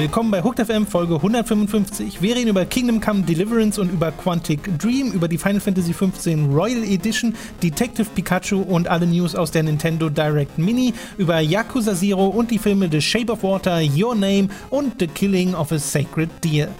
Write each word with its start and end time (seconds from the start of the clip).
Willkommen 0.00 0.30
bei 0.30 0.42
Hooked 0.42 0.66
FM 0.66 0.86
Folge 0.86 1.16
155. 1.16 2.22
Wir 2.22 2.34
reden 2.34 2.48
über 2.48 2.64
Kingdom 2.64 3.02
Come 3.02 3.20
Deliverance 3.20 3.78
und 3.78 3.92
über 3.92 4.10
Quantic 4.12 4.78
Dream, 4.78 5.12
über 5.12 5.28
die 5.28 5.36
Final 5.36 5.60
Fantasy 5.60 5.92
XV 5.92 6.26
Royal 6.50 6.82
Edition, 6.84 7.34
Detective 7.62 8.06
Pikachu 8.14 8.62
und 8.62 8.88
alle 8.88 9.06
News 9.06 9.34
aus 9.34 9.50
der 9.50 9.62
Nintendo 9.62 10.08
Direct 10.08 10.56
Mini, 10.56 10.94
über 11.18 11.40
Yakuza 11.40 11.94
Zero 11.94 12.28
und 12.28 12.50
die 12.50 12.58
Filme 12.58 12.88
The 12.90 13.02
Shape 13.02 13.30
of 13.30 13.42
Water, 13.42 13.82
Your 13.82 14.14
Name 14.14 14.48
und 14.70 14.94
The 14.98 15.06
Killing 15.06 15.54
of 15.54 15.70
a 15.70 15.78
Sacred 15.78 16.30
Deer. 16.42 16.70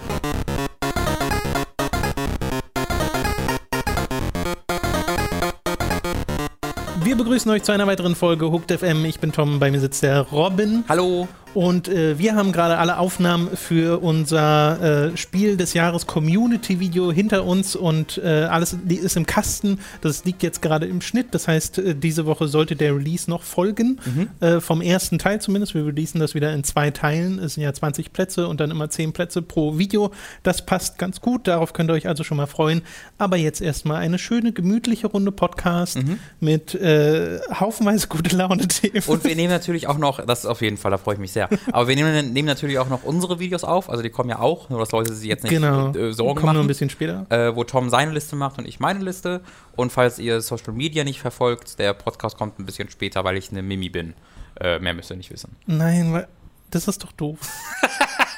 Begrüßen 7.30 7.52
euch 7.52 7.62
zu 7.62 7.70
einer 7.70 7.86
weiteren 7.86 8.16
Folge 8.16 8.50
Hooked 8.50 8.72
FM. 8.72 9.04
Ich 9.04 9.20
bin 9.20 9.30
Tom, 9.30 9.60
bei 9.60 9.70
mir 9.70 9.78
sitzt 9.78 10.02
der 10.02 10.22
Robin. 10.32 10.82
Hallo. 10.88 11.28
Und 11.52 11.88
äh, 11.88 12.18
wir 12.18 12.36
haben 12.36 12.52
gerade 12.52 12.78
alle 12.78 12.98
Aufnahmen 12.98 13.56
für 13.56 14.02
unser 14.02 15.10
äh, 15.12 15.16
Spiel 15.16 15.56
des 15.56 15.74
Jahres 15.74 16.06
Community 16.06 16.78
Video 16.78 17.10
hinter 17.10 17.44
uns 17.44 17.74
und 17.74 18.18
äh, 18.18 18.44
alles 18.44 18.76
ist 18.88 19.16
im 19.16 19.26
Kasten. 19.26 19.80
Das 20.00 20.24
liegt 20.24 20.42
jetzt 20.42 20.62
gerade 20.62 20.86
im 20.86 21.00
Schnitt. 21.00 21.28
Das 21.32 21.48
heißt, 21.48 21.78
äh, 21.78 21.94
diese 21.96 22.26
Woche 22.26 22.46
sollte 22.46 22.76
der 22.76 22.94
Release 22.94 23.28
noch 23.28 23.42
folgen. 23.42 24.00
Mhm. 24.04 24.28
Äh, 24.40 24.60
vom 24.60 24.80
ersten 24.80 25.18
Teil 25.18 25.40
zumindest. 25.40 25.74
Wir 25.74 25.84
releasen 25.84 26.20
das 26.20 26.34
wieder 26.34 26.52
in 26.52 26.62
zwei 26.62 26.90
Teilen. 26.90 27.40
Es 27.40 27.54
sind 27.54 27.64
ja 27.64 27.72
20 27.72 28.12
Plätze 28.12 28.46
und 28.46 28.60
dann 28.60 28.70
immer 28.70 28.88
10 28.88 29.12
Plätze 29.12 29.42
pro 29.42 29.76
Video. 29.76 30.12
Das 30.44 30.64
passt 30.64 30.98
ganz 30.98 31.20
gut. 31.20 31.48
Darauf 31.48 31.72
könnt 31.72 31.90
ihr 31.90 31.94
euch 31.94 32.06
also 32.06 32.22
schon 32.22 32.36
mal 32.36 32.46
freuen. 32.46 32.82
Aber 33.18 33.36
jetzt 33.36 33.60
erstmal 33.60 33.96
eine 33.96 34.18
schöne, 34.18 34.52
gemütliche 34.52 35.08
Runde 35.08 35.32
Podcast 35.32 35.96
mhm. 35.98 36.20
mit 36.38 36.76
äh, 36.76 37.40
haufenweise 37.52 38.06
gute 38.06 38.36
Laune-Themen. 38.36 39.02
Und 39.06 39.24
wir 39.24 39.34
nehmen 39.34 39.50
natürlich 39.50 39.88
auch 39.88 39.98
noch, 39.98 40.24
das 40.24 40.40
ist 40.40 40.46
auf 40.46 40.62
jeden 40.62 40.76
Fall, 40.76 40.92
da 40.92 40.98
freue 40.98 41.14
ich 41.14 41.20
mich 41.20 41.32
sehr 41.32 41.39
sehr. 41.48 41.58
Aber 41.72 41.88
wir 41.88 41.96
nehmen, 41.96 42.32
nehmen, 42.32 42.46
natürlich 42.46 42.78
auch 42.78 42.88
noch 42.88 43.04
unsere 43.04 43.38
Videos 43.38 43.64
auf. 43.64 43.88
Also 43.90 44.02
die 44.02 44.10
kommen 44.10 44.30
ja 44.30 44.38
auch, 44.38 44.68
nur 44.68 44.80
dass 44.80 44.92
Leute 44.92 45.14
sich 45.14 45.28
jetzt 45.28 45.44
nicht 45.44 45.52
genau. 45.52 45.92
äh, 45.92 46.12
Sorgen 46.12 46.34
kommen 46.34 46.46
machen. 46.46 46.54
nur 46.54 46.64
ein 46.64 46.68
bisschen 46.68 46.90
später. 46.90 47.26
Äh, 47.30 47.54
wo 47.54 47.64
Tom 47.64 47.90
seine 47.90 48.12
Liste 48.12 48.36
macht 48.36 48.58
und 48.58 48.66
ich 48.66 48.80
meine 48.80 49.00
Liste. 49.00 49.40
Und 49.76 49.92
falls 49.92 50.18
ihr 50.18 50.40
Social 50.40 50.72
Media 50.72 51.04
nicht 51.04 51.20
verfolgt, 51.20 51.78
der 51.78 51.94
Podcast 51.94 52.36
kommt 52.36 52.58
ein 52.58 52.66
bisschen 52.66 52.90
später, 52.90 53.24
weil 53.24 53.36
ich 53.36 53.50
eine 53.50 53.62
Mimi 53.62 53.88
bin. 53.88 54.14
Äh, 54.60 54.78
mehr 54.78 54.94
müsst 54.94 55.10
ihr 55.10 55.16
nicht 55.16 55.30
wissen. 55.30 55.56
Nein, 55.66 56.12
weil 56.12 56.28
das 56.70 56.86
ist 56.86 57.02
doch 57.02 57.12
doof. 57.12 57.38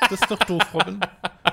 das 0.09 0.21
ist 0.21 0.31
doch 0.31 0.39
doof, 0.39 0.63
Robin. 0.73 1.01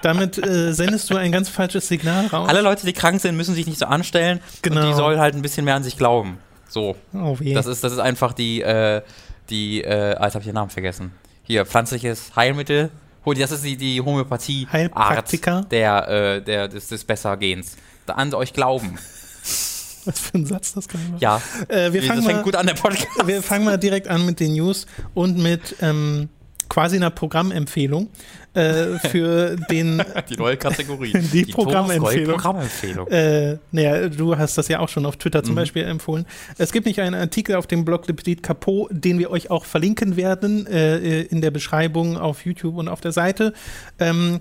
Damit 0.01 0.37
äh, 0.37 0.73
sendest 0.73 1.09
du 1.09 1.17
ein 1.17 1.31
ganz 1.31 1.49
falsches 1.49 1.87
Signal 1.87 2.27
raus. 2.27 2.47
Alle 2.47 2.61
Leute, 2.61 2.85
die 2.85 2.93
krank 2.93 3.19
sind, 3.19 3.35
müssen 3.35 3.55
sich 3.55 3.67
nicht 3.67 3.79
so 3.79 3.85
anstellen. 3.85 4.39
Genau. 4.61 4.85
Die 4.85 4.93
sollen 4.93 5.19
halt 5.19 5.35
ein 5.35 5.41
bisschen 5.41 5.65
mehr 5.65 5.75
an 5.75 5.83
sich 5.83 5.97
glauben. 5.97 6.37
So. 6.69 6.95
Oh, 7.13 7.37
weh. 7.39 7.53
Das 7.53 7.65
ist, 7.65 7.83
das 7.83 7.91
ist 7.91 7.99
einfach 7.99 8.33
die, 8.33 8.61
äh, 8.61 9.01
die, 9.49 9.83
äh, 9.83 10.11
jetzt 10.11 10.35
habe 10.35 10.39
ich 10.39 10.45
den 10.45 10.53
Namen 10.53 10.69
vergessen 10.69 11.11
hier 11.49 11.65
pflanzliches 11.65 12.35
Heilmittel. 12.35 12.91
Das 13.25 13.51
ist 13.51 13.63
die, 13.63 13.77
die 13.77 14.01
Homöopathie 14.01 14.67
Art 14.91 15.71
der, 15.71 16.07
äh, 16.07 16.41
der, 16.41 16.67
des, 16.67 16.87
des 16.87 17.03
Bessergehens. 17.03 17.75
Da 18.07 18.13
an 18.13 18.33
euch 18.33 18.53
glauben. 18.53 18.97
Was 20.05 20.19
für 20.19 20.37
ein 20.37 20.45
Satz 20.45 20.73
das 20.73 20.87
kann 20.87 21.01
Ja, 21.19 21.39
äh, 21.67 21.93
wir 21.93 22.01
fangen 22.01 22.19
das 22.19 22.25
mal, 22.25 22.31
fängt 22.33 22.43
gut 22.43 22.55
an, 22.55 22.65
der 22.65 22.73
Podcast. 22.73 23.07
Wir 23.27 23.43
fangen 23.43 23.65
mal 23.65 23.77
direkt 23.77 24.07
an 24.07 24.25
mit 24.25 24.39
den 24.39 24.53
News 24.53 24.87
und 25.13 25.37
mit 25.37 25.75
ähm, 25.81 26.29
quasi 26.69 26.95
einer 26.95 27.11
Programmempfehlung 27.11 28.09
äh, 28.53 28.97
für 29.09 29.55
den. 29.69 30.01
die 30.29 30.37
neue 30.37 30.57
Kategorie. 30.57 31.13
die, 31.33 31.45
die 31.45 31.51
Programmempfehlung. 31.51 32.35
Programmempfehlung. 32.35 33.07
Äh, 33.07 33.57
naja, 33.71 34.09
du 34.09 34.37
hast 34.37 34.57
das 34.57 34.67
ja 34.67 34.79
auch 34.79 34.89
schon 34.89 35.05
auf 35.05 35.17
Twitter 35.17 35.43
zum 35.43 35.53
mhm. 35.53 35.59
Beispiel 35.59 35.83
empfohlen. 35.83 36.25
Es 36.57 36.71
gibt 36.71 36.85
nicht 36.85 36.99
einen 36.99 37.15
Artikel 37.15 37.55
auf 37.55 37.67
dem 37.67 37.85
Blog 37.85 38.07
Le 38.07 38.13
Petit 38.13 38.41
Capot, 38.41 38.89
den 38.91 39.19
wir 39.19 39.29
euch 39.31 39.51
auch 39.51 39.65
verlinken 39.65 40.15
werden 40.15 40.65
äh, 40.67 41.21
in 41.21 41.41
der 41.41 41.51
Beschreibung 41.51 42.17
auf 42.17 42.45
YouTube 42.45 42.77
und 42.77 42.87
auf 42.87 43.01
der 43.01 43.11
Seite. 43.11 43.53
Ähm, 43.99 44.39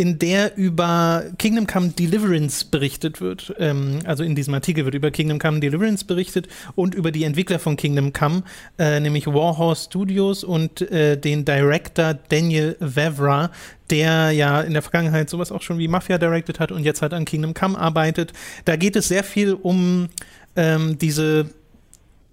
in 0.00 0.18
der 0.18 0.56
über 0.56 1.24
Kingdom 1.36 1.66
Come 1.66 1.90
Deliverance 1.90 2.64
berichtet 2.64 3.20
wird. 3.20 3.54
Ähm, 3.58 3.98
also 4.06 4.24
in 4.24 4.34
diesem 4.34 4.54
Artikel 4.54 4.86
wird 4.86 4.94
über 4.94 5.10
Kingdom 5.10 5.38
Come 5.38 5.60
Deliverance 5.60 6.06
berichtet 6.06 6.48
und 6.74 6.94
über 6.94 7.12
die 7.12 7.24
Entwickler 7.24 7.58
von 7.58 7.76
Kingdom 7.76 8.14
Come, 8.14 8.42
äh, 8.78 8.98
nämlich 8.98 9.26
Warhorse 9.26 9.84
Studios 9.84 10.42
und 10.42 10.80
äh, 10.90 11.18
den 11.18 11.44
Director 11.44 12.14
Daniel 12.14 12.76
Vavra, 12.80 13.50
der 13.90 14.30
ja 14.30 14.62
in 14.62 14.72
der 14.72 14.80
Vergangenheit 14.80 15.28
sowas 15.28 15.52
auch 15.52 15.60
schon 15.60 15.76
wie 15.76 15.86
Mafia 15.86 16.16
directed 16.16 16.60
hat 16.60 16.72
und 16.72 16.82
jetzt 16.82 17.02
halt 17.02 17.12
an 17.12 17.26
Kingdom 17.26 17.52
Come 17.52 17.78
arbeitet. 17.78 18.32
Da 18.64 18.76
geht 18.76 18.96
es 18.96 19.08
sehr 19.08 19.22
viel 19.22 19.52
um 19.52 20.08
ähm, 20.56 20.96
diese 20.96 21.50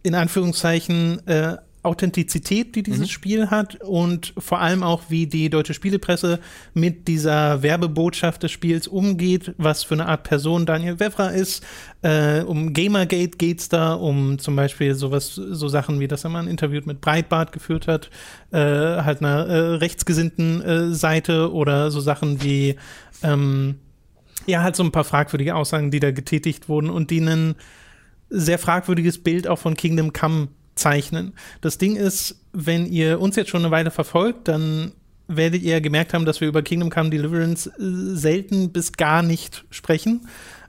in 0.03 0.16
Anführungszeichen 0.16 1.28
äh, 1.28 1.57
Authentizität, 1.87 2.75
die 2.75 2.83
dieses 2.83 3.01
mhm. 3.01 3.07
Spiel 3.07 3.49
hat 3.49 3.75
und 3.81 4.33
vor 4.37 4.59
allem 4.59 4.83
auch, 4.83 5.03
wie 5.09 5.25
die 5.25 5.49
deutsche 5.49 5.73
Spielepresse 5.73 6.39
mit 6.73 7.07
dieser 7.07 7.63
Werbebotschaft 7.63 8.43
des 8.43 8.51
Spiels 8.51 8.87
umgeht, 8.87 9.53
was 9.57 9.83
für 9.83 9.95
eine 9.95 10.05
Art 10.05 10.23
Person 10.23 10.65
Daniel 10.65 10.99
Wevra 10.99 11.29
ist. 11.29 11.63
Äh, 12.01 12.41
um 12.41 12.73
Gamergate 12.73 13.37
geht 13.37 13.61
es 13.61 13.69
da, 13.69 13.93
um 13.93 14.37
zum 14.37 14.55
Beispiel 14.55 14.93
sowas, 14.93 15.33
so 15.33 15.67
Sachen 15.67 15.99
wie, 15.99 16.07
dass 16.07 16.23
er 16.23 16.29
mal 16.29 16.43
ein 16.43 16.47
Interview 16.47 16.81
mit 16.85 17.01
Breitbart 17.01 17.51
geführt 17.51 17.87
hat, 17.87 18.09
äh, 18.51 18.57
halt 18.59 19.21
einer 19.21 19.47
äh, 19.47 19.59
rechtsgesinnten 19.75 20.61
äh, 20.61 20.93
Seite 20.93 21.51
oder 21.51 21.89
so 21.89 21.99
Sachen 21.99 22.43
wie, 22.43 22.75
ähm, 23.23 23.75
ja, 24.45 24.61
halt 24.61 24.75
so 24.75 24.83
ein 24.83 24.91
paar 24.91 25.03
fragwürdige 25.03 25.55
Aussagen, 25.55 25.91
die 25.91 25.99
da 25.99 26.11
getätigt 26.11 26.69
wurden 26.69 26.89
und 26.89 27.09
die 27.09 27.19
ein 27.19 27.55
sehr 28.29 28.59
fragwürdiges 28.59 29.23
Bild 29.23 29.47
auch 29.47 29.59
von 29.59 29.75
Kingdom 29.75 30.13
Come 30.13 30.49
zeichnen. 30.77 31.33
Das 31.61 31.77
Ding 31.77 31.95
ist, 31.95 32.39
wenn 32.53 32.85
ihr 32.85 33.19
uns 33.19 33.35
jetzt 33.35 33.49
schon 33.49 33.61
eine 33.61 33.71
Weile 33.71 33.91
verfolgt, 33.91 34.47
dann 34.47 34.91
werdet 35.27 35.61
ihr 35.61 35.81
gemerkt 35.81 36.13
haben, 36.13 36.25
dass 36.25 36.39
wir 36.39 36.47
über 36.47 36.61
Kingdom 36.61 36.89
Come 36.89 37.09
Deliverance 37.09 37.67
äh, 37.67 38.15
selten 38.15 38.71
bis 38.71 38.93
gar 38.93 39.21
nicht 39.21 39.66
sprechen 39.69 40.21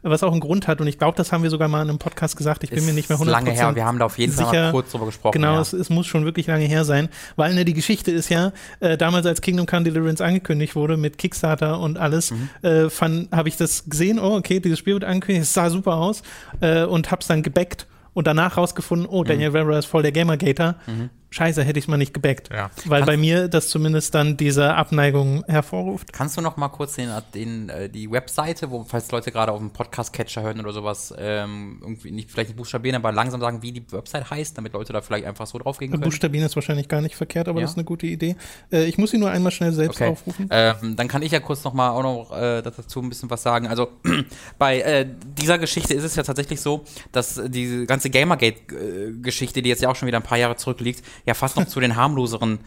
was 0.03 0.23
auch 0.23 0.33
einen 0.33 0.41
Grund 0.41 0.69
hat. 0.69 0.81
Und 0.81 0.87
ich 0.87 0.99
glaube, 0.99 1.17
das 1.17 1.33
haben 1.33 1.43
wir 1.43 1.51
sogar 1.51 1.69
mal 1.69 1.83
in 1.83 1.89
einem 1.89 1.99
Podcast 1.99 2.37
gesagt. 2.37 2.65
Ich 2.65 2.71
bin 2.71 2.81
ist 2.81 2.87
mir 2.87 2.93
nicht 2.93 3.09
mehr 3.09 3.19
100% 3.19 3.25
lange 3.25 3.51
her. 3.51 3.75
Wir 3.75 3.85
haben 3.85 3.99
da 3.99 4.07
auf 4.07 4.19
jeden 4.19 4.33
sicher. 4.33 4.47
Fall 4.47 4.71
kurz 4.71 4.93
drüber 4.93 5.07
gesprochen. 5.07 5.33
Genau, 5.33 5.55
ja. 5.55 5.61
es, 5.61 5.73
es, 5.73 5.91
muss 5.91 6.07
schon 6.07 6.25
wirklich 6.25 6.47
lange 6.47 6.65
her 6.65 6.85
sein. 6.85 7.09
Weil 7.37 7.55
ne, 7.55 7.65
die 7.65 7.75
Geschichte 7.75 8.11
ist 8.11 8.29
ja, 8.29 8.53
äh, 8.81 8.97
damals 8.97 9.27
als 9.27 9.41
Kingdom 9.41 9.67
Come 9.67 9.85
Deliverance 9.85 10.23
angekündigt 10.23 10.77
wurde 10.77 10.97
mit 10.97 11.19
Kickstarter 11.19 11.81
und 11.81 11.99
alles, 11.99 12.31
mhm. 12.31 12.49
äh, 12.63 12.89
habe 13.33 13.49
ich 13.49 13.57
das 13.57 13.85
gesehen. 13.89 14.19
Oh, 14.19 14.37
okay, 14.37 14.61
dieses 14.61 14.79
Spiel 14.79 14.95
wird 14.95 15.05
angekündigt. 15.05 15.45
Es 15.45 15.55
sah 15.55 15.71
super 15.71 15.95
aus. 15.95 16.23
Äh, 16.61 16.85
und 16.85 17.11
hab's 17.11 17.27
dann 17.27 17.43
gebackt 17.43 17.87
und 18.19 18.27
danach 18.27 18.57
rausgefunden, 18.57 19.07
oh, 19.07 19.23
Daniel 19.23 19.51
mhm. 19.51 19.55
ist 19.79 19.87
voll 19.87 20.03
der 20.03 20.11
Gamergater. 20.11 20.75
Mhm 20.89 21.11
scheiße, 21.31 21.63
hätte 21.63 21.79
ich 21.79 21.85
es 21.85 21.89
mal 21.89 21.97
nicht 21.97 22.15
gebackt. 22.15 22.51
Ja. 22.51 22.71
Weil 22.85 23.01
Kannst 23.01 23.07
bei 23.07 23.17
mir 23.17 23.49
das 23.49 23.69
zumindest 23.69 24.15
dann 24.15 24.37
diese 24.37 24.75
Abneigung 24.75 25.45
hervorruft. 25.47 26.13
Kannst 26.13 26.37
du 26.37 26.41
noch 26.41 26.57
mal 26.57 26.69
kurz 26.69 26.95
den, 26.95 27.11
den 27.35 27.69
äh, 27.69 27.89
die 27.89 28.11
Webseite, 28.11 28.71
wo, 28.71 28.85
falls 28.85 29.11
Leute 29.11 29.31
gerade 29.31 29.53
auf 29.53 29.59
dem 29.59 29.71
Podcast-Catcher 29.71 30.43
hören 30.43 30.61
oder 30.61 30.73
sowas, 30.73 31.15
ähm, 31.19 31.79
irgendwie 31.83 32.11
nicht, 32.11 32.31
vielleicht 32.31 32.51
nicht 32.51 32.57
buchstabieren, 32.57 32.97
aber 32.97 33.13
langsam 33.13 33.41
sagen, 33.41 33.63
wie 33.63 33.73
die 33.73 33.93
Website 33.93 34.31
heißt, 34.31 34.57
damit 34.57 34.73
Leute 34.73 34.93
da 34.93 35.01
vielleicht 35.01 35.27
einfach 35.27 35.47
so 35.47 35.59
drauf 35.59 35.79
gehen 35.79 35.91
können? 35.91 36.03
Buchstabieren 36.03 36.47
ist 36.47 36.57
wahrscheinlich 36.57 36.89
gar 36.89 37.01
nicht 37.01 37.17
verkehrt, 37.17 37.49
aber 37.49 37.61
ja. 37.61 37.65
das 37.65 37.73
ist 37.73 37.77
eine 37.77 37.85
gute 37.85 38.07
Idee. 38.07 38.37
Äh, 38.73 38.85
ich 38.85 38.99
muss 38.99 39.11
sie 39.11 39.19
nur 39.19 39.31
einmal 39.31 39.53
schnell 39.53 39.73
selbst 39.73 40.01
okay. 40.01 40.11
aufrufen. 40.11 40.49
Ähm, 40.51 40.97
dann 40.97 41.09
kann 41.09 41.23
ich 41.23 41.33
ja 41.33 41.41
kurz 41.41 41.65
noch 41.65 41.75
mal 41.75 41.91
auch 41.91 42.03
noch 42.03 42.37
äh, 42.37 42.63
dazu 42.63 43.01
ein 43.01 43.09
bisschen 43.09 43.31
was 43.31 43.43
sagen. 43.43 43.67
Also 43.67 43.89
bei 44.59 44.81
äh, 44.81 45.07
dieser 45.37 45.59
Geschichte 45.59 45.95
ist 45.95 46.05
es 46.05 46.17
ja 46.17 46.23
tatsächlich 46.23 46.61
so, 46.61 46.85
dass 47.13 47.41
diese 47.49 47.87
ganze 47.87 48.11
Gamergate-Geschichte, 48.11 49.63
die 49.63 49.69
jetzt 49.69 49.83
ja 49.83 49.91
auch 49.91 49.97
schon 49.97 50.07
wieder 50.07 50.19
ein 50.19 50.23
paar 50.23 50.39
Jahre 50.39 50.57
zurückliegt, 50.57 51.03
ja 51.27 51.35
fast 51.35 51.57
noch 51.57 51.67
zu 51.67 51.81
den 51.81 51.97
harmloseren 51.97 52.61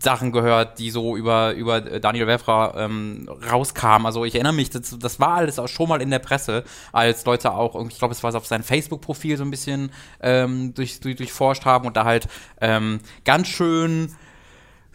Sachen 0.00 0.32
gehört, 0.32 0.78
die 0.78 0.90
so 0.90 1.16
über, 1.16 1.52
über 1.52 1.80
Daniel 1.80 2.26
Wefra 2.26 2.74
ähm, 2.76 3.28
rauskamen. 3.50 4.06
Also 4.06 4.24
ich 4.24 4.34
erinnere 4.34 4.52
mich, 4.52 4.70
das, 4.70 4.96
das 4.98 5.18
war 5.18 5.34
alles 5.34 5.58
auch 5.58 5.68
schon 5.68 5.88
mal 5.88 6.00
in 6.00 6.10
der 6.10 6.20
Presse, 6.20 6.64
als 6.92 7.24
Leute 7.24 7.52
auch, 7.52 7.84
ich 7.88 7.98
glaube, 7.98 8.12
es 8.12 8.22
war 8.22 8.34
auf 8.34 8.46
sein 8.46 8.62
Facebook-Profil 8.62 9.36
so 9.36 9.44
ein 9.44 9.50
bisschen 9.50 9.90
ähm, 10.20 10.72
durch, 10.74 11.00
durch, 11.00 11.16
durchforscht 11.16 11.64
haben 11.64 11.86
und 11.86 11.96
da 11.96 12.04
halt 12.04 12.28
ähm, 12.60 13.00
ganz 13.24 13.48
schön 13.48 14.14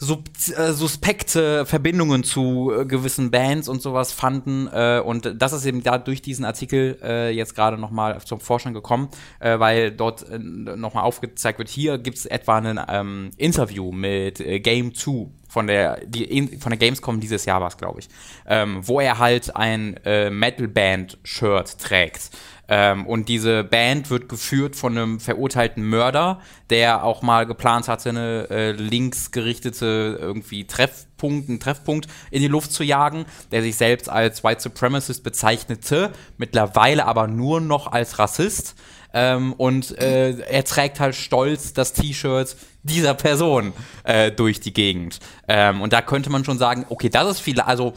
sub 0.04 0.30
äh, 0.56 0.74
suspekte 0.74 1.66
Verbindungen 1.66 2.24
zu 2.24 2.72
äh, 2.72 2.86
gewissen 2.86 3.32
Bands 3.32 3.68
und 3.68 3.82
sowas 3.82 4.12
fanden. 4.12 4.68
Äh, 4.68 5.02
und 5.04 5.42
das 5.42 5.54
ist 5.54 5.66
eben 5.66 5.82
da 5.82 5.98
durch 5.98 6.22
diesen 6.22 6.46
Artikel 6.46 7.00
äh, 7.02 7.32
jetzt 7.32 7.56
gerade 7.56 7.78
nochmal 7.78 8.20
zum 8.22 8.40
Vorschein 8.40 8.74
gekommen, 8.74 9.10
äh, 9.40 9.60
weil 9.60 9.92
dort 9.92 10.30
äh, 10.30 10.38
nochmal 10.38 11.04
aufgezeigt 11.04 11.60
wird, 11.60 11.70
hier 11.70 11.98
gibt 11.98 12.18
es 12.18 12.26
etwa 12.26 12.58
ein 12.58 12.80
ähm, 12.88 13.32
Interview 13.38 13.92
mit 13.92 14.40
äh, 14.40 14.60
Game 14.60 14.94
2 14.94 15.28
von 15.54 15.68
der, 15.68 16.00
die, 16.06 16.58
von 16.60 16.72
der 16.72 16.80
Gamescom 16.80 17.20
dieses 17.20 17.46
Jahr 17.46 17.62
war 17.62 17.68
es, 17.68 17.78
glaube 17.78 18.00
ich, 18.00 18.10
ähm, 18.48 18.80
wo 18.82 19.00
er 19.00 19.20
halt 19.20 19.56
ein 19.56 19.98
äh, 20.04 20.32
Metal-Band-Shirt 20.32 21.78
trägt. 21.78 22.32
Ähm, 22.76 23.06
und 23.06 23.30
diese 23.30 23.64
Band 23.64 24.10
wird 24.10 24.28
geführt 24.28 24.76
von 24.76 24.98
einem 24.98 25.20
verurteilten 25.20 25.88
Mörder, 25.88 26.40
der 26.72 27.04
auch 27.04 27.22
mal 27.22 27.46
geplant 27.46 27.88
hatte, 27.88 28.10
eine 28.10 28.48
äh, 28.50 28.72
linksgerichtete 28.72 30.18
irgendwie 30.20 30.66
Treffpunkt, 30.66 31.50
einen 31.50 31.60
Treffpunkt 31.60 32.08
in 32.32 32.42
die 32.42 32.48
Luft 32.48 32.72
zu 32.72 32.84
jagen, 32.84 33.26
der 33.52 33.62
sich 33.62 33.76
selbst 33.76 34.10
als 34.10 34.44
White 34.44 34.62
Supremacist 34.62 35.24
bezeichnete, 35.24 36.14
mittlerweile 36.38 37.06
aber 37.06 37.28
nur 37.28 37.62
noch 37.62 37.92
als 37.92 38.18
Rassist. 38.18 38.74
ähm, 39.14 39.54
und 39.54 39.96
äh, 40.00 40.32
er 40.40 40.64
trägt 40.64 41.00
halt 41.00 41.14
stolz 41.14 41.74
das 41.74 41.94
T-Shirt 41.94 42.56
dieser 42.82 43.14
Person 43.14 43.74
äh, 44.04 44.32
durch 44.32 44.62
die 44.62 44.74
Gegend. 44.74 45.20
Ähm, 45.48 45.80
und 45.80 45.94
da 45.94 46.02
könnte 46.02 46.32
man 46.32 46.44
schon 46.44 46.58
sagen, 46.58 46.88
okay, 46.90 47.10
das 47.10 47.30
ist 47.30 47.40
viel, 47.40 47.62
also 47.62 47.94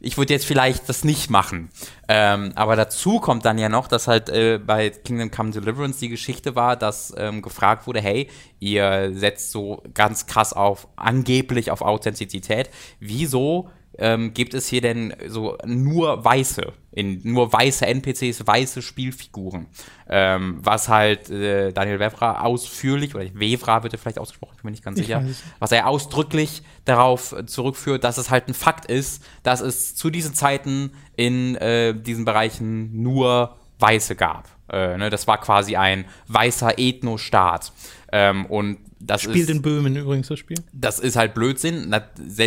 ich 0.00 0.18
würde 0.18 0.32
jetzt 0.34 0.46
vielleicht 0.46 0.88
das 0.88 1.04
nicht 1.04 1.30
machen. 1.30 1.70
Ähm, 2.08 2.52
aber 2.54 2.76
dazu 2.76 3.18
kommt 3.18 3.44
dann 3.44 3.58
ja 3.58 3.68
noch, 3.68 3.88
dass 3.88 4.08
halt 4.08 4.28
äh, 4.28 4.58
bei 4.58 4.90
Kingdom 4.90 5.30
Come 5.30 5.50
Deliverance 5.50 5.98
die 5.98 6.08
Geschichte 6.08 6.54
war, 6.54 6.76
dass 6.76 7.14
ähm, 7.16 7.42
gefragt 7.42 7.86
wurde, 7.86 8.00
hey, 8.00 8.28
ihr 8.60 9.10
setzt 9.14 9.52
so 9.52 9.82
ganz 9.94 10.26
krass 10.26 10.52
auf, 10.52 10.88
angeblich 10.96 11.70
auf 11.70 11.82
Authentizität. 11.82 12.70
Wieso 13.00 13.70
ähm, 13.98 14.34
gibt 14.34 14.54
es 14.54 14.68
hier 14.68 14.80
denn 14.80 15.14
so 15.26 15.56
nur 15.64 16.24
weiße, 16.24 16.72
in, 16.92 17.20
nur 17.24 17.52
weiße 17.52 17.86
NPCs, 17.86 18.46
weiße 18.46 18.82
Spielfiguren? 18.82 19.66
Ähm, 20.08 20.58
was 20.60 20.88
halt 20.88 21.30
äh, 21.30 21.72
Daniel 21.72 21.98
Wevra 21.98 22.40
ausführlich, 22.40 23.14
oder 23.14 23.24
Wevra 23.34 23.82
wird 23.82 23.94
er 23.94 23.98
vielleicht 23.98 24.18
ausgesprochen, 24.18 24.54
ich 24.56 24.62
bin 24.62 24.68
mir 24.68 24.72
nicht 24.72 24.84
ganz 24.84 24.98
sicher, 24.98 25.24
was 25.58 25.72
er 25.72 25.86
ausdrücklich 25.86 26.62
darauf 26.84 27.34
zurückführt, 27.46 28.04
dass 28.04 28.18
es 28.18 28.30
halt 28.30 28.48
ein 28.48 28.54
Fakt 28.54 28.86
ist, 28.86 29.24
dass 29.42 29.60
es 29.60 29.94
zu 29.94 30.10
diesen 30.10 30.34
Zeiten 30.34 30.92
in 31.16 31.56
äh, 31.56 31.94
diesen 31.94 32.24
Bereichen 32.24 33.02
nur 33.02 33.56
Weiße 33.78 34.16
gab. 34.16 34.48
Äh, 34.70 34.96
ne, 34.96 35.10
das 35.10 35.26
war 35.26 35.38
quasi 35.38 35.76
ein 35.76 36.06
weißer 36.28 36.78
Ethnostaat. 36.78 37.72
Ähm, 38.12 38.46
und 38.46 38.78
das 38.98 39.22
Spielt 39.22 39.36
ist, 39.36 39.50
in 39.50 39.62
Böhmen 39.62 39.94
übrigens 39.94 40.28
das 40.28 40.38
Spiel. 40.38 40.56
Das 40.72 40.98
ist 40.98 41.16
halt 41.16 41.34
Blödsinn. 41.34 41.94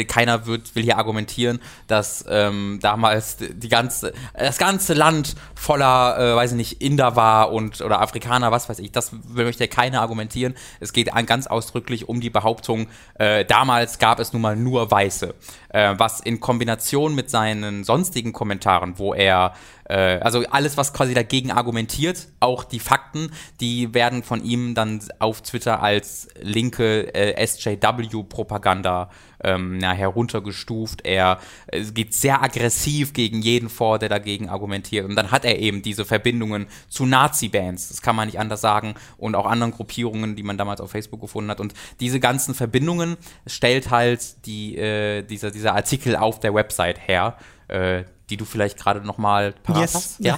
Keiner 0.07 0.45
wird, 0.45 0.75
will 0.75 0.83
hier 0.83 0.97
argumentieren, 0.97 1.59
dass 1.87 2.25
ähm, 2.27 2.79
damals 2.81 3.37
die 3.37 3.69
ganze, 3.69 4.13
das 4.33 4.57
ganze 4.57 4.93
Land 4.93 5.35
voller, 5.53 6.17
äh, 6.17 6.35
weiß 6.35 6.51
ich 6.51 6.57
nicht, 6.57 6.81
Inder 6.81 7.15
war 7.15 7.51
und 7.51 7.81
oder 7.81 8.01
Afrikaner, 8.01 8.51
was 8.51 8.67
weiß 8.67 8.79
ich. 8.79 8.91
Das 8.91 9.11
möchte 9.33 9.67
keiner 9.67 10.01
argumentieren. 10.01 10.55
Es 10.79 10.93
geht 10.93 11.09
ganz 11.25 11.47
ausdrücklich 11.47 12.09
um 12.09 12.21
die 12.21 12.29
Behauptung, 12.29 12.87
äh, 13.15 13.45
damals 13.45 13.99
gab 13.99 14.19
es 14.19 14.33
nun 14.33 14.41
mal 14.41 14.55
nur 14.55 14.89
Weiße. 14.89 15.35
Äh, 15.69 15.95
was 15.97 16.19
in 16.19 16.39
Kombination 16.39 17.13
mit 17.13 17.29
seinen 17.29 17.83
sonstigen 17.83 18.33
Kommentaren, 18.33 18.97
wo 18.97 19.13
er 19.13 19.53
äh, 19.89 20.19
also 20.19 20.43
alles, 20.49 20.77
was 20.77 20.93
quasi 20.93 21.13
dagegen 21.13 21.51
argumentiert, 21.51 22.27
auch 22.39 22.63
die 22.63 22.79
Fakten, 22.79 23.31
die 23.59 23.93
werden 23.93 24.23
von 24.23 24.43
ihm 24.43 24.75
dann 24.75 25.01
auf 25.17 25.41
Twitter 25.41 25.81
als 25.81 26.27
linke 26.39 27.13
äh, 27.13 27.45
SJW-Propaganda 27.45 29.09
ähm, 29.43 29.79
ja, 29.79 29.91
heruntergestuft. 29.91 31.05
Er 31.05 31.39
äh, 31.67 31.81
geht 31.83 32.13
sehr 32.13 32.43
aggressiv 32.43 33.13
gegen 33.13 33.41
jeden 33.41 33.67
vor, 33.69 33.97
der 33.97 34.09
dagegen 34.09 34.47
argumentiert. 34.47 35.05
Und 35.05 35.15
dann 35.15 35.31
hat 35.31 35.43
er 35.43 35.57
eben 35.57 35.81
diese 35.81 36.05
Verbindungen 36.05 36.67
zu 36.87 37.07
Nazi-Bands, 37.07 37.89
das 37.89 38.01
kann 38.01 38.15
man 38.15 38.27
nicht 38.27 38.39
anders 38.39 38.61
sagen, 38.61 38.93
und 39.17 39.35
auch 39.35 39.47
anderen 39.47 39.71
Gruppierungen, 39.71 40.35
die 40.35 40.43
man 40.43 40.57
damals 40.57 40.81
auf 40.81 40.91
Facebook 40.91 41.21
gefunden 41.21 41.49
hat. 41.49 41.59
Und 41.59 41.73
diese 41.99 42.19
ganzen 42.19 42.53
Verbindungen 42.53 43.17
stellt 43.47 43.89
halt 43.89 44.45
die, 44.45 44.77
äh, 44.77 45.23
dieser, 45.23 45.49
dieser 45.49 45.73
Artikel 45.73 46.15
auf 46.15 46.39
der 46.39 46.53
Website 46.53 47.07
her. 47.07 47.37
Äh, 47.67 48.03
die 48.29 48.37
du 48.37 48.45
vielleicht 48.45 48.77
gerade 48.77 49.01
noch 49.01 49.17
mal 49.17 49.53
parat 49.63 49.81
yes. 49.81 49.95
hast? 49.95 50.19
Ja. 50.19 50.37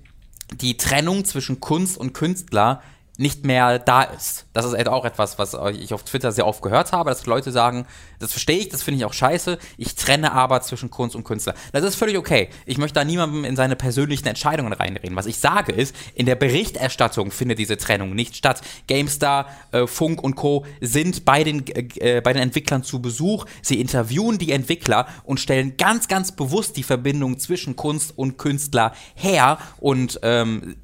die 0.51 0.77
Trennung 0.77 1.25
zwischen 1.25 1.59
Kunst 1.59 1.97
und 1.97 2.13
Künstler 2.13 2.81
nicht 3.17 3.45
mehr 3.45 3.79
da 3.79 4.03
ist. 4.03 4.45
Das 4.53 4.65
ist 4.65 4.73
halt 4.73 4.87
auch 4.87 5.05
etwas, 5.05 5.39
was 5.39 5.55
ich 5.73 5.93
auf 5.93 6.03
Twitter 6.03 6.31
sehr 6.31 6.47
oft 6.47 6.61
gehört 6.61 6.91
habe, 6.91 7.09
dass 7.09 7.25
Leute 7.25 7.51
sagen, 7.51 7.85
das 8.19 8.31
verstehe 8.31 8.57
ich, 8.57 8.69
das 8.69 8.83
finde 8.83 8.99
ich 8.99 9.05
auch 9.05 9.13
scheiße, 9.13 9.57
ich 9.77 9.95
trenne 9.95 10.31
aber 10.31 10.61
zwischen 10.61 10.89
Kunst 10.89 11.15
und 11.15 11.23
Künstler. 11.23 11.55
Das 11.71 11.83
ist 11.83 11.95
völlig 11.95 12.17
okay. 12.17 12.49
Ich 12.65 12.77
möchte 12.77 12.95
da 12.95 13.05
niemandem 13.05 13.45
in 13.45 13.55
seine 13.55 13.75
persönlichen 13.75 14.27
Entscheidungen 14.27 14.73
reinreden. 14.73 15.15
Was 15.15 15.25
ich 15.25 15.37
sage 15.37 15.71
ist, 15.71 15.95
in 16.13 16.25
der 16.25 16.35
Berichterstattung 16.35 17.31
findet 17.31 17.59
diese 17.59 17.77
Trennung 17.77 18.15
nicht 18.15 18.35
statt. 18.35 18.61
GameStar, 18.87 19.47
äh, 19.71 19.87
Funk 19.87 20.21
und 20.23 20.35
Co. 20.35 20.65
sind 20.81 21.25
bei 21.25 21.43
den, 21.43 21.65
äh, 21.67 22.21
bei 22.21 22.33
den 22.33 22.41
Entwicklern 22.41 22.83
zu 22.83 23.01
Besuch. 23.01 23.45
Sie 23.61 23.79
interviewen 23.79 24.37
die 24.37 24.51
Entwickler 24.51 25.07
und 25.23 25.39
stellen 25.39 25.77
ganz, 25.77 26.07
ganz 26.07 26.31
bewusst 26.31 26.77
die 26.77 26.83
Verbindung 26.83 27.39
zwischen 27.39 27.75
Kunst 27.75 28.17
und 28.17 28.37
Künstler 28.37 28.93
her 29.15 29.57
und 29.79 30.19
ähm, 30.23 30.75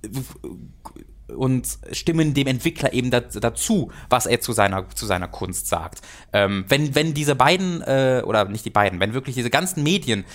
und 1.35 1.77
stimmen 1.91 2.33
dem 2.33 2.47
Entwickler 2.47 2.93
eben 2.93 3.11
dazu, 3.11 3.91
was 4.09 4.25
er 4.25 4.41
zu 4.41 4.53
seiner, 4.53 4.89
zu 4.89 5.05
seiner 5.05 5.27
Kunst 5.27 5.67
sagt. 5.67 6.01
Ähm, 6.33 6.65
wenn, 6.67 6.95
wenn 6.95 7.13
diese 7.13 7.35
beiden, 7.35 7.81
äh, 7.81 8.23
oder 8.25 8.45
nicht 8.45 8.65
die 8.65 8.69
beiden, 8.69 9.00
wenn 9.00 9.13
wirklich 9.13 9.35
diese 9.35 9.50
ganzen 9.50 9.83
Medien 9.83 10.25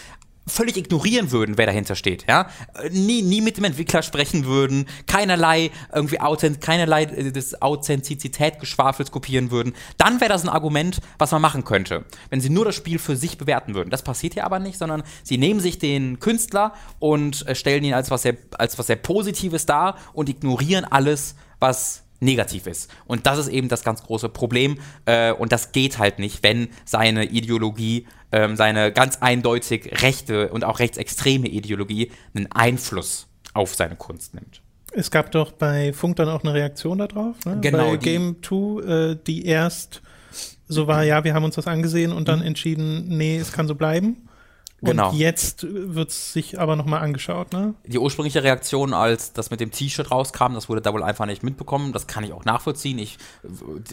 völlig 0.47 0.76
ignorieren 0.76 1.33
würden, 1.33 1.59
wer 1.59 1.67
dahinter 1.67 1.97
steht, 1.97 2.26
ja, 2.29 2.49
nie, 2.91 3.23
nie 3.23 3.41
mit 3.41 3.57
dem 3.57 3.65
Entwickler 3.65 4.03
sprechen 4.03 4.47
würden, 4.47 4.87
keinerlei 5.07 5.71
irgendwie 5.93 6.21
Authent 6.21 6.61
keinerlei 6.61 7.03
äh, 7.05 7.33
des 7.33 7.61
Authentizität-Geschwafels 7.61 9.11
kopieren 9.11 9.50
würden, 9.50 9.75
dann 9.99 10.21
wäre 10.21 10.31
das 10.31 10.45
ein 10.45 10.49
Argument, 10.49 11.00
was 11.19 11.33
man 11.33 11.43
machen 11.43 11.65
könnte, 11.65 12.05
wenn 12.31 12.41
sie 12.41 12.50
nur 12.50 12.65
das 12.65 12.76
Spiel 12.76 12.99
für 12.99 13.17
sich 13.17 13.38
bewerten 13.38 13.75
würden. 13.75 13.91
Das 13.91 14.03
passiert 14.03 14.35
ja 14.35 14.45
aber 14.45 14.59
nicht, 14.59 14.79
sondern 14.79 15.03
sie 15.25 15.38
nehmen 15.38 15.61
sich 15.61 15.79
den 15.79 16.21
Künstler 16.21 16.73
und 17.00 17.47
äh, 17.47 17.55
stellen 17.55 17.85
ihn 17.85 17.95
als 17.95 18.11
was 18.11 18.23
sehr, 18.23 18.37
als 18.57 18.79
was 18.79 18.87
sehr 18.87 18.97
Positives 18.97 19.67
dar 19.67 19.97
und 20.12 20.29
ignorieren 20.29 20.85
alles, 20.85 21.35
was 21.59 22.05
negativ 22.21 22.67
ist. 22.67 22.91
Und 23.07 23.26
das 23.26 23.38
ist 23.38 23.49
eben 23.49 23.69
das 23.69 23.83
ganz 23.83 24.03
große 24.03 24.29
Problem. 24.29 24.79
Äh, 25.05 25.33
und 25.33 25.53
das 25.53 25.73
geht 25.73 25.99
halt 25.99 26.19
nicht, 26.19 26.43
wenn 26.43 26.69
seine 26.85 27.25
Ideologie, 27.25 28.07
ähm, 28.37 28.55
seine 28.55 28.93
ganz 28.93 29.16
eindeutig 29.23 30.02
rechte 30.02 30.49
und 30.49 30.62
auch 30.62 30.78
rechtsextreme 30.78 31.49
Ideologie 31.49 32.12
einen 32.35 32.52
Einfluss 32.52 33.28
auf 33.55 33.75
seine 33.75 33.97
Kunst 33.97 34.35
nimmt. 34.35 34.61
Es 34.93 35.11
gab 35.11 35.31
doch 35.31 35.52
bei 35.52 35.95
Funk 35.95 36.16
dann 36.16 36.28
auch 36.28 36.43
eine 36.43 36.52
Reaktion 36.52 36.99
darauf. 36.99 37.37
Ne? 37.47 37.59
Genau. 37.62 37.90
Bei 37.93 37.97
Game 37.97 38.37
2, 38.43 39.12
äh, 39.12 39.16
die 39.26 39.47
erst 39.47 40.02
so 40.69 40.87
war, 40.87 41.02
ja, 41.05 41.25
wir 41.25 41.33
haben 41.33 41.45
uns 41.45 41.55
das 41.55 41.66
angesehen 41.66 42.12
und 42.12 42.28
dann 42.28 42.40
mhm. 42.40 42.47
entschieden, 42.47 43.09
nee, 43.09 43.38
es 43.38 43.52
kann 43.52 43.69
so 43.69 43.75
bleiben. 43.75 44.25
Genau. 44.83 45.11
Und 45.11 45.16
jetzt 45.16 45.66
wird 45.68 46.11
es 46.11 46.35
sich 46.35 46.61
aber 46.61 46.76
nochmal 46.76 47.00
angeschaut, 47.00 47.52
ne? 47.52 47.75
Die 47.87 47.99
ursprüngliche 47.99 48.42
Reaktion, 48.42 48.92
als 48.92 49.33
das 49.33 49.50
mit 49.50 49.61
dem 49.61 49.71
T-Shirt 49.71 50.11
rauskam, 50.11 50.52
das 50.52 50.68
wurde 50.68 50.83
da 50.83 50.92
wohl 50.92 51.02
einfach 51.02 51.25
nicht 51.25 51.42
mitbekommen. 51.42 51.92
Das 51.92 52.06
kann 52.06 52.25
ich 52.25 52.33
auch 52.33 52.45
nachvollziehen. 52.45 52.99
Ich, 52.99 53.16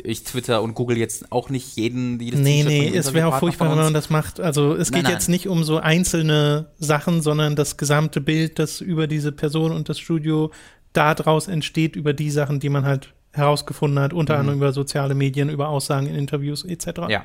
ich 0.03 0.23
Twitter 0.23 0.61
und 0.61 0.73
Google 0.73 0.97
jetzt 0.97 1.31
auch 1.31 1.49
nicht 1.49 1.77
jeden, 1.77 2.19
die 2.19 2.31
das 2.31 2.39
Nee, 2.41 2.63
T-Shirt 2.63 2.67
nee, 2.67 2.89
dem 2.91 2.99
es 2.99 3.13
wäre 3.13 3.27
auch 3.27 3.39
furchtbar, 3.39 3.69
wenn 3.69 3.77
man 3.77 3.93
das 3.93 4.09
macht. 4.09 4.41
Also 4.41 4.75
es 4.75 4.91
Nein, 4.91 4.99
geht 4.99 5.03
nein. 5.05 5.13
jetzt 5.13 5.29
nicht 5.29 5.47
um 5.47 5.63
so 5.63 5.77
einzelne 5.77 6.71
Sachen, 6.79 7.21
sondern 7.21 7.55
das 7.55 7.77
gesamte 7.77 8.19
Bild, 8.19 8.59
das 8.59 8.81
über 8.81 9.07
diese 9.07 9.31
Person 9.31 9.71
und 9.71 9.87
das 9.87 9.99
Studio 9.99 10.51
daraus 10.91 11.47
entsteht, 11.47 11.95
über 11.95 12.13
die 12.13 12.29
Sachen, 12.29 12.59
die 12.59 12.69
man 12.69 12.85
halt 12.85 13.13
herausgefunden 13.33 14.01
hat, 14.01 14.13
unter 14.13 14.37
anderem 14.37 14.59
über 14.59 14.71
soziale 14.71 15.15
Medien, 15.15 15.49
über 15.49 15.67
Aussagen 15.67 16.07
in 16.07 16.15
Interviews 16.15 16.63
etc. 16.63 17.01
Mhm. 17.01 17.09
Ja, 17.09 17.23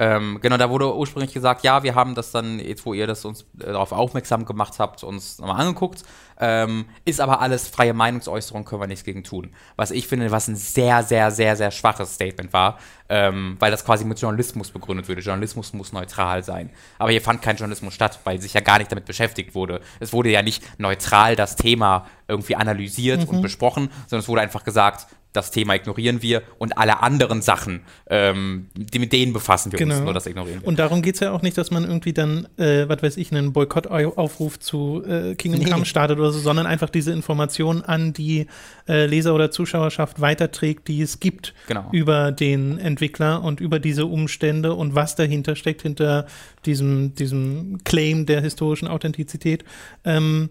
ähm, 0.00 0.38
genau, 0.40 0.56
da 0.56 0.70
wurde 0.70 0.96
ursprünglich 0.96 1.34
gesagt, 1.34 1.62
ja, 1.62 1.82
wir 1.82 1.94
haben 1.94 2.14
das 2.14 2.32
dann, 2.32 2.58
jetzt 2.58 2.86
wo 2.86 2.94
ihr 2.94 3.06
das 3.06 3.26
uns 3.26 3.42
äh, 3.42 3.66
darauf 3.66 3.92
aufmerksam 3.92 4.46
gemacht 4.46 4.78
habt, 4.78 5.04
uns 5.04 5.38
nochmal 5.38 5.60
angeguckt. 5.60 6.04
Ähm, 6.42 6.86
ist 7.04 7.20
aber 7.20 7.42
alles 7.42 7.68
freie 7.68 7.92
Meinungsäußerung, 7.92 8.64
können 8.64 8.80
wir 8.80 8.86
nichts 8.86 9.04
gegen 9.04 9.24
tun. 9.24 9.50
Was 9.76 9.90
ich 9.90 10.08
finde, 10.08 10.30
was 10.30 10.48
ein 10.48 10.56
sehr, 10.56 11.02
sehr, 11.02 11.30
sehr, 11.30 11.54
sehr 11.54 11.70
schwaches 11.70 12.14
Statement 12.14 12.54
war, 12.54 12.78
ähm, 13.10 13.56
weil 13.58 13.70
das 13.70 13.84
quasi 13.84 14.06
mit 14.06 14.18
Journalismus 14.18 14.70
begründet 14.70 15.06
würde. 15.06 15.20
Journalismus 15.20 15.74
muss 15.74 15.92
neutral 15.92 16.42
sein. 16.42 16.70
Aber 16.98 17.10
hier 17.10 17.20
fand 17.20 17.42
kein 17.42 17.56
Journalismus 17.56 17.92
statt, 17.92 18.20
weil 18.24 18.40
sich 18.40 18.54
ja 18.54 18.62
gar 18.62 18.78
nicht 18.78 18.90
damit 18.90 19.04
beschäftigt 19.04 19.54
wurde. 19.54 19.82
Es 19.98 20.14
wurde 20.14 20.30
ja 20.30 20.40
nicht 20.40 20.62
neutral 20.80 21.36
das 21.36 21.56
Thema 21.56 22.06
irgendwie 22.26 22.56
analysiert 22.56 23.28
und 23.28 23.42
besprochen, 23.42 23.90
sondern 24.06 24.22
es 24.22 24.28
wurde 24.28 24.40
einfach 24.40 24.64
gesagt, 24.64 25.08
das 25.32 25.50
Thema 25.52 25.74
ignorieren 25.74 26.22
wir 26.22 26.42
und 26.58 26.76
alle 26.76 27.02
anderen 27.02 27.40
Sachen, 27.42 27.82
ähm, 28.08 28.66
die 28.74 28.98
mit 28.98 29.12
denen 29.12 29.32
befassen 29.32 29.70
wir 29.72 29.80
uns, 29.80 29.88
Genau. 29.94 30.04
nur 30.04 30.14
das 30.14 30.26
ignorieren 30.26 30.62
wir. 30.62 30.66
Und 30.68 30.78
darum 30.78 31.02
geht 31.02 31.14
es 31.14 31.20
ja 31.20 31.30
auch 31.32 31.42
nicht, 31.42 31.56
dass 31.56 31.70
man 31.70 31.84
irgendwie 31.84 32.12
dann, 32.12 32.48
äh, 32.56 32.88
was 32.88 33.02
weiß 33.02 33.16
ich, 33.16 33.30
einen 33.30 33.52
Boykottaufruf 33.52 34.58
zu 34.58 35.02
äh, 35.06 35.34
Kingdom 35.36 35.62
Nee. 35.64 35.70
Come 35.70 35.84
startet 35.86 36.18
oder 36.18 36.32
so, 36.32 36.40
sondern 36.40 36.66
einfach 36.66 36.90
diese 36.90 37.12
Informationen 37.12 37.82
an 37.82 38.12
die 38.12 38.46
äh, 38.88 39.06
Leser 39.06 39.34
oder 39.34 39.50
Zuschauerschaft 39.50 40.20
weiterträgt, 40.20 40.88
die 40.88 41.00
es 41.00 41.20
gibt 41.20 41.54
Genau. 41.68 41.88
über 41.92 42.32
den 42.32 42.78
Entwickler 42.78 43.42
und 43.44 43.60
über 43.60 43.78
diese 43.78 44.06
Umstände 44.06 44.74
und 44.74 44.94
was 44.94 45.14
dahinter 45.14 45.54
steckt, 45.54 45.82
hinter 45.82 46.26
diesem, 46.66 47.14
diesem 47.14 47.78
Claim 47.84 48.26
der 48.26 48.40
historischen 48.40 48.88
Authentizität. 48.88 49.64
Ähm, 50.04 50.50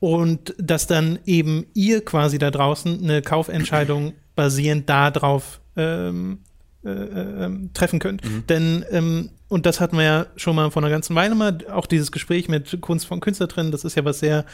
und 0.00 0.54
dass 0.58 0.86
dann 0.86 1.18
eben 1.26 1.66
ihr 1.74 2.04
quasi 2.04 2.38
da 2.38 2.50
draußen 2.50 3.02
eine 3.02 3.22
Kaufentscheidung 3.22 4.12
basierend 4.36 4.88
darauf 4.88 5.60
ähm, 5.76 6.40
äh, 6.84 6.90
ähm, 6.90 7.70
treffen 7.74 7.98
könnt. 7.98 8.22
Denn, 8.48 8.84
ähm, 8.90 9.30
und 9.48 9.66
das 9.66 9.80
hatten 9.80 9.96
wir 9.96 10.04
ja 10.04 10.26
schon 10.36 10.56
mal 10.56 10.70
vor 10.70 10.82
einer 10.82 10.90
ganzen 10.90 11.16
Weile 11.16 11.34
mal, 11.34 11.58
auch 11.70 11.86
dieses 11.86 12.12
Gespräch 12.12 12.48
mit 12.48 12.80
Kunst 12.80 13.06
von 13.06 13.20
Künstler 13.20 13.46
drin, 13.46 13.70
das 13.70 13.84
ist 13.84 13.96
ja 13.96 14.04
was 14.04 14.20
sehr 14.20 14.44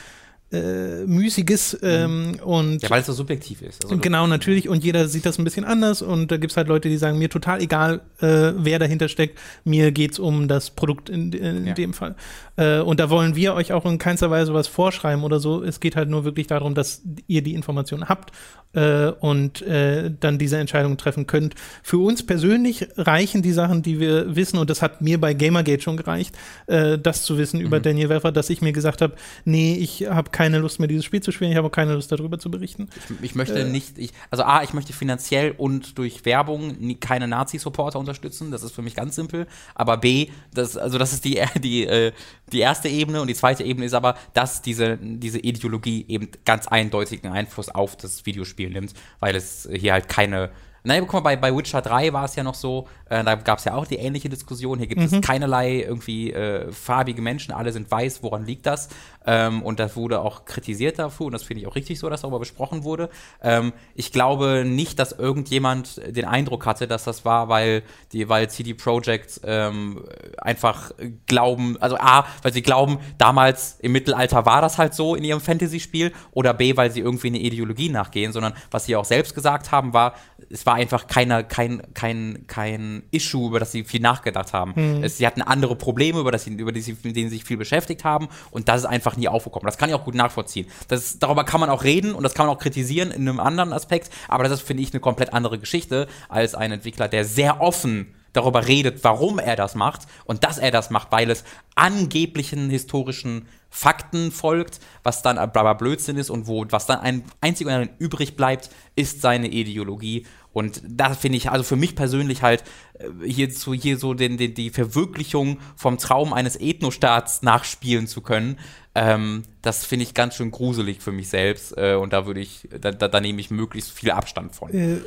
äh, 0.53 1.05
Müßiges 1.07 1.79
ähm, 1.83 2.37
und 2.45 2.83
Ja, 2.83 2.91
weil 2.91 3.01
es 3.01 3.07
so 3.07 3.13
subjektiv 3.13 3.63
ist. 3.63 3.85
Also, 3.85 3.97
Genau, 3.99 4.27
natürlich. 4.27 4.69
Und 4.69 4.85
jeder 4.85 5.09
sieht 5.09 5.25
das 5.27 5.39
ein 5.39 5.45
bisschen 5.45 5.65
anders. 5.65 6.03
Und 6.03 6.31
da 6.31 6.37
gibt's 6.37 6.57
halt 6.57 6.69
Leute, 6.69 6.89
die 6.89 6.97
sagen, 6.99 7.19
mir 7.19 7.31
total 7.31 7.63
egal, 7.63 8.01
äh, 8.21 8.53
wer 8.57 8.79
dahinter 8.79 9.09
steckt. 9.09 9.39
Mir 9.65 9.93
geht's 9.93 10.19
um 10.19 10.49
das 10.49 10.71
Produkt 10.71 11.09
in, 11.09 11.33
in 11.33 11.67
Ja. 11.67 11.75
dem 11.75 11.95
Fall. 11.95 12.15
Äh, 12.57 12.81
und 12.81 13.01
da 13.01 13.09
wollen 13.11 13.35
wir 13.35 13.55
euch 13.55 13.73
auch 13.73 13.87
in 13.87 13.99
keinster 13.99 14.31
Weise 14.31 14.53
was 14.55 14.69
vorschreiben 14.69 15.25
oder 15.25 15.41
so. 15.41 15.63
Es 15.63 15.81
geht 15.81 15.97
halt 15.97 16.09
nur 16.09 16.25
wirklich 16.25 16.47
darum, 16.47 16.75
dass 16.75 17.03
ihr 17.27 17.43
die 17.43 17.55
Informationen 17.55 18.09
habt 18.09 18.33
äh, 18.75 19.09
und 19.21 19.63
äh, 19.63 20.11
dann 20.21 20.39
diese 20.39 20.59
Entscheidung 20.59 20.97
treffen 20.97 21.27
könnt. 21.27 21.55
Für 21.83 21.99
uns 21.99 22.25
persönlich 22.25 22.89
reichen 22.97 23.43
die 23.43 23.53
Sachen, 23.53 23.83
die 23.83 24.01
wir 24.01 24.35
wissen. 24.35 24.59
Und 24.59 24.71
das 24.71 24.83
hat 24.83 25.01
mir 25.01 25.21
bei 25.21 25.35
Gamergate 25.35 25.83
schon 25.83 25.97
gereicht, 25.97 26.37
äh, 26.67 26.99
das 26.99 27.25
zu 27.25 27.39
wissen 27.39 27.61
über 27.61 27.81
Daniel 27.81 28.09
Werfer, 28.09 28.33
dass 28.33 28.51
ich 28.51 28.61
mir 28.63 28.73
gesagt 28.73 29.03
habe, 29.03 29.15
nee, 29.45 29.75
ich 29.75 30.07
habe 30.09 30.31
keine 30.31 30.59
Lust 30.59 30.79
mehr, 30.79 30.89
dieses 30.89 31.05
Spiel 31.05 31.23
zu 31.23 31.33
spielen. 31.33 31.51
Ich 31.51 31.57
habe 31.57 31.69
auch 31.69 31.73
keine 31.73 31.95
Lust, 31.95 32.11
darüber 32.13 32.39
zu 32.39 32.51
berichten. 32.51 32.89
ich, 33.21 33.31
ich 33.31 33.35
möchte 33.35 33.65
nicht, 33.65 33.99
ich, 33.99 34.13
also 34.31 34.45
A, 34.45 34.63
ich 34.63 34.73
möchte 34.73 34.93
finanziell 34.93 35.55
und 35.57 35.99
durch 35.99 36.25
Werbung 36.25 36.77
nie, 36.79 36.97
keine 36.97 37.29
Nazi-Supporter 37.29 37.99
unterstützen, 37.99 38.51
das 38.51 38.63
ist 38.63 38.73
für 38.73 38.83
mich 38.83 38.95
ganz 38.95 39.15
simpel. 39.15 39.47
Aber 39.75 39.97
B, 39.97 40.29
das, 40.53 40.77
also 40.77 40.99
das 40.99 41.13
ist 41.13 41.25
die, 41.25 41.41
die, 41.63 41.87
äh, 41.87 42.13
die 42.53 42.61
erste 42.61 42.89
Ebene 42.89 43.21
und 43.21 43.29
die 43.29 43.35
zweite 43.35 43.65
Ebene 43.65 43.87
ist 43.87 43.95
aber, 43.95 44.17
dass 44.35 44.63
diese, 44.63 44.99
diese 45.01 45.39
Ideologie 45.39 46.05
eben 46.09 46.29
ganz 46.45 46.67
eindeutigen 46.67 47.31
Einfluss 47.31 47.69
auf 47.69 47.97
das 47.97 48.27
Videospiel 48.27 48.62
nimmt, 48.71 48.95
weil 49.21 49.37
es 49.37 49.69
hier 49.73 49.93
halt 49.93 50.09
keine 50.09 50.51
Nein, 50.85 51.07
guck 51.07 51.13
mal, 51.13 51.21
bei, 51.21 51.37
bei 51.37 51.57
Witcher 51.57 51.81
3 51.81 52.13
war 52.13 52.25
es 52.25 52.35
ja 52.35 52.43
noch 52.43 52.55
so, 52.57 52.89
äh, 53.09 53.23
da 53.23 53.37
gab 53.37 53.59
es 53.59 53.65
ja 53.65 53.75
auch 53.75 53.87
die 53.87 53.97
ähnliche 53.97 54.29
Diskussion. 54.29 54.79
Hier 54.79 54.89
gibt 54.89 55.01
es 55.01 55.21
keinerlei 55.21 55.81
irgendwie 55.83 56.33
äh, 56.33 56.73
farbige 56.73 57.23
Menschen, 57.23 57.53
alle 57.53 57.71
sind 57.71 57.89
weiß, 57.89 58.23
woran 58.25 58.45
liegt 58.45 58.67
das? 58.67 58.89
Ähm, 59.27 59.63
und 59.63 59.79
das 59.79 59.97
wurde 59.97 60.21
auch 60.21 60.45
kritisiert 60.45 60.99
dafür 60.99 61.27
und 61.27 61.33
das 61.33 61.43
finde 61.43 61.63
ich 61.63 61.67
auch 61.67 61.77
richtig 61.77 61.99
so, 61.99 62.09
dass 62.09 62.23
darüber 62.23 62.39
besprochen 62.39 62.85
wurde. 62.85 63.09
Ähm, 63.43 63.73
ich 63.95 64.13
glaube 64.13 64.65
nicht, 64.67 64.99
dass 64.99 65.13
irgendjemand 65.13 66.01
den 66.07 66.25
Eindruck 66.25 66.67
hatte, 66.67 66.87
dass 66.87 67.05
das 67.05 67.25
war, 67.25 67.49
weil 67.49 67.83
die, 68.13 68.29
weil 68.29 68.49
CD 68.51 68.75
Projekt 68.75 69.41
ähm, 69.45 70.05
einfach 70.39 70.93
glauben, 71.27 71.77
also 71.81 71.97
A, 71.99 72.27
weil 72.43 72.53
sie 72.53 72.63
glauben, 72.63 72.99
damals 73.19 73.79
im 73.81 73.93
Mittelalter 73.93 74.47
war 74.47 74.61
das 74.61 74.79
halt 74.79 74.95
so 74.95 75.15
in 75.15 75.25
ihrem 75.25 75.41
Fantasy-Spiel 75.41 76.13
oder 76.33 76.55
B, 76.55 76.77
weil 76.77 76.91
sie 76.91 77.01
irgendwie 77.01 77.29
eine 77.29 77.39
Ideologie 77.39 77.89
nachgehen, 77.89 78.33
sondern 78.33 78.55
was 78.71 78.87
sie 78.87 78.97
auch 78.97 79.05
selbst 79.05 79.35
gesagt 79.35 79.73
haben, 79.73 79.93
war, 79.93 80.15
es 80.51 80.67
war 80.67 80.75
einfach 80.75 81.07
keine, 81.07 81.45
kein, 81.45 81.83
kein, 81.95 82.45
kein 82.47 83.03
Issue, 83.11 83.49
über 83.49 83.61
das 83.61 83.73
sie 83.73 83.85
viel 83.85 84.01
nachgedacht 84.01 84.53
haben. 84.53 85.03
Es, 85.03 85.19
sie 85.19 85.27
hatten 85.27 85.43
andere 85.43 85.77
Probleme, 85.77 86.21
über, 86.21 86.31
das 86.31 86.45
sie, 86.45 86.53
über 86.55 86.73
die 86.73 86.81
sie, 86.81 86.97
mit 87.03 87.17
denen 87.17 87.31
sie 87.31 87.37
sich 87.37 87.45
viel 87.45 87.57
beschäftigt 87.57 88.05
haben 88.05 88.29
und 88.51 88.69
das 88.69 88.81
ist 88.81 88.87
einfach 88.87 89.12
nie 89.17 89.29
aufgekommen. 89.29 89.67
Das 89.67 89.79
kann 89.79 89.89
ich 89.89 89.95
auch 89.95 90.05
gut 90.05 90.15
nachvollziehen. 90.15 90.67
Das, 90.89 91.19
darüber 91.19 91.45
kann 91.45 91.61
man 91.61 91.71
auch 91.71 91.85
reden 91.85 92.15
und 92.15 92.23
das 92.23 92.35
kann 92.35 92.47
man 92.47 92.57
auch 92.57 92.61
kritisieren 92.61 93.11
in 93.11 93.29
einem 93.29 93.41
anderen 93.41 93.73
Aspekt, 93.73 94.11
aber 94.29 94.45
das 94.45 94.53
ist, 94.53 94.63
finde 94.63 94.83
ich, 94.83 94.93
eine 94.93 95.01
komplett 95.01 95.33
andere 95.33 95.59
Geschichte 95.59 96.07
als 96.29 96.55
ein 96.55 96.73
Entwickler, 96.73 97.09
der 97.09 97.25
sehr 97.25 97.61
offen 97.61 98.15
darüber 98.33 98.67
redet, 98.67 99.05
warum 99.05 99.39
er 99.39 99.57
das 99.57 99.75
macht 99.75 100.07
und 100.25 100.45
dass 100.45 100.59
er 100.59 100.71
das 100.71 100.91
macht, 100.91 101.13
weil 101.13 101.31
es 101.31 101.45
angeblichen 101.75 102.71
historischen 102.71 103.47
Fakten 103.69 104.33
folgt, 104.33 104.81
was 105.03 105.23
dann 105.23 105.39
aber 105.39 105.75
Blödsinn 105.75 106.17
ist 106.17 106.31
und 106.31 106.47
wo 106.47 106.65
was 106.71 106.87
dann 106.87 107.01
ein 107.01 107.25
einzig 107.41 107.67
und 107.67 107.73
allein 107.73 107.91
übrig 107.99 108.37
bleibt, 108.37 108.71
ist 108.97 109.23
seine 109.23 109.49
Ideologie 109.49 110.27
und 110.53 110.83
da 110.87 111.15
finde 111.15 111.39
ich 111.39 111.51
also 111.51 111.65
für 111.65 111.77
mich 111.77 111.97
persönlich 111.97 112.43
halt 112.43 112.65
äh, 112.99 113.09
hier 113.27 113.51
so 113.51 113.73
hier 113.73 113.99
so 113.99 114.15
den, 114.15 114.37
den 114.37 114.55
die 114.55 114.71
Verwirklichung 114.71 115.59
vom 115.77 115.99
Traum 115.99 116.33
eines 116.33 116.61
Ethnostaats 116.61 117.43
nachspielen 117.43 118.07
zu 118.07 118.21
können. 118.21 118.59
Ähm, 118.95 119.45
das 119.63 119.87
finde 119.87 120.03
ich 120.05 120.15
ganz 120.15 120.35
schön 120.35 120.51
gruselig 120.51 121.01
für 121.01 121.13
mich 121.13 121.29
selbst 121.29 121.77
äh, 121.79 121.95
und 121.95 122.13
da 122.13 122.27
würde 122.27 122.41
ich 122.41 122.69
da, 122.79 122.91
da, 122.91 123.09
da 123.09 123.21
nehme 123.21 123.41
ich 123.41 123.51
möglichst 123.51 123.91
viel 123.91 124.11
Abstand 124.11 124.55
von. 124.55 124.73
Äh, 124.73 124.99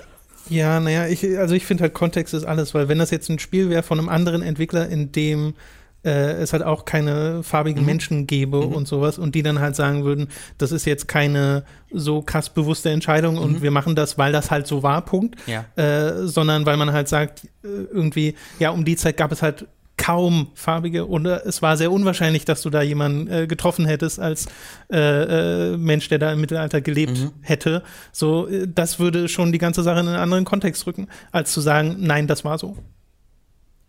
ja, 0.50 0.80
naja, 0.80 1.08
ich, 1.08 1.38
also 1.38 1.56
ich 1.56 1.66
finde 1.66 1.84
halt 1.84 1.94
Kontext 1.94 2.34
ist 2.34 2.46
alles, 2.46 2.74
weil 2.74 2.88
wenn 2.88 3.00
das 3.00 3.12
jetzt 3.12 3.30
ein 3.30 3.40
Spiel 3.40 3.70
wäre 3.70 3.84
von 3.84 4.00
einem 4.00 4.10
anderen 4.10 4.42
Entwickler, 4.42 4.88
in 4.90 5.12
dem 5.12 5.54
äh, 6.04 6.34
es 6.34 6.54
halt 6.54 6.64
auch 6.64 6.86
keine 6.86 7.42
farbigen 7.42 7.82
Mhm. 7.82 7.86
Menschen 7.86 8.28
gäbe 8.28 8.60
und 8.60 8.88
sowas 8.88 9.18
und 9.18 9.34
die 9.34 9.42
dann 9.42 9.60
halt 9.60 9.76
sagen 9.76 10.04
würden, 10.04 10.28
das 10.58 10.72
ist 10.72 10.86
jetzt 10.86 11.08
keine 11.08 11.64
so 11.92 12.22
krass 12.22 12.50
bewusste 12.52 12.92
Entscheidung 12.92 13.38
und 13.38 13.62
wir 13.62 13.72
machen 13.72 13.96
das, 13.96 14.18
weil 14.18 14.32
das 14.32 14.52
halt 14.52 14.68
so 14.68 14.84
war, 14.84 15.04
Punkt. 15.04 15.36
Mhm. 15.48 15.54
Ja. 15.54 15.66
Äh, 15.84 16.28
sondern 16.28 16.66
weil 16.66 16.78
man 16.78 16.92
halt 16.94 17.08
sagt, 17.08 17.46
äh, 17.64 17.68
irgendwie, 17.92 18.36
ja, 18.60 18.70
um 18.70 18.86
die 18.86 18.96
Zeit 18.96 19.18
gab 19.18 19.32
es 19.32 19.42
halt 19.42 19.66
kaum 20.06 20.52
farbige 20.54 21.06
und 21.06 21.26
äh, 21.26 21.40
es 21.46 21.62
war 21.62 21.78
sehr 21.78 21.92
unwahrscheinlich, 21.92 22.46
dass 22.46 22.62
du 22.62 22.70
da 22.70 22.82
jemanden 22.82 23.28
äh, 23.32 23.48
getroffen 23.48 23.86
hättest 23.86 24.20
als 24.20 24.46
äh, 24.92 25.72
äh, 25.74 25.78
Mensch, 25.78 26.08
der 26.10 26.20
da 26.20 26.32
im 26.32 26.42
Mittelalter 26.42 26.82
gelebt 26.82 27.18
Mhm. 27.18 27.32
hätte. 27.42 27.82
So, 28.12 28.48
äh, 28.48 28.68
das 28.68 29.00
würde 29.00 29.28
schon 29.30 29.52
die 29.52 29.58
ganze 29.58 29.82
Sache 29.84 30.00
in 30.02 30.08
einen 30.08 30.18
anderen 30.18 30.46
Kontext 30.46 30.86
rücken, 30.86 31.08
als 31.32 31.52
zu 31.54 31.62
sagen, 31.62 31.96
nein, 32.00 32.28
das 32.28 32.44
war 32.46 32.58
so. 32.60 32.78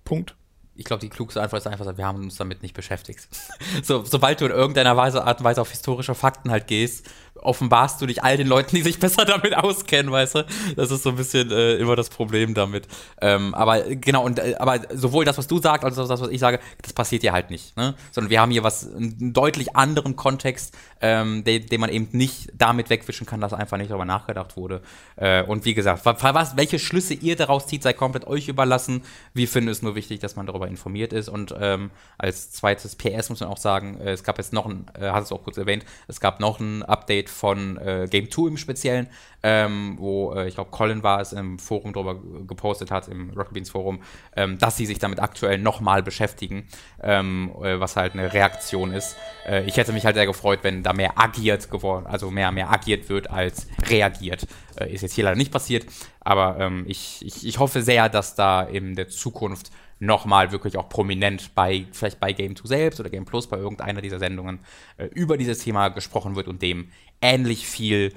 Punkt. 0.04 0.34
ich 0.78 0.84
glaube, 0.84 1.00
die 1.00 1.08
klugste 1.08 1.40
Antwort 1.42 1.60
ist 1.62 1.66
einfach, 1.66 1.96
wir 1.96 2.06
haben 2.06 2.22
uns 2.24 2.36
damit 2.36 2.62
nicht 2.62 2.74
beschäftigt. 2.74 3.28
so, 3.82 4.04
sobald 4.04 4.40
du 4.40 4.44
in 4.46 4.52
irgendeiner 4.52 4.96
Weise, 4.96 5.24
Art 5.24 5.40
und 5.40 5.44
Weise 5.44 5.60
auf 5.62 5.70
historische 5.70 6.14
Fakten 6.14 6.50
halt 6.50 6.66
gehst, 6.66 7.06
offenbarst 7.40 8.00
du 8.00 8.06
dich 8.06 8.22
all 8.22 8.36
den 8.36 8.46
Leuten, 8.46 8.76
die 8.76 8.82
sich 8.82 8.98
besser 8.98 9.24
damit 9.24 9.56
auskennen, 9.56 10.10
weißt 10.12 10.34
du? 10.36 10.46
Das 10.76 10.90
ist 10.90 11.02
so 11.02 11.10
ein 11.10 11.16
bisschen 11.16 11.50
äh, 11.50 11.74
immer 11.76 11.96
das 11.96 12.08
Problem 12.10 12.54
damit. 12.54 12.86
Ähm, 13.20 13.54
aber 13.54 13.82
genau, 13.82 14.24
und 14.24 14.38
äh, 14.38 14.54
aber 14.58 14.80
sowohl 14.94 15.24
das, 15.24 15.38
was 15.38 15.46
du 15.46 15.60
sagst, 15.60 15.84
als 15.84 15.98
auch 15.98 16.08
das, 16.08 16.20
was 16.20 16.28
ich 16.30 16.40
sage, 16.40 16.60
das 16.82 16.92
passiert 16.92 17.22
ja 17.22 17.32
halt 17.32 17.50
nicht. 17.50 17.76
Ne? 17.76 17.94
Sondern 18.12 18.30
wir 18.30 18.40
haben 18.40 18.50
hier 18.50 18.62
was, 18.62 18.92
einen 18.92 19.32
deutlich 19.32 19.76
anderen 19.76 20.16
Kontext, 20.16 20.74
ähm, 21.00 21.44
den, 21.44 21.66
den 21.66 21.80
man 21.80 21.90
eben 21.90 22.08
nicht 22.12 22.52
damit 22.56 22.90
wegwischen 22.90 23.26
kann, 23.26 23.40
dass 23.40 23.52
einfach 23.52 23.76
nicht 23.76 23.90
darüber 23.90 24.04
nachgedacht 24.04 24.56
wurde. 24.56 24.80
Äh, 25.16 25.42
und 25.42 25.64
wie 25.64 25.74
gesagt, 25.74 26.04
wa- 26.04 26.16
was, 26.34 26.56
welche 26.56 26.78
Schlüsse 26.78 27.14
ihr 27.14 27.36
daraus 27.36 27.66
zieht, 27.66 27.82
sei 27.82 27.92
komplett 27.92 28.26
euch 28.26 28.48
überlassen. 28.48 29.02
Wir 29.34 29.48
finden 29.48 29.70
es 29.70 29.82
nur 29.82 29.94
wichtig, 29.94 30.20
dass 30.20 30.36
man 30.36 30.46
darüber 30.46 30.68
informiert 30.68 31.12
ist. 31.12 31.28
Und 31.28 31.54
ähm, 31.58 31.90
als 32.18 32.50
zweites 32.50 32.96
PS 32.96 33.30
muss 33.30 33.40
man 33.40 33.48
auch 33.50 33.58
sagen, 33.58 34.00
äh, 34.00 34.12
es 34.12 34.24
gab 34.24 34.38
jetzt 34.38 34.52
noch 34.52 34.66
ein, 34.66 34.86
äh, 34.98 35.10
hat 35.10 35.22
es 35.24 35.32
auch 35.32 35.42
kurz 35.42 35.56
erwähnt, 35.56 35.84
es 36.08 36.20
gab 36.20 36.40
noch 36.40 36.60
ein 36.60 36.82
Update 36.82 37.25
Update 37.26 37.28
von 37.28 37.76
äh, 37.78 38.06
Game 38.10 38.30
2 38.30 38.48
im 38.48 38.56
Speziellen, 38.56 39.08
ähm, 39.42 39.96
wo 39.98 40.34
äh, 40.34 40.48
ich 40.48 40.54
glaube 40.54 40.70
Colin 40.70 41.02
war 41.02 41.20
es 41.20 41.32
im 41.32 41.58
Forum 41.58 41.92
drüber 41.92 42.20
gepostet 42.46 42.90
hat, 42.90 43.08
im 43.08 43.30
Rocket 43.30 43.52
Beans 43.52 43.70
Forum, 43.70 44.00
ähm, 44.36 44.58
dass 44.58 44.76
sie 44.76 44.86
sich 44.86 44.98
damit 44.98 45.20
aktuell 45.20 45.58
nochmal 45.58 46.02
beschäftigen, 46.02 46.66
ähm, 47.02 47.52
äh, 47.62 47.78
was 47.80 47.96
halt 47.96 48.14
eine 48.14 48.32
Reaktion 48.32 48.92
ist. 48.92 49.16
Äh, 49.46 49.64
ich 49.64 49.76
hätte 49.76 49.92
mich 49.92 50.04
halt 50.04 50.16
sehr 50.16 50.26
gefreut, 50.26 50.60
wenn 50.62 50.82
da 50.82 50.92
mehr 50.92 51.18
agiert 51.18 51.70
geworden, 51.70 52.06
also 52.06 52.30
mehr, 52.30 52.52
mehr 52.52 52.70
agiert 52.70 53.08
wird 53.08 53.30
als 53.30 53.66
reagiert. 53.88 54.46
Äh, 54.78 54.92
ist 54.92 55.02
jetzt 55.02 55.14
hier 55.14 55.24
leider 55.24 55.36
nicht 55.36 55.52
passiert, 55.52 55.86
aber 56.20 56.58
ähm, 56.58 56.84
ich, 56.86 57.24
ich, 57.24 57.46
ich 57.46 57.58
hoffe 57.58 57.82
sehr, 57.82 58.08
dass 58.08 58.34
da 58.34 58.62
in 58.62 58.94
der 58.94 59.08
Zukunft 59.08 59.70
nochmal 59.98 60.52
wirklich 60.52 60.76
auch 60.76 60.88
prominent 60.88 61.54
bei, 61.54 61.86
vielleicht 61.92 62.20
bei 62.20 62.32
Game 62.32 62.54
2 62.54 62.68
selbst 62.68 63.00
oder 63.00 63.08
Game 63.08 63.24
Plus, 63.24 63.46
bei 63.46 63.56
irgendeiner 63.56 64.00
dieser 64.02 64.18
Sendungen, 64.18 64.60
äh, 64.98 65.06
über 65.06 65.36
dieses 65.36 65.60
Thema 65.60 65.88
gesprochen 65.88 66.36
wird 66.36 66.48
und 66.48 66.60
dem 66.60 66.90
ähnlich 67.20 67.66
viel 67.66 68.14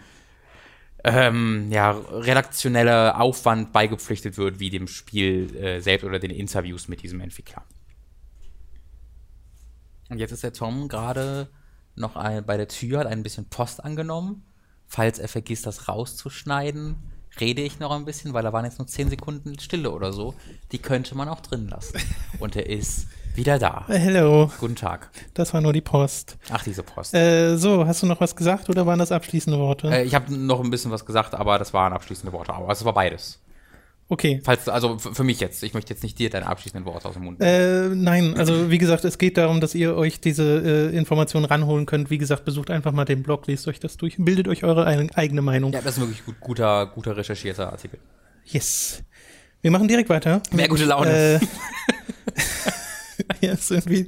ähm, 1.03 1.69
ja, 1.71 1.91
redaktioneller 1.91 3.19
Aufwand 3.19 3.71
beigepflichtet 3.71 4.37
wird, 4.37 4.59
wie 4.59 4.69
dem 4.69 4.87
Spiel 4.87 5.55
äh, 5.55 5.79
selbst 5.79 6.03
oder 6.03 6.19
den 6.19 6.31
Interviews 6.31 6.87
mit 6.87 7.03
diesem 7.03 7.21
Entwickler. 7.21 7.63
Und 10.09 10.17
jetzt 10.17 10.31
ist 10.31 10.43
der 10.43 10.53
Tom 10.53 10.87
gerade 10.87 11.49
noch 11.95 12.15
ein, 12.15 12.45
bei 12.45 12.57
der 12.57 12.67
Tür, 12.67 12.99
hat 12.99 13.07
ein 13.07 13.23
bisschen 13.23 13.45
Post 13.45 13.83
angenommen. 13.83 14.43
Falls 14.87 15.19
er 15.19 15.27
vergisst, 15.27 15.67
das 15.67 15.87
rauszuschneiden, 15.87 16.95
rede 17.39 17.61
ich 17.61 17.79
noch 17.79 17.91
ein 17.91 18.05
bisschen, 18.05 18.33
weil 18.33 18.43
da 18.43 18.51
waren 18.51 18.65
jetzt 18.65 18.79
nur 18.79 18.87
10 18.87 19.09
Sekunden 19.09 19.59
Stille 19.59 19.91
oder 19.91 20.11
so. 20.11 20.33
Die 20.71 20.79
könnte 20.79 21.15
man 21.15 21.29
auch 21.29 21.41
drin 21.41 21.67
lassen. 21.67 21.99
Und 22.39 22.55
er 22.55 22.67
ist 22.67 23.07
wieder 23.35 23.57
da. 23.59 23.85
Äh, 23.87 23.97
Hello, 23.97 24.51
Guten 24.59 24.75
Tag. 24.75 25.09
das 25.33 25.53
war 25.53 25.61
nur 25.61 25.73
die 25.73 25.81
Post. 25.81 26.37
Ach, 26.51 26.63
diese 26.63 26.83
Post. 26.83 27.13
Äh, 27.13 27.55
so, 27.57 27.85
hast 27.85 28.03
du 28.03 28.07
noch 28.07 28.19
was 28.19 28.35
gesagt 28.35 28.69
oder 28.69 28.85
waren 28.85 28.99
das 28.99 29.11
abschließende 29.11 29.57
Worte? 29.59 29.87
Äh, 29.89 30.03
ich 30.03 30.13
habe 30.15 30.33
noch 30.35 30.61
ein 30.61 30.69
bisschen 30.69 30.91
was 30.91 31.05
gesagt, 31.05 31.33
aber 31.35 31.57
das 31.59 31.73
waren 31.73 31.93
abschließende 31.93 32.33
Worte. 32.33 32.53
Aber 32.53 32.71
es 32.71 32.83
war 32.83 32.93
beides. 32.93 33.39
Okay. 34.11 34.41
Falls, 34.43 34.67
also 34.67 34.97
für 34.97 35.23
mich 35.23 35.39
jetzt. 35.39 35.61
Ich 35.61 35.75
möchte 35.75 35.93
jetzt 35.93 36.01
nicht 36.01 36.17
dir 36.17 36.31
deine 36.31 36.47
abschließenden 36.47 36.91
Worte 36.91 37.07
aus 37.07 37.13
dem 37.13 37.23
Mund 37.25 37.39
nehmen. 37.39 37.93
Äh, 37.93 37.95
nein, 37.95 38.33
also 38.37 38.71
wie 38.71 38.79
gesagt, 38.79 39.05
es 39.05 39.19
geht 39.19 39.37
darum, 39.37 39.61
dass 39.61 39.75
ihr 39.75 39.95
euch 39.95 40.19
diese 40.19 40.89
äh, 40.91 40.97
Informationen 40.97 41.45
ranholen 41.45 41.85
könnt. 41.85 42.09
Wie 42.09 42.17
gesagt, 42.17 42.43
besucht 42.43 42.71
einfach 42.71 42.91
mal 42.91 43.05
den 43.05 43.21
Blog, 43.21 43.45
lest 43.45 43.67
euch 43.67 43.79
das 43.79 43.97
durch, 43.97 44.15
bildet 44.17 44.47
euch 44.47 44.63
eure 44.63 44.87
eigene 44.87 45.43
Meinung. 45.43 45.71
ja, 45.73 45.81
das 45.81 45.95
ist 45.97 46.01
wirklich 46.01 46.25
gut, 46.25 46.39
guter, 46.39 46.87
guter 46.87 47.15
recherchierter 47.15 47.71
Artikel. 47.71 47.99
Yes. 48.45 49.03
Wir 49.61 49.69
machen 49.69 49.87
direkt 49.87 50.09
weiter. 50.09 50.41
Mehr 50.51 50.67
gute 50.67 50.85
Laune. 50.85 51.35
Äh, 51.35 51.39
ja, 53.41 53.53
ist 53.53 53.71
irgendwie, 53.71 54.07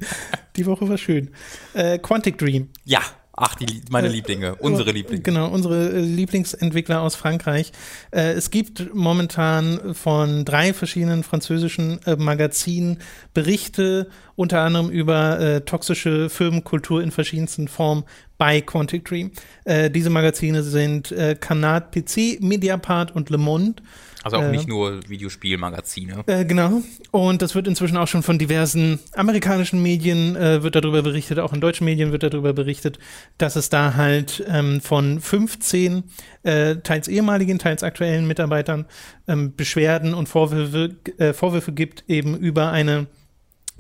die 0.56 0.66
Woche 0.66 0.88
war 0.88 0.98
schön. 0.98 1.30
Äh, 1.74 2.00
Quantic 2.00 2.38
Dream. 2.38 2.70
Ja. 2.86 3.02
Ach, 3.34 3.56
die, 3.56 3.82
meine 3.90 4.10
Lieblinge. 4.10 4.56
Unsere 4.56 4.92
Lieblinge. 4.92 5.24
Genau, 5.24 5.48
unsere 5.48 5.94
äh, 5.94 6.00
Lieblingsentwickler 6.02 7.02
aus 7.02 7.16
Frankreich. 7.16 7.72
Äh, 8.12 8.34
es 8.34 8.52
gibt 8.52 8.94
momentan 8.94 9.96
von 9.96 10.44
drei 10.44 10.74
verschiedenen 10.74 11.24
französischen 11.24 12.00
äh, 12.06 12.18
Magazinen 12.18 13.00
Berichte, 13.34 14.10
unter 14.36 14.62
anderem 14.62 14.90
über 14.90 15.40
äh, 15.40 15.62
toxische 15.62 16.30
Firmenkultur 16.30 17.02
in 17.02 17.12
verschiedensten 17.12 17.70
Formen 17.70 18.04
bei 18.38 18.60
Quantic 18.60 19.06
Dream. 19.06 19.32
Äh, 19.64 19.90
diese 19.90 20.10
Magazine 20.10 20.62
sind 20.62 21.12
äh, 21.12 21.36
Canard 21.40 21.92
PC, 21.92 22.42
Mediapart 22.42 23.16
und 23.16 23.30
Le 23.30 23.38
Monde. 23.38 23.82
Also 24.24 24.38
auch 24.38 24.44
äh, 24.44 24.52
nicht 24.52 24.68
nur 24.68 25.00
Videospielmagazine. 25.08 26.24
Äh, 26.28 26.46
genau. 26.46 26.82
Und 27.12 27.42
das 27.42 27.56
wird 27.56 27.68
inzwischen 27.68 27.98
auch 27.98 28.08
schon 28.08 28.24
von 28.24 28.38
diversen 28.38 29.00
amerikanischen 29.14 29.82
Medien 29.82 30.36
äh, 30.36 30.62
wird 30.64 30.76
darüber 30.76 31.02
berichtet, 31.02 31.40
auch 31.40 31.54
in 31.54 31.62
deutschen 31.62 31.86
Medien 31.86 32.12
wird 32.12 32.24
darüber 32.24 32.54
berichtet, 32.54 33.00
dass 33.38 33.56
es 33.56 33.70
da 33.70 33.96
halt 33.96 34.44
ähm, 34.48 34.82
von 34.82 35.20
15 35.20 36.04
äh, 36.44 36.76
teils 36.78 37.08
ehemaligen, 37.08 37.58
teils 37.58 37.84
aktuellen 37.84 38.28
Mitarbeitern 38.28 38.86
ähm, 39.28 39.56
Beschwerden 39.56 40.14
und 40.14 40.30
Vorwürfe, 40.30 40.96
äh, 41.18 41.34
Vorwürfe 41.34 41.72
gibt 41.72 42.04
eben 42.08 42.38
über 42.38 42.72
eine 42.72 43.08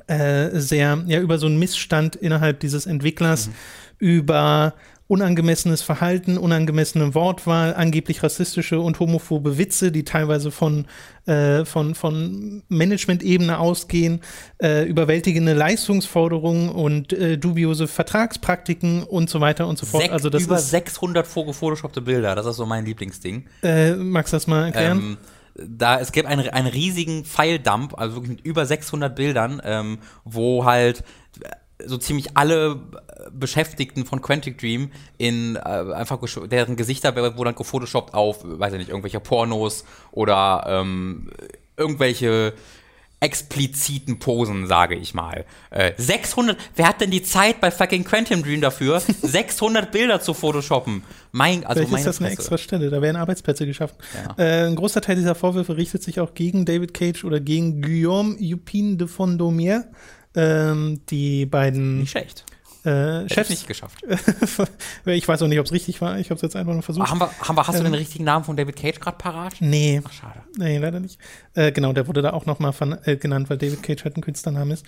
äh, 0.08 0.50
sehr, 0.60 1.04
ja, 1.06 1.20
über 1.20 1.38
so 1.38 1.46
einen 1.46 1.60
Missstand 1.60 2.16
innerhalb 2.16 2.60
dieses 2.60 2.86
Entwicklers, 2.88 3.50
über 4.00 4.74
unangemessenes 5.12 5.82
Verhalten, 5.82 6.38
unangemessene 6.38 7.14
Wortwahl, 7.14 7.74
angeblich 7.74 8.24
rassistische 8.24 8.80
und 8.80 8.98
homophobe 9.02 9.58
Witze, 9.58 9.92
die 9.92 10.06
teilweise 10.06 10.52
von, 10.52 10.86
äh, 11.26 11.66
von, 11.66 11.96
von 11.96 12.64
Management-Ebene 12.70 13.60
ausgehen, 13.60 14.22
äh, 14.64 14.86
überwältigende 14.86 15.54
Leistungsforderungen 15.54 16.70
und 16.70 17.12
äh, 17.12 17.38
dubiose 17.38 17.90
Vertragspraktiken 17.90 19.04
und 19.04 19.30
so 19.30 19.42
weiter 19.42 19.68
und 19.68 19.78
so 19.78 19.86
fort. 19.86 20.04
Sech, 20.04 20.14
also 20.14 20.30
das 20.30 20.44
über 20.44 20.56
ist, 20.56 20.70
600 20.70 21.28
vorgefotoshoppte 21.28 22.00
Bilder. 22.00 22.34
Das 22.34 22.46
ist 22.46 22.56
so 22.56 22.66
mein 22.66 22.86
Lieblingsding. 22.86 23.48
äh, 23.64 23.92
magst 23.92 24.32
du 24.32 24.38
das 24.38 24.48
mal 24.48 24.68
erklären? 24.68 24.98
Ähm, 24.98 25.18
da, 25.56 26.00
es 26.00 26.14
gibt 26.14 26.28
einen, 26.28 26.48
einen 26.48 26.68
riesigen 26.68 27.26
File-Dump, 27.26 28.00
also 28.00 28.16
wirklich 28.16 28.38
mit 28.38 28.46
über 28.46 28.66
600 28.66 29.14
Bildern, 29.14 29.62
ähm, 29.66 30.00
wo 30.24 30.64
halt 30.64 31.04
so 31.86 31.98
ziemlich 31.98 32.38
alle 32.38 32.80
Beschäftigten 33.32 34.06
von 34.06 34.22
Quantic 34.22 34.58
Dream 34.58 34.92
in 35.18 35.56
äh, 35.56 35.60
einfach 35.60 36.20
deren 36.48 36.76
Gesichter 36.76 37.16
wurden 37.16 37.46
dann 37.46 37.56
gefotoshoppt 37.56 38.14
auf, 38.14 38.40
weiß 38.44 38.74
ich 38.74 38.80
nicht, 38.80 38.90
irgendwelche 38.90 39.20
Pornos 39.20 39.86
oder 40.12 40.64
ähm, 40.68 41.30
irgendwelche 41.78 42.54
expliziten 43.22 44.18
Posen, 44.18 44.66
sage 44.66 44.96
ich 44.96 45.14
mal. 45.14 45.46
Äh, 45.70 45.92
600, 45.96 46.58
wer 46.76 46.88
hat 46.88 47.02
denn 47.02 47.12
die 47.12 47.22
Zeit 47.22 47.62
bei 47.62 47.70
fucking 47.70 48.04
Quantum 48.04 48.42
Dream 48.42 48.62
dafür, 48.62 49.00
600 49.22 49.92
Bilder 49.92 50.20
zu 50.22 50.34
photoshoppen? 50.34 51.04
Mein, 51.32 51.64
also 51.64 51.84
Vielleicht 51.84 52.00
ist 52.00 52.08
das 52.08 52.20
eine 52.20 52.30
Fresse. 52.30 52.42
extra 52.42 52.58
Stelle, 52.58 52.90
da 52.90 53.00
werden 53.02 53.18
Arbeitsplätze 53.18 53.68
geschaffen. 53.68 53.96
Ja. 54.38 54.44
Äh, 54.44 54.68
ein 54.68 54.76
großer 54.76 55.02
Teil 55.02 55.18
dieser 55.18 55.36
Vorwürfe 55.36 55.78
richtet 55.78 56.02
sich 56.02 56.20
auch 56.20 56.34
gegen 56.34 56.66
David 56.66 56.96
Cage 56.96 57.24
oder 57.24 57.40
gegen 57.40 57.84
Guillaume 57.84 58.38
Jupin 58.40 58.98
de 58.98 59.08
Fondomier, 59.08 59.86
ähm, 60.36 61.02
die 61.10 61.46
beiden 61.46 62.00
Nicht 62.00 62.12
schlecht. 62.12 62.46
äh, 62.84 63.28
Chefs. 63.30 63.50
nicht 63.50 63.68
geschafft. 63.68 64.00
ich 65.06 65.28
weiß 65.28 65.42
auch 65.42 65.48
nicht, 65.48 65.60
ob 65.60 65.66
es 65.66 65.72
richtig 65.72 66.02
war, 66.02 66.18
ich 66.20 66.28
habe 66.30 66.36
es 66.36 66.42
jetzt 66.42 66.56
einfach 66.56 66.74
nur 66.74 66.82
versucht. 66.82 67.10
Haben 67.10 67.20
wir, 67.20 67.30
haben 67.40 67.56
wir, 67.56 67.68
hast 67.68 67.76
du 67.76 67.80
Ähm, 67.84 67.92
den 67.92 67.94
richtigen 67.96 68.24
Namen 68.24 68.44
von 68.46 68.56
David 68.58 68.76
Cage 68.76 69.00
gerade 69.00 69.18
parat? 69.18 69.56
Nee, 69.60 70.02
Ach, 70.04 70.12
schade. 70.12 70.42
nee, 70.58 70.78
leider 70.78 71.00
nicht. 71.00 71.20
Äh, 71.54 71.72
genau, 71.72 71.94
der 71.94 72.08
wurde 72.08 72.22
da 72.22 72.32
auch 72.34 72.46
nochmal 72.46 72.74
äh, 73.06 73.18
genannt, 73.18 73.50
weil 73.50 73.58
David 73.58 73.84
Cage 73.84 74.04
halt 74.04 74.18
ein 74.18 74.22
Künstlername 74.22 74.74
ist. 74.74 74.86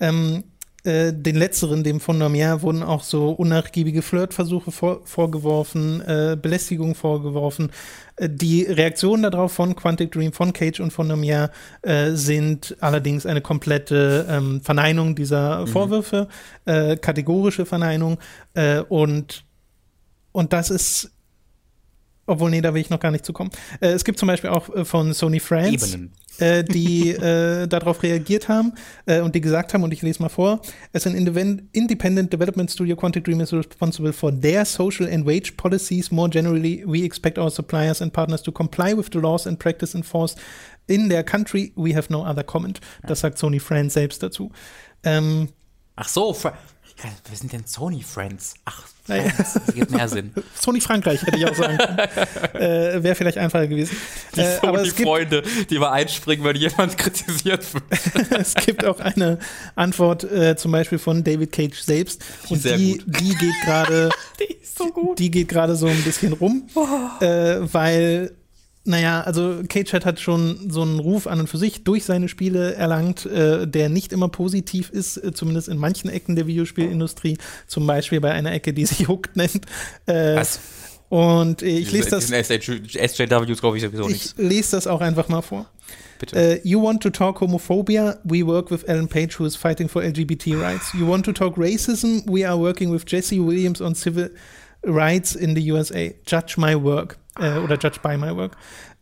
Ähm, 0.00 0.44
äh, 0.86 1.12
den 1.12 1.36
letzteren, 1.36 1.84
dem 1.84 2.00
von 2.00 2.18
Normier, 2.18 2.62
wurden 2.62 2.82
auch 2.82 3.02
so 3.02 3.30
unnachgiebige 3.30 4.02
Flirtversuche 4.02 4.70
vor, 4.70 5.00
vorgeworfen, 5.04 6.00
äh, 6.00 6.36
Belästigung 6.40 6.94
vorgeworfen. 6.94 7.70
Äh, 8.16 8.28
die 8.30 8.62
Reaktionen 8.62 9.30
darauf 9.30 9.52
von 9.52 9.74
Quantic 9.76 10.12
Dream, 10.12 10.32
von 10.32 10.52
Cage 10.52 10.80
und 10.80 10.92
von 10.92 11.08
Normier 11.08 11.50
äh, 11.82 12.12
sind 12.12 12.76
allerdings 12.80 13.26
eine 13.26 13.40
komplette 13.40 14.26
ähm, 14.30 14.60
Verneinung 14.62 15.14
dieser 15.14 15.66
Vorwürfe, 15.66 16.28
äh, 16.64 16.96
kategorische 16.96 17.66
Verneinung 17.66 18.18
und 18.88 19.44
und 20.32 20.52
das 20.52 20.70
ist 20.70 21.10
obwohl, 22.26 22.50
nee, 22.50 22.60
da 22.60 22.74
will 22.74 22.80
ich 22.80 22.90
noch 22.90 23.00
gar 23.00 23.10
nicht 23.10 23.24
zukommen. 23.24 23.50
Äh, 23.80 23.88
es 23.88 24.04
gibt 24.04 24.18
zum 24.18 24.26
Beispiel 24.26 24.50
auch 24.50 24.68
äh, 24.74 24.84
von 24.84 25.12
Sony 25.14 25.40
France, 25.40 25.86
Ebenen. 25.86 26.12
Äh, 26.38 26.64
die 26.64 27.10
äh, 27.10 27.66
darauf 27.66 28.02
reagiert 28.02 28.48
haben 28.48 28.72
äh, 29.06 29.20
und 29.20 29.34
die 29.34 29.40
gesagt 29.40 29.74
haben, 29.74 29.82
und 29.82 29.92
ich 29.92 30.02
lese 30.02 30.22
mal 30.22 30.28
vor, 30.28 30.60
as 30.92 31.06
an 31.06 31.14
independ- 31.14 31.62
independent 31.72 32.32
development 32.32 32.70
studio, 32.70 32.96
Quantic 32.96 33.24
Dream 33.24 33.40
is 33.40 33.52
responsible 33.52 34.12
for 34.12 34.32
their 34.32 34.64
social 34.64 35.06
and 35.06 35.26
wage 35.26 35.56
policies. 35.56 36.10
More 36.10 36.28
generally, 36.28 36.84
we 36.86 37.04
expect 37.04 37.38
our 37.38 37.50
suppliers 37.50 38.00
and 38.02 38.12
partners 38.12 38.42
to 38.42 38.52
comply 38.52 38.96
with 38.96 39.10
the 39.12 39.18
laws 39.18 39.46
and 39.46 39.58
practice 39.58 39.94
enforced 39.94 40.38
in 40.86 41.08
their 41.08 41.22
country. 41.24 41.72
We 41.76 41.94
have 41.94 42.10
no 42.10 42.24
other 42.24 42.42
comment. 42.44 42.80
Das 43.06 43.20
sagt 43.20 43.38
Sony 43.38 43.60
France 43.60 43.94
selbst 43.94 44.22
dazu. 44.22 44.50
Ähm, 45.04 45.48
Ach 45.98 46.08
so, 46.08 46.34
Fra 46.34 46.52
wir 47.02 47.36
sind 47.36 47.52
denn 47.52 47.66
Sony 47.66 48.02
Friends? 48.02 48.54
Ach. 48.64 48.82
Friends, 49.04 49.54
das 49.54 49.74
gibt 49.74 49.90
mehr 49.92 50.08
Sinn. 50.08 50.32
Sony 50.60 50.80
Frankreich 50.80 51.22
hätte 51.22 51.38
ich 51.38 51.46
auch 51.46 51.54
sagen 51.54 51.78
können. 51.78 51.98
äh, 52.54 53.02
Wäre 53.02 53.14
vielleicht 53.14 53.38
einfacher 53.38 53.68
gewesen. 53.68 53.96
Die 54.34 54.40
Äh, 54.40 54.58
aber 54.62 54.80
es 54.80 54.96
gibt, 54.96 55.06
Sony-Freunde, 55.08 55.42
die 55.70 55.78
mal 55.78 55.92
einspringen, 55.92 56.44
wenn 56.44 56.56
jemand 56.56 56.98
kritisiert 56.98 57.64
wird. 57.72 57.84
es 58.30 58.54
gibt 58.54 58.84
auch 58.84 58.98
eine 58.98 59.38
Antwort 59.76 60.24
äh, 60.24 60.56
zum 60.56 60.72
Beispiel 60.72 60.98
von 60.98 61.22
David 61.22 61.52
Cage 61.52 61.78
selbst. 61.78 62.24
Und 62.48 62.62
sehr 62.62 62.76
die, 62.76 63.00
die 63.06 63.34
geht 63.36 63.54
gerade 63.64 64.10
Die 64.40 64.54
ist 64.54 64.76
so 64.76 64.86
gut. 64.90 65.18
die 65.18 65.30
geht 65.30 65.48
gerade 65.48 65.76
so 65.76 65.86
ein 65.86 66.02
bisschen 66.02 66.32
rum, 66.32 66.68
äh, 67.20 67.26
weil, 67.72 68.32
naja, 68.86 69.22
also 69.22 69.62
Cage 69.68 69.92
hat, 69.92 70.20
schon 70.20 70.70
so 70.70 70.82
einen 70.82 70.98
Ruf 70.98 71.26
an 71.26 71.40
und 71.40 71.48
für 71.48 71.58
sich 71.58 71.84
durch 71.84 72.04
seine 72.04 72.28
Spiele 72.28 72.74
erlangt, 72.74 73.26
äh, 73.26 73.66
der 73.66 73.88
nicht 73.88 74.12
immer 74.12 74.28
positiv 74.28 74.90
ist, 74.90 75.16
äh, 75.16 75.32
zumindest 75.32 75.68
in 75.68 75.78
manchen 75.78 76.08
Ecken 76.08 76.36
der 76.36 76.46
Videospielindustrie, 76.46 77.38
zum 77.66 77.86
Beispiel 77.86 78.20
bei 78.20 78.32
einer 78.32 78.52
Ecke, 78.52 78.72
die 78.72 78.86
sich 78.86 79.08
Hooked 79.08 79.36
nennt. 79.36 79.66
Äh, 80.06 80.36
Was? 80.36 80.60
und 81.08 81.62
ich 81.62 81.92
lese 81.92 82.10
das, 82.10 82.24
SJWs 82.26 83.60
glaube 83.60 83.76
ich 83.76 83.82
sowieso 83.82 84.08
nicht. 84.08 84.34
ich 84.36 84.44
lese 84.44 84.72
das 84.72 84.86
auch 84.86 85.00
einfach 85.00 85.28
mal 85.28 85.42
vor. 85.42 85.66
Bitte. 86.18 86.36
Uh, 86.36 86.60
you 86.64 86.82
want 86.82 87.02
to 87.02 87.10
talk 87.10 87.40
homophobia? 87.40 88.18
We 88.24 88.46
work 88.46 88.70
with 88.70 88.84
Ellen 88.88 89.08
Page, 89.08 89.38
who 89.38 89.44
is 89.44 89.54
fighting 89.54 89.88
for 89.88 90.02
LGBT 90.02 90.60
rights. 90.60 90.92
You 90.94 91.06
want 91.06 91.24
to 91.26 91.32
talk 91.32 91.56
racism? 91.56 92.24
We 92.26 92.48
are 92.48 92.58
working 92.58 92.90
with 92.90 93.04
Jesse 93.06 93.38
Williams 93.38 93.80
on 93.80 93.94
civil 93.94 94.30
Rights 94.82 95.34
in 95.34 95.54
the 95.56 95.70
USA. 95.72 96.14
Judge 96.26 96.54
my 96.58 96.74
work. 96.74 97.18
Äh, 97.38 97.58
oder 97.58 97.76
Judge 97.78 97.98
by 98.02 98.16
my 98.16 98.34
work. 98.34 98.52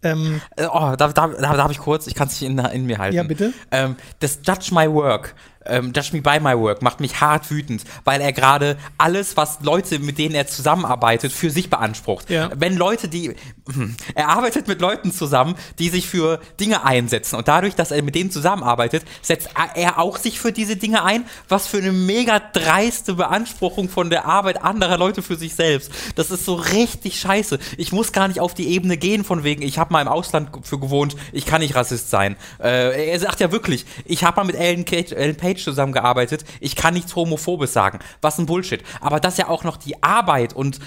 Ähm, 0.03 0.41
Äh, 0.57 0.67
Oh, 0.67 0.95
da, 0.97 1.09
da, 1.09 1.13
da, 1.13 1.29
da 1.29 1.57
habe 1.63 1.73
ich 1.73 1.79
kurz, 1.79 2.07
ich 2.07 2.15
kann 2.15 2.29
es 2.29 2.41
nicht 2.41 2.51
in, 2.51 2.59
in 2.59 2.87
mir 2.87 2.99
halten. 2.99 3.17
Ja, 3.17 3.23
bitte? 3.23 3.53
Ähm, 3.71 3.97
das 4.21 4.41
Judge 4.47 4.71
My 4.73 4.91
Work, 4.93 5.35
ähm, 5.66 5.92
Judge 5.94 6.11
Me 6.12 6.22
By 6.22 6.40
My 6.40 6.59
Work 6.59 6.83
macht 6.83 7.00
mich 7.00 7.20
hart 7.20 7.50
wütend, 7.50 7.85
weil 8.05 8.20
er 8.20 8.33
gerade 8.33 8.77
alles, 8.98 9.37
was 9.37 9.59
Leute, 9.62 9.98
mit 9.98 10.18
denen 10.18 10.35
er 10.35 10.46
zusammenarbeitet, 10.46 11.33
für 11.33 11.50
sich 11.50 11.70
beansprucht. 11.70 12.31
Ja. 12.31 12.50
Wenn 12.55 12.77
Leute, 12.77 13.09
die, 13.09 13.35
er 14.14 14.29
arbeitet 14.29 14.68
mit 14.68 14.81
Leuten 14.81 15.12
zusammen, 15.12 15.55
die 15.79 15.88
sich 15.88 16.09
für 16.09 16.40
Dinge 16.61 16.85
einsetzen 16.85 17.37
und 17.37 17.48
dadurch, 17.48 17.74
dass 17.74 17.90
er 17.90 18.03
mit 18.03 18.14
denen 18.14 18.31
zusammenarbeitet, 18.31 19.05
setzt 19.22 19.50
er 19.74 19.98
auch 19.98 20.18
sich 20.18 20.40
für 20.40 20.53
diese 20.53 20.77
Dinge 20.77 21.05
ein, 21.05 21.24
was 21.48 21.66
für 21.66 21.79
eine 21.79 21.92
mega 21.92 22.40
dreiste 22.40 23.14
Beanspruchung 23.14 23.88
von 23.88 24.11
der 24.11 24.27
Arbeit 24.27 24.62
anderer 24.62 24.98
Leute 24.98 25.22
für 25.22 25.37
sich 25.37 25.55
selbst. 25.55 25.90
Das 26.14 26.31
ist 26.31 26.44
so 26.44 26.55
richtig 26.55 27.20
scheiße. 27.20 27.59
Ich 27.77 27.92
muss 27.92 28.12
gar 28.12 28.29
nicht 28.29 28.40
auf 28.40 28.55
die 28.55 28.68
Ebene 28.68 28.96
gehen 28.96 29.24
von 29.24 29.44
wegen, 29.44 29.62
ich 29.62 29.79
habe 29.79 29.92
mal 29.92 30.03
im 30.03 30.09
Ausland 30.09 30.50
für 30.62 30.79
gewohnt, 30.79 31.16
ich 31.33 31.46
kann 31.46 31.61
nicht 31.61 31.74
Rassist 31.74 32.11
sein. 32.11 32.37
Äh, 32.62 33.11
er 33.11 33.18
sagt 33.18 33.40
ja 33.40 33.53
wirklich, 33.53 33.87
ich 34.05 34.24
habe 34.24 34.37
mal 34.37 34.44
mit 34.44 34.57
Ellen, 34.57 34.85
Cage, 34.85 35.12
Ellen 35.12 35.37
Page 35.37 35.54
zusammengearbeitet, 35.62 36.45
ich 36.61 36.77
kann 36.77 36.95
nichts 36.95 37.14
Homophobes 37.14 37.73
sagen. 37.73 38.01
Was 38.21 38.38
ein 38.38 38.47
Bullshit. 38.47 38.83
Aber 39.01 39.21
dass 39.21 39.38
er 39.38 39.51
auch 39.51 39.64
noch 39.64 39.77
die 39.77 40.03
Arbeit 40.03 40.53
und 40.53 40.81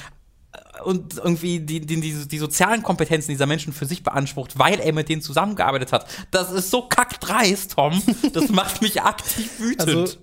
und 0.83 1.17
irgendwie 1.17 1.59
die, 1.59 1.81
die, 1.81 1.99
die, 1.99 2.27
die 2.27 2.37
sozialen 2.37 2.83
Kompetenzen 2.83 3.31
dieser 3.31 3.45
Menschen 3.45 3.73
für 3.73 3.85
sich 3.85 4.03
beansprucht, 4.03 4.57
weil 4.59 4.79
er 4.79 4.93
mit 4.93 5.09
denen 5.09 5.21
zusammengearbeitet 5.21 5.91
hat. 5.91 6.07
Das 6.31 6.51
ist 6.51 6.69
so 6.69 6.83
kackdreist, 6.83 7.73
Tom. 7.73 8.01
Das 8.33 8.49
macht 8.49 8.81
mich 8.81 9.01
aktiv 9.01 9.59
wütend. 9.59 9.87
Also, 9.87 10.17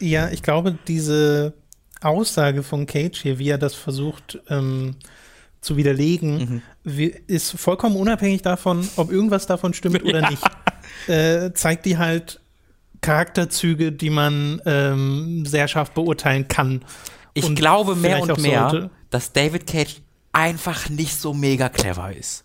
ja, 0.00 0.28
ich 0.30 0.42
glaube, 0.42 0.76
diese 0.88 1.54
Aussage 2.00 2.62
von 2.62 2.86
Cage 2.86 3.20
hier, 3.20 3.38
wie 3.38 3.48
er 3.48 3.58
das 3.58 3.74
versucht 3.74 4.40
ähm, 4.48 4.96
zu 5.60 5.76
widerlegen, 5.76 6.62
wie, 6.84 7.14
ist 7.26 7.52
vollkommen 7.52 7.96
unabhängig 7.96 8.42
davon, 8.42 8.88
ob 8.96 9.10
irgendwas 9.10 9.46
davon 9.46 9.74
stimmt 9.74 10.02
oder 10.04 10.28
nicht. 10.28 10.42
Äh, 11.06 11.52
zeigt 11.52 11.86
die 11.86 11.98
halt 11.98 12.39
Charakterzüge, 13.00 13.92
die 13.92 14.10
man 14.10 14.60
ähm, 14.66 15.44
sehr 15.46 15.68
scharf 15.68 15.92
beurteilen 15.92 16.48
kann. 16.48 16.84
ich 17.34 17.54
glaube 17.54 17.94
mehr 17.96 18.22
und 18.22 18.38
mehr, 18.38 18.70
sollte. 18.70 18.90
dass 19.10 19.32
David 19.32 19.66
Cage 19.66 20.02
einfach 20.32 20.88
nicht 20.88 21.16
so 21.16 21.34
mega 21.34 21.68
clever 21.68 22.12
ist. 22.14 22.44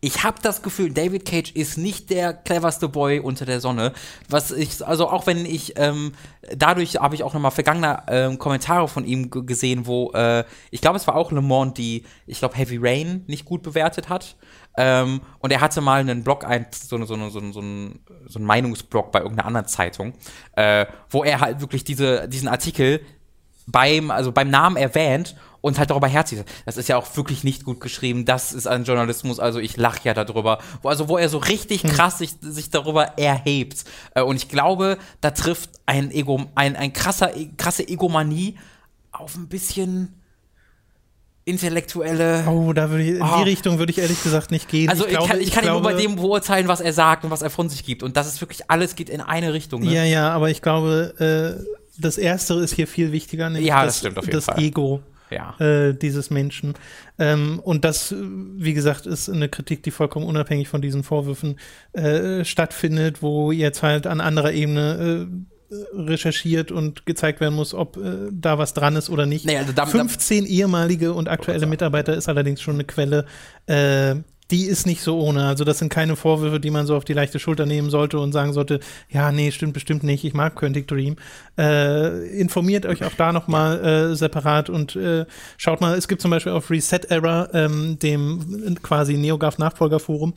Ich 0.00 0.22
habe 0.22 0.36
das 0.40 0.62
Gefühl, 0.62 0.92
David 0.92 1.24
Cage 1.24 1.50
ist 1.50 1.76
nicht 1.76 2.10
der 2.10 2.32
cleverste 2.32 2.88
Boy 2.88 3.18
unter 3.18 3.44
der 3.44 3.60
Sonne. 3.60 3.92
Was 4.28 4.52
ich, 4.52 4.86
also 4.86 5.08
auch 5.08 5.26
wenn 5.26 5.44
ich, 5.44 5.72
ähm, 5.76 6.12
dadurch 6.54 6.96
habe 6.96 7.16
ich 7.16 7.24
auch 7.24 7.34
nochmal 7.34 7.50
vergangene 7.50 8.04
ähm, 8.06 8.38
Kommentare 8.38 8.86
von 8.86 9.04
ihm 9.04 9.28
gesehen, 9.28 9.86
wo, 9.86 10.12
äh, 10.12 10.44
ich 10.70 10.80
glaube, 10.80 10.98
es 10.98 11.06
war 11.08 11.16
auch 11.16 11.32
Le 11.32 11.42
Monde, 11.42 11.74
die, 11.74 12.04
ich 12.28 12.38
glaube, 12.38 12.54
Heavy 12.54 12.78
Rain 12.80 13.24
nicht 13.26 13.44
gut 13.44 13.64
bewertet 13.64 14.08
hat. 14.08 14.36
Ähm, 14.80 15.20
und 15.40 15.50
er 15.50 15.60
hatte 15.60 15.80
mal 15.80 15.98
einen 15.98 16.22
Blog, 16.22 16.44
ein, 16.44 16.66
so, 16.70 17.04
so, 17.04 17.16
so, 17.16 17.28
so, 17.28 17.40
ein, 17.40 17.52
so 17.52 18.38
einen 18.38 18.46
Meinungsblog 18.46 19.10
bei 19.10 19.18
irgendeiner 19.18 19.48
anderen 19.48 19.66
Zeitung, 19.66 20.12
äh, 20.52 20.86
wo 21.10 21.24
er 21.24 21.40
halt 21.40 21.60
wirklich 21.60 21.82
diese, 21.82 22.28
diesen 22.28 22.46
Artikel 22.46 23.00
beim, 23.66 24.12
also 24.12 24.30
beim 24.30 24.50
Namen 24.50 24.76
erwähnt 24.76 25.34
und 25.60 25.80
halt 25.80 25.90
darüber 25.90 26.06
herzieht. 26.06 26.44
Das 26.64 26.76
ist 26.76 26.88
ja 26.88 26.96
auch 26.96 27.16
wirklich 27.16 27.42
nicht 27.42 27.64
gut 27.64 27.80
geschrieben. 27.80 28.24
Das 28.24 28.52
ist 28.52 28.68
ein 28.68 28.84
Journalismus, 28.84 29.40
also 29.40 29.58
ich 29.58 29.76
lache 29.76 30.00
ja 30.04 30.14
darüber. 30.14 30.58
Wo, 30.82 30.88
also 30.88 31.08
wo 31.08 31.18
er 31.18 31.28
so 31.28 31.38
richtig 31.38 31.82
krass 31.82 32.18
sich, 32.18 32.36
sich 32.40 32.70
darüber 32.70 33.18
erhebt. 33.18 33.84
Äh, 34.14 34.22
und 34.22 34.36
ich 34.36 34.48
glaube, 34.48 34.96
da 35.20 35.32
trifft 35.32 35.70
ein 35.86 36.12
Ego, 36.12 36.46
ein, 36.54 36.76
ein 36.76 36.92
krasser, 36.92 37.32
krasse 37.56 37.86
Egomanie 37.86 38.56
auf 39.10 39.34
ein 39.34 39.48
bisschen 39.48 40.14
intellektuelle. 41.48 42.44
Oh, 42.48 42.72
da 42.72 42.90
würde 42.90 43.02
ich, 43.04 43.10
in 43.16 43.22
Oh. 43.22 43.36
die 43.38 43.44
Richtung 43.50 43.78
würde 43.78 43.90
ich 43.92 43.98
ehrlich 43.98 44.22
gesagt 44.22 44.50
nicht 44.50 44.68
gehen. 44.68 44.88
Also 44.88 45.04
ich, 45.04 45.10
glaube- 45.10 45.28
kann, 45.28 45.40
ich 45.40 45.50
kann 45.50 45.64
ihn 45.64 45.70
nur 45.70 45.80
glaube, 45.82 45.96
bei 45.96 46.00
dem 46.02 46.16
beurteilen, 46.16 46.68
was 46.68 46.80
er 46.80 46.92
sagt 46.92 47.24
und 47.24 47.30
was 47.30 47.42
er 47.42 47.50
von 47.50 47.68
sich 47.68 47.84
gibt. 47.84 48.02
Und 48.02 48.16
das 48.16 48.26
ist 48.26 48.40
wirklich 48.40 48.70
alles 48.70 48.94
geht 48.94 49.08
in 49.10 49.20
eine 49.20 49.52
Richtung. 49.52 49.82
Ne? 49.82 49.92
Ja, 49.92 50.04
ja, 50.04 50.30
aber 50.30 50.50
ich 50.50 50.62
glaube, 50.62 51.14
äh, 51.58 51.64
das 52.00 52.18
Erstere 52.18 52.60
ist 52.60 52.74
hier 52.74 52.86
viel 52.86 53.12
wichtiger, 53.12 53.48
nämlich 53.50 53.68
Ja, 53.68 53.84
das 53.84 53.98
stimmt 53.98 54.18
auf 54.18 54.24
jeden 54.24 54.36
das 54.36 54.44
Fall. 54.46 54.58
Ego 54.62 55.02
ja. 55.30 55.54
äh, 55.58 55.94
dieses 55.94 56.30
Menschen. 56.30 56.74
Ähm, 57.18 57.60
und 57.62 57.84
das, 57.84 58.14
wie 58.18 58.72
gesagt, 58.74 59.06
ist 59.06 59.28
eine 59.28 59.48
Kritik, 59.48 59.82
die 59.82 59.90
vollkommen 59.90 60.24
unabhängig 60.26 60.68
von 60.68 60.80
diesen 60.80 61.02
Vorwürfen 61.02 61.58
äh, 61.92 62.44
stattfindet, 62.44 63.20
wo 63.22 63.50
jetzt 63.52 63.82
halt 63.82 64.06
an 64.06 64.20
anderer 64.20 64.52
Ebene 64.52 65.26
äh, 65.28 65.57
recherchiert 65.94 66.72
und 66.72 67.04
gezeigt 67.06 67.40
werden 67.40 67.54
muss, 67.54 67.74
ob 67.74 67.96
äh, 67.96 68.28
da 68.32 68.58
was 68.58 68.74
dran 68.74 68.96
ist 68.96 69.10
oder 69.10 69.26
nicht. 69.26 69.44
Nee, 69.44 69.58
also 69.58 69.72
da- 69.72 69.84
da- 69.84 69.90
15 69.90 70.46
ehemalige 70.46 71.12
und 71.12 71.28
aktuelle 71.28 71.66
Mitarbeiter 71.66 72.14
ist 72.14 72.28
allerdings 72.28 72.60
schon 72.62 72.74
eine 72.74 72.84
Quelle, 72.84 73.26
äh, 73.66 74.16
die 74.50 74.64
ist 74.64 74.86
nicht 74.86 75.02
so 75.02 75.20
ohne. 75.20 75.44
Also 75.44 75.64
das 75.64 75.78
sind 75.78 75.90
keine 75.90 76.16
Vorwürfe, 76.16 76.58
die 76.58 76.70
man 76.70 76.86
so 76.86 76.96
auf 76.96 77.04
die 77.04 77.12
leichte 77.12 77.38
Schulter 77.38 77.66
nehmen 77.66 77.90
sollte 77.90 78.18
und 78.18 78.32
sagen 78.32 78.54
sollte, 78.54 78.80
ja, 79.10 79.30
nee, 79.30 79.50
stimmt 79.52 79.74
bestimmt 79.74 80.04
nicht, 80.04 80.24
ich 80.24 80.32
mag 80.32 80.56
Quantic 80.56 80.88
Dream. 80.88 81.16
Äh, 81.58 82.26
informiert 82.38 82.86
euch 82.86 83.04
auch 83.04 83.12
da 83.18 83.34
nochmal 83.34 83.84
äh, 84.12 84.16
separat 84.16 84.70
und 84.70 84.96
äh, 84.96 85.26
schaut 85.58 85.82
mal, 85.82 85.98
es 85.98 86.08
gibt 86.08 86.22
zum 86.22 86.30
Beispiel 86.30 86.52
auf 86.52 86.70
Reset 86.70 87.00
Error, 87.10 87.50
ähm, 87.52 87.98
dem 87.98 88.78
quasi 88.82 89.18
NeoGAF-Nachfolgerforum, 89.18 90.32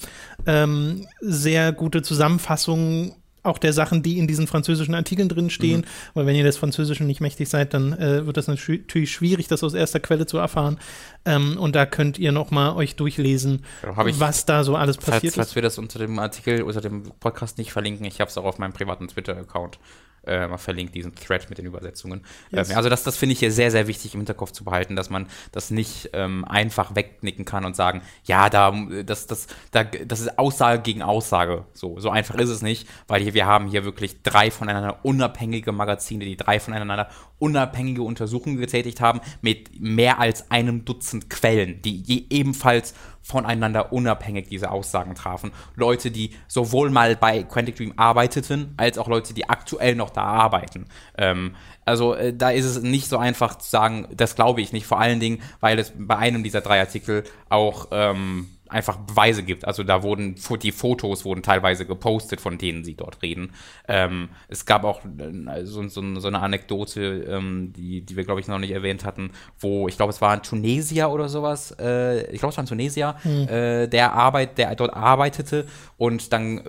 ähm, 0.45 1.07
sehr 1.21 1.71
gute 1.71 2.01
Zusammenfassungen 2.01 3.13
auch 3.43 3.57
der 3.57 3.73
Sachen, 3.73 4.03
die 4.03 4.17
in 4.19 4.27
diesen 4.27 4.47
französischen 4.47 4.93
Artikeln 4.95 5.29
drin 5.29 5.49
stehen. 5.49 5.81
Mhm. 5.81 5.85
Weil 6.13 6.25
wenn 6.27 6.35
ihr 6.35 6.43
des 6.43 6.57
Französischen 6.57 7.07
nicht 7.07 7.21
mächtig 7.21 7.49
seid, 7.49 7.73
dann 7.73 7.93
äh, 7.93 8.25
wird 8.25 8.37
das 8.37 8.47
natürlich 8.47 9.11
schwierig, 9.11 9.47
das 9.47 9.63
aus 9.63 9.73
erster 9.73 9.99
Quelle 9.99 10.25
zu 10.27 10.37
erfahren. 10.37 10.77
Ähm, 11.25 11.57
und 11.57 11.75
da 11.75 11.85
könnt 11.85 12.19
ihr 12.19 12.31
noch 12.31 12.51
mal 12.51 12.75
euch 12.75 12.95
durchlesen, 12.95 13.63
ich- 14.07 14.19
was 14.19 14.45
da 14.45 14.63
so 14.63 14.75
alles 14.75 14.97
Falls, 14.97 15.05
passiert 15.17 15.33
falls 15.35 15.49
ist. 15.49 15.55
wir 15.55 15.61
das 15.61 15.77
unter 15.77 15.99
dem 15.99 16.17
Artikel, 16.19 16.61
unter 16.63 16.81
dem 16.81 17.03
Podcast 17.19 17.57
nicht 17.57 17.71
verlinken, 17.71 18.05
ich 18.05 18.19
habe 18.21 18.29
es 18.29 18.37
auch 18.37 18.45
auf 18.45 18.59
meinem 18.59 18.73
privaten 18.73 19.07
Twitter-Account 19.07 19.79
äh, 20.25 20.47
mal 20.47 20.57
verlinkt, 20.57 20.95
diesen 20.95 21.15
Thread 21.15 21.49
mit 21.49 21.57
den 21.57 21.65
Übersetzungen. 21.65 22.21
Yes. 22.51 22.69
Ähm, 22.69 22.77
also 22.77 22.89
das, 22.89 23.03
das 23.03 23.17
finde 23.17 23.33
ich 23.33 23.39
hier 23.39 23.51
sehr, 23.51 23.71
sehr 23.71 23.87
wichtig 23.87 24.13
im 24.13 24.19
Hinterkopf 24.19 24.51
zu 24.51 24.63
behalten, 24.63 24.95
dass 24.95 25.09
man 25.09 25.27
das 25.51 25.71
nicht 25.71 26.11
ähm, 26.13 26.45
einfach 26.45 26.95
wegnicken 26.95 27.45
kann 27.45 27.65
und 27.65 27.75
sagen, 27.75 28.01
ja, 28.25 28.49
da, 28.49 28.71
das, 29.05 29.27
das, 29.27 29.47
da, 29.71 29.83
das 29.83 30.19
ist 30.19 30.37
Aussage 30.37 30.81
gegen 30.81 31.01
Aussage. 31.01 31.65
So, 31.73 31.99
so 31.99 32.09
einfach 32.09 32.35
ist 32.35 32.49
es 32.49 32.61
nicht, 32.61 32.87
weil 33.07 33.21
hier, 33.21 33.33
wir 33.33 33.45
haben 33.45 33.67
hier 33.67 33.83
wirklich 33.83 34.21
drei 34.23 34.51
voneinander 34.51 34.99
unabhängige 35.03 35.71
Magazine, 35.71 36.25
die 36.25 36.37
drei 36.37 36.59
voneinander 36.59 37.09
unabhängige 37.39 38.03
Untersuchungen 38.03 38.57
getätigt 38.57 39.01
haben, 39.01 39.19
mit 39.41 39.79
mehr 39.81 40.19
als 40.19 40.51
einem 40.51 40.85
Dutzend 40.85 41.29
Quellen, 41.29 41.81
die 41.81 41.97
je 42.01 42.25
ebenfalls 42.29 42.93
voneinander 43.21 43.93
unabhängig 43.93 44.47
diese 44.49 44.71
Aussagen 44.71 45.15
trafen. 45.15 45.51
Leute, 45.75 46.11
die 46.11 46.31
sowohl 46.47 46.89
mal 46.89 47.15
bei 47.15 47.43
Quantic 47.43 47.75
Dream 47.75 47.93
arbeiteten, 47.97 48.73
als 48.77 48.97
auch 48.97 49.07
Leute, 49.07 49.33
die 49.33 49.49
aktuell 49.49 49.95
noch 49.95 50.09
da 50.09 50.23
arbeiten. 50.23 50.87
Ähm, 51.17 51.55
also 51.85 52.13
äh, 52.13 52.33
da 52.33 52.49
ist 52.49 52.65
es 52.65 52.81
nicht 52.81 53.07
so 53.07 53.17
einfach 53.17 53.57
zu 53.57 53.69
sagen, 53.69 54.07
das 54.11 54.35
glaube 54.35 54.61
ich 54.61 54.73
nicht, 54.73 54.85
vor 54.85 54.99
allen 54.99 55.19
Dingen, 55.19 55.41
weil 55.59 55.79
es 55.79 55.93
bei 55.95 56.17
einem 56.17 56.43
dieser 56.43 56.61
drei 56.61 56.79
Artikel 56.79 57.23
auch 57.49 57.87
ähm, 57.91 58.47
einfach 58.71 58.97
Beweise 58.97 59.43
gibt. 59.43 59.65
Also 59.65 59.83
da 59.83 60.03
wurden 60.03 60.35
die 60.61 60.71
Fotos 60.71 61.25
wurden 61.25 61.43
teilweise 61.43 61.85
gepostet, 61.85 62.41
von 62.41 62.57
denen 62.57 62.83
sie 62.83 62.95
dort 62.95 63.21
reden. 63.21 63.51
Ähm, 63.87 64.29
es 64.47 64.65
gab 64.65 64.83
auch 64.83 65.01
äh, 65.05 65.65
so, 65.65 65.87
so, 65.87 66.19
so 66.19 66.27
eine 66.27 66.39
Anekdote, 66.39 67.25
ähm, 67.29 67.73
die, 67.73 68.01
die 68.01 68.15
wir, 68.15 68.23
glaube 68.23 68.39
ich, 68.39 68.47
noch 68.47 68.59
nicht 68.59 68.71
erwähnt 68.71 69.05
hatten, 69.05 69.31
wo, 69.59 69.87
ich 69.87 69.97
glaube, 69.97 70.11
es 70.11 70.21
war 70.21 70.31
ein 70.31 70.43
Tunesier 70.43 71.09
oder 71.09 71.29
sowas, 71.29 71.75
äh, 71.79 72.23
ich 72.31 72.39
glaube, 72.39 72.51
es 72.51 72.57
war 72.57 72.63
ein 72.63 72.67
Tunesier, 72.67 73.15
äh, 73.25 73.87
der, 73.87 74.13
Arbeit, 74.13 74.57
der 74.57 74.75
dort 74.75 74.93
arbeitete 74.93 75.65
und 75.97 76.33
dann 76.33 76.61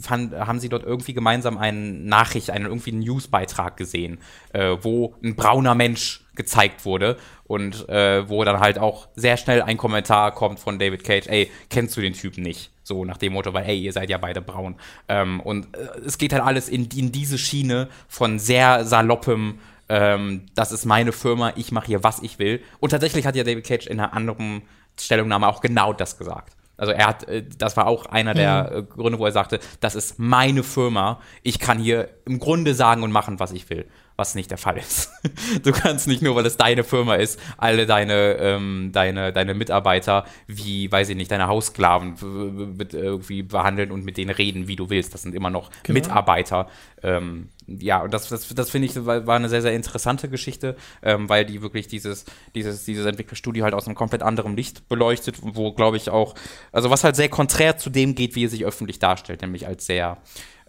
fand, 0.00 0.34
haben 0.34 0.60
sie 0.60 0.68
dort 0.68 0.84
irgendwie 0.84 1.14
gemeinsam 1.14 1.58
eine 1.58 1.78
Nachricht, 1.78 2.50
einen 2.50 2.66
irgendwie 2.66 2.92
einen 2.92 3.00
Newsbeitrag 3.00 3.76
gesehen, 3.76 4.18
äh, 4.52 4.76
wo 4.82 5.14
ein 5.22 5.36
brauner 5.36 5.74
Mensch 5.74 6.25
gezeigt 6.36 6.84
wurde 6.84 7.16
und 7.44 7.88
äh, 7.88 8.28
wo 8.28 8.44
dann 8.44 8.60
halt 8.60 8.78
auch 8.78 9.08
sehr 9.16 9.36
schnell 9.36 9.62
ein 9.62 9.76
Kommentar 9.76 10.32
kommt 10.32 10.60
von 10.60 10.78
David 10.78 11.04
Cage, 11.04 11.26
ey, 11.28 11.50
kennst 11.70 11.96
du 11.96 12.00
den 12.00 12.12
Typen 12.12 12.42
nicht? 12.42 12.70
So 12.82 13.04
nach 13.04 13.16
dem 13.16 13.32
Motto, 13.32 13.52
weil, 13.52 13.66
ey, 13.66 13.78
ihr 13.78 13.92
seid 13.92 14.10
ja 14.10 14.18
beide 14.18 14.40
braun. 14.40 14.76
Ähm, 15.08 15.40
und 15.40 15.74
äh, 15.76 15.98
es 16.04 16.18
geht 16.18 16.32
halt 16.32 16.44
alles 16.44 16.68
in, 16.68 16.88
in 16.94 17.10
diese 17.10 17.38
Schiene 17.38 17.88
von 18.08 18.38
sehr 18.38 18.84
saloppem, 18.84 19.58
ähm, 19.88 20.46
das 20.54 20.72
ist 20.72 20.84
meine 20.84 21.12
Firma, 21.12 21.52
ich 21.56 21.72
mache 21.72 21.86
hier, 21.86 22.04
was 22.04 22.20
ich 22.22 22.38
will. 22.38 22.62
Und 22.80 22.90
tatsächlich 22.90 23.26
hat 23.26 23.36
ja 23.36 23.44
David 23.44 23.66
Cage 23.66 23.86
in 23.86 23.98
einer 23.98 24.12
anderen 24.12 24.62
Stellungnahme 24.98 25.48
auch 25.48 25.60
genau 25.60 25.92
das 25.92 26.18
gesagt. 26.18 26.56
Also 26.76 26.92
er 26.92 27.06
hat, 27.06 27.28
äh, 27.28 27.44
das 27.56 27.76
war 27.76 27.86
auch 27.86 28.06
einer 28.06 28.34
der 28.34 28.72
äh, 28.72 28.82
Gründe, 28.82 29.18
wo 29.18 29.26
er 29.26 29.32
sagte, 29.32 29.60
das 29.80 29.94
ist 29.94 30.18
meine 30.18 30.62
Firma, 30.62 31.20
ich 31.42 31.58
kann 31.58 31.78
hier 31.78 32.08
im 32.26 32.38
Grunde 32.38 32.74
sagen 32.74 33.02
und 33.02 33.12
machen, 33.12 33.40
was 33.40 33.52
ich 33.52 33.68
will. 33.70 33.86
Was 34.16 34.34
nicht 34.34 34.50
der 34.50 34.58
Fall 34.58 34.78
ist. 34.78 35.12
Du 35.62 35.72
kannst 35.72 36.06
nicht 36.06 36.22
nur, 36.22 36.34
weil 36.34 36.46
es 36.46 36.56
deine 36.56 36.84
Firma 36.84 37.16
ist, 37.16 37.38
alle 37.56 37.86
deine, 37.86 38.36
ähm, 38.38 38.90
deine, 38.92 39.32
deine 39.32 39.54
Mitarbeiter 39.54 40.24
wie, 40.46 40.90
weiß 40.90 41.08
ich 41.10 41.16
nicht, 41.16 41.30
deine 41.30 41.46
Haussklaven 41.46 42.76
mit, 42.76 42.94
irgendwie 42.94 43.42
behandeln 43.42 43.90
und 43.90 44.04
mit 44.04 44.16
denen 44.16 44.30
reden, 44.30 44.68
wie 44.68 44.76
du 44.76 44.88
willst. 44.88 45.14
Das 45.14 45.22
sind 45.22 45.34
immer 45.34 45.50
noch 45.50 45.70
genau. 45.82 45.98
Mitarbeiter. 45.98 46.68
Ähm, 47.02 47.50
ja, 47.66 48.02
und 48.02 48.14
das, 48.14 48.28
das, 48.28 48.48
das 48.48 48.70
finde 48.70 48.86
ich 48.86 49.06
war, 49.06 49.26
war 49.26 49.36
eine 49.36 49.48
sehr, 49.48 49.62
sehr 49.62 49.74
interessante 49.74 50.28
Geschichte, 50.28 50.76
ähm, 51.02 51.28
weil 51.28 51.44
die 51.44 51.62
wirklich 51.62 51.88
dieses, 51.88 52.24
dieses, 52.54 52.84
dieses 52.84 53.06
Entwicklerstudio 53.06 53.64
halt 53.64 53.74
aus 53.74 53.86
einem 53.86 53.96
komplett 53.96 54.22
anderen 54.22 54.56
Licht 54.56 54.88
beleuchtet, 54.88 55.36
wo, 55.42 55.72
glaube 55.72 55.96
ich, 55.96 56.10
auch, 56.10 56.34
also 56.72 56.90
was 56.90 57.04
halt 57.04 57.16
sehr 57.16 57.28
konträr 57.28 57.76
zu 57.76 57.90
dem 57.90 58.14
geht, 58.14 58.36
wie 58.36 58.44
er 58.44 58.50
sich 58.50 58.64
öffentlich 58.64 58.98
darstellt, 58.98 59.42
nämlich 59.42 59.66
als 59.66 59.86
sehr, 59.86 60.18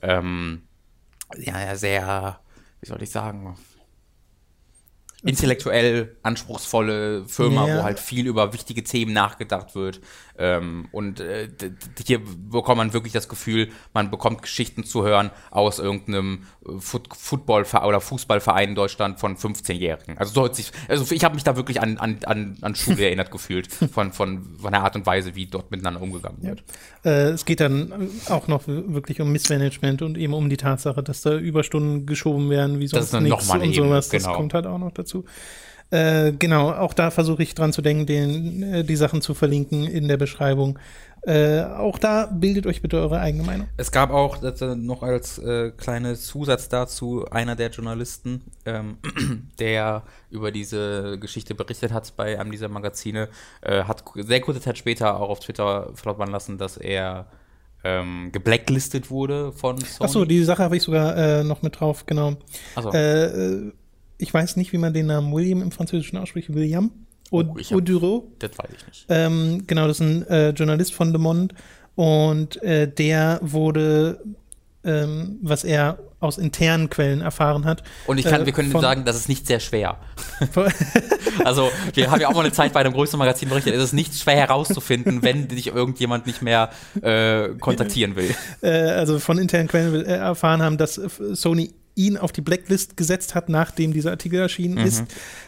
ähm, 0.01 0.63
ja, 1.37 1.75
sehr, 1.75 2.39
wie 2.81 2.87
soll 2.87 3.01
ich 3.01 3.09
sagen, 3.09 3.57
intellektuell 5.23 6.15
anspruchsvolle 6.23 7.25
Firma, 7.27 7.67
ja. 7.67 7.77
wo 7.77 7.83
halt 7.83 7.99
viel 7.99 8.27
über 8.27 8.53
wichtige 8.53 8.83
Themen 8.83 9.13
nachgedacht 9.13 9.75
wird. 9.75 9.99
Ähm, 10.39 10.87
und 10.91 11.19
äh, 11.19 11.49
hier 12.05 12.19
bekommt 12.19 12.77
man 12.77 12.93
wirklich 12.93 13.13
das 13.13 13.27
Gefühl, 13.27 13.69
man 13.93 14.11
bekommt 14.11 14.41
Geschichten 14.41 14.83
zu 14.83 15.03
hören 15.03 15.31
aus 15.49 15.79
irgendeinem 15.79 16.43
äh, 16.65 16.79
Foot 16.79 17.07
Football- 17.15 17.65
oder 17.85 18.01
Fußballverein 18.01 18.69
in 18.69 18.75
Deutschland 18.75 19.19
von 19.19 19.35
15-Jährigen. 19.35 20.17
Also, 20.17 20.33
so 20.33 20.53
sich, 20.53 20.71
also 20.87 21.13
ich 21.13 21.23
habe 21.23 21.35
mich 21.35 21.43
da 21.43 21.55
wirklich 21.55 21.81
an, 21.81 21.97
an, 21.97 22.19
an, 22.25 22.57
an 22.61 22.75
Schule 22.75 23.03
erinnert 23.05 23.31
gefühlt, 23.31 23.67
von, 23.71 24.13
von, 24.13 24.43
von 24.59 24.71
der 24.71 24.83
Art 24.83 24.95
und 24.95 25.05
Weise, 25.05 25.35
wie 25.35 25.47
dort 25.47 25.71
miteinander 25.71 26.01
umgegangen 26.01 26.43
wird. 26.43 26.63
Ja. 27.03 27.11
Äh, 27.11 27.29
es 27.29 27.45
geht 27.45 27.59
dann 27.59 28.09
auch 28.29 28.47
noch 28.47 28.67
wirklich 28.67 29.21
um 29.21 29.31
Missmanagement 29.31 30.01
und 30.01 30.17
eben 30.17 30.33
um 30.33 30.49
die 30.49 30.57
Tatsache, 30.57 31.01
dass 31.01 31.21
da 31.21 31.35
Überstunden 31.35 32.05
geschoben 32.05 32.49
werden, 32.49 32.79
wie 32.79 32.87
sonst 32.87 33.13
nichts 33.13 33.49
und 33.49 33.73
sowas. 33.73 34.09
Genau. 34.09 34.27
Das 34.27 34.35
kommt 34.35 34.53
halt 34.53 34.67
auch 34.67 34.77
noch 34.77 34.91
dazu. 34.91 35.25
Äh, 35.89 36.33
genau, 36.33 36.71
auch 36.71 36.93
da 36.93 37.11
versuche 37.11 37.43
ich 37.43 37.55
dran 37.55 37.71
zu 37.71 37.81
denken, 37.81 38.05
den, 38.05 38.63
äh, 38.63 38.83
die 38.83 38.95
Sachen 38.95 39.21
zu 39.21 39.33
verlinken 39.33 39.85
in 39.85 40.07
der 40.07 40.17
Beschreibung. 40.17 40.77
Äh, 41.21 41.63
auch 41.63 41.97
da 41.97 42.27
bildet 42.27 42.65
euch 42.67 42.81
bitte 42.81 42.97
eure 42.97 43.19
eigene 43.19 43.43
Meinung. 43.43 43.67
Es 43.77 43.91
gab 43.91 44.11
auch 44.11 44.41
äh, 44.43 44.75
noch 44.75 45.03
als 45.03 45.37
äh, 45.39 45.71
kleine 45.71 46.15
Zusatz 46.15 46.69
dazu 46.69 47.25
einer 47.29 47.55
der 47.55 47.69
Journalisten, 47.69 48.43
ähm, 48.65 48.97
der 49.59 50.03
über 50.29 50.51
diese 50.51 51.17
Geschichte 51.19 51.55
berichtet 51.55 51.91
hat 51.91 52.15
bei 52.15 52.39
einem 52.39 52.51
dieser 52.51 52.69
Magazine, 52.69 53.29
äh, 53.61 53.83
hat 53.83 54.03
sehr 54.15 54.41
kurze 54.41 54.61
Zeit 54.61 54.77
später 54.77 55.19
auch 55.19 55.29
auf 55.29 55.39
Twitter 55.39 55.91
verlautbaren 55.95 56.31
lassen, 56.31 56.57
dass 56.57 56.77
er 56.77 57.27
ähm, 57.83 58.29
geblacklistet 58.31 59.09
wurde 59.09 59.51
von 59.51 59.79
Sony. 59.79 60.05
Achso, 60.05 60.25
die 60.25 60.43
Sache 60.43 60.63
habe 60.63 60.77
ich 60.77 60.83
sogar 60.83 61.43
noch 61.43 61.61
mit 61.61 61.79
drauf, 61.79 62.05
genau. 62.05 62.35
Achso 62.75 62.91
ich 64.17 64.33
weiß 64.33 64.55
nicht, 64.55 64.73
wie 64.73 64.77
man 64.77 64.93
den 64.93 65.07
Namen 65.07 65.33
William 65.33 65.61
im 65.61 65.71
Französischen 65.71 66.17
ausspricht, 66.17 66.53
William 66.53 66.91
Oduro. 67.31 68.23
Oh, 68.25 68.31
das 68.39 68.51
weiß 68.57 68.69
ich 68.77 68.87
nicht. 68.87 69.05
Ähm, 69.09 69.63
genau, 69.67 69.87
das 69.87 69.99
ist 69.99 70.05
ein 70.05 70.27
äh, 70.27 70.49
Journalist 70.51 70.93
von 70.93 71.11
Le 71.11 71.17
Monde 71.17 71.55
und 71.95 72.61
äh, 72.63 72.87
der 72.91 73.39
wurde, 73.41 74.23
ähm, 74.83 75.39
was 75.41 75.63
er 75.63 75.99
aus 76.19 76.37
internen 76.37 76.89
Quellen 76.89 77.21
erfahren 77.21 77.65
hat. 77.65 77.83
Und 78.07 78.17
ich 78.17 78.25
kann, 78.25 78.41
äh, 78.41 78.45
wir 78.45 78.53
können 78.53 78.71
sagen, 78.71 79.05
das 79.05 79.15
ist 79.15 79.29
nicht 79.29 79.45
sehr 79.45 79.59
schwer. 79.59 79.97
also, 81.43 81.69
wir 81.93 82.09
haben 82.09 82.21
ja 82.21 82.29
auch 82.29 82.33
mal 82.33 82.41
eine 82.41 82.51
Zeit 82.51 82.73
bei 82.73 82.79
einem 82.79 82.93
größeren 82.93 83.19
Magazin 83.19 83.49
berichtet, 83.49 83.75
es 83.75 83.83
ist 83.83 83.93
nicht 83.93 84.15
schwer 84.15 84.35
herauszufinden, 84.35 85.21
wenn 85.21 85.47
dich 85.47 85.67
irgendjemand 85.67 86.25
nicht 86.25 86.41
mehr 86.41 86.71
äh, 87.01 87.49
kontaktieren 87.59 88.15
will. 88.15 88.33
Äh, 88.61 88.69
also 88.69 89.19
von 89.19 89.37
internen 89.37 89.67
Quellen 89.67 90.05
äh, 90.05 90.15
erfahren 90.15 90.61
haben, 90.61 90.77
dass 90.77 90.95
Sony 90.95 91.73
ihn 91.97 92.17
auf 92.17 92.31
die 92.31 92.41
Blacklist 92.41 92.95
gesetzt 92.95 93.35
hat, 93.35 93.49
nachdem 93.49 93.91
dieser 93.91 94.11
Artikel 94.11 94.39
erschienen 94.39 94.75
mhm. 94.75 94.85
ist. 94.85 95.03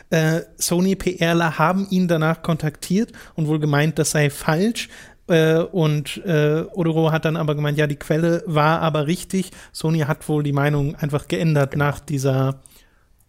Äh, 0.10 0.42
Sony 0.58 0.96
PRler 0.96 1.58
haben 1.58 1.88
ihn 1.90 2.08
danach 2.08 2.42
kontaktiert 2.42 3.14
und 3.36 3.48
wohl 3.48 3.60
gemeint, 3.60 4.00
das 4.00 4.12
sei 4.12 4.30
falsch. 4.30 4.90
Äh, 5.28 5.60
und 5.60 6.18
äh, 6.26 6.64
Odoro 6.74 7.12
hat 7.12 7.26
dann 7.26 7.38
aber 7.38 7.56
gemeint, 7.56 7.78
ja, 7.78 7.86
die 7.86 7.96
Quelle 7.96 8.44
war 8.48 8.82
aber 8.82 9.08
richtig. 9.08 9.52
Sony 9.72 10.00
hat 10.00 10.28
wohl 10.28 10.44
die 10.44 10.54
Meinung 10.54 10.96
einfach 10.96 11.28
geändert 11.28 11.72
genau. 11.72 11.86
nach 11.86 12.00
dieser 12.00 12.60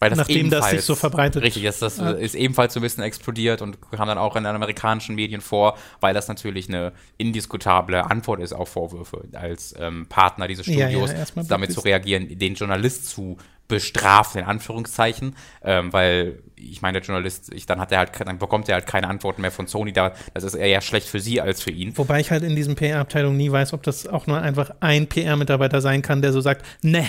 weil 0.01 0.11
das 0.11 0.19
Nachdem 0.19 0.51
das 0.51 0.71
sich 0.71 0.83
so 0.83 0.95
verbreitet. 0.95 1.43
Richtig, 1.43 1.63
das, 1.63 1.79
das 1.79 1.99
ja. 1.99 2.11
ist 2.11 2.35
ebenfalls 2.35 2.75
so 2.75 2.81
ein 2.81 2.83
bisschen 2.83 3.05
explodiert 3.05 3.63
und 3.63 3.79
kam 3.93 4.09
dann 4.09 4.19
auch 4.19 4.35
in 4.35 4.45
den 4.45 4.55
amerikanischen 4.55 5.15
Medien 5.15 5.43
vor, 5.43 5.77
weil 6.01 6.15
das 6.15 6.27
natürlich 6.27 6.69
eine 6.69 6.93
indiskutable 7.19 8.05
Antwort 8.05 8.41
ist 8.41 8.55
auf 8.55 8.71
Vorwürfe 8.71 9.29
als 9.35 9.75
ähm, 9.79 10.07
Partner 10.09 10.49
dieses 10.49 10.65
Studios, 10.65 11.13
ja, 11.13 11.19
ja, 11.19 11.43
damit 11.45 11.73
zu 11.73 11.81
reagieren, 11.81 12.39
den 12.39 12.55
Journalist 12.55 13.11
zu 13.11 13.37
bestrafen, 13.69 14.41
in 14.41 14.47
Anführungszeichen, 14.47 15.37
ähm, 15.63 15.93
weil 15.93 16.43
ich 16.61 16.83
meine, 16.83 17.01
der 17.01 17.07
Journalist, 17.07 17.53
ich, 17.53 17.67
dann 17.67 17.81
hat 17.81 17.93
er 17.93 17.99
halt, 17.99 18.13
dann 18.25 18.39
bekommt 18.39 18.69
er 18.69 18.75
halt 18.75 18.87
keine 18.87 19.09
Antworten 19.09 19.43
mehr 19.43 19.51
von 19.51 19.67
Sony, 19.67 19.93
da, 19.93 20.13
das 20.35 20.45
ist 20.45 20.55
eher 20.55 20.81
schlecht 20.81 21.09
für 21.09 21.21
sie 21.21 21.41
als 21.41 21.63
für 21.63 21.71
ihn. 21.71 21.97
Wobei 21.97 22.21
ich 22.21 22.31
halt 22.31 22.43
in 22.43 22.57
diesen 22.57 22.75
PR-Abteilungen 22.75 23.37
nie 23.37 23.51
weiß, 23.51 23.73
ob 23.73 23.83
das 23.83 24.07
auch 24.07 24.27
nur 24.27 24.41
einfach 24.41 24.71
ein 24.81 25.07
PR-Mitarbeiter 25.07 25.81
sein 25.81 26.03
kann, 26.03 26.23
der 26.23 26.33
so 26.33 26.41
sagt, 26.41 26.65
ne, 26.83 27.07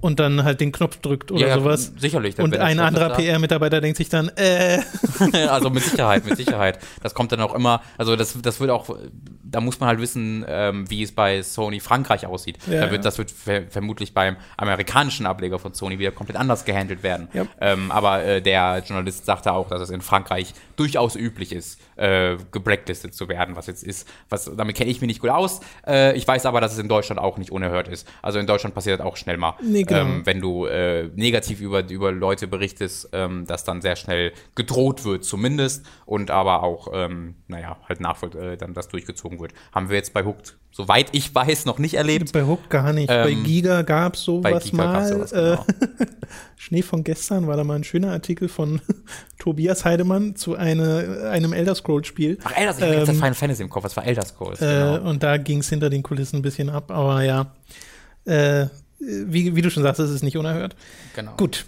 und 0.00 0.18
dann 0.18 0.44
halt 0.44 0.60
den 0.60 0.72
Knopf 0.72 0.98
drückt 0.98 1.30
oder 1.30 1.48
ja, 1.48 1.54
sowas. 1.54 1.92
Sicherlich. 1.98 2.38
Und 2.38 2.56
ein 2.56 2.78
anderer 2.78 3.10
PR-Mitarbeiter 3.10 3.80
denkt 3.80 3.98
sich 3.98 4.08
dann, 4.08 4.30
äh. 4.36 4.80
also 5.48 5.68
mit 5.70 5.82
Sicherheit, 5.82 6.24
mit 6.24 6.36
Sicherheit. 6.36 6.78
Das 7.02 7.14
kommt 7.14 7.32
dann 7.32 7.40
auch 7.40 7.54
immer, 7.54 7.82
also 7.98 8.16
das, 8.16 8.40
das 8.40 8.60
wird 8.60 8.70
auch, 8.70 8.96
da 9.42 9.60
muss 9.60 9.78
man 9.80 9.88
halt 9.88 10.00
wissen, 10.00 10.44
ähm, 10.48 10.88
wie 10.88 11.02
es 11.02 11.12
bei 11.12 11.42
Sony 11.42 11.80
Frankreich 11.80 12.26
aussieht. 12.26 12.58
Ja, 12.66 12.86
da 12.86 12.90
wird, 12.90 13.04
Das 13.04 13.18
wird 13.18 13.30
ver 13.30 13.62
vermutlich 13.68 14.14
beim 14.14 14.36
amerikanischen 14.56 15.26
Ableger 15.26 15.58
von 15.58 15.74
Sony 15.74 15.98
wieder 15.98 16.12
komplett 16.12 16.38
anders 16.38 16.64
gehandelt 16.64 17.02
werden. 17.02 17.28
Ja. 17.34 17.46
Ähm, 17.60 17.90
aber 17.90 18.24
äh, 18.24 18.42
der 18.42 18.82
Journalist 18.90 19.24
sagte 19.24 19.52
auch, 19.52 19.68
dass 19.68 19.80
es 19.80 19.90
in 19.90 20.00
Frankreich 20.00 20.52
durchaus 20.80 21.14
üblich 21.14 21.52
ist, 21.52 21.78
äh, 21.96 22.38
geblacklistet 22.52 23.14
zu 23.14 23.28
werden, 23.28 23.54
was 23.54 23.66
jetzt 23.66 23.84
ist. 23.84 24.08
Was, 24.30 24.50
damit 24.56 24.76
kenne 24.76 24.90
ich 24.90 25.02
mich 25.02 25.08
nicht 25.08 25.20
gut 25.20 25.28
aus. 25.28 25.60
Äh, 25.86 26.16
ich 26.16 26.26
weiß 26.26 26.46
aber, 26.46 26.62
dass 26.62 26.72
es 26.72 26.78
in 26.78 26.88
Deutschland 26.88 27.20
auch 27.20 27.36
nicht 27.36 27.52
unerhört 27.52 27.86
ist. 27.86 28.08
Also 28.22 28.38
in 28.38 28.46
Deutschland 28.46 28.74
passiert 28.74 28.98
das 28.98 29.06
auch 29.06 29.18
schnell 29.18 29.36
mal. 29.36 29.56
Nee, 29.62 29.82
genau. 29.82 30.00
ähm, 30.00 30.22
wenn 30.24 30.40
du 30.40 30.64
äh, 30.64 31.08
negativ 31.16 31.60
über, 31.60 31.86
über 31.86 32.12
Leute 32.12 32.48
berichtest, 32.48 33.10
ähm, 33.12 33.44
dass 33.46 33.64
dann 33.64 33.82
sehr 33.82 33.94
schnell 33.94 34.32
gedroht 34.54 35.04
wird, 35.04 35.22
zumindest. 35.22 35.84
Und 36.06 36.30
aber 36.30 36.62
auch, 36.62 36.88
ähm, 36.94 37.34
naja, 37.46 37.76
halt 37.86 38.00
nachvoll 38.00 38.34
äh, 38.34 38.56
dann 38.56 38.72
das 38.72 38.88
durchgezogen 38.88 39.38
wird. 39.38 39.52
Haben 39.72 39.90
wir 39.90 39.96
jetzt 39.96 40.14
bei 40.14 40.24
Hooked 40.24 40.56
soweit 40.72 41.08
ich 41.12 41.34
weiß, 41.34 41.66
noch 41.66 41.78
nicht 41.78 41.94
erlebt. 41.94 42.32
Bei 42.32 42.44
Hook 42.44 42.68
gar 42.68 42.92
nicht. 42.92 43.10
Ähm, 43.10 43.24
bei 43.24 43.34
Giga 43.34 43.82
gab 43.82 44.14
es 44.14 44.22
sowas 44.22 44.72
mal. 44.72 45.06
Sowas, 45.06 45.30
genau. 45.30 45.52
äh, 45.54 46.06
Schnee 46.56 46.82
von 46.82 47.04
gestern 47.04 47.46
war 47.46 47.56
da 47.56 47.64
mal 47.64 47.74
ein 47.74 47.84
schöner 47.84 48.12
Artikel 48.12 48.48
von 48.48 48.80
Tobias 49.38 49.84
Heidemann 49.84 50.36
zu 50.36 50.54
eine, 50.70 51.30
einem 51.30 51.52
Elder 51.52 51.74
Scrolls 51.74 52.06
Spiel. 52.06 52.38
Ach, 52.44 52.56
Elder 52.56 52.72
Scrolls, 52.72 52.94
ähm, 52.94 53.00
ich 53.00 53.06
das 53.06 53.16
Final 53.16 53.34
Fantasy 53.34 53.62
im 53.62 53.70
Kopf, 53.70 53.84
was 53.84 53.96
war 53.96 54.06
Elder 54.06 54.24
Scrolls? 54.24 54.60
Äh, 54.60 54.66
genau. 54.66 55.08
und 55.08 55.22
da 55.22 55.36
ging 55.36 55.58
es 55.58 55.68
hinter 55.68 55.90
den 55.90 56.02
Kulissen 56.02 56.36
ein 56.36 56.42
bisschen 56.42 56.70
ab, 56.70 56.90
aber 56.90 57.22
ja. 57.22 57.52
Äh, 58.24 58.66
wie, 58.98 59.56
wie, 59.56 59.62
du 59.62 59.70
schon 59.70 59.82
sagst, 59.82 59.98
es 59.98 60.10
ist 60.10 60.22
nicht 60.22 60.36
unerhört. 60.36 60.76
Genau. 61.14 61.32
Gut 61.36 61.64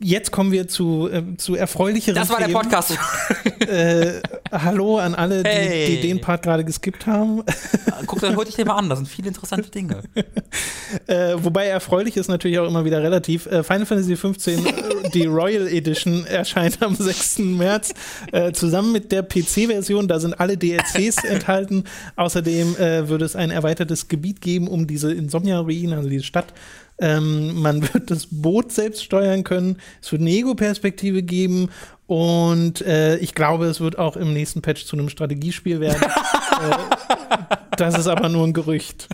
jetzt 0.00 0.32
kommen 0.32 0.52
wir 0.52 0.68
zu, 0.68 1.08
äh, 1.10 1.36
zu 1.36 1.54
erfreulicheren 1.54 2.14
Das 2.14 2.30
war 2.30 2.38
der 2.38 2.48
Podcast. 2.48 2.98
äh, 3.60 4.20
hallo 4.52 4.98
an 4.98 5.14
alle, 5.14 5.42
die, 5.42 5.48
hey. 5.48 5.86
die 5.86 6.08
den 6.08 6.20
Part 6.20 6.42
gerade 6.42 6.64
geskippt 6.64 7.06
haben. 7.06 7.42
Guck 8.06 8.20
dann 8.20 8.36
heute 8.36 8.50
ich 8.50 8.56
dir 8.56 8.66
mal 8.66 8.76
an, 8.76 8.88
das 8.88 8.98
sind 8.98 9.08
viele 9.08 9.28
interessante 9.28 9.70
Dinge. 9.70 10.02
äh, 11.06 11.34
wobei 11.36 11.66
erfreulich 11.66 12.16
ist 12.16 12.28
natürlich 12.28 12.58
auch 12.58 12.68
immer 12.68 12.84
wieder 12.84 13.02
relativ. 13.02 13.46
Äh, 13.46 13.62
Final 13.62 13.86
Fantasy 13.86 14.14
XV, 14.14 14.46
äh, 14.48 15.10
die 15.14 15.26
Royal 15.26 15.66
Edition, 15.68 16.26
erscheint 16.26 16.82
am 16.82 16.94
6. 16.94 17.38
März 17.38 17.94
äh, 18.32 18.52
zusammen 18.52 18.92
mit 18.92 19.10
der 19.10 19.22
PC-Version. 19.22 20.08
Da 20.08 20.20
sind 20.20 20.38
alle 20.38 20.56
DLCs 20.56 21.24
enthalten. 21.24 21.84
Außerdem 22.16 22.76
wird 22.76 23.22
es 23.22 23.36
ein 23.36 23.50
erweitertes 23.50 24.08
Gebiet 24.08 24.40
geben, 24.40 24.68
um 24.68 24.86
diese 24.86 25.12
Insomnia 25.12 25.58
Ruine, 25.60 25.96
also 25.96 26.08
diese 26.08 26.24
Stadt, 26.24 26.46
ähm, 26.98 27.60
man 27.60 27.82
wird 27.94 28.10
das 28.10 28.28
Boot 28.30 28.72
selbst 28.72 29.04
steuern 29.04 29.44
können. 29.44 29.78
Es 30.02 30.12
wird 30.12 30.22
eine 30.22 30.30
Ego-Perspektive 30.30 31.22
geben. 31.22 31.70
Und 32.06 32.82
äh, 32.82 33.16
ich 33.16 33.34
glaube, 33.34 33.64
es 33.64 33.80
wird 33.80 33.98
auch 33.98 34.16
im 34.16 34.34
nächsten 34.34 34.60
Patch 34.60 34.84
zu 34.84 34.96
einem 34.96 35.08
Strategiespiel 35.08 35.80
werden. 35.80 36.02
äh, 36.02 37.56
das 37.78 37.98
ist 37.98 38.06
aber 38.06 38.28
nur 38.28 38.46
ein 38.46 38.52
Gerücht 38.52 39.08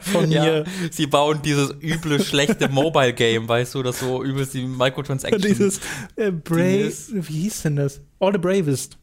von 0.00 0.30
ja, 0.30 0.44
mir. 0.44 0.64
Sie 0.90 1.06
bauen 1.06 1.40
dieses 1.42 1.74
üble, 1.82 2.22
schlechte 2.22 2.68
Mobile-Game, 2.68 3.48
weißt 3.48 3.74
du, 3.74 3.82
das 3.82 4.00
so 4.00 4.22
übelst 4.22 4.52
die 4.52 4.66
Microtransactions. 4.66 5.42
Dieses 5.42 5.80
äh, 6.16 6.30
Brave, 6.30 6.92
wie 7.12 7.40
hieß 7.42 7.62
denn 7.62 7.76
das? 7.76 8.00
All 8.20 8.32
the 8.32 8.38
Bravest. 8.38 8.98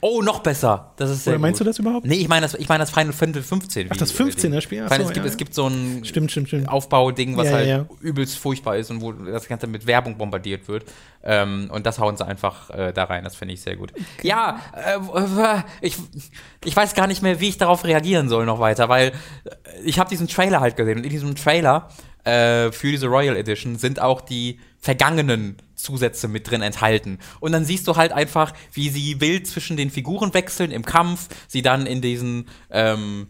Oh, 0.00 0.22
noch 0.22 0.40
besser. 0.40 0.92
Das 0.96 1.10
ist 1.10 1.26
Oder 1.26 1.38
meinst 1.38 1.58
gut. 1.58 1.66
du 1.66 1.70
das 1.70 1.78
überhaupt? 1.78 2.06
Nee, 2.06 2.16
ich 2.16 2.28
meine 2.28 2.42
das, 2.42 2.54
ich 2.54 2.68
mein 2.68 2.78
das 2.78 2.90
Final 2.90 3.12
Fantasy 3.12 3.46
15. 3.46 3.88
Ach, 3.90 3.96
das 3.96 4.14
15er 4.14 4.60
Spiel? 4.60 4.84
Ach 4.86 4.94
so, 4.94 5.02
es, 5.02 5.08
gibt, 5.08 5.16
ja. 5.16 5.24
es 5.24 5.36
gibt 5.36 5.54
so 5.54 5.66
ein 5.66 6.04
stimmt, 6.04 6.30
stimmt, 6.30 6.48
stimmt. 6.48 6.68
Aufbauding, 6.68 7.36
was 7.36 7.46
ja, 7.46 7.52
halt 7.52 7.68
ja, 7.68 7.86
übelst 8.00 8.38
furchtbar 8.38 8.76
ist 8.76 8.90
und 8.90 9.00
wo 9.00 9.12
das 9.12 9.48
Ganze 9.48 9.66
mit 9.66 9.86
Werbung 9.86 10.16
bombardiert 10.16 10.68
wird. 10.68 10.84
Ähm, 11.22 11.68
und 11.72 11.86
das 11.86 11.98
hauen 11.98 12.16
sie 12.16 12.26
einfach 12.26 12.70
äh, 12.70 12.92
da 12.92 13.04
rein. 13.04 13.24
Das 13.24 13.34
finde 13.34 13.54
ich 13.54 13.60
sehr 13.60 13.76
gut. 13.76 13.92
Okay. 13.92 14.28
Ja, 14.28 14.60
äh, 14.74 15.62
ich, 15.80 15.96
ich 16.64 16.76
weiß 16.76 16.94
gar 16.94 17.06
nicht 17.06 17.22
mehr, 17.22 17.40
wie 17.40 17.48
ich 17.48 17.58
darauf 17.58 17.84
reagieren 17.84 18.28
soll 18.28 18.46
noch 18.46 18.60
weiter, 18.60 18.88
weil 18.88 19.08
äh, 19.08 19.12
ich 19.84 19.98
habe 19.98 20.08
diesen 20.08 20.28
Trailer 20.28 20.60
halt 20.60 20.76
gesehen. 20.76 20.98
Und 20.98 21.04
in 21.04 21.10
diesem 21.10 21.34
Trailer 21.34 21.88
äh, 22.28 22.72
für 22.72 22.90
diese 22.90 23.06
Royal 23.06 23.36
Edition 23.36 23.76
sind 23.76 24.00
auch 24.00 24.20
die 24.20 24.58
vergangenen 24.78 25.56
Zusätze 25.74 26.28
mit 26.28 26.50
drin 26.50 26.62
enthalten. 26.62 27.18
Und 27.40 27.52
dann 27.52 27.64
siehst 27.64 27.88
du 27.88 27.96
halt 27.96 28.12
einfach, 28.12 28.52
wie 28.72 28.90
sie 28.90 29.20
wild 29.20 29.46
zwischen 29.46 29.76
den 29.76 29.90
Figuren 29.90 30.34
wechseln 30.34 30.70
im 30.70 30.84
Kampf, 30.84 31.28
sie 31.46 31.62
dann 31.62 31.86
in 31.86 32.00
diesen 32.02 32.48
ähm, 32.70 33.28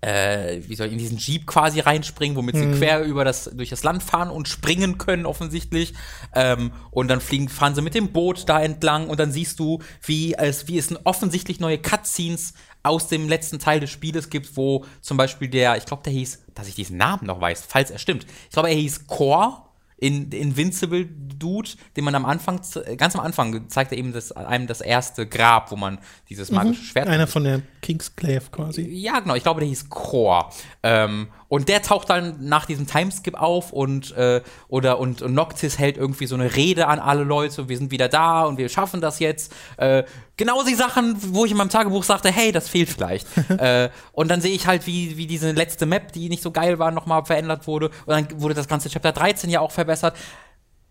äh, 0.00 0.60
wie 0.68 0.76
soll 0.76 0.86
ich, 0.86 0.92
in 0.92 0.98
diesen 0.98 1.18
Jeep 1.18 1.46
quasi 1.46 1.80
reinspringen, 1.80 2.36
womit 2.36 2.54
sie 2.54 2.66
Mhm. 2.66 2.78
quer 2.78 3.02
über 3.02 3.24
das, 3.24 3.50
durch 3.52 3.70
das 3.70 3.82
Land 3.82 4.02
fahren 4.02 4.30
und 4.30 4.46
springen 4.46 4.96
können, 4.96 5.26
offensichtlich. 5.26 5.94
Ähm, 6.34 6.70
und 6.92 7.08
dann 7.08 7.20
fliegen, 7.20 7.48
fahren 7.48 7.74
sie 7.74 7.82
mit 7.82 7.94
dem 7.94 8.12
Boot 8.12 8.48
da 8.48 8.62
entlang 8.62 9.08
und 9.08 9.18
dann 9.18 9.32
siehst 9.32 9.58
du, 9.58 9.80
wie 10.04 10.34
es, 10.34 10.68
wie 10.68 10.78
es 10.78 10.94
offensichtlich 11.04 11.58
neue 11.58 11.78
Cutscenes 11.78 12.54
aus 12.82 13.08
dem 13.08 13.28
letzten 13.28 13.58
Teil 13.58 13.80
des 13.80 13.90
Spieles 13.90 14.30
gibt, 14.30 14.56
wo 14.56 14.84
zum 15.00 15.16
Beispiel 15.16 15.48
der, 15.48 15.76
ich 15.76 15.84
glaube, 15.84 16.02
der 16.02 16.12
hieß, 16.12 16.44
dass 16.54 16.68
ich 16.68 16.74
diesen 16.74 16.96
Namen 16.96 17.26
noch 17.26 17.40
weiß, 17.40 17.64
falls 17.68 17.90
er 17.90 17.98
stimmt. 17.98 18.26
Ich 18.44 18.52
glaube, 18.52 18.68
er 18.70 18.76
hieß 18.76 19.06
Core. 19.06 19.62
In 20.00 20.30
Invincible 20.30 21.06
Dude, 21.06 21.70
den 21.96 22.04
man 22.04 22.14
am 22.14 22.24
Anfang, 22.24 22.60
ganz 22.96 23.16
am 23.16 23.20
Anfang 23.20 23.68
zeigt 23.68 23.90
er 23.90 23.98
eben 23.98 24.12
das, 24.12 24.30
einem 24.30 24.68
das 24.68 24.80
erste 24.80 25.26
Grab, 25.26 25.72
wo 25.72 25.76
man 25.76 25.98
dieses 26.28 26.52
magische 26.52 26.84
Schwert 26.84 27.08
Mhm. 27.08 27.14
Einer 27.14 27.26
von 27.26 27.42
der 27.42 27.62
Kingsclave 27.82 28.44
quasi. 28.52 28.82
ja, 28.82 29.18
genau. 29.18 29.34
Ich 29.34 29.42
glaube, 29.42 29.58
der 29.58 29.68
hieß 29.68 29.88
Core. 29.88 30.50
Ähm, 30.84 31.26
und 31.48 31.68
der 31.68 31.82
taucht 31.82 32.10
dann 32.10 32.36
nach 32.46 32.64
diesem 32.64 32.86
Timeskip 32.86 33.34
auf 33.34 33.72
und, 33.72 34.12
äh, 34.12 34.40
oder, 34.68 35.00
und, 35.00 35.20
und 35.20 35.34
Noctis 35.34 35.80
hält 35.80 35.96
irgendwie 35.96 36.26
so 36.26 36.36
eine 36.36 36.54
Rede 36.54 36.86
an 36.86 37.00
alle 37.00 37.24
Leute. 37.24 37.68
Wir 37.68 37.76
sind 37.76 37.90
wieder 37.90 38.08
da 38.08 38.44
und 38.44 38.56
wir 38.56 38.68
schaffen 38.68 39.00
das 39.00 39.18
jetzt. 39.18 39.52
Äh, 39.78 40.04
genau 40.38 40.62
die 40.64 40.74
Sachen, 40.74 41.16
wo 41.34 41.44
ich 41.44 41.50
in 41.50 41.58
meinem 41.58 41.68
Tagebuch 41.68 42.04
sagte, 42.04 42.30
hey, 42.30 42.50
das 42.50 42.70
fehlt 42.70 42.88
vielleicht. 42.88 43.26
äh, 43.50 43.90
und 44.12 44.28
dann 44.28 44.40
sehe 44.40 44.52
ich 44.54 44.66
halt, 44.66 44.86
wie, 44.86 45.18
wie 45.18 45.26
diese 45.26 45.52
letzte 45.52 45.84
Map, 45.84 46.12
die 46.12 46.30
nicht 46.30 46.42
so 46.42 46.50
geil 46.50 46.78
war, 46.78 46.90
nochmal 46.90 47.26
verändert 47.26 47.66
wurde. 47.66 47.90
Und 48.06 48.08
dann 48.08 48.40
wurde 48.40 48.54
das 48.54 48.68
ganze 48.68 48.88
Chapter 48.88 49.12
13 49.12 49.50
ja 49.50 49.60
auch 49.60 49.72
verbessert. 49.72 50.16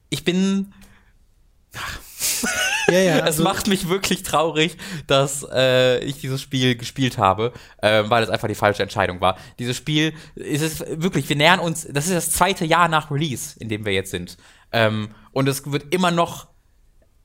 Ich 0.10 0.24
bin 0.24 0.72
Ja, 2.90 3.00
ja. 3.00 3.16
es 3.18 3.24
Also, 3.24 3.44
macht 3.44 3.68
mich 3.68 3.90
wirklich 3.90 4.24
traurig, 4.24 4.78
dass 5.08 5.46
äh, 5.52 6.00
ich 6.06 6.22
dieses 6.22 6.42
Spiel 6.42 6.76
gespielt 6.76 7.18
habe, 7.18 7.52
äh, 7.82 8.04
weil 8.08 8.24
es 8.24 8.30
einfach 8.30 8.48
die 8.48 8.56
falsche 8.56 8.82
Entscheidung 8.82 9.20
war. 9.20 9.38
Dieses 9.60 9.76
Spiel 9.76 10.14
ist 10.36 10.62
es 10.62 10.80
wirklich, 10.80 11.28
wir 11.28 11.36
nähern 11.36 11.60
uns, 11.60 11.86
das 11.90 12.06
ist 12.08 12.14
das 12.14 12.32
zweite 12.32 12.64
Jahr 12.64 12.88
nach 12.88 13.12
Release, 13.12 13.60
in 13.60 13.68
dem 13.68 13.84
wir 13.84 13.92
jetzt 13.92 14.12
sind. 14.12 14.38
Ähm, 14.72 15.10
und 15.32 15.50
es 15.50 15.70
wird 15.70 15.94
immer 15.94 16.12
noch 16.12 16.48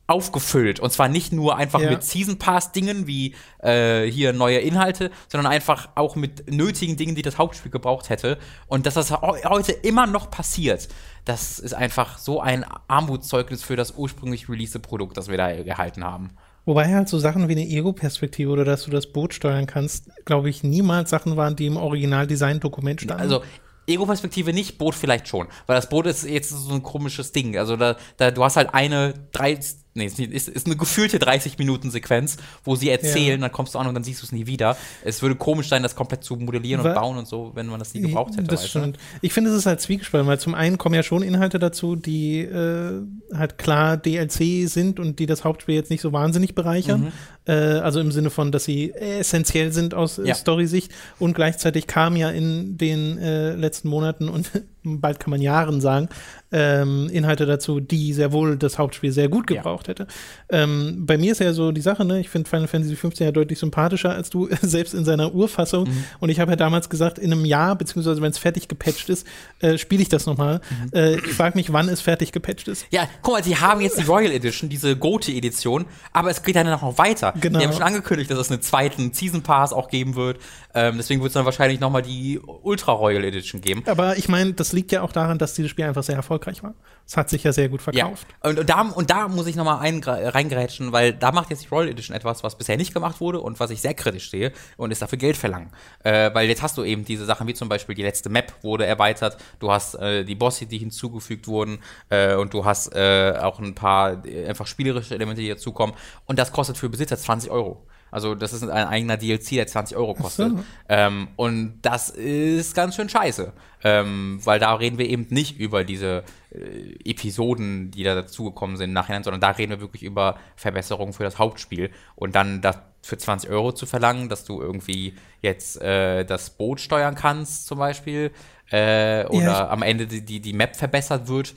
aufgefüllt. 0.07 0.81
Und 0.81 0.91
zwar 0.93 1.09
nicht 1.09 1.33
nur 1.33 1.57
einfach 1.57 1.81
Ja. 1.81 1.91
mit 1.91 2.03
Season 2.03 2.38
Pass-Dingen 2.38 3.07
wie 3.07 3.35
äh, 3.62 4.05
hier 4.11 4.33
neue 4.33 4.59
Inhalte, 4.59 5.11
sondern 5.29 5.51
einfach 5.53 5.88
auch 5.95 6.17
mit 6.17 6.51
nötigen 6.51 6.97
Dingen, 6.97 7.15
die 7.15 7.23
das 7.23 7.38
Hauptspiel 7.38 7.71
gebraucht 7.71 8.11
hätte. 8.11 8.38
Und 8.67 8.85
dass 8.87 8.95
das 8.95 9.11
heu- 9.11 9.43
heute 9.45 9.73
immer 9.73 10.07
noch 10.07 10.31
passiert, 10.31 10.88
das 11.25 11.59
ist 11.59 11.73
einfach 11.75 12.19
so 12.19 12.41
ein 12.41 12.65
Armutszeugnis 12.88 13.62
für 13.62 13.77
das 13.77 13.93
ursprünglich 13.97 14.49
release 14.49 14.79
Produkt, 14.81 15.17
das 15.17 15.29
wir 15.29 15.37
da 15.38 15.53
gehalten 15.62 16.05
haben. 16.05 16.31
wobei 16.65 16.93
halt 16.95 17.09
so 17.09 17.19
Sachen 17.19 17.49
wie 17.49 17.53
eine 17.53 17.67
Ego-Perspektive 17.67 18.49
oder 18.51 18.65
dass 18.65 18.85
du 18.85 18.91
das 18.93 19.09
Boot 19.12 19.35
steuern 19.35 19.67
kannst, 19.67 20.11
glaube 20.25 20.49
ich, 20.49 20.62
niemals 20.62 21.11
Sachen 21.11 21.37
waren, 21.37 21.57
die 21.57 21.67
im 21.67 21.77
Original-Design-Dokument 21.77 23.01
standen. 23.01 23.21
Also 23.21 23.43
Ego-Perspektive 23.88 24.53
nicht, 24.53 24.79
Boot 24.79 24.95
vielleicht 24.95 25.27
schon. 25.27 25.49
Weil 25.67 25.75
das 25.77 25.88
Boot 25.88 26.07
ist 26.07 26.25
jetzt 26.25 26.51
so 26.51 26.73
ein 26.73 26.85
komisches 26.85 27.33
Ding. 27.33 27.59
Also 27.59 27.77
da, 27.77 27.97
da 28.17 28.31
du 28.31 28.45
hast 28.45 28.57
halt 28.57 28.73
eine 28.75 29.12
drei, 29.33 29.59
nee, 29.94 30.07
ist, 30.07 30.18
nicht- 30.18 30.33
ist, 30.33 30.48
ist 30.48 30.66
eine 30.66 30.76
gefühlte 30.76 31.18
30 31.18 31.59
Minuten 31.59 31.90
Sequenz, 31.90 32.37
wo 32.64 32.76
sie 32.76 32.88
erzählen, 32.90 33.40
dann 33.40 33.52
kommst 33.52 33.74
du 33.74 33.78
an 33.78 33.87
und 33.87 33.94
dann 33.94 34.05
siehst 34.05 34.22
du 34.22 34.26
es 34.26 34.33
nie 34.33 34.46
wieder. 34.46 34.76
Es 35.05 35.22
würde 35.22 35.35
komisch 35.37 35.68
sein, 35.68 35.83
das 35.83 35.94
komplett 35.96 36.24
zu 36.24 36.37
modellieren 36.37 36.83
Wa- 36.85 36.88
und 36.90 36.94
bauen 36.94 37.16
und 37.18 37.28
so, 37.28 37.52
wenn 37.55 37.66
man 37.66 37.78
das 37.78 37.94
nie 37.94 38.00
gebraucht 38.02 38.33
hätte. 38.37 38.44
Das 38.48 38.68
stimmt. 38.68 38.98
Ich 39.20 39.33
finde, 39.33 39.50
es 39.50 39.57
ist 39.57 39.66
halt 39.66 39.81
zwiegespalten, 39.81 40.26
weil 40.28 40.38
zum 40.40 40.55
einen 40.55 40.78
kommen 40.78 40.94
ja 40.94 41.02
schon 41.02 41.22
Inhalte 41.22 41.59
dazu, 41.59 41.96
die 41.96 42.38
äh, 42.40 43.02
halt 43.35 43.59
klar 43.59 43.96
DLC 43.96 44.68
sind 44.68 44.98
und 45.00 45.18
die 45.18 45.26
das 45.26 45.44
Hauptspiel 45.44 45.74
jetzt 45.74 45.90
nicht 45.90 46.00
so 46.00 46.12
wahnsinnig 46.12 46.55
bereichern. 46.55 47.12
Äh, 47.44 47.52
also 47.52 47.98
im 48.00 48.12
Sinne 48.12 48.31
von, 48.31 48.52
dass 48.52 48.64
sie 48.64 48.92
essentiell 48.92 49.72
sind 49.72 49.94
aus 49.94 50.18
äh, 50.18 50.28
Ja. 50.28 50.35
Story-Sicht. 50.35 50.92
Und 51.18 51.35
gleichzeitig 51.35 51.87
kam 51.87 52.16
ja 52.16 52.31
in 52.31 52.78
den 52.78 53.18
äh, 53.18 53.55
letzten 53.55 53.88
Monaten 53.88 54.28
und 54.28 54.50
bald 54.85 55.20
kann 55.20 55.31
man 55.31 55.40
Jahren 55.42 55.81
sagen, 55.81 56.09
ähm, 56.53 57.09
Inhalte 57.11 57.47
dazu, 57.47 57.81
die 57.81 58.12
sehr 58.12 58.33
wohl 58.33 58.57
das 58.57 58.79
Hauptspiel 58.79 59.11
sehr 59.12 59.29
gut 59.29 59.51
Ja. 59.51 59.57
gebraucht 59.57 59.88
hätte. 59.88 60.07
Ähm, 60.51 61.05
bei 61.07 61.19
mir 61.19 61.33
ist 61.33 61.41
ja 61.41 61.53
so 61.53 61.73
die 61.73 61.81
Sache, 61.81 62.05
ne? 62.05 62.21
ich 62.21 62.29
finde 62.29 62.49
Final 62.49 62.69
Fantasy 62.69 62.95
15 62.97 63.25
ja 63.27 63.33
deutlich 63.33 63.59
sympathischer 63.59 64.11
als 64.11 64.31
du, 64.31 64.49
selbst 64.62 64.95
in 64.95 65.05
seiner 65.05 65.35
Urfassung. 65.35 65.85
Mhm. 65.88 66.05
Und 66.21 66.29
ich 66.29 66.41
habe 66.41 66.53
ja 66.53 66.57
damals 66.57 66.88
gesagt, 66.91 67.19
in 67.19 67.33
einem 67.33 67.45
Jahr, 67.45 67.77
beziehungsweise 67.77 68.21
wenn 68.23 68.31
es 68.31 68.38
fertig 68.38 68.69
gepatcht 68.69 69.09
ist, 69.09 69.27
äh, 69.61 69.79
spiele 69.79 70.03
ich 70.03 70.09
das 70.09 70.27
nochmal. 70.27 70.61
Mhm. 70.71 70.91
Äh, 70.99 71.15
ich 71.17 71.33
frage 71.35 71.57
mich, 71.57 71.73
wann 71.73 71.88
es 71.88 72.01
fertig 72.01 72.33
gepatcht 72.33 72.69
ist. 72.69 72.87
Ja, 72.91 73.09
guck 73.23 73.35
mal, 73.35 73.45
sie 73.45 73.57
haben 73.57 73.81
jetzt 73.81 73.99
die 73.99 74.05
Royal 74.05 74.33
Edition, 74.33 74.69
diese 74.69 74.97
Gote-Edition, 74.97 75.87
aber 76.12 76.31
es 76.31 76.43
geht 76.43 76.57
dann 76.57 76.67
noch 76.67 76.99
weiter. 76.99 77.35
Genau. 77.41 77.59
Die 77.59 77.65
haben 77.67 77.73
schon 77.73 77.83
angekündigt, 77.83 78.31
dass 78.31 78.38
es 78.38 78.51
einen 78.51 78.62
zweiten 78.62 79.12
Season 79.12 79.43
Pass 79.43 79.73
auch 79.73 79.88
geben 79.88 80.15
wird. 80.17 80.38
Ähm, 80.74 80.96
deswegen 80.96 81.20
wird 81.20 81.30
es 81.30 81.35
dann 81.35 81.44
wahrscheinlich 81.44 81.80
noch 81.80 81.90
mal 81.90 82.02
die 82.02 82.38
Ultra 82.38 82.92
Royal 82.92 83.24
Edition 83.24 83.61
geben. 83.61 83.82
Aber 83.87 84.16
ich 84.16 84.28
meine, 84.28 84.54
das 84.54 84.72
liegt 84.72 84.92
ja 84.92 85.02
auch 85.02 85.12
daran, 85.12 85.38
dass 85.38 85.54
dieses 85.54 85.70
Spiel 85.70 85.85
einfach 85.85 86.02
sehr 86.02 86.16
erfolgreich 86.16 86.62
war. 86.62 86.74
Es 87.06 87.16
hat 87.16 87.28
sich 87.28 87.44
ja 87.44 87.52
sehr 87.52 87.68
gut 87.68 87.82
verkauft. 87.82 88.26
Ja. 88.42 88.50
Und, 88.50 88.58
und, 88.58 88.68
da, 88.68 88.80
und 88.82 89.11
da 89.11 89.28
muss 89.28 89.46
ich 89.46 89.56
nochmal 89.56 89.78
reingrätschen, 89.78 90.92
weil 90.92 91.12
da 91.12 91.32
macht 91.32 91.50
jetzt 91.50 91.64
die 91.64 91.68
Royal 91.68 91.88
Edition 91.88 92.16
etwas, 92.16 92.42
was 92.42 92.56
bisher 92.56 92.76
nicht 92.76 92.94
gemacht 92.94 93.20
wurde 93.20 93.40
und 93.40 93.61
was 93.61 93.70
ich 93.70 93.80
sehr 93.80 93.94
kritisch 93.94 94.30
sehe 94.30 94.52
und 94.76 94.90
ist 94.90 95.02
dafür 95.02 95.18
Geld 95.18 95.37
verlangen. 95.37 95.70
Äh, 96.04 96.32
weil 96.32 96.48
jetzt 96.48 96.62
hast 96.62 96.78
du 96.78 96.85
eben 96.85 97.04
diese 97.04 97.24
Sachen 97.24 97.46
wie 97.46 97.54
zum 97.54 97.68
Beispiel 97.68 97.94
die 97.94 98.02
letzte 98.02 98.28
Map 98.28 98.52
wurde 98.62 98.87
erweitert, 98.87 99.37
du 99.58 99.70
hast 99.70 99.94
äh, 99.96 100.24
die 100.24 100.35
Bosse, 100.35 100.66
die 100.66 100.78
hinzugefügt 100.78 101.46
wurden 101.48 101.78
äh, 102.08 102.35
und 102.35 102.54
du 102.54 102.64
hast 102.64 102.94
äh, 102.94 103.35
auch 103.40 103.58
ein 103.58 103.74
paar 103.74 104.22
einfach 104.46 104.66
spielerische 104.66 105.14
Elemente, 105.14 105.42
die 105.42 105.48
dazukommen 105.48 105.94
und 106.26 106.38
das 106.38 106.52
kostet 106.52 106.76
für 106.78 106.88
Besitzer 106.88 107.16
20 107.16 107.50
Euro. 107.50 107.87
Also 108.12 108.35
das 108.35 108.53
ist 108.53 108.62
ein 108.62 108.70
eigener 108.70 109.16
DLC, 109.16 109.53
der 109.53 109.66
20 109.66 109.96
Euro 109.96 110.14
kostet. 110.14 110.51
so. 110.51 110.64
Ähm, 110.88 111.29
und 111.37 111.81
das 111.83 112.11
ist 112.11 112.75
ganz 112.75 112.94
schön 112.94 113.09
scheiße. 113.09 113.53
Ähm, 113.83 114.38
weil 114.44 114.61
da 114.61 114.75
reden 114.75 114.98
wir 114.98 115.09
eben 115.09 115.27
nicht 115.31 115.59
über 115.59 115.83
diese 115.83 116.22
äh, 116.51 117.11
Episoden, 117.11 117.90
die 117.90 118.05
da 118.05 118.14
dazugekommen 118.14 118.77
sind 118.77 118.90
im 118.90 118.94
Nachhinein, 118.94 119.25
sondern 119.25 119.40
da 119.40 119.51
reden 119.51 119.70
wir 119.70 119.81
wirklich 119.81 120.03
über 120.03 120.37
Verbesserungen 120.55 121.14
für 121.14 121.25
das 121.25 121.38
Hauptspiel. 121.38 121.90
Und 122.14 122.37
dann 122.37 122.61
das 122.61 122.79
für 123.03 123.19
20 123.19 123.51
Euro 123.51 123.73
zu 123.73 123.85
verlangen, 123.87 124.29
dass 124.29 124.45
du 124.45 124.61
irgendwie 124.61 125.15
jetzt 125.41 125.81
äh, 125.83 126.25
das 126.25 126.51
Boot 126.51 126.81
steuern 126.81 127.15
kannst, 127.17 127.67
zum 127.67 127.79
Beispiel, 127.79 128.31
äh, 128.71 129.27
oder 129.27 129.43
Ja, 129.45 129.69
am 129.71 129.83
Ende 129.83 130.07
die, 130.07 130.23
die, 130.25 130.41
die 130.41 130.53
Map 130.53 130.77
verbessert 130.77 131.29
wird. 131.29 131.53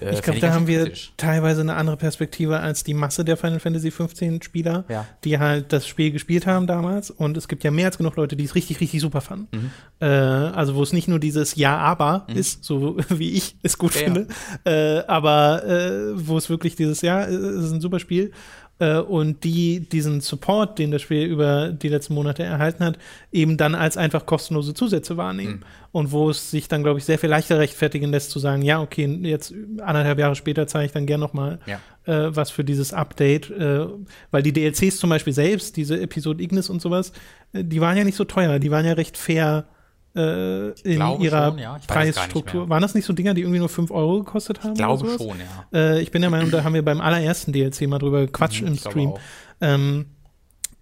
Äh, 0.00 0.14
Ich 0.14 0.22
glaube, 0.22 0.40
da 0.40 0.52
haben 0.54 0.66
wir 0.66 0.82
kritisch. 0.84 1.12
teilweise 1.18 1.60
eine 1.60 1.74
andere 1.76 1.96
Perspektive 1.96 2.58
als 2.60 2.82
die 2.82 2.94
Masse 2.94 3.24
der 3.24 3.36
Final 3.36 3.60
Fantasy 3.60 3.90
15 3.90 4.42
Spieler, 4.42 4.84
Ja. 4.88 5.06
die 5.22 5.38
halt 5.38 5.72
das 5.72 5.86
Spiel 5.86 6.10
gespielt 6.10 6.46
haben 6.46 6.66
damals. 6.66 7.10
Und 7.10 7.36
es 7.36 7.46
gibt 7.46 7.62
ja 7.62 7.70
mehr 7.70 7.86
als 7.86 7.98
genug 7.98 8.16
Leute, 8.16 8.34
die 8.34 8.44
es 8.44 8.54
richtig, 8.54 8.80
richtig 8.80 9.00
super 9.00 9.20
fanden. 9.20 9.48
Mhm. 9.56 9.70
Äh, 10.00 10.06
also 10.08 10.74
wo 10.74 10.82
es 10.82 10.92
nicht 10.92 11.08
nur 11.08 11.18
dieses 11.20 11.54
Ja, 11.56 11.76
aber 11.78 12.26
ist, 12.34 12.64
so 12.64 12.96
wie 13.08 13.32
ich 13.32 13.56
es 13.62 13.78
gut 13.78 13.94
Ja, 13.94 14.00
finde, 14.02 14.26
Äh, 14.64 15.00
aber 15.06 15.64
äh, 15.64 16.26
wo 16.26 16.36
es 16.38 16.50
wirklich 16.50 16.74
dieses 16.74 17.02
Ja, 17.02 17.22
es 17.24 17.36
ist 17.64 17.70
ein 17.72 17.80
super 17.80 17.98
Spiel. 18.00 18.32
Äh, 18.78 18.98
und 18.98 19.44
die 19.44 19.80
diesen 19.80 20.20
Support, 20.20 20.78
den 20.78 20.90
das 20.90 21.02
Spiel 21.02 21.24
über 21.26 21.68
die 21.68 21.88
letzten 21.88 22.14
Monate 22.14 22.42
erhalten 22.42 22.84
hat, 22.84 22.98
eben 23.30 23.56
dann 23.56 23.74
als 23.74 23.96
einfach 23.96 24.26
kostenlose 24.26 24.74
Zusätze 24.74 25.16
wahrnehmen. 25.16 25.56
Mhm. 25.56 25.64
Und 25.92 26.10
wo 26.10 26.30
es 26.30 26.50
sich 26.50 26.68
dann, 26.68 26.82
glaube 26.82 26.98
ich, 26.98 27.04
sehr 27.04 27.18
viel 27.18 27.28
leichter 27.28 27.58
rechtfertigen 27.58 28.10
lässt, 28.10 28.30
zu 28.30 28.38
sagen, 28.38 28.62
ja, 28.62 28.80
okay, 28.80 29.06
jetzt 29.22 29.52
anderthalb 29.80 30.18
Jahre 30.18 30.34
später 30.34 30.66
zeige 30.66 30.86
ich 30.86 30.92
dann 30.92 31.06
gern 31.06 31.20
noch 31.20 31.34
mal 31.34 31.58
Ja. 31.66 31.80
äh, 32.06 32.34
was 32.34 32.50
für 32.50 32.64
dieses 32.64 32.92
Update, 32.94 33.50
äh, 33.50 33.86
weil 34.30 34.42
die 34.42 34.52
DLCs 34.52 34.96
zum 34.96 35.10
Beispiel 35.10 35.32
selbst, 35.34 35.76
diese 35.76 36.00
Episode 36.00 36.42
Ignis 36.42 36.70
und 36.70 36.80
sowas, 36.80 37.12
äh, 37.52 37.62
die 37.62 37.80
waren 37.80 37.96
ja 37.96 38.04
nicht 38.04 38.16
so 38.16 38.24
teuer, 38.24 38.58
die 38.58 38.70
waren 38.70 38.86
ja 38.86 38.94
recht 38.94 39.16
fair 39.18 39.66
äh, 40.14 40.70
in 40.82 41.20
ihrer 41.20 41.48
schon, 41.50 41.58
ja. 41.58 41.80
Preisstruktur. 41.86 42.68
Waren 42.68 42.82
das 42.82 42.94
nicht 42.94 43.04
so 43.04 43.12
Dinger, 43.12 43.34
die 43.34 43.42
irgendwie 43.42 43.58
nur 43.58 43.68
5 43.68 43.90
Euro 43.90 44.22
gekostet 44.22 44.62
haben? 44.62 44.72
Ich 44.72 44.78
glaube 44.78 45.08
schon, 45.16 45.38
ja. 45.38 45.66
Äh, 45.72 46.02
ich 46.02 46.10
bin 46.10 46.22
der 46.22 46.30
Meinung, 46.30 46.50
da 46.50 46.64
haben 46.64 46.74
wir 46.74 46.84
beim 46.84 47.00
allerersten 47.00 47.52
DLC 47.52 47.88
mal 47.88 47.98
drüber 47.98 48.20
gequatscht 48.20 48.62
Mhm, 48.62 48.68
im 48.68 48.76
Stream. 48.76 49.14
Ähm, 49.60 50.06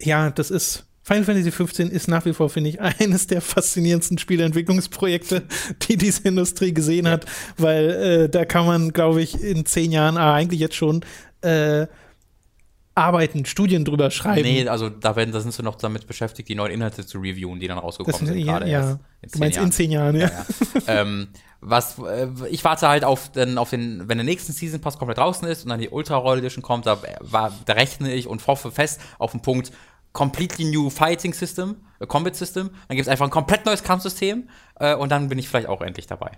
ja, 0.01 0.31
das 0.31 0.51
ist. 0.51 0.87
Final 1.03 1.25
Fantasy 1.25 1.51
15 1.51 1.88
ist 1.88 2.09
nach 2.09 2.25
wie 2.25 2.33
vor, 2.33 2.51
finde 2.51 2.71
ich, 2.71 2.81
eines 3.01 3.27
der 3.27 3.40
faszinierendsten 3.40 4.19
Spieleentwicklungsprojekte, 4.19 5.43
die 5.83 5.97
diese 5.97 6.29
Industrie 6.29 6.73
gesehen 6.73 7.09
hat, 7.09 7.25
weil 7.57 7.90
äh, 7.90 8.29
da 8.29 8.45
kann 8.45 8.66
man, 8.66 8.93
glaube 8.93 9.23
ich, 9.23 9.43
in 9.43 9.64
zehn 9.66 9.93
Jahren, 9.93 10.16
ah, 10.16 10.35
eigentlich 10.35 10.61
jetzt 10.61 10.77
schon, 10.77 11.01
äh, 11.40 11.87
arbeiten, 12.94 13.44
Studien 13.46 13.85
drüber 13.85 14.11
schreiben. 14.11 14.42
Nee, 14.42 14.68
also 14.68 14.88
da, 14.88 15.16
werden, 15.16 15.33
da 15.33 15.40
sind 15.40 15.53
sie 15.53 15.62
noch 15.62 15.76
damit 15.76 16.07
beschäftigt, 16.07 16.48
die 16.48 16.55
neuen 16.55 16.72
Inhalte 16.72 17.07
zu 17.07 17.18
reviewen, 17.18 17.61
die 17.61 17.68
dann 17.68 17.79
rausgekommen 17.79 18.20
das, 18.20 18.29
sind. 18.29 18.38
ja, 18.38 18.53
gerade 18.53 18.70
ja. 18.70 18.98
erst 19.22 19.35
Du 19.35 19.38
meinst 19.38 19.59
in 19.59 19.72
zehn 19.72 19.90
Jahren, 19.90 20.16
ja. 20.16 20.29
Ja, 20.29 20.46
ja. 20.87 21.00
ähm, 21.03 21.29
was, 21.61 21.98
äh, 21.98 22.29
ich 22.50 22.64
warte 22.64 22.88
halt 22.88 23.05
auf 23.05 23.31
den, 23.33 23.59
auf 23.59 23.70
den, 23.70 24.09
wenn 24.09 24.18
der 24.18 24.24
nächste 24.24 24.53
Season 24.53 24.81
Pass 24.81 24.98
komplett 24.98 25.18
draußen 25.18 25.46
ist 25.46 25.62
und 25.64 25.70
dann 25.70 25.81
die 25.81 25.90
Ultra 25.90 26.16
Royal 26.16 26.38
Edition 26.38 26.62
kommt, 26.62 26.87
da, 26.87 26.98
war, 27.20 27.53
da 27.66 27.74
rechne 27.74 28.12
ich 28.12 28.26
und 28.26 28.46
hoffe 28.46 28.70
fest 28.70 29.00
auf 29.18 29.33
den 29.33 29.42
Punkt 29.42 29.72
completely 30.12 30.64
new 30.64 30.90
Fighting 30.90 31.33
System, 31.33 31.76
äh, 32.00 32.07
Combat 32.07 32.35
System. 32.35 32.70
Dann 32.88 32.96
gibt 32.96 33.07
es 33.07 33.09
einfach 33.09 33.26
ein 33.26 33.31
komplett 33.31 33.66
neues 33.66 33.83
Kampfsystem 33.83 34.48
äh, 34.76 34.94
und 34.94 35.11
dann 35.11 35.29
bin 35.29 35.38
ich 35.38 35.48
vielleicht 35.48 35.68
auch 35.68 35.83
endlich 35.83 36.07
dabei. 36.07 36.33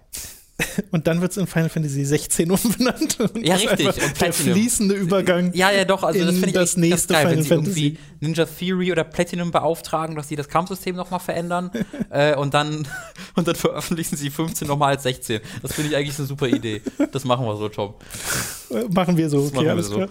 Und 0.90 1.06
dann 1.06 1.20
wird 1.20 1.33
es 1.33 1.37
in 1.38 1.46
Final 1.46 1.68
Fantasy 1.68 2.04
16 2.04 2.50
umbenannt. 2.50 3.18
Und 3.20 3.44
Ja, 3.46 3.56
richtig. 3.56 3.87
Und 3.87 4.20
Der 4.20 4.33
fließende 4.33 4.94
Übergang. 4.94 5.52
Ja, 5.54 5.70
ja, 5.70 5.85
doch, 5.85 6.02
also 6.02 6.20
das 6.20 6.35
in 6.35 6.40
finde 6.40 6.48
ich 6.48 6.54
das 6.54 6.77
nächste 6.77 7.14
geil, 7.14 7.24
wenn 7.24 7.42
Final 7.42 7.64
sie 7.64 7.87
irgendwie 7.87 7.98
Ninja 8.20 8.46
Theory 8.46 8.92
oder 8.92 9.04
Platinum 9.04 9.50
beauftragen, 9.50 10.14
dass 10.14 10.29
sie 10.29 10.37
das 10.37 10.48
Kampfsystem 10.48 10.94
nochmal 10.94 11.20
verändern 11.20 11.70
äh, 12.10 12.37
und, 12.37 12.54
dann, 12.54 12.87
und 13.35 13.48
dann 13.48 13.56
veröffentlichen 13.56 14.16
sie 14.16 14.31
15 14.31 14.68
nochmal 14.68 14.90
als 14.94 15.02
16. 15.04 15.40
Das 15.62 15.72
finde 15.72 15.90
ich 15.90 15.96
eigentlich 15.96 16.18
eine 16.18 16.29
super 16.29 16.48
Idee. 16.48 16.83
Das 17.10 17.24
machen 17.24 17.46
wir 17.46 17.56
so, 17.56 17.68
Tom. 17.68 17.94
Äh, 18.70 18.85
Machen 18.92 19.16
wir 19.16 19.29
so, 19.29 19.38
Das 19.38 19.46
okay, 19.48 19.54
machen 19.56 19.66
wir 19.66 19.72
alles 19.72 19.87
so. 19.88 20.06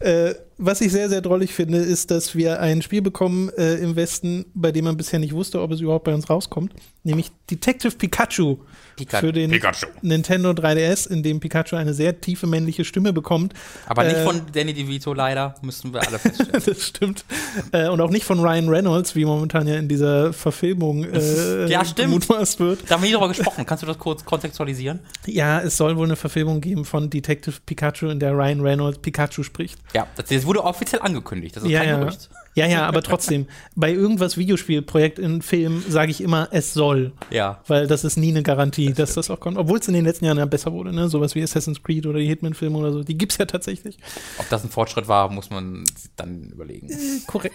Äh, 0.00 0.34
was 0.56 0.80
ich 0.80 0.92
sehr, 0.92 1.08
sehr 1.08 1.20
drollig 1.20 1.52
finde, 1.52 1.78
ist, 1.78 2.12
dass 2.12 2.36
wir 2.36 2.60
ein 2.60 2.80
Spiel 2.80 3.02
bekommen 3.02 3.50
äh, 3.58 3.74
im 3.76 3.96
Westen, 3.96 4.46
bei 4.54 4.70
dem 4.70 4.84
man 4.84 4.96
bisher 4.96 5.18
nicht 5.18 5.32
wusste, 5.34 5.60
ob 5.60 5.72
es 5.72 5.80
überhaupt 5.80 6.04
bei 6.04 6.14
uns 6.14 6.30
rauskommt, 6.30 6.72
nämlich 7.02 7.32
Detective 7.50 7.90
Pikachu 7.96 8.58
Pikachu. 8.96 9.26
für 9.26 9.32
den 9.32 9.50
Pikachu. 9.50 9.86
Nintendo 10.02 10.50
3DS, 10.50 11.10
in 11.10 11.24
dem 11.24 11.40
Pikachu 11.40 11.74
eine 11.74 11.92
sehr 11.92 12.20
tiefe 12.20 12.46
männliche 12.46 12.84
Stimme 12.84 13.12
bekommt. 13.12 13.52
Aber 13.86 14.04
nicht 14.04 14.14
Äh, 14.16 14.24
von 14.24 14.42
Danny 14.52 14.72
DeVito 14.74 15.12
leider, 15.12 15.56
müssen 15.62 15.92
wir 15.92 16.06
alle 16.06 16.20
feststellen. 16.20 16.52
das 16.64 16.82
stimmt. 16.86 17.24
Äh, 17.72 17.88
und 17.88 18.00
auch 18.00 18.10
nicht 18.10 18.24
von 18.24 18.38
Ryan 18.38 18.68
Reynolds, 18.68 19.16
wie 19.16 19.24
momentan 19.24 19.66
ja 19.66 19.74
in 19.74 19.88
dieser 19.88 20.32
Verfilmung 20.32 21.02
äh, 21.04 21.66
Ja, 21.66 21.84
stimmt. 21.84 22.10
gemutmaßt 22.10 22.60
wird. 22.60 22.88
da 22.88 22.94
haben 22.94 23.02
wir 23.02 23.08
nie 23.08 23.14
drüber 23.14 23.28
gesprochen. 23.28 23.66
Kannst 23.66 23.82
du 23.82 23.88
das 23.88 23.98
kurz 23.98 24.24
kontextualisieren? 24.24 25.00
Ja, 25.26 25.60
es 25.60 25.76
soll 25.76 25.96
wohl 25.96 26.06
eine 26.06 26.16
Verfilmung 26.16 26.60
geben 26.60 26.84
von 26.84 27.10
Detective 27.10 27.56
Pikachu, 27.66 28.06
in 28.06 28.20
der 28.20 28.32
Ryan 28.32 28.60
Reynolds 28.60 28.98
Pikachu 28.98 29.42
spricht. 29.42 29.80
Ja, 29.92 30.08
das, 30.16 30.26
das 30.26 30.46
wurde 30.46 30.64
offiziell 30.64 31.02
angekündigt. 31.02 31.56
Das 31.56 31.62
ist 31.62 31.70
ja, 31.70 31.80
kein 31.80 31.88
ja. 31.88 31.98
Gerücht. 32.00 32.30
ja, 32.54 32.66
ja, 32.66 32.86
aber 32.86 33.02
trotzdem, 33.02 33.46
bei 33.76 33.92
irgendwas 33.92 34.36
Videospielprojekt 34.36 35.18
in 35.18 35.42
Film 35.42 35.84
sage 35.88 36.10
ich 36.10 36.20
immer, 36.20 36.48
es 36.50 36.74
soll. 36.74 37.12
Ja. 37.30 37.60
Weil 37.66 37.86
das 37.86 38.02
ist 38.02 38.16
nie 38.16 38.30
eine 38.30 38.42
Garantie, 38.42 38.92
dass 38.92 39.14
das 39.14 39.30
auch 39.30 39.38
kommt. 39.38 39.56
Obwohl 39.56 39.78
es 39.78 39.86
in 39.86 39.94
den 39.94 40.04
letzten 40.04 40.24
Jahren 40.24 40.38
ja 40.38 40.46
besser 40.46 40.72
wurde, 40.72 40.92
ne? 40.92 41.08
Sowas 41.08 41.34
wie 41.34 41.42
Assassin's 41.42 41.82
Creed 41.82 42.06
oder 42.06 42.18
die 42.18 42.26
Hitman-Filme 42.26 42.76
oder 42.76 42.92
so. 42.92 43.04
Die 43.04 43.16
gibt's 43.16 43.38
ja 43.38 43.46
tatsächlich. 43.46 43.98
Ob 44.38 44.48
das 44.48 44.64
ein 44.64 44.70
Fortschritt 44.70 45.06
war, 45.06 45.30
muss 45.30 45.50
man 45.50 45.84
dann 46.16 46.50
überlegen. 46.50 46.88
Korrekt. 47.26 47.54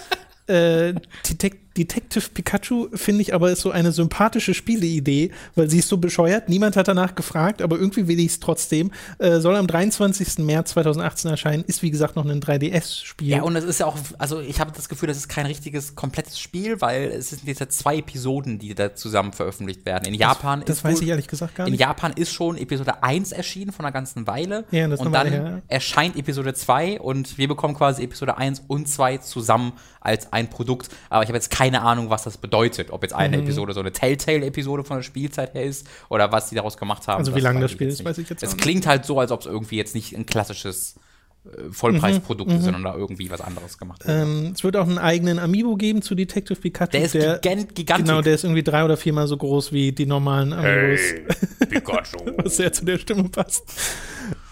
äh, 0.46 0.94
Detec 1.28 1.69
Detective 1.76 2.28
Pikachu 2.34 2.88
finde 2.94 3.22
ich 3.22 3.32
aber 3.32 3.50
ist 3.50 3.60
so 3.60 3.70
eine 3.70 3.92
sympathische 3.92 4.54
Spieleidee, 4.54 5.30
weil 5.54 5.70
sie 5.70 5.78
ist 5.78 5.88
so 5.88 5.98
bescheuert. 5.98 6.48
Niemand 6.48 6.76
hat 6.76 6.88
danach 6.88 7.14
gefragt, 7.14 7.62
aber 7.62 7.78
irgendwie 7.78 8.08
will 8.08 8.18
ich 8.18 8.26
es 8.32 8.40
trotzdem. 8.40 8.90
Äh, 9.18 9.38
soll 9.40 9.54
am 9.56 9.66
23. 9.68 10.38
März 10.44 10.70
2018 10.70 11.30
erscheinen. 11.30 11.64
Ist 11.64 11.82
wie 11.82 11.90
gesagt 11.92 12.16
noch 12.16 12.26
ein 12.26 12.40
3DS-Spiel. 12.40 13.28
Ja, 13.28 13.42
und 13.42 13.54
es 13.54 13.64
ist 13.64 13.78
ja 13.80 13.86
auch, 13.86 13.96
also 14.18 14.40
ich 14.40 14.58
habe 14.60 14.72
das 14.74 14.88
Gefühl, 14.88 15.06
das 15.06 15.16
ist 15.16 15.28
kein 15.28 15.46
richtiges, 15.46 15.94
komplettes 15.94 16.40
Spiel, 16.40 16.80
weil 16.80 17.04
es 17.10 17.30
sind 17.30 17.44
jetzt 17.44 17.60
ja 17.60 17.68
zwei 17.68 17.98
Episoden, 17.98 18.58
die 18.58 18.74
da 18.74 18.94
zusammen 18.96 19.32
veröffentlicht 19.32 19.86
werden. 19.86 20.06
In 20.08 20.14
Japan 20.14 20.62
das 20.66 20.78
ist 20.78 20.84
weiß 20.84 20.96
wohl- 20.96 21.02
ich 21.04 21.08
ehrlich 21.10 21.28
gesagt 21.28 21.54
gar 21.54 21.66
In 21.68 21.72
nicht. 21.72 21.80
Japan 21.80 22.12
ist 22.16 22.32
schon 22.32 22.58
Episode 22.58 23.04
1 23.04 23.30
erschienen 23.30 23.70
von 23.70 23.84
einer 23.84 23.92
ganzen 23.92 24.26
Weile. 24.26 24.64
Ja, 24.72 24.88
das 24.88 24.98
und 24.98 25.12
dann 25.12 25.28
her. 25.28 25.62
erscheint 25.68 26.16
Episode 26.16 26.52
2 26.52 27.00
und 27.00 27.38
wir 27.38 27.46
bekommen 27.46 27.74
quasi 27.74 28.02
Episode 28.02 28.36
1 28.38 28.64
und 28.66 28.88
2 28.88 29.18
zusammen 29.18 29.72
als 30.00 30.32
ein 30.32 30.50
Produkt. 30.50 30.88
Aber 31.10 31.22
ich 31.22 31.28
habe 31.28 31.36
jetzt 31.36 31.50
keine 31.50 31.59
Ahnung, 31.82 32.10
was 32.10 32.24
das 32.24 32.38
bedeutet. 32.38 32.90
Ob 32.90 33.02
jetzt 33.02 33.12
eine 33.12 33.36
Mhm. 33.36 33.44
Episode 33.44 33.72
so 33.72 33.80
eine 33.80 33.92
Telltale-Episode 33.92 34.84
von 34.84 34.96
der 34.98 35.02
Spielzeit 35.02 35.54
her 35.54 35.64
ist 35.64 35.86
oder 36.08 36.32
was 36.32 36.48
die 36.48 36.54
daraus 36.54 36.76
gemacht 36.76 37.06
haben. 37.06 37.18
Also 37.18 37.34
wie 37.36 37.40
lang 37.40 37.60
das 37.60 37.70
Spiel 37.70 37.88
ist, 37.88 38.04
weiß 38.04 38.18
ich 38.18 38.28
jetzt 38.30 38.42
Es 38.42 38.52
nicht. 38.54 38.62
klingt 38.62 38.86
halt 38.86 39.04
so, 39.04 39.18
als 39.20 39.30
ob 39.30 39.40
es 39.40 39.46
irgendwie 39.46 39.76
jetzt 39.76 39.94
nicht 39.94 40.16
ein 40.16 40.26
klassisches 40.26 40.96
äh, 41.44 41.70
Vollpreisprodukt 41.70 42.52
ist, 42.52 42.64
sondern 42.64 42.84
da 42.84 42.94
irgendwie 42.94 43.30
was 43.30 43.40
anderes 43.40 43.78
gemacht 43.78 44.06
wird. 44.06 44.16
Mhm, 44.26 44.46
Ähm, 44.46 44.52
es 44.54 44.62
wird 44.64 44.76
auch 44.76 44.86
einen 44.86 44.98
eigenen 44.98 45.38
Amiibo 45.38 45.76
geben 45.76 46.02
zu 46.02 46.14
Detective 46.14 46.60
Pikachu. 46.60 46.90
Der 46.92 47.02
ist 47.04 47.12
gigan 47.12 47.66
gigantisch. 47.74 48.06
Genau, 48.06 48.20
der 48.22 48.34
ist 48.34 48.44
irgendwie 48.44 48.62
drei 48.62 48.84
oder 48.84 48.96
viermal 48.98 49.26
so 49.26 49.36
groß 49.38 49.72
wie 49.72 49.92
die 49.92 50.04
normalen 50.06 50.52
Amiibos, 50.52 51.00
Hey, 51.00 51.66
Pikachu. 51.68 52.18
was 52.44 52.56
sehr 52.58 52.72
zu 52.72 52.84
der 52.84 52.98
Stimme 52.98 53.28
passt. 53.30 53.62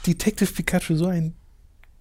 Detective 0.06 0.50
Pikachu, 0.52 0.94
so 0.96 1.06
ein 1.06 1.34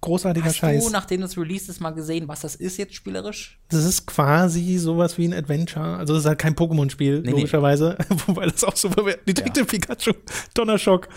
großartiger 0.00 0.46
Hast 0.46 0.56
Scheiß. 0.56 0.84
du, 0.84 0.90
nachdem 0.90 1.20
das 1.20 1.36
Release 1.36 1.70
ist, 1.70 1.80
mal 1.80 1.90
gesehen, 1.90 2.28
was 2.28 2.40
das 2.40 2.54
ist 2.54 2.76
jetzt 2.76 2.94
spielerisch? 2.94 3.58
Das 3.68 3.84
ist 3.84 4.06
quasi 4.06 4.78
sowas 4.78 5.18
wie 5.18 5.26
ein 5.26 5.34
Adventure. 5.34 5.96
Also 5.96 6.14
das 6.14 6.22
ist 6.22 6.28
halt 6.28 6.38
kein 6.38 6.54
Pokémon-Spiel, 6.54 7.20
Nee, 7.20 7.26
nee. 7.26 7.30
logischerweise. 7.32 7.96
Wobei 8.26 8.46
das 8.46 8.62
auch 8.64 8.76
super 8.76 9.04
wäre. 9.06 9.18
Detective 9.26 9.64
Pikachu, 9.64 10.12
Donnerschock 10.54 11.08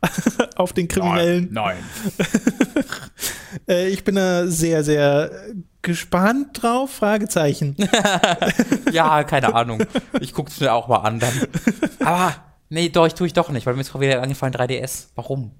auf 0.56 0.72
den 0.72 0.88
Kriminellen. 0.88 1.48
Nein, 1.52 1.76
Äh, 3.66 3.88
ich 3.88 4.04
bin 4.04 4.14
da 4.16 4.46
sehr, 4.46 4.84
sehr 4.84 5.30
gespannt 5.82 6.62
drauf. 6.62 6.90
Fragezeichen. 6.90 7.76
Ja, 8.92 9.24
keine 9.24 9.54
Ahnung. 9.54 9.82
Ich 10.20 10.34
guck's 10.34 10.60
mir 10.60 10.72
auch 10.74 10.86
mal 10.88 10.98
an 10.98 11.18
dann. 11.18 11.32
Aber, 12.04 12.34
nee, 12.68 12.90
doch, 12.90 13.06
ich 13.06 13.14
tue 13.14 13.26
ich 13.26 13.32
doch 13.32 13.48
nicht, 13.48 13.64
weil 13.66 13.74
mir 13.74 13.80
ist 13.80 13.90
gerade 13.92 14.04
wieder 14.06 14.22
angefallen 14.22 14.52
3DS. 14.52 15.08
Warum? 15.14 15.52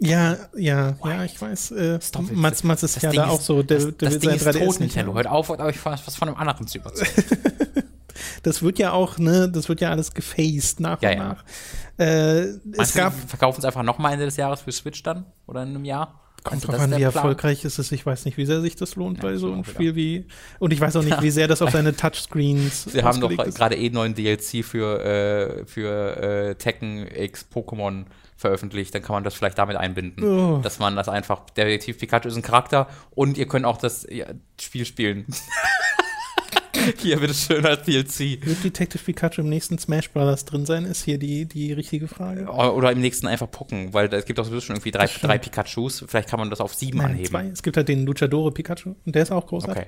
Ja, 0.00 0.36
ja, 0.56 0.96
ja, 1.04 1.24
ich 1.24 1.40
weiß. 1.40 1.70
Äh, 1.70 2.00
Stop. 2.02 2.30
Mats, 2.32 2.64
Mats 2.64 2.82
ist 2.82 2.96
Das 2.96 3.02
ja 3.04 3.10
Ding 3.10 3.20
da 3.20 3.28
auch 3.28 3.38
ist- 3.38 3.46
so. 3.46 3.62
Der, 3.62 3.78
das 3.78 3.96
der 3.96 4.10
das 4.10 4.18
Ding 4.18 4.30
ist 4.30 4.46
3DS 4.46 4.58
tot, 4.66 4.80
Nintendo. 4.80 5.14
Hört 5.14 5.26
auf, 5.28 5.50
euch 5.50 5.84
was 5.84 6.06
was 6.06 6.16
von 6.16 6.28
einem 6.28 6.36
anderen 6.36 6.66
zu 6.66 6.78
überzeugen. 6.78 7.10
Das 8.44 8.62
wird 8.62 8.78
ja 8.78 8.92
auch, 8.92 9.18
ne, 9.18 9.48
das 9.50 9.68
wird 9.68 9.80
ja 9.80 9.90
alles 9.90 10.12
gefaced 10.14 10.78
nach 10.78 11.02
Ja, 11.02 11.10
und 11.10 11.16
ja. 11.16 11.28
nach. 11.28 11.44
Äh, 11.98 12.40
es 12.78 12.94
gab, 12.94 13.12
verkaufen 13.28 13.58
es 13.58 13.64
einfach 13.64 13.82
nochmal 13.82 14.12
Ende 14.12 14.26
des 14.26 14.36
Jahres 14.36 14.60
für 14.60 14.70
Switch 14.70 15.02
dann? 15.02 15.24
Oder 15.46 15.62
in 15.64 15.70
einem 15.70 15.84
Jahr? 15.84 16.20
kommt 16.44 16.56
Also 16.56 16.68
drauf 16.68 16.80
an, 16.80 16.90
wie 16.90 16.96
Plan? 16.96 17.02
erfolgreich 17.02 17.64
ist 17.64 17.78
es. 17.78 17.90
Ich 17.90 18.04
weiß 18.06 18.24
nicht, 18.26 18.36
wie 18.36 18.44
sehr 18.46 18.60
sich 18.60 18.76
das 18.76 18.94
lohnt 18.96 19.20
bei 19.20 19.32
das 19.32 19.40
so 19.40 19.48
auch 19.48 19.54
einem. 19.54 19.64
Spiel 19.64 19.96
wie. 19.96 20.26
Und 20.60 20.72
ich 20.72 20.80
weiß 20.80 20.94
auch 20.96 21.02
nicht, 21.02 21.22
wie 21.22 21.30
sehr 21.30 21.48
das 21.48 21.60
auf 21.62 21.70
seine 21.70 21.96
Touchscreens. 21.96 22.84
Sie 22.84 23.02
haben 23.02 23.20
doch 23.20 23.30
gerade 23.30 23.76
eh 23.76 23.90
neuen 23.90 24.14
DLC 24.14 24.64
für, 24.64 25.02
äh, 25.04 25.66
für 25.66 26.16
äh, 26.50 26.54
Tekken 26.54 27.08
X 27.08 27.46
Pokémon 27.52 28.04
veröffentlicht, 28.44 28.94
dann 28.94 29.00
kann 29.00 29.14
man 29.14 29.24
das 29.24 29.32
vielleicht 29.32 29.58
damit 29.58 29.76
einbinden. 29.76 30.22
Oh. 30.22 30.58
Dass 30.58 30.78
man 30.78 30.96
das 30.96 31.08
einfach, 31.08 31.48
der 31.56 31.64
Detektiv 31.64 31.98
Pikachu 31.98 32.28
ist 32.28 32.36
ein 32.36 32.42
Charakter 32.42 32.88
und 33.10 33.38
ihr 33.38 33.48
könnt 33.48 33.64
auch 33.64 33.78
das 33.78 34.06
Spiel 34.60 34.84
spielen. 34.84 35.26
Hier, 36.98 37.18
bitteschön 37.18 37.64
als 37.64 37.82
DLC. 37.84 38.44
Wird 38.44 38.64
Detective 38.64 39.02
Pikachu 39.02 39.40
im 39.40 39.48
nächsten 39.48 39.78
Smash 39.78 40.10
Brothers 40.10 40.44
drin 40.44 40.66
sein, 40.66 40.84
ist 40.84 41.04
hier 41.04 41.18
die, 41.18 41.46
die 41.46 41.72
richtige 41.72 42.08
Frage. 42.08 42.46
Oder 42.46 42.92
im 42.92 43.00
nächsten 43.00 43.26
einfach 43.26 43.50
pucken, 43.50 43.92
weil 43.92 44.12
es 44.12 44.24
gibt 44.24 44.38
auch 44.38 44.44
sowieso 44.44 44.60
schon 44.60 44.76
irgendwie 44.76 44.90
drei, 44.90 45.06
drei 45.06 45.38
Pikachus. 45.38 46.04
Vielleicht 46.06 46.28
kann 46.28 46.38
man 46.38 46.50
das 46.50 46.60
auf 46.60 46.74
sieben 46.74 46.98
Nein, 46.98 47.12
anheben. 47.12 47.28
zwei. 47.28 47.46
Es 47.46 47.62
gibt 47.62 47.76
halt 47.76 47.88
den 47.88 48.06
Luchadore 48.06 48.52
Pikachu 48.52 48.94
und 49.04 49.14
der 49.14 49.22
ist 49.22 49.32
auch 49.32 49.46
großartig. 49.46 49.84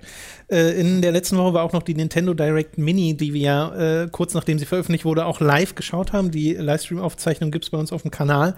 Okay. 0.48 0.56
Äh, 0.56 0.80
in 0.80 1.02
der 1.02 1.12
letzten 1.12 1.36
Woche 1.36 1.54
war 1.54 1.64
auch 1.64 1.72
noch 1.72 1.82
die 1.82 1.94
Nintendo 1.94 2.34
Direct 2.34 2.78
Mini, 2.78 3.16
die 3.16 3.32
wir 3.34 3.40
ja 3.40 4.02
äh, 4.02 4.08
kurz 4.10 4.34
nachdem 4.34 4.58
sie 4.58 4.66
veröffentlicht 4.66 5.04
wurde, 5.04 5.26
auch 5.26 5.40
live 5.40 5.74
geschaut 5.74 6.12
haben. 6.12 6.30
Die 6.30 6.54
Livestream-Aufzeichnung 6.54 7.50
gibt 7.50 7.64
es 7.64 7.70
bei 7.70 7.78
uns 7.78 7.92
auf 7.92 8.02
dem 8.02 8.10
Kanal. 8.10 8.56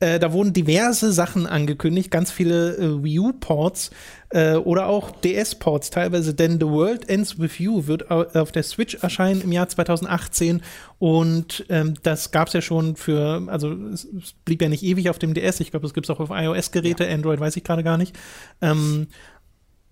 Äh, 0.00 0.18
da 0.18 0.32
wurden 0.32 0.52
diverse 0.52 1.12
Sachen 1.12 1.46
angekündigt, 1.46 2.10
ganz 2.10 2.30
viele 2.30 2.76
äh, 2.76 3.02
Wii 3.02 3.18
U-Ports 3.20 3.90
äh, 4.30 4.54
oder 4.54 4.86
auch 4.86 5.10
DS-Ports 5.10 5.90
teilweise, 5.90 6.34
denn 6.34 6.60
The 6.60 6.66
World 6.66 7.08
Ends 7.08 7.38
With 7.38 7.58
You 7.58 7.86
wird 7.86 8.10
au- 8.10 8.26
auf 8.40 8.52
der 8.52 8.62
Switch 8.62 8.94
erscheinen 9.02 9.40
im 9.42 9.52
Jahr 9.52 9.68
2018 9.68 10.62
und 10.98 11.64
ähm, 11.68 11.94
das 12.02 12.30
gab 12.30 12.48
es 12.48 12.54
ja 12.54 12.60
schon 12.60 12.96
für, 12.96 13.42
also 13.48 13.72
es, 13.92 14.08
blieb 14.44 14.62
ja 14.62 14.68
nicht 14.68 14.82
ewig 14.84 15.10
auf 15.10 15.18
dem 15.18 15.34
DS, 15.34 15.60
ich 15.60 15.70
glaube, 15.70 15.84
das 15.84 15.94
gibt 15.94 16.06
es 16.06 16.10
auch 16.10 16.20
auf 16.20 16.30
iOS-Geräte, 16.30 17.08
Android 17.08 17.40
weiß 17.40 17.56
ich 17.56 17.64
gerade 17.64 17.82
gar 17.82 17.98
nicht. 17.98 18.16
Ähm, 18.60 19.08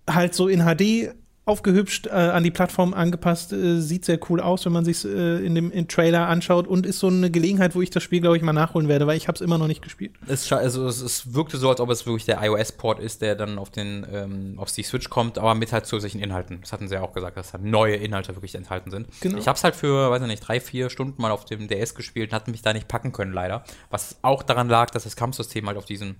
halt 0.09 0.33
so 0.33 0.47
in 0.47 0.61
HD 0.61 1.13
aufgehübscht, 1.45 2.07
äh, 2.07 2.11
an 2.11 2.43
die 2.43 2.51
Plattform 2.51 2.93
angepasst, 2.93 3.53
äh, 3.53 3.79
sieht 3.81 4.05
sehr 4.05 4.19
cool 4.29 4.39
aus, 4.39 4.65
wenn 4.65 4.71
man 4.71 4.85
sich 4.85 5.03
äh, 5.03 5.43
in 5.43 5.55
dem 5.55 5.71
in 5.71 5.87
Trailer 5.87 6.27
anschaut 6.27 6.67
und 6.67 6.85
ist 6.85 6.99
so 6.99 7.07
eine 7.07 7.31
Gelegenheit, 7.31 7.75
wo 7.75 7.81
ich 7.81 7.89
das 7.89 8.03
Spiel, 8.03 8.21
glaube 8.21 8.37
ich, 8.37 8.43
mal 8.43 8.53
nachholen 8.53 8.87
werde, 8.87 9.07
weil 9.07 9.17
ich 9.17 9.27
habe 9.27 9.35
es 9.35 9.41
immer 9.41 9.57
noch 9.57 9.67
nicht 9.67 9.81
gespielt. 9.81 10.11
Es, 10.27 10.51
also 10.51 10.87
es, 10.87 11.01
es 11.01 11.33
wirkte 11.33 11.57
so, 11.57 11.69
als 11.69 11.79
ob 11.79 11.89
es 11.89 12.05
wirklich 12.05 12.25
der 12.25 12.41
iOS-Port 12.43 12.99
ist, 12.99 13.21
der 13.21 13.35
dann 13.35 13.57
auf 13.57 13.71
den 13.71 14.05
ähm, 14.11 14.53
auf 14.57 14.71
die 14.71 14.83
Switch 14.83 15.09
kommt, 15.09 15.37
aber 15.37 15.55
mit 15.55 15.73
halt 15.73 15.85
zusätzlichen 15.85 16.21
Inhalten. 16.21 16.61
Das 16.61 16.71
hatten 16.71 16.87
sie 16.87 16.95
ja 16.95 17.01
auch 17.01 17.13
gesagt, 17.13 17.35
dass 17.37 17.51
da 17.51 17.57
neue 17.57 17.95
Inhalte 17.95 18.35
wirklich 18.35 18.55
enthalten 18.55 18.91
sind. 18.91 19.07
Genau. 19.21 19.37
Ich 19.37 19.47
habe 19.47 19.57
es 19.57 19.63
halt 19.63 19.75
für, 19.75 20.11
weiß 20.11 20.21
ich 20.21 20.27
nicht, 20.27 20.47
drei, 20.47 20.59
vier 20.59 20.89
Stunden 20.89 21.21
mal 21.21 21.31
auf 21.31 21.45
dem 21.45 21.67
DS 21.67 21.95
gespielt 21.95 22.29
und 22.29 22.35
hatte 22.35 22.51
mich 22.51 22.61
da 22.61 22.73
nicht 22.73 22.87
packen 22.87 23.11
können, 23.11 23.33
leider. 23.33 23.63
Was 23.89 24.17
auch 24.21 24.43
daran 24.43 24.69
lag, 24.69 24.91
dass 24.91 25.03
das 25.03 25.15
Kampfsystem 25.15 25.65
halt 25.67 25.77
auf 25.77 25.85
diesen 25.85 26.15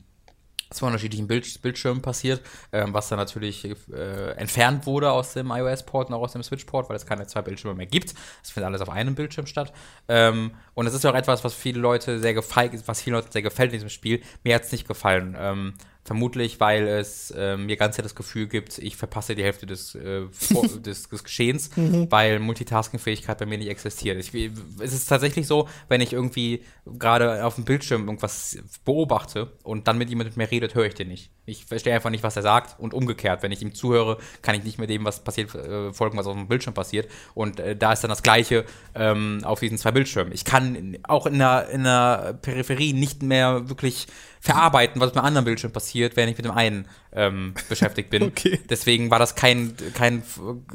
zwei 0.70 0.88
unterschiedlichen 0.88 1.28
Bild 1.28 1.62
Bildschirmen 1.62 2.02
passiert, 2.02 2.42
ähm, 2.72 2.94
was 2.94 3.10
dann 3.10 3.18
natürlich 3.18 3.66
äh, 3.66 4.32
entfernt 4.32 4.86
wurde 4.86 5.12
aus 5.12 5.34
dem 5.34 5.52
iOS-Port 5.52 6.10
und 6.10 6.16
auch 6.16 6.22
aus 6.22 6.34
dem 6.34 6.44
Switch-Port, 6.44 6.90
weil 6.90 6.96
es 6.96 7.06
keine 7.06 7.28
zwei 7.28 7.42
Bildschirme 7.42 7.76
mehr 7.76 7.86
gibt. 7.86 8.14
Es 8.44 8.52
findet 8.52 8.68
alles 8.68 8.82
auf 8.82 8.90
einem 8.90 9.16
Bildschirm 9.16 9.46
statt. 9.46 9.74
Ähm, 10.08 10.52
und 10.74 10.88
es 10.88 10.94
ist 10.94 11.04
ja 11.04 11.12
auch 11.12 11.16
etwas, 11.16 11.44
was 11.44 11.54
viele 11.54 11.80
Leute 11.80 12.20
sehr 12.20 12.34
gefällt, 12.34 12.88
was 12.88 13.02
vielen 13.02 13.16
Leuten 13.16 13.32
sehr 13.32 13.42
gefällt 13.42 13.72
in 13.72 13.78
diesem 13.78 13.90
Spiel. 13.90 14.22
Mir 14.44 14.56
hat 14.56 14.64
es 14.64 14.72
nicht 14.72 14.88
gefallen. 14.88 15.36
Ähm, 15.40 15.74
vermutlich, 16.04 16.60
weil 16.60 16.88
es 16.88 17.32
äh, 17.32 17.58
mir 17.58 17.78
ganz 17.78 17.98
das 17.98 18.16
Gefühl 18.16 18.48
gibt, 18.48 18.78
ich 18.78 18.96
verpasse 18.96 19.36
die 19.36 19.44
Hälfte 19.44 19.66
des, 19.66 19.96
äh, 19.96 20.22
des, 20.86 21.10
des 21.10 21.24
Geschehens, 21.24 21.70
weil 22.10 22.40
Multitasking-Fähigkeit 22.40 23.38
bei 23.38 23.46
mir 23.46 23.58
nicht 23.58 23.70
existiert. 23.70 24.18
Ich, 24.18 24.34
es 24.80 24.94
ist 24.94 25.08
tatsächlich 25.08 25.48
so, 25.48 25.68
wenn 25.88 26.02
ich 26.02 26.14
irgendwie 26.14 26.64
gerade 26.86 27.46
auf 27.46 27.56
dem 27.56 27.66
Bildschirm 27.66 28.06
irgendwas 28.06 28.58
beobachte 28.86 29.52
und 29.64 29.88
dann 29.88 29.98
mit 29.98 30.10
jemandem 30.10 30.30
mit 30.32 30.38
mir 30.38 30.52
redet, 30.52 30.76
höre 30.76 30.86
ich 30.86 30.96
den 30.96 31.10
nicht. 31.10 31.32
Ich 31.50 31.66
verstehe 31.66 31.94
einfach 31.94 32.10
nicht, 32.10 32.24
was 32.24 32.36
er 32.36 32.42
sagt 32.42 32.80
und 32.80 32.94
umgekehrt. 32.94 33.44
Wenn 33.44 33.52
ich 33.52 33.62
ihm 33.62 33.74
zuhöre, 33.74 34.18
kann 34.42 34.56
ich 34.56 34.64
nicht 34.64 34.78
mehr 34.78 34.88
dem, 34.88 35.06
was 35.06 35.24
passiert, 35.24 35.54
äh, 35.56 35.94
folgen, 35.94 36.18
was 36.18 36.28
auf 36.28 36.36
dem 36.36 36.48
Bildschirm 36.48 36.74
passiert. 36.74 37.10
Und 37.34 37.60
äh, 37.60 37.76
da 37.76 37.94
ist 37.94 38.02
dann 38.04 38.10
das 38.10 38.24
Gleiche 38.24 38.66
ähm, 38.96 39.42
auf 39.44 39.60
diesen 39.60 39.78
zwei 39.78 39.92
Bildschirmen. 39.92 40.34
Ich 40.34 40.46
kann 40.46 40.98
auch 41.04 41.26
in 41.26 41.40
der, 41.40 41.70
in 41.70 41.84
der 41.84 42.38
Peripherie 42.42 42.94
nicht 42.94 43.24
mehr 43.24 43.70
wirklich 43.70 44.08
verarbeiten, 44.42 45.02
was 45.02 45.08
mit 45.08 45.16
dem 45.16 45.26
anderen 45.26 45.46
Bildschirm 45.46 45.72
passiert, 45.72 46.16
während 46.16 46.32
ich 46.32 46.38
mit 46.38 46.46
dem 46.46 46.56
einen 46.56 46.88
ähm, 47.12 47.54
beschäftigt 47.68 48.10
bin. 48.10 48.24
Okay. 48.30 48.60
Deswegen 48.70 49.10
war 49.10 49.18
das 49.18 49.36
kein, 49.36 49.76
kein, 49.96 50.22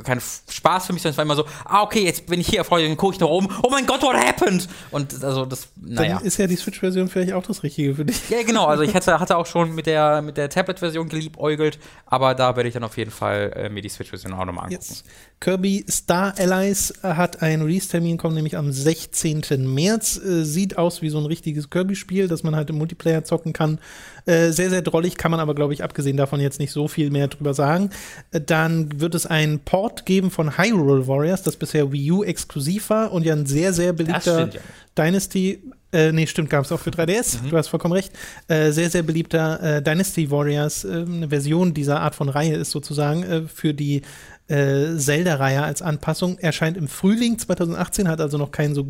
kein 0.02 0.20
Spaß 0.20 0.86
für 0.86 0.92
mich, 0.92 1.02
sondern 1.02 1.12
es 1.12 1.18
war 1.18 1.24
immer 1.24 1.36
so, 1.36 1.46
ah, 1.64 1.82
okay, 1.82 2.04
jetzt 2.04 2.26
bin 2.26 2.40
ich 2.40 2.48
hier 2.48 2.58
erfreut, 2.58 2.82
dann 2.82 2.96
gucke 2.96 3.14
ich 3.14 3.20
nach 3.20 3.28
oben, 3.28 3.48
oh 3.62 3.70
mein 3.70 3.86
Gott, 3.86 4.02
what 4.02 4.16
happened? 4.16 4.68
Und 4.90 5.22
also 5.22 5.46
das, 5.46 5.68
naja. 5.76 6.16
Dann 6.16 6.26
ist 6.26 6.36
ja 6.36 6.46
die 6.46 6.56
Switch-Version 6.56 7.08
vielleicht 7.08 7.32
auch 7.32 7.44
das 7.44 7.62
Richtige 7.62 7.94
für 7.94 8.04
dich. 8.04 8.28
Ja, 8.28 8.42
genau, 8.42 8.66
also 8.66 8.82
ich 8.82 8.94
hatte, 8.94 9.20
hatte 9.20 9.36
auch 9.36 9.46
schon 9.46 9.74
mit 9.74 9.86
der, 9.86 10.20
mit 10.20 10.36
der 10.36 10.50
Tablet-Version 10.64 11.08
geliebäugelt, 11.08 11.78
aber 12.06 12.34
da 12.34 12.56
werde 12.56 12.68
ich 12.68 12.74
dann 12.74 12.84
auf 12.84 12.96
jeden 12.96 13.10
Fall 13.10 13.52
äh, 13.54 13.68
mir 13.68 13.82
die 13.82 13.88
Switch-Version 13.88 14.32
auch 14.32 14.44
nochmal 14.44 14.64
angucken. 14.64 14.72
Jetzt. 14.72 15.04
Kirby 15.40 15.84
Star 15.88 16.34
Allies 16.38 16.90
äh, 17.02 17.08
hat 17.14 17.42
einen 17.42 17.62
Release-Termin, 17.62 18.16
kommt 18.16 18.34
nämlich 18.34 18.56
am 18.56 18.72
16. 18.72 19.72
März. 19.72 20.16
Äh, 20.16 20.44
sieht 20.44 20.78
aus 20.78 21.02
wie 21.02 21.10
so 21.10 21.18
ein 21.18 21.26
richtiges 21.26 21.70
Kirby-Spiel, 21.70 22.28
das 22.28 22.42
man 22.42 22.56
halt 22.56 22.70
im 22.70 22.78
Multiplayer 22.78 23.24
zocken 23.24 23.52
kann. 23.52 23.78
Äh, 24.26 24.52
sehr, 24.52 24.70
sehr 24.70 24.82
drollig, 24.82 25.18
kann 25.18 25.30
man 25.30 25.40
aber, 25.40 25.54
glaube 25.54 25.74
ich, 25.74 25.84
abgesehen 25.84 26.16
davon 26.16 26.40
jetzt 26.40 26.58
nicht 26.58 26.72
so 26.72 26.88
viel 26.88 27.10
mehr 27.10 27.28
drüber 27.28 27.52
sagen. 27.52 27.90
Äh, 28.30 28.40
dann 28.40 29.00
wird 29.00 29.14
es 29.14 29.26
einen 29.26 29.60
Port 29.60 30.06
geben 30.06 30.30
von 30.30 30.56
Hyrule 30.56 31.06
Warriors, 31.06 31.42
das 31.42 31.56
bisher 31.56 31.92
Wii 31.92 32.10
U 32.12 32.24
exklusiv 32.24 32.90
war 32.90 33.12
und 33.12 33.24
ja 33.24 33.34
ein 33.34 33.46
sehr, 33.46 33.72
sehr 33.72 33.92
beliebter 33.92 34.48
ja. 34.48 34.60
Dynasty. 34.96 35.62
Äh, 35.94 36.12
nee, 36.12 36.26
stimmt, 36.26 36.50
gab 36.50 36.64
es 36.64 36.72
auch 36.72 36.80
für 36.80 36.90
3DS. 36.96 37.38
Du 37.48 37.56
hast 37.56 37.68
vollkommen 37.68 37.94
recht. 37.94 38.12
Äh, 38.48 38.72
sehr, 38.72 38.90
sehr 38.90 39.02
beliebter 39.02 39.62
äh, 39.62 39.82
Dynasty 39.82 40.30
Warriors, 40.30 40.84
äh, 40.84 40.88
eine 41.06 41.28
Version 41.28 41.72
dieser 41.72 42.00
Art 42.00 42.14
von 42.14 42.28
Reihe 42.28 42.56
ist 42.56 42.70
sozusagen 42.72 43.22
äh, 43.22 43.42
für 43.48 43.72
die 43.72 44.02
äh, 44.48 44.96
Zelda-Reihe 44.96 45.62
als 45.62 45.80
Anpassung. 45.82 46.38
Erscheint 46.38 46.76
im 46.76 46.88
Frühling 46.88 47.38
2018, 47.38 48.08
hat 48.08 48.20
also 48.20 48.36
noch 48.38 48.50
keinen 48.50 48.74
so 48.74 48.86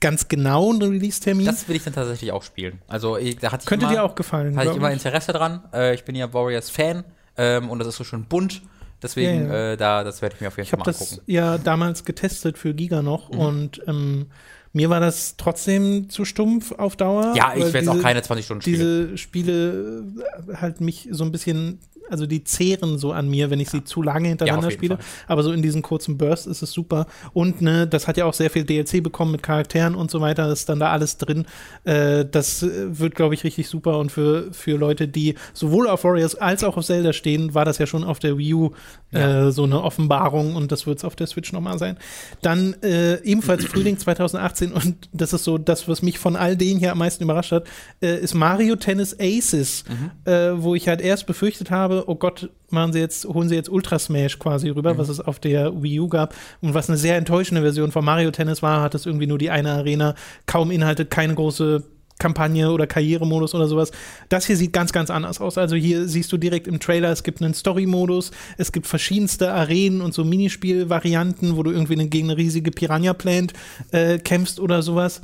ganz 0.00 0.28
genauen 0.28 0.80
Release-Termin. 0.82 1.46
Das 1.46 1.68
will 1.68 1.76
ich 1.76 1.84
dann 1.84 1.92
tatsächlich 1.94 2.32
auch 2.32 2.42
spielen. 2.42 2.80
Also, 2.88 3.16
ich, 3.16 3.36
da 3.38 3.52
hatte 3.52 3.62
ich 3.62 3.66
Könnte 3.68 3.86
immer, 3.86 3.94
dir 3.94 4.02
auch 4.04 4.14
gefallen. 4.14 4.56
hatte 4.56 4.70
ich 4.70 4.76
immer 4.76 4.90
Interesse 4.92 5.32
dran. 5.32 5.62
Ich 5.94 6.04
bin 6.04 6.14
ja 6.14 6.32
Warriors-Fan 6.32 7.04
ähm, 7.36 7.70
und 7.70 7.78
das 7.80 7.88
ist 7.88 7.96
so 7.96 8.04
schön 8.04 8.24
bunt. 8.24 8.62
Deswegen, 9.02 9.48
Ja, 9.48 9.54
ja. 9.54 9.72
Äh, 9.72 9.76
da, 9.76 10.04
das 10.04 10.22
werde 10.22 10.34
ich 10.36 10.40
mir 10.40 10.48
auf 10.48 10.56
jeden 10.56 10.64
Ich 10.64 10.70
Fall 10.70 10.80
habe 10.80 10.90
mal 10.90 10.92
das 10.98 11.12
angucken. 11.12 11.30
ja 11.30 11.58
damals 11.58 12.04
getestet 12.04 12.56
für 12.58 12.72
Giga 12.74 13.02
noch 13.02 13.30
Mhm. 13.30 13.38
und 13.38 13.82
ähm, 13.86 14.26
mir 14.74 14.90
war 14.90 14.98
das 15.00 15.36
trotzdem 15.36 16.10
zu 16.10 16.24
stumpf 16.24 16.72
auf 16.72 16.96
Dauer. 16.96 17.32
Ja, 17.36 17.54
ich 17.56 17.72
werde 17.72 17.92
auch 17.92 18.02
keine 18.02 18.22
20 18.22 18.44
Stunden 18.44 18.62
spielen. 18.62 18.74
Diese 18.74 19.18
Spiele 19.18 20.04
äh, 20.48 20.56
halt 20.56 20.80
mich 20.80 21.08
so 21.12 21.24
ein 21.24 21.30
bisschen, 21.30 21.78
also 22.10 22.26
die 22.26 22.44
zehren 22.44 22.98
so 22.98 23.12
an 23.12 23.28
mir, 23.28 23.50
wenn 23.50 23.60
ich 23.60 23.70
sie 23.70 23.84
zu 23.84 24.02
lange 24.02 24.28
hintereinander 24.28 24.68
Ja, 24.68 24.72
spiele. 24.72 24.96
Fall. 24.96 25.04
Aber 25.26 25.42
so 25.42 25.52
in 25.52 25.62
diesen 25.62 25.82
kurzen 25.82 26.18
Bursts 26.18 26.46
ist 26.46 26.62
es 26.62 26.72
super. 26.72 27.06
Und 27.32 27.62
ne, 27.62 27.86
das 27.86 28.06
hat 28.08 28.16
ja 28.16 28.24
auch 28.24 28.34
sehr 28.34 28.50
viel 28.50 28.64
DLC 28.64 29.02
bekommen 29.02 29.32
mit 29.32 29.42
Charakteren 29.42 29.94
und 29.94 30.10
so 30.10 30.20
weiter. 30.20 30.48
Das 30.48 30.60
ist 30.60 30.68
dann 30.68 30.80
da 30.80 30.90
alles 30.90 31.16
drin. 31.18 31.46
Äh, 31.84 32.24
das 32.30 32.62
äh, 32.62 32.98
wird, 32.98 33.14
glaube 33.14 33.34
ich, 33.34 33.44
richtig 33.44 33.68
super. 33.68 33.98
Und 33.98 34.12
für, 34.12 34.52
für 34.52 34.76
Leute, 34.76 35.08
die 35.08 35.34
sowohl 35.52 35.88
auf 35.88 36.04
Warriors 36.04 36.34
als 36.34 36.64
auch 36.64 36.76
auf 36.76 36.84
Zelda 36.84 37.12
stehen, 37.12 37.54
war 37.54 37.64
das 37.64 37.78
ja 37.78 37.86
schon 37.86 38.04
auf 38.04 38.18
der 38.18 38.38
Wii 38.38 38.54
U 38.54 38.70
äh, 39.12 39.50
so 39.50 39.64
eine 39.64 39.82
Offenbarung 39.82 40.56
und 40.56 40.72
das 40.72 40.86
wird 40.86 40.98
es 40.98 41.04
auf 41.04 41.16
der 41.16 41.26
Switch 41.26 41.52
nochmal 41.52 41.78
sein. 41.78 41.96
Dann 42.42 42.74
äh, 42.82 43.22
ebenfalls 43.22 43.64
Frühling 43.64 43.98
2018 43.98 44.72
und 44.72 45.08
das 45.12 45.32
ist 45.32 45.44
so 45.44 45.56
das, 45.58 45.88
was 45.88 46.02
mich 46.02 46.18
von 46.18 46.36
all 46.36 46.56
denen 46.56 46.80
hier 46.80 46.92
am 46.92 46.98
meisten 46.98 47.22
überrascht 47.24 47.52
hat, 47.52 47.66
äh, 48.02 48.18
ist 48.18 48.34
Mario 48.34 48.76
Tennis 48.76 49.16
Aces, 49.18 49.84
äh, 50.24 50.50
wo 50.56 50.74
ich 50.74 50.88
halt 50.88 51.00
erst 51.00 51.26
befürchtet 51.26 51.70
habe, 51.70 51.93
oh 52.06 52.16
Gott, 52.16 52.50
machen 52.70 52.92
sie 52.92 52.98
jetzt, 52.98 53.24
holen 53.24 53.48
sie 53.48 53.54
jetzt 53.54 53.68
Ultra 53.68 53.98
Smash 53.98 54.38
quasi 54.38 54.68
rüber, 54.70 54.98
was 54.98 55.08
es 55.08 55.20
auf 55.20 55.38
der 55.38 55.82
Wii 55.82 56.00
U 56.00 56.08
gab 56.08 56.34
und 56.60 56.74
was 56.74 56.88
eine 56.88 56.98
sehr 56.98 57.16
enttäuschende 57.16 57.62
Version 57.62 57.92
von 57.92 58.04
Mario 58.04 58.30
Tennis 58.30 58.62
war, 58.62 58.82
hat 58.82 58.94
es 58.94 59.06
irgendwie 59.06 59.26
nur 59.26 59.38
die 59.38 59.50
eine 59.50 59.72
Arena, 59.72 60.14
kaum 60.46 60.70
Inhalte, 60.70 61.06
keine 61.06 61.34
große 61.34 61.84
Kampagne 62.18 62.70
oder 62.70 62.86
Karrieremodus 62.86 63.54
oder 63.54 63.66
sowas. 63.66 63.90
Das 64.28 64.46
hier 64.46 64.56
sieht 64.56 64.72
ganz, 64.72 64.92
ganz 64.92 65.10
anders 65.10 65.40
aus. 65.40 65.58
Also 65.58 65.76
hier 65.76 66.06
siehst 66.08 66.30
du 66.32 66.36
direkt 66.36 66.66
im 66.66 66.80
Trailer, 66.80 67.10
es 67.10 67.22
gibt 67.22 67.42
einen 67.42 67.54
Story-Modus, 67.54 68.30
es 68.56 68.72
gibt 68.72 68.86
verschiedenste 68.86 69.52
Arenen 69.52 70.00
und 70.00 70.14
so 70.14 70.24
Minispiel-Varianten, 70.24 71.56
wo 71.56 71.62
du 71.62 71.70
irgendwie 71.70 71.96
gegen 72.08 72.30
eine 72.30 72.36
riesige 72.36 72.70
Piranha-Plant 72.70 73.52
äh, 73.90 74.18
kämpfst 74.18 74.60
oder 74.60 74.82
sowas. 74.82 75.22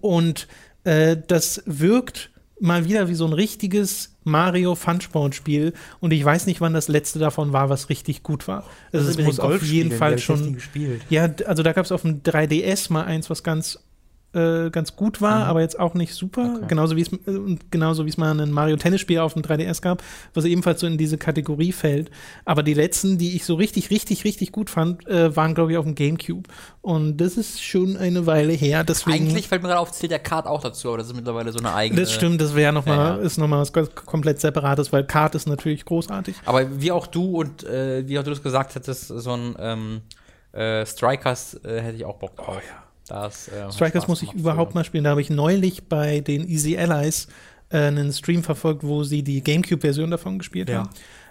Und 0.00 0.48
äh, 0.84 1.16
das 1.26 1.62
wirkt 1.66 2.29
mal 2.60 2.84
wieder 2.84 3.08
wie 3.08 3.14
so 3.14 3.26
ein 3.26 3.32
richtiges 3.32 4.16
Mario 4.24 4.74
Funsport-Spiel. 4.74 5.72
Und 6.00 6.12
ich 6.12 6.24
weiß 6.24 6.46
nicht, 6.46 6.60
wann 6.60 6.74
das 6.74 6.88
letzte 6.88 7.18
davon 7.18 7.52
war, 7.52 7.68
was 7.68 7.88
richtig 7.88 8.22
gut 8.22 8.46
war. 8.48 8.64
Also 8.92 9.08
es 9.08 9.18
muss 9.18 9.40
auf 9.40 9.62
jeden 9.62 9.92
Fall 9.92 10.18
schon. 10.18 10.58
Ja, 11.08 11.28
also 11.46 11.62
da 11.62 11.72
gab 11.72 11.84
es 11.84 11.92
auf 11.92 12.02
dem 12.02 12.22
3DS 12.22 12.92
mal 12.92 13.04
eins, 13.04 13.30
was 13.30 13.42
ganz, 13.42 13.78
äh, 14.32 14.70
ganz 14.70 14.94
gut 14.94 15.20
war, 15.20 15.46
aber 15.46 15.60
jetzt 15.60 15.78
auch 15.78 15.94
nicht 15.94 16.14
super. 16.14 16.44
Mhm. 16.44 16.56
Okay. 16.56 16.66
Genauso 16.68 16.96
wie 16.96 17.02
es 17.02 17.12
äh, 17.12 17.56
genauso 17.70 18.04
wie 18.04 18.10
es 18.10 18.16
mal 18.16 18.38
ein 18.38 18.52
Mario 18.52 18.76
Tennis-Spiel 18.76 19.18
auf 19.18 19.34
dem 19.34 19.42
3DS 19.42 19.82
gab, 19.82 20.02
was 20.34 20.44
ebenfalls 20.44 20.80
so 20.80 20.86
in 20.86 20.98
diese 20.98 21.18
Kategorie 21.18 21.72
fällt. 21.72 22.10
Aber 22.44 22.62
die 22.62 22.74
letzten, 22.74 23.18
die 23.18 23.34
ich 23.34 23.44
so 23.44 23.54
richtig, 23.56 23.90
richtig, 23.90 24.24
richtig 24.24 24.52
gut 24.52 24.70
fand, 24.70 25.06
äh, 25.08 25.34
waren, 25.34 25.54
glaube 25.54 25.72
ich, 25.72 25.78
auf 25.78 25.84
dem 25.84 25.94
GameCube. 25.94 26.48
Und 26.80 27.16
das 27.18 27.36
ist 27.36 27.62
schon 27.62 27.96
eine 27.96 28.26
Weile 28.26 28.52
her. 28.52 28.84
Deswegen 28.84 29.26
Eigentlich 29.26 29.48
fällt 29.48 29.62
mir 29.62 29.68
gerade 29.68 29.80
auf, 29.80 29.92
zählt 29.92 30.12
der 30.12 30.18
Card 30.20 30.46
auch 30.46 30.62
dazu, 30.62 30.88
aber 30.88 30.98
das 30.98 31.08
ist 31.08 31.16
mittlerweile 31.16 31.52
so 31.52 31.58
eine 31.58 31.74
eigene. 31.74 32.00
das 32.00 32.12
stimmt, 32.12 32.40
das 32.40 32.54
wäre 32.54 32.72
noch 32.72 32.86
mal, 32.86 32.96
Ja, 32.96 33.16
ja. 33.16 33.22
ist 33.22 33.36
nochmal 33.36 33.60
was 33.60 33.72
komplett 33.72 34.40
separates, 34.40 34.92
weil 34.92 35.04
Kart 35.04 35.34
ist 35.34 35.48
natürlich 35.48 35.84
großartig. 35.84 36.36
Aber 36.46 36.80
wie 36.80 36.92
auch 36.92 37.06
du 37.06 37.40
und 37.40 37.64
äh, 37.64 38.06
wie 38.06 38.18
auch 38.18 38.22
du 38.22 38.30
das 38.30 38.42
gesagt 38.42 38.74
hättest, 38.76 39.08
so 39.08 39.32
ein 39.32 39.56
ähm, 39.58 40.00
äh, 40.52 40.86
Strikers 40.86 41.60
hätte 41.64 41.96
ich 41.96 42.04
auch 42.04 42.16
Bock 42.16 42.36
drauf. 42.36 42.62
Das, 43.10 43.48
äh, 43.48 43.70
Strikers 43.72 44.04
Spaß 44.04 44.08
muss 44.08 44.22
ich 44.22 44.32
überhaupt 44.32 44.72
früher. 44.72 44.80
mal 44.80 44.84
spielen. 44.84 45.04
Da 45.04 45.10
habe 45.10 45.20
ich 45.20 45.28
neulich 45.30 45.84
bei 45.88 46.20
den 46.20 46.48
Easy 46.48 46.78
Allies 46.78 47.28
äh, 47.70 47.78
einen 47.78 48.12
Stream 48.12 48.42
verfolgt, 48.42 48.82
wo 48.84 49.04
sie 49.04 49.22
die 49.22 49.42
GameCube-Version 49.42 50.10
davon 50.10 50.38
gespielt 50.38 50.68
Ja. 50.70 50.78
haben. 50.78 50.90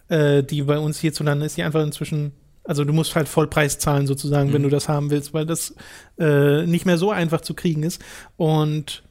Äh, 0.09 0.43
die 0.43 0.61
bei 0.63 0.77
uns 0.79 0.99
hierzulande 0.99 1.45
ist 1.45 1.55
die 1.57 1.63
einfach 1.63 1.81
inzwischen, 1.83 2.33
also 2.63 2.83
du 2.83 2.93
musst 2.93 3.15
halt 3.15 3.27
Vollpreis 3.27 3.79
zahlen 3.79 4.07
sozusagen, 4.07 4.49
Mhm. 4.49 4.53
wenn 4.53 4.63
du 4.63 4.69
das 4.69 4.87
haben 4.89 5.09
willst, 5.11 5.33
weil 5.33 5.45
das 5.45 5.73
äh, 6.19 6.65
nicht 6.65 6.85
mehr 6.85 6.97
so 6.97 7.11
einfach 7.11 7.41
zu 7.41 7.53
kriegen 7.53 7.83
ist. 7.83 8.01
Und 8.37 9.03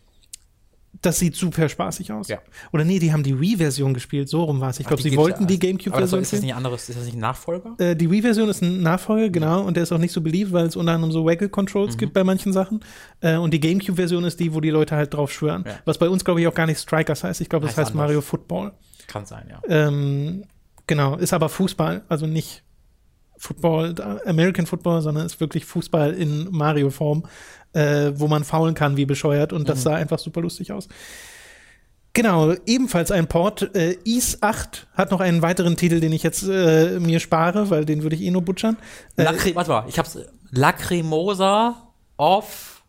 das 1.02 1.18
sieht 1.18 1.36
super 1.36 1.68
spaßig 1.68 2.12
aus. 2.12 2.28
Ja. 2.28 2.38
Oder 2.72 2.84
nee, 2.84 2.98
die 2.98 3.12
haben 3.12 3.22
die 3.22 3.38
Wii-Version 3.38 3.94
gespielt, 3.94 4.28
so 4.28 4.44
rum 4.44 4.60
war 4.60 4.70
es. 4.70 4.80
Ich 4.80 4.86
glaube, 4.86 5.02
sie 5.02 5.16
wollten 5.16 5.42
ja. 5.42 5.46
die 5.46 5.58
GameCube-Version 5.58 6.20
ist 6.20 6.32
das 6.32 6.42
nicht 6.42 6.54
anderes? 6.54 6.88
Ist 6.88 6.98
das 6.98 7.04
nicht 7.04 7.16
ein 7.16 7.20
Nachfolger? 7.20 7.74
Äh, 7.78 7.94
die 7.94 8.10
Wii-Version 8.10 8.48
ist 8.48 8.62
ein 8.62 8.82
Nachfolger, 8.82 9.28
genau, 9.30 9.62
und 9.62 9.76
der 9.76 9.84
ist 9.84 9.92
auch 9.92 9.98
nicht 9.98 10.12
so 10.12 10.20
beliebt, 10.20 10.52
weil 10.52 10.66
es 10.66 10.76
unter 10.76 10.92
anderem 10.92 11.12
so 11.12 11.24
Waggle-Controls 11.24 11.94
Mhm. 11.94 11.98
gibt 11.98 12.12
bei 12.14 12.24
manchen 12.24 12.52
Sachen. 12.52 12.80
Äh, 13.20 13.36
und 13.36 13.52
die 13.54 13.60
GameCube-Version 13.60 14.24
ist 14.24 14.40
die, 14.40 14.52
wo 14.54 14.60
die 14.60 14.70
Leute 14.70 14.96
halt 14.96 15.14
drauf 15.14 15.32
schwören. 15.32 15.64
Ja. 15.66 15.74
Was 15.84 15.98
bei 15.98 16.08
uns, 16.08 16.24
glaube 16.24 16.40
ich, 16.40 16.46
auch 16.46 16.54
gar 16.54 16.66
nicht 16.66 16.80
Strikers 16.80 17.22
heißt. 17.24 17.40
Ich 17.40 17.48
glaube, 17.48 17.66
das 17.66 17.76
Heißt 17.76 17.90
heißt 17.90 17.94
Mario. 17.94 18.20
Football. 18.20 18.72
Kann 19.06 19.24
sein, 19.24 19.48
ja. 19.48 19.60
Ähm, 19.68 20.44
genau, 20.86 21.16
ist 21.16 21.32
aber 21.32 21.48
Fußball, 21.48 22.02
also 22.08 22.26
nicht 22.26 22.64
Football, 23.38 23.94
American 24.26 24.66
Football, 24.66 25.00
sondern 25.00 25.24
ist 25.24 25.38
wirklich 25.40 25.64
Fußball 25.64 26.12
in 26.12 26.48
Mario-Form, 26.50 27.24
äh, 27.72 28.12
wo 28.14 28.28
man 28.28 28.44
faulen 28.44 28.74
kann 28.74 28.96
wie 28.96 29.06
bescheuert 29.06 29.52
und 29.52 29.62
Mhm. 29.62 29.66
das 29.66 29.82
sah 29.82 29.94
einfach 29.94 30.18
super 30.18 30.40
lustig 30.40 30.72
aus. 30.72 30.88
Genau, 32.14 32.52
ebenfalls 32.66 33.10
ein 33.12 33.28
Port. 33.28 33.74
Äh, 33.76 33.96
Is 34.04 34.42
8 34.42 34.88
hat 34.94 35.10
noch 35.10 35.20
einen 35.20 35.42
weiteren 35.42 35.76
Titel, 35.76 36.00
den 36.00 36.12
ich 36.12 36.22
jetzt 36.22 36.42
äh, 36.48 36.98
mir 36.98 37.20
spare, 37.20 37.70
weil 37.70 37.84
den 37.84 38.02
würde 38.02 38.16
ich 38.16 38.22
eh 38.22 38.30
nur 38.30 38.42
butchern. 38.42 38.76
Äh, 39.16 39.24
Lacry 39.24 39.54
warte 39.54 39.70
mal, 39.70 39.84
ich 39.88 39.98
hab's. 39.98 40.18
Lacrimosa 40.50 41.76
of. 42.16 42.82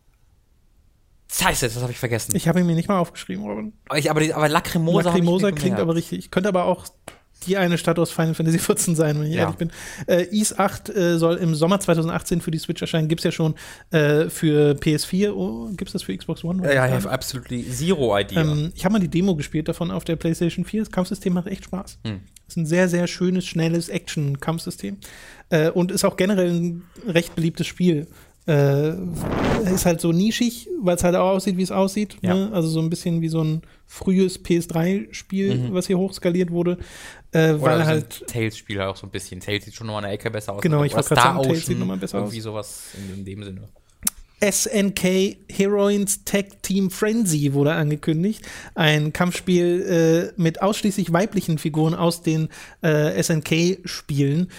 Scheiße, 1.32 1.66
das 1.68 1.80
habe 1.80 1.92
ich 1.92 1.98
vergessen. 1.98 2.34
ich 2.34 2.48
habe 2.48 2.58
ihn 2.60 2.66
mir 2.66 2.74
nicht 2.74 2.88
mal 2.88 2.98
aufgeschrieben, 2.98 3.44
Robin. 3.44 3.72
Ich, 3.94 4.10
aber, 4.10 4.20
aber 4.34 4.48
Lacrimosa, 4.48 4.98
ich 5.00 5.04
Lacrimosa 5.04 5.52
klingt 5.52 5.78
aber 5.78 5.94
richtig. 5.94 6.32
Könnte 6.32 6.48
aber 6.48 6.64
auch 6.64 6.86
die 7.46 7.56
eine 7.56 7.78
Stadt 7.78 7.98
aus 7.98 8.10
Final 8.10 8.34
Fantasy 8.34 8.58
14 8.60 8.94
sein, 8.94 9.18
wenn 9.20 9.26
ich 9.28 9.34
Ja. 9.34 9.42
ehrlich 9.42 9.56
bin. 9.56 9.70
Äh, 10.06 10.24
Is 10.30 10.58
8 10.58 10.88
äh, 10.90 11.18
soll 11.18 11.36
im 11.36 11.54
Sommer 11.54 11.80
2018 11.80 12.40
für 12.40 12.50
die 12.50 12.58
Switch 12.58 12.80
erscheinen. 12.82 13.08
Gibt's 13.08 13.24
ja 13.24 13.32
schon 13.32 13.54
äh, 13.90 14.28
für 14.28 14.72
PS4. 14.74 15.30
Oh, 15.32 15.70
gibt's 15.76 15.92
das 15.92 16.02
für 16.02 16.16
Xbox 16.16 16.44
One? 16.44 16.62
Ja, 16.72 16.86
I 16.86 16.90
have 16.90 17.08
absolutely 17.08 17.64
zero 17.70 18.16
idea. 18.18 18.42
Ähm, 18.42 18.72
ich 18.74 18.84
habe 18.84 18.92
mal 18.94 18.98
die 18.98 19.08
Demo 19.08 19.34
gespielt 19.36 19.68
davon 19.68 19.90
auf 19.90 20.04
der 20.04 20.16
PlayStation 20.16 20.64
4. 20.64 20.82
Das 20.82 20.90
Kampfsystem 20.92 21.32
macht 21.32 21.46
echt 21.46 21.64
Spaß. 21.64 21.98
Hm. 22.06 22.20
Ist 22.48 22.56
ein 22.56 22.66
sehr, 22.66 22.88
sehr 22.88 23.06
schönes, 23.06 23.46
schnelles 23.46 23.88
Action-Kampfsystem. 23.88 24.96
Äh, 25.50 25.70
und 25.70 25.90
ist 25.92 26.04
auch 26.04 26.16
generell 26.16 26.50
ein 26.50 26.82
recht 27.06 27.34
beliebtes 27.34 27.66
Spiel. 27.66 28.06
Äh, 28.46 28.92
ist 29.72 29.84
halt 29.86 30.00
so 30.00 30.12
nischig, 30.12 30.68
weil 30.82 30.96
es 30.96 31.04
halt 31.04 31.14
auch 31.14 31.30
aussieht, 31.30 31.56
wie 31.56 31.62
es 31.62 31.70
aussieht. 31.70 32.16
Ja. 32.22 32.34
Ne? 32.34 32.50
Also 32.52 32.68
so 32.68 32.80
ein 32.80 32.90
bisschen 32.90 33.20
wie 33.20 33.28
so 33.28 33.42
ein 33.44 33.62
frühes 33.86 34.42
PS3-Spiel, 34.42 35.54
Mhm. 35.56 35.74
was 35.74 35.86
hier 35.86 35.98
hochskaliert 35.98 36.50
wurde. 36.50 36.78
Äh, 37.32 37.52
Oder 37.52 37.62
weil 37.62 37.78
so 37.78 37.84
halt 37.86 38.22
ein 38.22 38.26
Tales-Spiel 38.26 38.80
auch 38.80 38.96
so 38.96 39.06
ein 39.06 39.10
bisschen. 39.10 39.40
Tales 39.40 39.64
sieht 39.64 39.74
schon 39.74 39.86
nochmal 39.86 40.04
eine 40.04 40.12
Ecke 40.12 40.30
besser 40.30 40.54
aus. 40.54 40.62
Genau, 40.62 40.78
Oder 40.78 40.86
ich 40.86 40.92
Star 40.92 41.04
gerade 41.04 41.20
sagen, 41.20 41.38
Ocean, 41.38 41.54
sieht 41.56 41.78
noch 41.78 41.86
mal 41.86 41.96
besser 41.96 42.18
Irgendwie 42.18 42.38
aus. 42.38 42.44
sowas 42.44 42.82
in, 42.94 43.18
in 43.20 43.24
dem 43.24 43.44
Sinne. 43.44 43.68
SNK 44.42 45.36
Heroines 45.50 46.24
Tag 46.24 46.62
Team 46.62 46.90
Frenzy 46.90 47.52
wurde 47.52 47.72
angekündigt. 47.72 48.42
Ein 48.74 49.12
Kampfspiel 49.12 50.32
äh, 50.36 50.40
mit 50.40 50.62
ausschließlich 50.62 51.12
weiblichen 51.12 51.58
Figuren 51.58 51.94
aus 51.94 52.22
den 52.22 52.48
äh, 52.82 53.22
SNK-Spielen 53.22 54.50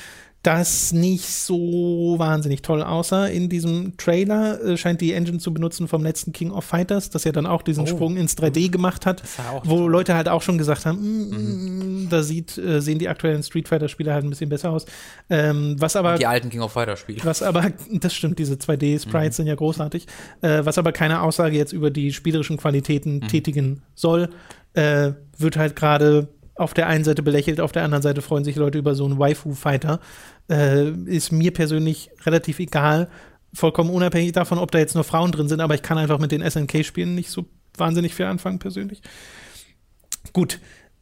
das 0.44 0.92
nicht 0.92 1.30
so 1.30 2.16
wahnsinnig 2.18 2.64
toll 2.64 2.82
aussah. 2.82 3.28
In 3.28 3.48
diesem 3.48 3.96
Trailer 3.98 4.60
äh, 4.62 4.78
scheint 4.78 5.00
die 5.00 5.14
Engine 5.14 5.38
zu 5.38 5.54
benutzen 5.54 5.88
vom 5.88 6.02
letzten 6.02 6.34
King 6.34 6.50
of 6.50 6.66
Fighters, 6.66 7.12
das 7.12 7.26
ja 7.26 7.32
dann 7.32 7.46
auch 7.46 7.62
diesen 7.62 7.84
oh. 7.84 7.88
Sprung 7.88 8.18
ins 8.18 8.36
3D 8.38 8.72
gemacht 8.72 9.06
hat, 9.06 9.22
wo 9.64 9.78
toll. 9.78 9.92
Leute 9.92 10.16
halt 10.16 10.28
auch 10.28 10.42
schon 10.42 10.58
gesagt 10.58 10.88
haben, 10.88 10.98
mm, 11.00 11.30
mhm. 12.04 12.10
da 12.10 12.24
sieht, 12.24 12.58
äh, 12.58 12.82
sehen 12.82 12.98
die 12.98 13.08
aktuellen 13.08 13.44
Street 13.44 13.68
Fighter 13.68 13.88
Spiele 13.88 14.14
halt 14.14 14.24
ein 14.24 14.32
bisschen 14.32 14.50
besser 14.50 14.72
aus. 14.72 14.86
Ähm, 15.30 15.76
was 15.78 15.96
aber 15.96 16.18
die 16.18 16.26
alten 16.26 16.50
King 16.50 16.62
of 16.62 16.72
Fighters 16.72 17.00
Spiele. 17.00 17.20
Was 17.24 17.44
aber 17.44 17.72
das 17.92 18.14
stimmt, 18.14 18.40
diese 18.40 18.56
2D 18.56 19.00
Sprites 19.00 19.38
mhm. 19.38 19.44
sind 19.44 19.48
ja 19.48 19.56
großartig. 19.56 20.08
Äh, 20.42 20.66
was 20.66 20.80
aber 20.80 20.92
keine 20.92 21.22
Aussage 21.22 21.56
jetzt 21.56 21.72
über 21.72 21.92
die 21.92 22.12
spielerischen 22.14 22.58
Qualitäten 22.58 23.16
mhm. 23.16 23.28
tätigen 23.28 23.84
soll, 23.94 24.30
äh, 24.74 25.12
wird 25.38 25.58
halt 25.58 25.76
gerade 25.76 26.30
auf 26.62 26.74
der 26.74 26.88
einen 26.88 27.04
Seite 27.04 27.24
belächelt, 27.24 27.60
auf 27.60 27.72
der 27.72 27.84
anderen 27.84 28.02
Seite 28.02 28.22
freuen 28.22 28.44
sich 28.44 28.56
Leute 28.56 28.78
über 28.78 28.96
so 28.96 29.06
einen 29.06 29.20
Waifu-Fighter. 29.20 30.00
Äh, 30.50 30.92
ist 31.06 31.32
mir 31.32 31.52
persönlich 31.52 32.12
relativ 32.26 32.60
egal, 32.60 33.10
vollkommen 33.54 33.90
unabhängig 33.90 34.32
davon, 34.32 34.58
ob 34.58 34.72
da 34.72 34.80
jetzt 34.80 34.96
nur 34.96 35.04
Frauen 35.04 35.32
drin 35.32 35.50
sind, 35.50 35.60
aber 35.60 35.76
ich 35.76 35.82
kann 35.82 35.98
einfach 35.98 36.20
mit 36.20 36.32
den 36.32 36.48
SNK-Spielen 36.50 37.16
nicht 37.16 37.30
so 37.30 37.46
wahnsinnig 37.78 38.14
viel 38.14 38.26
anfangen, 38.26 38.60
persönlich. 38.60 39.02
Gut. 40.34 40.60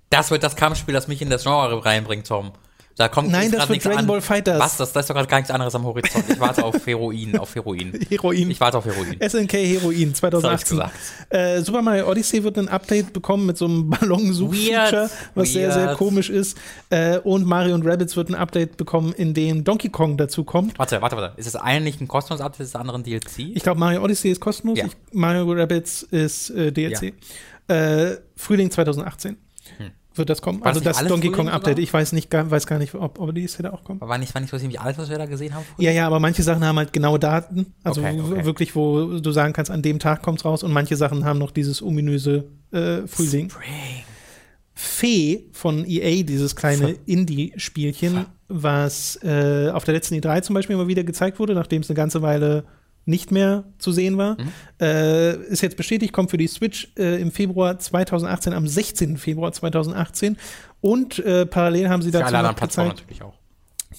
Das 0.09 0.31
wird 0.31 0.41
das 0.41 0.55
Kampfspiel, 0.55 0.93
das 0.93 1.07
mich 1.07 1.21
in 1.21 1.29
das 1.29 1.43
Genre 1.43 1.85
reinbringt, 1.85 2.25
Tom. 2.25 2.53
Da 2.99 3.07
kommt 3.07 3.31
Nein, 3.31 3.49
das 3.49 3.69
wird 3.69 3.85
Dragon 3.85 3.99
an. 3.99 4.07
Ball 4.07 4.19
Fighters. 4.19 4.59
Was? 4.59 4.75
Das, 4.75 4.91
das 4.91 5.05
ist 5.05 5.09
doch 5.09 5.15
gerade 5.15 5.29
gar 5.29 5.37
nichts 5.37 5.49
anderes 5.51 5.73
am 5.73 5.85
Horizont. 5.85 6.25
Ich 6.27 6.37
warte 6.37 6.65
auf 6.65 6.85
Heroin, 6.85 7.39
auf 7.39 7.55
Heroin. 7.55 7.93
Heroin. 8.09 8.51
Ich 8.51 8.59
warte 8.59 8.77
auf 8.77 8.83
Heroin. 8.83 9.15
SNK 9.25 9.53
Heroin 9.53 10.13
2018. 10.13 10.81
Äh, 11.29 11.61
Super 11.61 11.81
Mario 11.81 12.11
Odyssey 12.11 12.43
wird 12.43 12.57
ein 12.57 12.67
Update 12.67 13.13
bekommen 13.13 13.45
mit 13.45 13.57
so 13.57 13.67
einem 13.67 13.89
Ballonsuch-Feature, 13.89 15.09
was 15.33 15.35
Weird. 15.35 15.47
sehr, 15.47 15.71
sehr 15.71 15.95
komisch 15.95 16.29
ist. 16.29 16.57
Äh, 16.89 17.19
und 17.19 17.45
Mario 17.45 17.73
und 17.73 17.87
Rabbits 17.87 18.17
wird 18.17 18.27
ein 18.31 18.35
Update 18.35 18.75
bekommen, 18.75 19.13
in 19.13 19.33
dem 19.33 19.63
Donkey 19.63 19.87
Kong 19.87 20.17
dazu 20.17 20.43
kommt. 20.43 20.77
Warte, 20.77 21.01
warte, 21.01 21.15
warte. 21.15 21.39
Ist 21.39 21.45
das 21.45 21.55
eigentlich 21.55 22.01
ein 22.01 22.09
kostenloses 22.09 22.45
Update, 22.45 22.65
ist 22.65 22.75
das 22.75 22.81
andere 22.81 22.97
ein 22.97 23.03
DLC? 23.03 23.55
Ich 23.55 23.63
glaube, 23.63 23.79
Mario 23.79 24.03
Odyssey 24.03 24.29
ist 24.29 24.41
kostenlos. 24.41 24.77
Ja. 24.77 24.87
Ich, 24.87 24.97
Mario 25.13 25.49
Rabbits 25.53 26.03
ist 26.03 26.49
äh, 26.49 26.73
DLC. 26.73 27.13
Ja. 27.69 27.75
Äh, 27.75 28.17
Frühling 28.35 28.69
2018 28.69 29.37
wird 30.19 30.29
das 30.29 30.41
kommen. 30.41 30.59
War 30.61 30.67
also 30.67 30.79
das, 30.79 30.99
das 30.99 31.07
Donkey 31.07 31.29
Kong 31.29 31.49
Update. 31.49 31.77
Sogar? 31.77 31.83
Ich 31.83 31.93
weiß 31.93 32.11
nicht, 32.11 32.31
weiß 32.31 32.67
gar 32.67 32.77
nicht, 32.77 32.93
ob, 32.93 33.19
ob 33.19 33.33
die 33.33 33.47
da 33.59 33.71
auch 33.71 33.83
kommen. 33.83 33.99
War 34.01 34.17
nicht, 34.17 34.33
war 34.33 34.41
nicht 34.41 34.51
so 34.51 34.57
ziemlich 34.57 34.79
alles, 34.79 34.97
was 34.97 35.09
wir 35.09 35.17
da 35.17 35.25
gesehen 35.25 35.55
haben? 35.55 35.65
Früher? 35.75 35.85
Ja, 35.85 35.91
ja, 35.91 36.07
aber 36.07 36.19
manche 36.19 36.43
Sachen 36.43 36.63
haben 36.63 36.77
halt 36.77 36.93
genaue 36.93 37.19
Daten. 37.19 37.73
Also 37.83 38.01
okay, 38.01 38.21
okay. 38.21 38.45
wirklich, 38.45 38.75
wo 38.75 39.19
du 39.19 39.31
sagen 39.31 39.53
kannst, 39.53 39.71
an 39.71 39.81
dem 39.81 39.99
Tag 39.99 40.21
kommt 40.21 40.39
es 40.39 40.45
raus. 40.45 40.61
Und 40.63 40.71
manche 40.71 40.95
Sachen 40.95 41.25
haben 41.25 41.39
noch 41.39 41.51
dieses 41.51 41.81
ominöse 41.81 42.45
äh, 42.71 43.07
Frühling. 43.07 43.49
Spring. 43.49 44.03
Fee 44.73 45.49
von 45.51 45.85
EA, 45.85 46.23
dieses 46.23 46.55
kleine 46.55 46.95
Indie-Spielchen, 47.05 48.27
was 48.47 49.19
äh, 49.23 49.71
auf 49.71 49.83
der 49.83 49.93
letzten 49.93 50.15
E3 50.15 50.41
zum 50.41 50.53
Beispiel 50.53 50.75
immer 50.75 50.87
wieder 50.87 51.03
gezeigt 51.03 51.37
wurde, 51.37 51.53
nachdem 51.53 51.81
es 51.81 51.89
eine 51.89 51.97
ganze 51.97 52.21
Weile 52.21 52.63
nicht 53.05 53.31
mehr 53.31 53.63
zu 53.79 53.91
sehen 53.91 54.17
war. 54.17 54.39
Mhm. 54.39 54.51
Äh, 54.79 55.33
ist 55.47 55.61
jetzt 55.61 55.77
bestätigt, 55.77 56.13
kommt 56.13 56.29
für 56.29 56.37
die 56.37 56.47
Switch 56.47 56.89
äh, 56.97 57.21
im 57.21 57.31
Februar 57.31 57.79
2018, 57.79 58.53
am 58.53 58.67
16. 58.67 59.17
Februar 59.17 59.51
2018. 59.51 60.37
Und 60.81 61.19
äh, 61.19 61.45
parallel 61.45 61.89
haben 61.89 62.01
sie 62.01 62.11
dazu. 62.11 62.23
Für 62.23 62.27
alle 62.27 62.37
anderen 62.37 62.55
Plattformen 62.55 62.89
natürlich 62.89 63.21
auch. 63.23 63.33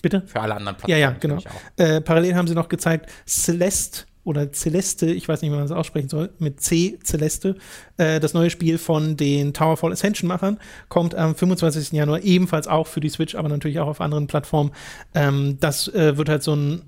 Bitte? 0.02 0.22
Für 0.26 0.40
alle 0.40 0.54
anderen 0.54 0.76
Plattformen. 0.76 1.00
Ja, 1.00 1.10
ja, 1.10 1.16
genau. 1.18 1.38
Äh, 1.76 2.00
parallel 2.00 2.36
haben 2.36 2.46
sie 2.46 2.54
noch 2.54 2.68
gezeigt, 2.68 3.10
Celeste 3.26 4.04
oder 4.22 4.52
Celeste, 4.52 5.06
ich 5.06 5.28
weiß 5.28 5.42
nicht, 5.42 5.50
wie 5.50 5.56
man 5.56 5.64
das 5.64 5.76
aussprechen 5.76 6.08
soll, 6.08 6.30
mit 6.38 6.60
C, 6.60 6.98
Celeste, 7.02 7.56
äh, 7.96 8.20
das 8.20 8.34
neue 8.34 8.50
Spiel 8.50 8.78
von 8.78 9.16
den 9.16 9.54
Towerfall 9.54 9.92
Ascension-Machern, 9.92 10.58
kommt 10.88 11.14
am 11.14 11.34
25. 11.34 11.92
Januar 11.92 12.20
ebenfalls 12.20 12.68
auch 12.68 12.86
für 12.86 13.00
die 13.00 13.08
Switch, 13.08 13.34
aber 13.34 13.48
natürlich 13.48 13.80
auch 13.80 13.88
auf 13.88 14.00
anderen 14.00 14.26
Plattformen. 14.26 14.72
Ähm, 15.14 15.56
das 15.58 15.88
äh, 15.88 16.16
wird 16.16 16.28
halt 16.28 16.42
so 16.42 16.54
ein 16.54 16.82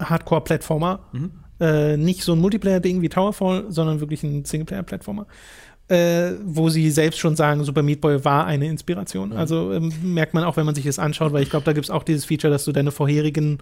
Hardcore-Plattformer. 0.00 1.00
Mhm 1.12 1.43
äh, 1.60 1.96
nicht 1.96 2.22
so 2.22 2.32
ein 2.32 2.40
Multiplayer-Ding 2.40 3.02
wie 3.02 3.08
Towerfall, 3.08 3.66
sondern 3.68 4.00
wirklich 4.00 4.22
ein 4.22 4.44
Singleplayer-Plattformer. 4.44 5.26
Äh, 5.86 6.32
wo 6.44 6.70
sie 6.70 6.90
selbst 6.90 7.18
schon 7.18 7.36
sagen, 7.36 7.62
Super 7.62 7.82
Meat 7.82 8.00
Boy 8.00 8.24
war 8.24 8.46
eine 8.46 8.66
Inspiration. 8.68 9.30
Mhm. 9.30 9.36
Also 9.36 9.72
ähm, 9.72 9.92
merkt 10.02 10.32
man 10.32 10.42
auch, 10.44 10.56
wenn 10.56 10.64
man 10.64 10.74
sich 10.74 10.84
das 10.84 10.98
anschaut, 10.98 11.32
weil 11.34 11.42
ich 11.42 11.50
glaube, 11.50 11.66
da 11.66 11.74
gibt 11.74 11.84
es 11.84 11.90
auch 11.90 12.02
dieses 12.02 12.24
Feature, 12.24 12.50
dass 12.50 12.64
du 12.64 12.72
deine 12.72 12.90
vorherigen 12.90 13.58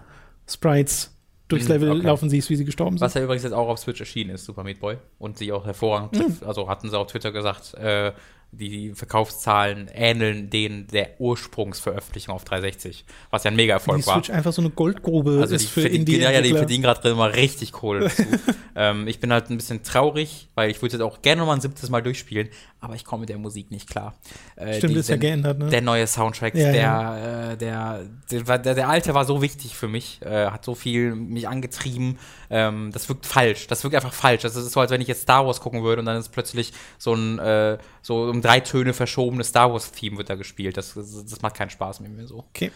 Sprites 0.49 1.11
durchs 1.49 1.65
mhm, 1.65 1.73
Level 1.73 1.91
okay. 1.91 2.07
laufen 2.07 2.29
siehst, 2.29 2.49
wie 2.49 2.55
sie 2.55 2.63
gestorben 2.63 2.97
sind. 2.97 3.05
Was 3.05 3.13
ja 3.13 3.23
übrigens 3.23 3.43
jetzt 3.43 3.51
auch 3.51 3.67
auf 3.67 3.77
Switch 3.77 3.99
erschienen 3.99 4.29
ist, 4.29 4.45
Super 4.45 4.63
Meat 4.63 4.79
Boy. 4.79 4.97
Und 5.19 5.37
sie 5.37 5.51
auch 5.51 5.65
hervorragend, 5.65 6.15
mhm. 6.15 6.47
also 6.47 6.69
hatten 6.69 6.89
sie 6.89 6.97
auf 6.97 7.07
Twitter 7.07 7.33
gesagt, 7.33 7.73
äh, 7.73 8.13
die 8.53 8.93
Verkaufszahlen 8.93 9.89
ähneln 9.93 10.49
denen 10.49 10.87
der 10.87 11.19
Ursprungsveröffentlichung 11.19 12.35
auf 12.35 12.43
360, 12.43 13.05
was 13.29 13.43
ja 13.43 13.51
ein 13.51 13.55
mega 13.55 13.73
Erfolg 13.73 14.05
war. 14.05 14.15
Die 14.15 14.25
Switch 14.25 14.35
einfach 14.35 14.53
so 14.53 14.61
eine 14.61 14.69
Goldgrube 14.69 15.39
also 15.41 15.55
ist 15.55 15.69
für 15.69 15.87
Indie. 15.87 16.19
Ja, 16.19 16.31
ja, 16.31 16.41
die 16.41 16.51
verdienen 16.51 16.83
gerade 16.83 17.01
drin 17.01 17.17
mal 17.17 17.31
richtig 17.31 17.71
Kohle 17.71 18.01
dazu. 18.01 18.23
ähm, 18.75 19.07
ich 19.07 19.19
bin 19.19 19.33
halt 19.33 19.49
ein 19.49 19.57
bisschen 19.57 19.83
traurig, 19.83 20.49
weil 20.55 20.69
ich 20.69 20.81
würde 20.81 20.97
jetzt 20.97 21.01
auch 21.01 21.21
gerne 21.21 21.39
noch 21.39 21.47
mal 21.47 21.55
ein 21.55 21.61
siebtes 21.61 21.89
Mal 21.89 22.01
durchspielen, 22.01 22.49
aber 22.79 22.95
ich 22.95 23.05
komme 23.05 23.21
mit 23.21 23.29
der 23.29 23.37
Musik 23.37 23.71
nicht 23.71 23.89
klar. 23.89 24.13
Äh, 24.55 24.77
Stimmt, 24.77 24.93
die, 24.93 24.99
ist 24.99 25.09
ja 25.09 25.15
geändert, 25.15 25.57
ne? 25.57 25.69
Der 25.69 25.81
neue 25.81 26.05
Soundtrack, 26.05 26.53
ja, 26.53 26.71
der, 26.71 26.81
ja. 26.81 27.51
Äh, 27.51 27.57
der, 27.57 28.01
der, 28.29 28.57
der, 28.59 28.75
der, 28.75 28.89
alte 28.89 29.13
war 29.13 29.25
so 29.25 29.41
wichtig 29.41 29.75
für 29.75 29.87
mich, 29.87 30.19
äh, 30.21 30.47
hat 30.47 30.65
so 30.65 30.75
viel 30.75 31.15
mich 31.15 31.47
angetrieben. 31.47 32.19
Ähm, 32.49 32.91
das 32.91 33.09
wirkt 33.09 33.25
falsch, 33.25 33.67
das 33.67 33.83
wirkt 33.83 33.95
einfach 33.95 34.13
falsch. 34.13 34.41
Das 34.41 34.55
ist 34.55 34.71
so, 34.71 34.79
als 34.79 34.91
wenn 34.91 35.01
ich 35.01 35.07
jetzt 35.07 35.21
Star 35.21 35.45
Wars 35.45 35.61
gucken 35.61 35.83
würde 35.83 36.01
und 36.01 36.05
dann 36.05 36.17
ist 36.17 36.29
plötzlich 36.29 36.73
so 36.97 37.13
ein 37.13 37.39
äh, 37.39 37.77
so 38.01 38.23
um 38.23 38.41
drei 38.43 38.59
Töne 38.59 38.93
verschobenes 38.93 39.47
Star 39.47 39.71
Wars-Theme 39.71 40.17
wird 40.17 40.29
da 40.29 40.35
gespielt. 40.35 40.77
Das, 40.77 40.93
das, 40.93 41.25
das 41.25 41.41
macht 41.41 41.55
keinen 41.55 41.69
Spaß 41.69 41.99
mit 42.01 42.15
mir 42.15 42.27
so. 42.27 42.39
Okay. 42.49 42.71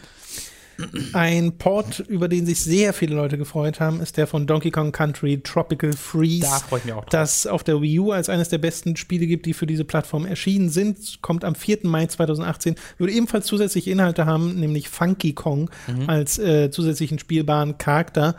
Ein 1.14 1.58
Port, 1.58 2.00
über 2.00 2.28
den 2.28 2.46
sich 2.46 2.60
sehr 2.60 2.94
viele 2.94 3.16
Leute 3.16 3.38
gefreut 3.38 3.80
haben, 3.80 4.00
ist 4.00 4.18
der 4.18 4.28
von 4.28 4.46
Donkey 4.46 4.70
Kong 4.70 4.92
Country 4.92 5.42
Tropical 5.42 5.94
Freeze. 5.94 6.42
Da 6.42 6.60
freue 6.60 6.80
ich 6.80 6.86
mich 6.86 6.94
auch 6.94 7.04
drauf. 7.04 7.10
Das 7.10 7.48
auf 7.48 7.64
der 7.64 7.82
Wii 7.82 8.00
U 8.00 8.12
als 8.12 8.30
eines 8.30 8.50
der 8.50 8.60
besten 8.60 8.96
Spiele 8.96 9.26
gibt, 9.26 9.46
die 9.48 9.54
für 9.54 9.66
diese 9.66 9.86
Plattform 9.86 10.26
erschienen 10.26 10.70
sind. 10.70 11.22
Kommt 11.22 11.44
am 11.44 11.56
4. 11.56 11.80
Mai 11.84 12.06
2018. 12.06 12.76
Würde 12.98 13.14
ebenfalls 13.14 13.48
zusätzliche 13.48 13.90
Inhalte 13.90 14.26
haben, 14.26 14.60
nämlich 14.60 14.90
Funky 14.90 15.34
Kong 15.34 15.72
mhm. 15.88 16.10
als 16.10 16.38
äh, 16.38 16.70
zusätzlichen 16.70 17.18
spielbaren 17.18 17.78
Charakter 17.78 18.36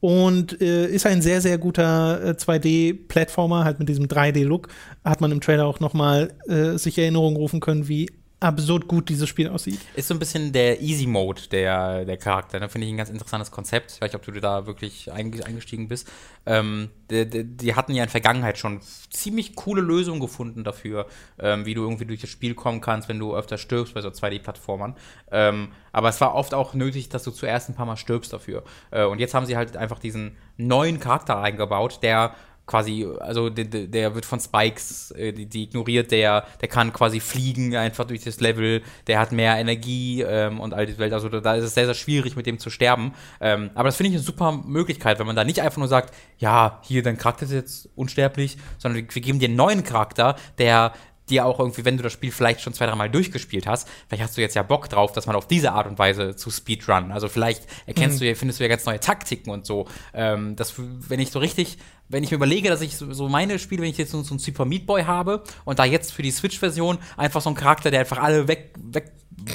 und 0.00 0.60
äh, 0.60 0.86
ist 0.86 1.06
ein 1.06 1.22
sehr, 1.22 1.40
sehr 1.40 1.58
guter 1.58 2.22
äh, 2.22 2.30
2D-Plattformer, 2.30 3.64
halt 3.64 3.78
mit 3.78 3.88
diesem 3.88 4.06
3D-Look. 4.06 4.68
Hat 5.04 5.20
man 5.20 5.32
im 5.32 5.40
Trailer 5.40 5.66
auch 5.66 5.80
nochmal 5.80 6.34
äh, 6.46 6.78
sich 6.78 6.98
Erinnerungen 6.98 7.36
rufen 7.36 7.60
können, 7.60 7.88
wie 7.88 8.08
absurd 8.40 8.86
gut 8.86 9.08
dieses 9.08 9.28
Spiel 9.28 9.48
aussieht. 9.48 9.80
Ist 9.96 10.08
so 10.08 10.14
ein 10.14 10.20
bisschen 10.20 10.52
der 10.52 10.80
Easy 10.80 11.06
Mode 11.06 11.42
der, 11.50 12.04
der 12.04 12.16
Charakter. 12.16 12.60
Ne? 12.60 12.68
Finde 12.68 12.86
ich 12.86 12.92
ein 12.92 12.96
ganz 12.96 13.10
interessantes 13.10 13.50
Konzept. 13.50 13.92
Ich 13.92 14.00
weiß 14.00 14.12
nicht, 14.12 14.14
ob 14.14 14.22
du 14.22 14.40
da 14.40 14.66
wirklich 14.66 15.10
eingestiegen 15.12 15.88
bist. 15.88 16.08
Ähm, 16.46 16.90
die, 17.10 17.28
die, 17.28 17.44
die, 17.44 17.74
hatten 17.74 17.92
ja 17.92 18.04
in 18.04 18.06
der 18.06 18.12
Vergangenheit 18.12 18.56
schon 18.56 18.80
ziemlich 19.10 19.56
coole 19.56 19.82
Lösungen 19.82 20.20
gefunden 20.20 20.62
dafür, 20.62 21.06
ähm, 21.38 21.66
wie 21.66 21.74
du 21.74 21.82
irgendwie 21.82 22.06
durch 22.06 22.20
das 22.20 22.30
Spiel 22.30 22.54
kommen 22.54 22.80
kannst, 22.80 23.08
wenn 23.08 23.18
du 23.18 23.34
öfter 23.34 23.58
stirbst 23.58 23.94
bei 23.94 24.02
so 24.02 24.08
2D-Plattformern. 24.08 24.94
Ähm, 25.32 25.72
aber 25.90 26.08
es 26.08 26.20
war 26.20 26.34
oft 26.34 26.54
auch 26.54 26.74
nötig, 26.74 27.08
dass 27.08 27.24
du 27.24 27.32
zuerst 27.32 27.68
ein 27.68 27.74
paar 27.74 27.86
Mal 27.86 27.96
stirbst 27.96 28.32
dafür. 28.32 28.62
Äh, 28.92 29.04
und 29.04 29.18
jetzt 29.18 29.34
haben 29.34 29.46
sie 29.46 29.56
halt 29.56 29.76
einfach 29.76 29.98
diesen 29.98 30.36
neuen 30.56 31.00
Charakter 31.00 31.40
eingebaut, 31.40 32.00
der 32.02 32.34
quasi, 32.68 33.08
also 33.18 33.48
der, 33.48 33.64
der 33.64 34.14
wird 34.14 34.26
von 34.26 34.38
Spikes, 34.38 35.10
äh, 35.12 35.32
die, 35.32 35.46
die, 35.46 35.64
ignoriert 35.64 36.12
der, 36.12 36.46
der 36.60 36.68
kann 36.68 36.92
quasi 36.92 37.18
fliegen 37.18 37.74
einfach 37.74 38.04
durch 38.04 38.22
das 38.22 38.40
Level, 38.40 38.82
der 39.06 39.18
hat 39.18 39.32
mehr 39.32 39.56
Energie 39.56 40.22
ähm, 40.22 40.60
und 40.60 40.74
all 40.74 40.86
die 40.86 40.98
Welt, 40.98 41.12
also 41.12 41.28
da 41.28 41.54
ist 41.54 41.64
es 41.64 41.74
sehr, 41.74 41.86
sehr 41.86 41.94
schwierig 41.94 42.36
mit 42.36 42.46
dem 42.46 42.58
zu 42.58 42.70
sterben. 42.70 43.14
Ähm, 43.40 43.70
aber 43.74 43.88
das 43.88 43.96
finde 43.96 44.10
ich 44.10 44.16
eine 44.16 44.24
super 44.24 44.52
Möglichkeit, 44.52 45.18
wenn 45.18 45.26
man 45.26 45.34
da 45.34 45.44
nicht 45.44 45.62
einfach 45.62 45.78
nur 45.78 45.88
sagt, 45.88 46.14
ja, 46.38 46.80
hier, 46.84 47.02
dein 47.02 47.16
Charakter 47.16 47.46
ist 47.46 47.52
jetzt 47.52 47.88
unsterblich, 47.96 48.58
sondern 48.76 49.02
wir, 49.02 49.14
wir 49.14 49.22
geben 49.22 49.38
dir 49.38 49.48
einen 49.48 49.56
neuen 49.56 49.82
Charakter, 49.82 50.36
der 50.58 50.92
dir 51.30 51.46
auch 51.46 51.58
irgendwie, 51.58 51.84
wenn 51.84 51.96
du 51.96 52.02
das 52.02 52.12
Spiel 52.12 52.32
vielleicht 52.32 52.60
schon 52.60 52.72
zwei, 52.72 52.86
dreimal 52.86 53.10
durchgespielt 53.10 53.66
hast, 53.66 53.88
vielleicht 54.08 54.22
hast 54.22 54.36
du 54.36 54.40
jetzt 54.40 54.54
ja 54.54 54.62
Bock 54.62 54.88
drauf, 54.88 55.12
dass 55.12 55.26
man 55.26 55.36
auf 55.36 55.46
diese 55.46 55.72
Art 55.72 55.86
und 55.86 55.98
Weise 55.98 56.36
zu 56.36 56.50
Speedrun. 56.50 57.12
Also 57.12 57.28
vielleicht 57.28 57.66
erkennst 57.86 58.16
mhm. 58.16 58.20
du 58.20 58.28
ja, 58.28 58.34
findest 58.34 58.60
du 58.60 58.64
ja 58.64 58.68
ganz 58.68 58.84
neue 58.86 59.00
Taktiken 59.00 59.50
und 59.50 59.66
so. 59.66 59.86
Ähm, 60.14 60.56
das, 60.56 60.74
wenn 60.76 61.20
ich 61.20 61.30
so 61.30 61.38
richtig, 61.38 61.78
wenn 62.08 62.24
ich 62.24 62.30
mir 62.30 62.36
überlege, 62.36 62.68
dass 62.68 62.80
ich 62.80 62.96
so, 62.96 63.28
meine 63.28 63.58
Spiele, 63.58 63.82
wenn 63.82 63.90
ich 63.90 63.98
jetzt 63.98 64.12
so, 64.12 64.22
so 64.22 64.32
einen 64.32 64.38
Super 64.38 64.64
Meat 64.64 64.86
Boy 64.86 65.04
habe 65.04 65.42
und 65.64 65.78
da 65.78 65.84
jetzt 65.84 66.12
für 66.12 66.22
die 66.22 66.30
Switch-Version 66.30 66.98
einfach 67.16 67.40
so 67.40 67.50
einen 67.50 67.56
Charakter, 67.56 67.90
der 67.90 68.00
einfach 68.00 68.18
alle 68.18 68.48
weg, 68.48 68.74
weg 68.78 69.12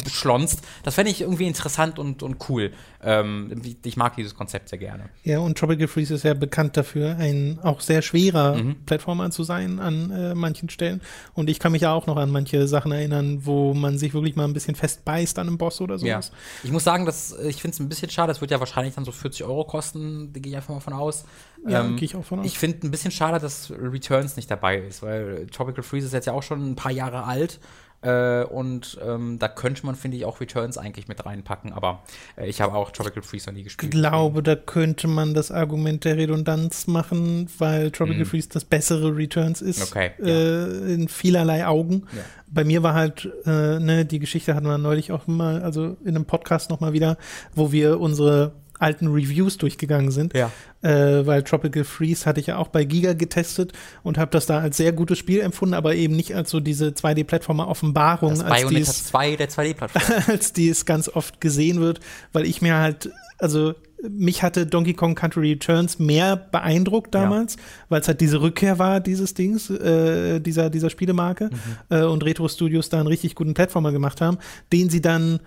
schlonzt. 0.10 0.62
Das 0.84 0.96
fände 0.96 1.12
ich 1.12 1.22
irgendwie 1.22 1.48
interessant 1.48 2.00
und, 2.00 2.24
und 2.24 2.50
cool. 2.50 2.72
Ähm, 3.02 3.62
ich 3.84 3.98
mag 3.98 4.16
dieses 4.16 4.36
Konzept 4.36 4.70
sehr 4.70 4.80
gerne. 4.80 5.10
Ja, 5.24 5.40
und 5.40 5.58
Tropical 5.58 5.88
Freeze 5.88 6.14
ist 6.14 6.24
ja 6.24 6.34
bekannt 6.34 6.78
dafür, 6.78 7.18
ein 7.18 7.60
auch 7.62 7.82
sehr 7.82 8.02
schwerer 8.02 8.56
mhm. 8.56 8.76
Plattformer 8.86 9.32
zu 9.32 9.44
sein 9.44 9.80
an 9.80 10.12
äh, 10.12 10.36
manchen 10.36 10.70
Stellen. 10.70 11.02
Und 11.34 11.50
ich 11.50 11.60
kann 11.60 11.72
mich 11.72 11.82
ja 11.82 11.94
auch 11.94 12.08
noch 12.08 12.18
an 12.18 12.32
manche 12.32 12.68
Sachen 12.68 12.92
erinnern, 12.92 13.46
wo 13.46 13.74
man 13.74 13.98
sich 13.98 14.14
wirklich 14.14 14.36
mal 14.36 14.46
ein 14.46 14.54
bisschen 14.54 14.76
festbeißt 14.76 15.38
an 15.40 15.48
einem 15.48 15.58
Boss 15.58 15.82
oder 15.82 15.98
sowas. 15.98 16.32
Ja. 16.32 16.38
Ich 16.64 16.72
muss 16.72 16.84
sagen, 16.84 17.06
dass, 17.06 17.38
ich 17.40 17.62
finde 17.62 17.76
es 17.76 17.80
ein 17.80 17.90
bisschen 17.90 18.10
schade, 18.10 18.30
das 18.30 18.42
wird 18.42 18.52
ja 18.52 18.60
wahrscheinlich 18.60 18.96
dann 18.96 19.06
so 19.06 19.12
40 19.12 19.44
Euro 19.44 19.66
kosten, 19.66 20.32
da 20.34 20.40
gehe 20.40 20.52
ich 20.52 20.56
einfach 20.56 20.74
mal 20.74 20.80
von 20.80 20.94
aus. 20.94 21.26
Ja, 21.68 21.82
ähm, 21.82 21.96
gehe 21.96 22.06
ich 22.06 22.16
auch 22.16 22.26
von 22.26 22.40
aus. 22.40 22.46
Ich 22.46 22.58
finde 22.58 22.88
ein 22.88 22.92
bisschen 22.92 23.12
schade, 23.12 23.40
dass 23.40 23.72
Returns 23.72 24.36
nicht 24.36 24.50
dabei 24.50 24.78
ist, 24.78 25.02
weil 25.02 25.48
Tropical 25.48 25.84
Freeze 25.84 26.08
ist 26.08 26.14
jetzt 26.14 26.26
ja 26.26 26.34
auch 26.34 26.44
schon 26.44 26.72
ein 26.72 26.76
paar 26.76 26.92
Jahre 26.92 27.24
alt. 27.24 27.60
Äh, 28.04 28.44
und 28.46 28.98
ähm, 29.06 29.40
da 29.40 29.48
könnte 29.48 29.86
man, 29.86 29.96
finde 29.96 30.18
ich, 30.18 30.26
auch 30.26 30.42
Returns 30.42 30.78
eigentlich 30.78 31.08
mit 31.08 31.26
reinpacken. 31.26 31.74
Aber 31.74 32.04
äh, 32.36 32.48
ich 32.48 32.62
habe 32.62 32.74
auch 32.74 32.92
Tropical 32.92 33.24
Freeze 33.24 33.50
noch 33.50 33.56
nie 33.56 33.64
gespielt. 33.64 33.94
Ich 33.94 34.00
glaube, 34.00 34.44
da 34.44 34.56
könnte 34.56 35.08
man 35.08 35.34
das 35.34 35.52
Argument 35.52 36.04
der 36.04 36.18
Redundanz 36.18 36.88
machen, 36.88 37.50
weil 37.58 37.92
Tropical 37.92 38.24
mm. 38.24 38.26
Freeze 38.26 38.50
das 38.50 38.66
bessere 38.66 39.16
Returns 39.16 39.62
ist. 39.62 39.82
Okay, 39.82 40.12
äh, 40.20 40.30
ja. 40.30 40.94
In 40.94 41.08
vielerlei 41.08 41.66
Augen. 41.66 42.04
Ja. 42.16 42.24
Bei 42.48 42.64
mir 42.64 42.84
war 42.84 42.94
halt, 42.94 43.30
äh, 43.46 43.80
ne, 43.80 44.06
die 44.06 44.20
Geschichte 44.20 44.54
hatten 44.54 44.68
wir 44.68 44.78
neulich 44.78 45.12
auch 45.12 45.26
mal, 45.28 45.62
also 45.62 45.98
in 46.04 46.16
einem 46.16 46.26
Podcast 46.26 46.70
nochmal 46.70 46.94
wieder, 46.94 47.18
wo 47.56 47.72
wir 47.72 48.00
unsere 48.00 48.54
alten 48.84 49.08
Reviews 49.08 49.58
durchgegangen 49.58 50.12
sind. 50.12 50.36
Ja. 50.36 50.52
Äh, 50.82 51.26
weil 51.26 51.44
Tropical 51.44 51.86
Freeze 51.86 52.26
hatte 52.26 52.40
ich 52.40 52.48
ja 52.48 52.58
auch 52.58 52.68
bei 52.68 52.84
Giga 52.84 53.14
getestet 53.14 53.72
und 54.04 54.18
habe 54.18 54.32
das 54.32 54.46
da 54.46 54.60
als 54.60 54.78
sehr 54.78 54.92
gutes 54.92 55.18
Spiel 55.18 55.40
empfunden, 55.40 55.74
aber 55.74 55.96
eben 55.96 56.16
nicht 56.16 56.36
als 56.36 56.50
so 56.50 56.60
diese 56.60 56.90
2D-Plattformer 56.90 57.68
Offenbarung. 57.68 58.32
Das 58.32 58.42
als 58.42 58.50
Bayonetta 58.62 58.92
2 58.92 59.36
der 59.38 59.50
2D-Plattform. 59.50 60.24
als 60.28 60.54
die 60.54 60.70
es 60.70 60.86
ganz 60.86 61.08
oft 61.08 61.40
gesehen 61.40 61.80
wird, 61.80 62.02
weil 62.34 62.46
ich 62.46 62.62
mir 62.62 62.76
halt, 62.76 63.10
also 63.40 63.74
mich 64.10 64.44
hatte 64.44 64.66
Donkey 64.66 64.94
Kong 64.94 65.16
Country 65.16 65.52
Returns 65.52 66.00
mehr 66.00 66.36
beeindruckt 66.36 67.16
damals, 67.16 67.56
ja. 67.56 67.62
weil 67.90 68.02
es 68.02 68.08
halt 68.08 68.22
diese 68.22 68.42
Rückkehr 68.42 68.80
war 68.80 69.00
dieses 69.00 69.34
Dings, 69.34 69.70
äh, 69.70 70.40
dieser, 70.40 70.70
dieser 70.70 70.90
Spielemarke 70.90 71.50
mhm. 71.52 71.98
äh, 71.98 72.04
und 72.04 72.24
Retro 72.24 72.48
Studios 72.48 72.90
da 72.90 73.00
einen 73.00 73.08
richtig 73.08 73.36
guten 73.36 73.54
Plattformer 73.54 73.92
gemacht 73.92 74.22
haben, 74.22 74.38
den 74.72 74.90
sie 74.90 75.02
dann 75.02 75.40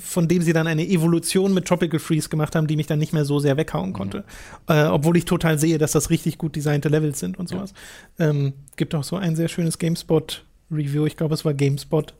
von 0.00 0.28
dem 0.28 0.42
sie 0.42 0.52
dann 0.52 0.66
eine 0.66 0.86
Evolution 0.86 1.54
mit 1.54 1.66
Tropical 1.66 1.98
Freeze 1.98 2.28
gemacht 2.28 2.54
haben, 2.54 2.66
die 2.66 2.76
mich 2.76 2.86
dann 2.86 2.98
nicht 2.98 3.12
mehr 3.12 3.24
so 3.24 3.38
sehr 3.38 3.56
weghauen 3.56 3.92
konnte. 3.92 4.24
Mhm. 4.68 4.74
Äh, 4.74 4.84
obwohl 4.86 5.16
ich 5.16 5.24
total 5.24 5.58
sehe, 5.58 5.78
dass 5.78 5.92
das 5.92 6.10
richtig 6.10 6.38
gut 6.38 6.56
designte 6.56 6.88
Levels 6.88 7.18
sind 7.18 7.38
und 7.38 7.48
sowas. 7.48 7.72
Ja. 8.18 8.30
Ähm, 8.30 8.52
gibt 8.76 8.94
auch 8.94 9.04
so 9.04 9.16
ein 9.16 9.36
sehr 9.36 9.48
schönes 9.48 9.78
GameSpot-Review, 9.78 11.06
ich 11.06 11.16
glaube, 11.16 11.34
es 11.34 11.44
war 11.44 11.54
GameSpot, 11.54 12.14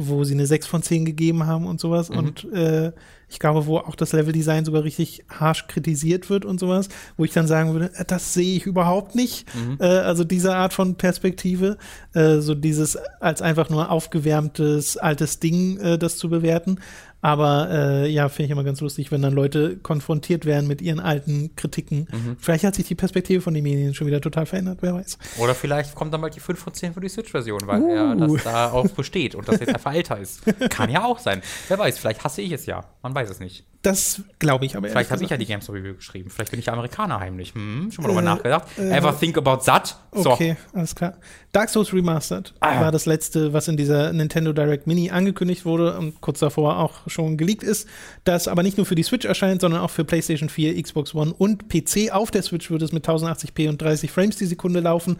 wo 0.00 0.22
sie 0.22 0.34
eine 0.34 0.46
6 0.46 0.66
von 0.66 0.82
10 0.82 1.04
gegeben 1.04 1.46
haben 1.46 1.66
und 1.66 1.80
sowas. 1.80 2.08
Mhm. 2.08 2.18
Und 2.18 2.52
äh, 2.52 2.92
ich 3.28 3.40
glaube, 3.40 3.66
wo 3.66 3.78
auch 3.78 3.96
das 3.96 4.12
Leveldesign 4.12 4.64
sogar 4.64 4.84
richtig 4.84 5.24
harsh 5.28 5.66
kritisiert 5.66 6.30
wird 6.30 6.44
und 6.44 6.60
sowas, 6.60 6.88
wo 7.16 7.24
ich 7.24 7.32
dann 7.32 7.48
sagen 7.48 7.72
würde, 7.72 7.90
äh, 7.94 8.04
das 8.04 8.32
sehe 8.32 8.56
ich 8.56 8.64
überhaupt 8.64 9.16
nicht. 9.16 9.52
Mhm. 9.54 9.78
Äh, 9.80 9.86
also 9.86 10.22
diese 10.22 10.54
Art 10.54 10.72
von 10.72 10.94
Perspektive, 10.94 11.78
äh, 12.14 12.38
so 12.38 12.54
dieses 12.54 12.96
als 13.20 13.42
einfach 13.42 13.70
nur 13.70 13.90
aufgewärmtes 13.90 14.96
altes 14.96 15.40
Ding, 15.40 15.78
äh, 15.78 15.98
das 15.98 16.16
zu 16.16 16.30
bewerten. 16.30 16.78
Aber 17.20 17.68
äh, 17.70 18.08
ja, 18.08 18.28
finde 18.28 18.44
ich 18.44 18.50
immer 18.52 18.64
ganz 18.64 18.80
lustig, 18.80 19.10
wenn 19.10 19.22
dann 19.22 19.32
Leute 19.32 19.76
konfrontiert 19.76 20.46
werden 20.46 20.68
mit 20.68 20.80
ihren 20.80 21.00
alten 21.00 21.54
Kritiken. 21.56 22.08
Mhm. 22.12 22.36
Vielleicht 22.38 22.64
hat 22.64 22.76
sich 22.76 22.86
die 22.86 22.94
Perspektive 22.94 23.40
von 23.40 23.54
den 23.54 23.64
Medien 23.64 23.94
schon 23.94 24.06
wieder 24.06 24.20
total 24.20 24.46
verändert, 24.46 24.78
wer 24.82 24.94
weiß. 24.94 25.18
Oder 25.38 25.54
vielleicht 25.54 25.94
kommt 25.94 26.14
dann 26.14 26.20
mal 26.20 26.30
die 26.30 26.40
5 26.40 26.58
von 26.58 26.72
10 26.72 26.94
für 26.94 27.00
die 27.00 27.08
Switch-Version, 27.08 27.62
weil 27.66 27.82
uh. 27.82 27.88
er 27.88 28.14
das 28.14 28.44
da 28.44 28.70
auch 28.70 28.88
besteht 28.88 29.34
und 29.34 29.48
das 29.48 29.58
jetzt 29.60 29.74
einfach 29.74 29.94
älter 29.94 30.18
ist. 30.18 30.42
Kann 30.70 30.90
ja 30.90 31.04
auch 31.04 31.18
sein. 31.18 31.42
Wer 31.66 31.78
weiß, 31.78 31.98
vielleicht 31.98 32.22
hasse 32.22 32.42
ich 32.42 32.52
es 32.52 32.66
ja. 32.66 32.84
Man 33.02 33.14
weiß 33.14 33.30
es 33.30 33.40
nicht. 33.40 33.64
Das 33.82 34.22
glaube 34.40 34.66
ich 34.66 34.76
aber 34.76 34.88
Vielleicht 34.88 35.12
habe 35.12 35.22
ich 35.22 35.30
ja 35.30 35.36
die 35.36 35.46
Games 35.46 35.68
Review 35.70 35.94
geschrieben. 35.94 36.30
Vielleicht 36.30 36.50
bin 36.50 36.58
ich 36.58 36.66
ja 36.66 36.72
Amerikaner 36.72 37.20
heimlich. 37.20 37.54
Hm, 37.54 37.92
schon 37.92 38.02
mal 38.02 38.08
drüber 38.08 38.22
äh, 38.22 38.24
nachgedacht. 38.24 38.66
Äh, 38.76 38.96
Ever 38.96 39.16
think 39.16 39.38
about 39.38 39.64
that? 39.66 39.96
So. 40.12 40.32
Okay, 40.32 40.56
alles 40.72 40.96
klar. 40.96 41.14
Dark 41.52 41.68
Souls 41.68 41.92
Remastered 41.92 42.54
ah. 42.58 42.80
war 42.80 42.92
das 42.92 43.06
letzte, 43.06 43.52
was 43.52 43.68
in 43.68 43.76
dieser 43.76 44.12
Nintendo 44.12 44.52
Direct 44.52 44.88
Mini 44.88 45.10
angekündigt 45.10 45.64
wurde 45.64 45.96
und 45.96 46.20
kurz 46.20 46.40
davor 46.40 46.78
auch 46.78 47.08
schon 47.08 47.36
geleakt 47.36 47.62
ist. 47.62 47.88
Das 48.24 48.48
aber 48.48 48.64
nicht 48.64 48.78
nur 48.78 48.86
für 48.86 48.96
die 48.96 49.04
Switch 49.04 49.24
erscheint, 49.24 49.60
sondern 49.60 49.80
auch 49.80 49.90
für 49.90 50.04
PlayStation 50.04 50.48
4, 50.48 50.82
Xbox 50.82 51.14
One 51.14 51.32
und 51.32 51.68
PC. 51.68 52.10
Auf 52.10 52.32
der 52.32 52.42
Switch 52.42 52.70
wird 52.72 52.82
es 52.82 52.92
mit 52.92 53.08
1080p 53.08 53.68
und 53.68 53.80
30 53.80 54.10
Frames 54.10 54.36
die 54.36 54.46
Sekunde 54.46 54.80
laufen. 54.80 55.18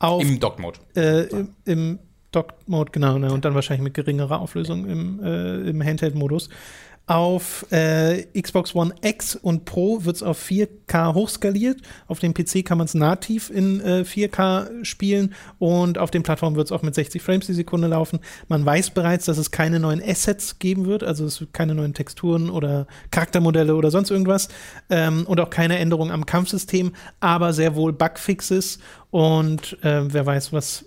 Auf, 0.00 0.22
Im 0.22 0.40
Dock-Mode. 0.40 0.80
Äh, 0.96 1.26
im, 1.28 1.54
im 1.64 1.98
Dock-Mode, 2.32 2.90
genau. 2.92 3.18
Ne, 3.18 3.32
und 3.32 3.44
dann 3.44 3.54
wahrscheinlich 3.54 3.84
mit 3.84 3.94
geringerer 3.94 4.40
Auflösung 4.40 4.86
im, 4.86 5.22
äh, 5.22 5.68
im 5.68 5.82
Handheld-Modus. 5.82 6.48
Auf 7.10 7.66
äh, 7.72 8.22
Xbox 8.40 8.72
One 8.72 8.94
X 9.02 9.34
und 9.34 9.64
Pro 9.64 10.04
wird 10.04 10.14
es 10.14 10.22
auf 10.22 10.40
4K 10.48 11.12
hochskaliert. 11.12 11.80
Auf 12.06 12.20
dem 12.20 12.34
PC 12.34 12.64
kann 12.64 12.78
man 12.78 12.84
es 12.84 12.94
nativ 12.94 13.50
in 13.50 13.80
äh, 13.80 14.04
4K 14.06 14.84
spielen 14.84 15.34
und 15.58 15.98
auf 15.98 16.12
den 16.12 16.22
Plattformen 16.22 16.54
wird 16.54 16.68
es 16.68 16.72
auch 16.72 16.82
mit 16.82 16.94
60 16.94 17.20
Frames 17.20 17.46
die 17.46 17.54
Sekunde 17.54 17.88
laufen. 17.88 18.20
Man 18.46 18.64
weiß 18.64 18.90
bereits, 18.90 19.24
dass 19.24 19.38
es 19.38 19.50
keine 19.50 19.80
neuen 19.80 20.00
Assets 20.00 20.60
geben 20.60 20.86
wird, 20.86 21.02
also 21.02 21.24
es 21.24 21.40
wird 21.40 21.52
keine 21.52 21.74
neuen 21.74 21.94
Texturen 21.94 22.48
oder 22.48 22.86
Charaktermodelle 23.10 23.74
oder 23.74 23.90
sonst 23.90 24.12
irgendwas 24.12 24.46
ähm, 24.88 25.24
und 25.26 25.40
auch 25.40 25.50
keine 25.50 25.80
Änderung 25.80 26.12
am 26.12 26.26
Kampfsystem, 26.26 26.92
aber 27.18 27.52
sehr 27.52 27.74
wohl 27.74 27.92
Bugfixes 27.92 28.78
und 29.10 29.82
äh, 29.82 30.02
wer 30.14 30.26
weiß, 30.26 30.52
was 30.52 30.84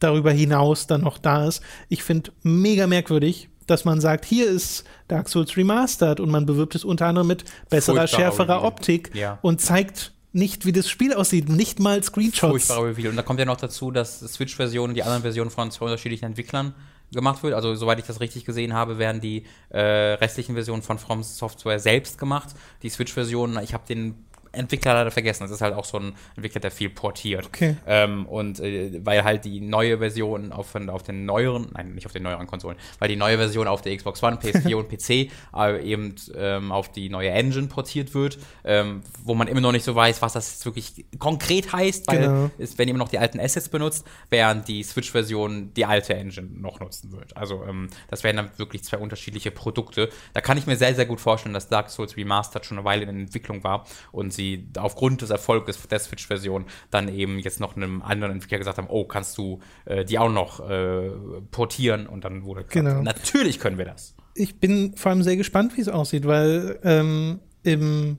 darüber 0.00 0.32
hinaus 0.32 0.86
dann 0.86 1.00
noch 1.00 1.16
da 1.16 1.46
ist. 1.46 1.62
Ich 1.88 2.02
finde 2.02 2.30
mega 2.42 2.86
merkwürdig, 2.86 3.48
dass 3.66 3.84
man 3.84 4.00
sagt, 4.00 4.24
hier 4.24 4.46
ist 4.48 4.84
Dark 5.08 5.28
Souls 5.28 5.56
Remastered 5.56 6.20
und 6.20 6.30
man 6.30 6.46
bewirbt 6.46 6.74
es 6.74 6.84
unter 6.84 7.06
anderem 7.06 7.28
mit 7.28 7.44
besserer, 7.68 8.00
Furchtbar 8.00 8.20
schärferer 8.20 8.56
Reveal. 8.56 8.66
Optik 8.66 9.10
ja. 9.14 9.38
und 9.42 9.60
zeigt 9.60 10.12
nicht, 10.32 10.66
wie 10.66 10.72
das 10.72 10.88
Spiel 10.88 11.14
aussieht, 11.14 11.48
nicht 11.48 11.78
mal 11.78 12.02
Screenshots. 12.02 12.50
Furchtbarer 12.50 12.88
Reveal. 12.88 13.10
Und 13.10 13.16
da 13.16 13.22
kommt 13.22 13.38
ja 13.38 13.46
noch 13.46 13.56
dazu, 13.56 13.90
dass 13.90 14.20
Switch-Versionen 14.20 14.90
und 14.90 14.94
die 14.96 15.04
anderen 15.04 15.22
Versionen 15.22 15.50
von 15.50 15.70
zwei 15.70 15.86
unterschiedlichen 15.86 16.24
Entwicklern 16.24 16.74
gemacht 17.12 17.42
wird. 17.44 17.54
Also 17.54 17.74
soweit 17.76 18.00
ich 18.00 18.06
das 18.06 18.20
richtig 18.20 18.44
gesehen 18.44 18.74
habe, 18.74 18.98
werden 18.98 19.20
die 19.20 19.44
äh, 19.70 19.80
restlichen 19.80 20.54
Versionen 20.54 20.82
von 20.82 20.98
From 20.98 21.22
Software 21.22 21.78
selbst 21.78 22.18
gemacht. 22.18 22.48
Die 22.82 22.90
Switch-Versionen, 22.90 23.62
ich 23.62 23.74
habe 23.74 23.84
den 23.88 24.24
Entwickler 24.54 24.94
leider 24.94 25.10
vergessen. 25.10 25.44
Das 25.44 25.50
ist 25.50 25.60
halt 25.60 25.74
auch 25.74 25.84
so 25.84 25.98
ein 25.98 26.14
Entwickler, 26.36 26.60
der 26.60 26.70
viel 26.70 26.90
portiert. 26.90 27.46
Okay. 27.46 27.76
Ähm, 27.86 28.26
und 28.26 28.60
äh, 28.60 29.00
weil 29.04 29.24
halt 29.24 29.44
die 29.44 29.60
neue 29.60 29.98
Version 29.98 30.52
auf, 30.52 30.74
auf 30.74 31.02
den 31.02 31.24
neueren, 31.24 31.68
nein, 31.74 31.94
nicht 31.94 32.06
auf 32.06 32.12
den 32.12 32.22
neueren 32.22 32.46
Konsolen, 32.46 32.76
weil 32.98 33.08
die 33.08 33.16
neue 33.16 33.36
Version 33.36 33.68
auf 33.68 33.82
der 33.82 33.96
Xbox 33.96 34.22
One, 34.22 34.36
PS4 34.36 34.74
und 34.76 34.88
PC 34.88 35.30
äh, 35.56 35.82
eben 35.84 36.14
ähm, 36.36 36.72
auf 36.72 36.90
die 36.92 37.08
neue 37.08 37.30
Engine 37.30 37.68
portiert 37.68 38.14
wird, 38.14 38.38
ähm, 38.64 39.02
wo 39.22 39.34
man 39.34 39.48
immer 39.48 39.60
noch 39.60 39.72
nicht 39.72 39.84
so 39.84 39.94
weiß, 39.94 40.22
was 40.22 40.34
das 40.34 40.52
jetzt 40.52 40.64
wirklich 40.64 41.04
konkret 41.18 41.72
heißt, 41.72 42.06
weil 42.08 42.20
genau. 42.20 42.50
es 42.58 42.78
werden 42.78 42.90
immer 42.90 42.98
noch 42.98 43.08
die 43.08 43.18
alten 43.18 43.40
Assets 43.40 43.68
benutzt, 43.68 44.06
während 44.30 44.68
die 44.68 44.82
Switch-Version 44.82 45.72
die 45.74 45.84
alte 45.84 46.14
Engine 46.14 46.48
noch 46.54 46.80
nutzen 46.80 47.12
wird. 47.12 47.36
Also 47.36 47.62
ähm, 47.68 47.88
das 48.08 48.24
wären 48.24 48.36
dann 48.36 48.50
wirklich 48.56 48.84
zwei 48.84 48.98
unterschiedliche 48.98 49.50
Produkte. 49.50 50.10
Da 50.32 50.40
kann 50.40 50.58
ich 50.58 50.66
mir 50.66 50.76
sehr, 50.76 50.94
sehr 50.94 51.06
gut 51.06 51.20
vorstellen, 51.20 51.54
dass 51.54 51.68
Dark 51.68 51.90
Souls 51.90 52.16
Remastered 52.16 52.64
schon 52.64 52.78
eine 52.78 52.84
Weile 52.84 53.04
in 53.04 53.20
Entwicklung 53.20 53.64
war 53.64 53.86
und 54.12 54.32
sie 54.32 54.43
sie 54.44 54.68
aufgrund 54.78 55.22
des 55.22 55.30
Erfolges 55.30 55.80
der 55.88 55.98
Switch-Version 55.98 56.66
dann 56.90 57.08
eben 57.08 57.38
jetzt 57.38 57.60
noch 57.60 57.76
einem 57.76 58.02
anderen 58.02 58.32
Entwickler 58.32 58.58
gesagt 58.58 58.78
haben, 58.78 58.88
oh, 58.90 59.04
kannst 59.04 59.38
du 59.38 59.60
äh, 59.84 60.04
die 60.04 60.18
auch 60.18 60.30
noch 60.30 60.68
äh, 60.68 61.10
portieren? 61.50 62.06
Und 62.06 62.24
dann 62.24 62.44
wurde 62.44 62.64
gesagt, 62.64 62.72
genau. 62.72 63.02
natürlich 63.02 63.58
können 63.58 63.78
wir 63.78 63.84
das. 63.84 64.14
Ich 64.34 64.58
bin 64.60 64.96
vor 64.96 65.10
allem 65.10 65.22
sehr 65.22 65.36
gespannt, 65.36 65.76
wie 65.76 65.80
es 65.80 65.88
aussieht, 65.88 66.26
weil 66.26 66.78
ähm, 66.82 67.40
im 67.62 68.18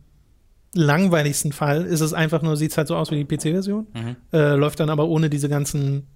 langweiligsten 0.73 1.51
Fall 1.51 1.85
ist 1.85 2.01
es 2.01 2.13
einfach 2.13 2.41
nur, 2.41 2.57
sieht 2.57 2.71
es 2.71 2.77
halt 2.77 2.87
so 2.87 2.95
aus 2.95 3.11
wie 3.11 3.23
die 3.23 3.35
PC-Version, 3.35 3.87
mhm. 3.93 4.15
äh, 4.33 4.55
läuft 4.55 4.79
dann 4.79 4.89
aber 4.89 5.07
ohne 5.07 5.29
diese 5.29 5.49
ganzen 5.49 6.07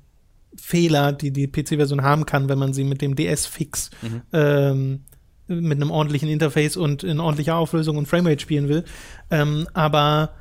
Fehler, 0.55 1.13
die 1.13 1.31
die 1.31 1.47
PC-Version 1.47 2.01
haben 2.01 2.25
kann, 2.25 2.49
wenn 2.49 2.59
man 2.59 2.73
sie 2.73 2.83
mit 2.83 3.01
dem 3.01 3.15
DS-Fix 3.15 3.91
mhm. 4.01 4.21
ähm, 4.33 5.03
mit 5.49 5.77
einem 5.77 5.91
ordentlichen 5.91 6.29
Interface 6.29 6.77
und 6.77 7.03
in 7.03 7.19
ordentlicher 7.19 7.55
Auflösung 7.55 7.97
und 7.97 8.07
Framerate 8.07 8.41
spielen 8.41 8.69
will. 8.69 8.83
Ähm, 9.31 9.67
aber 9.73 10.31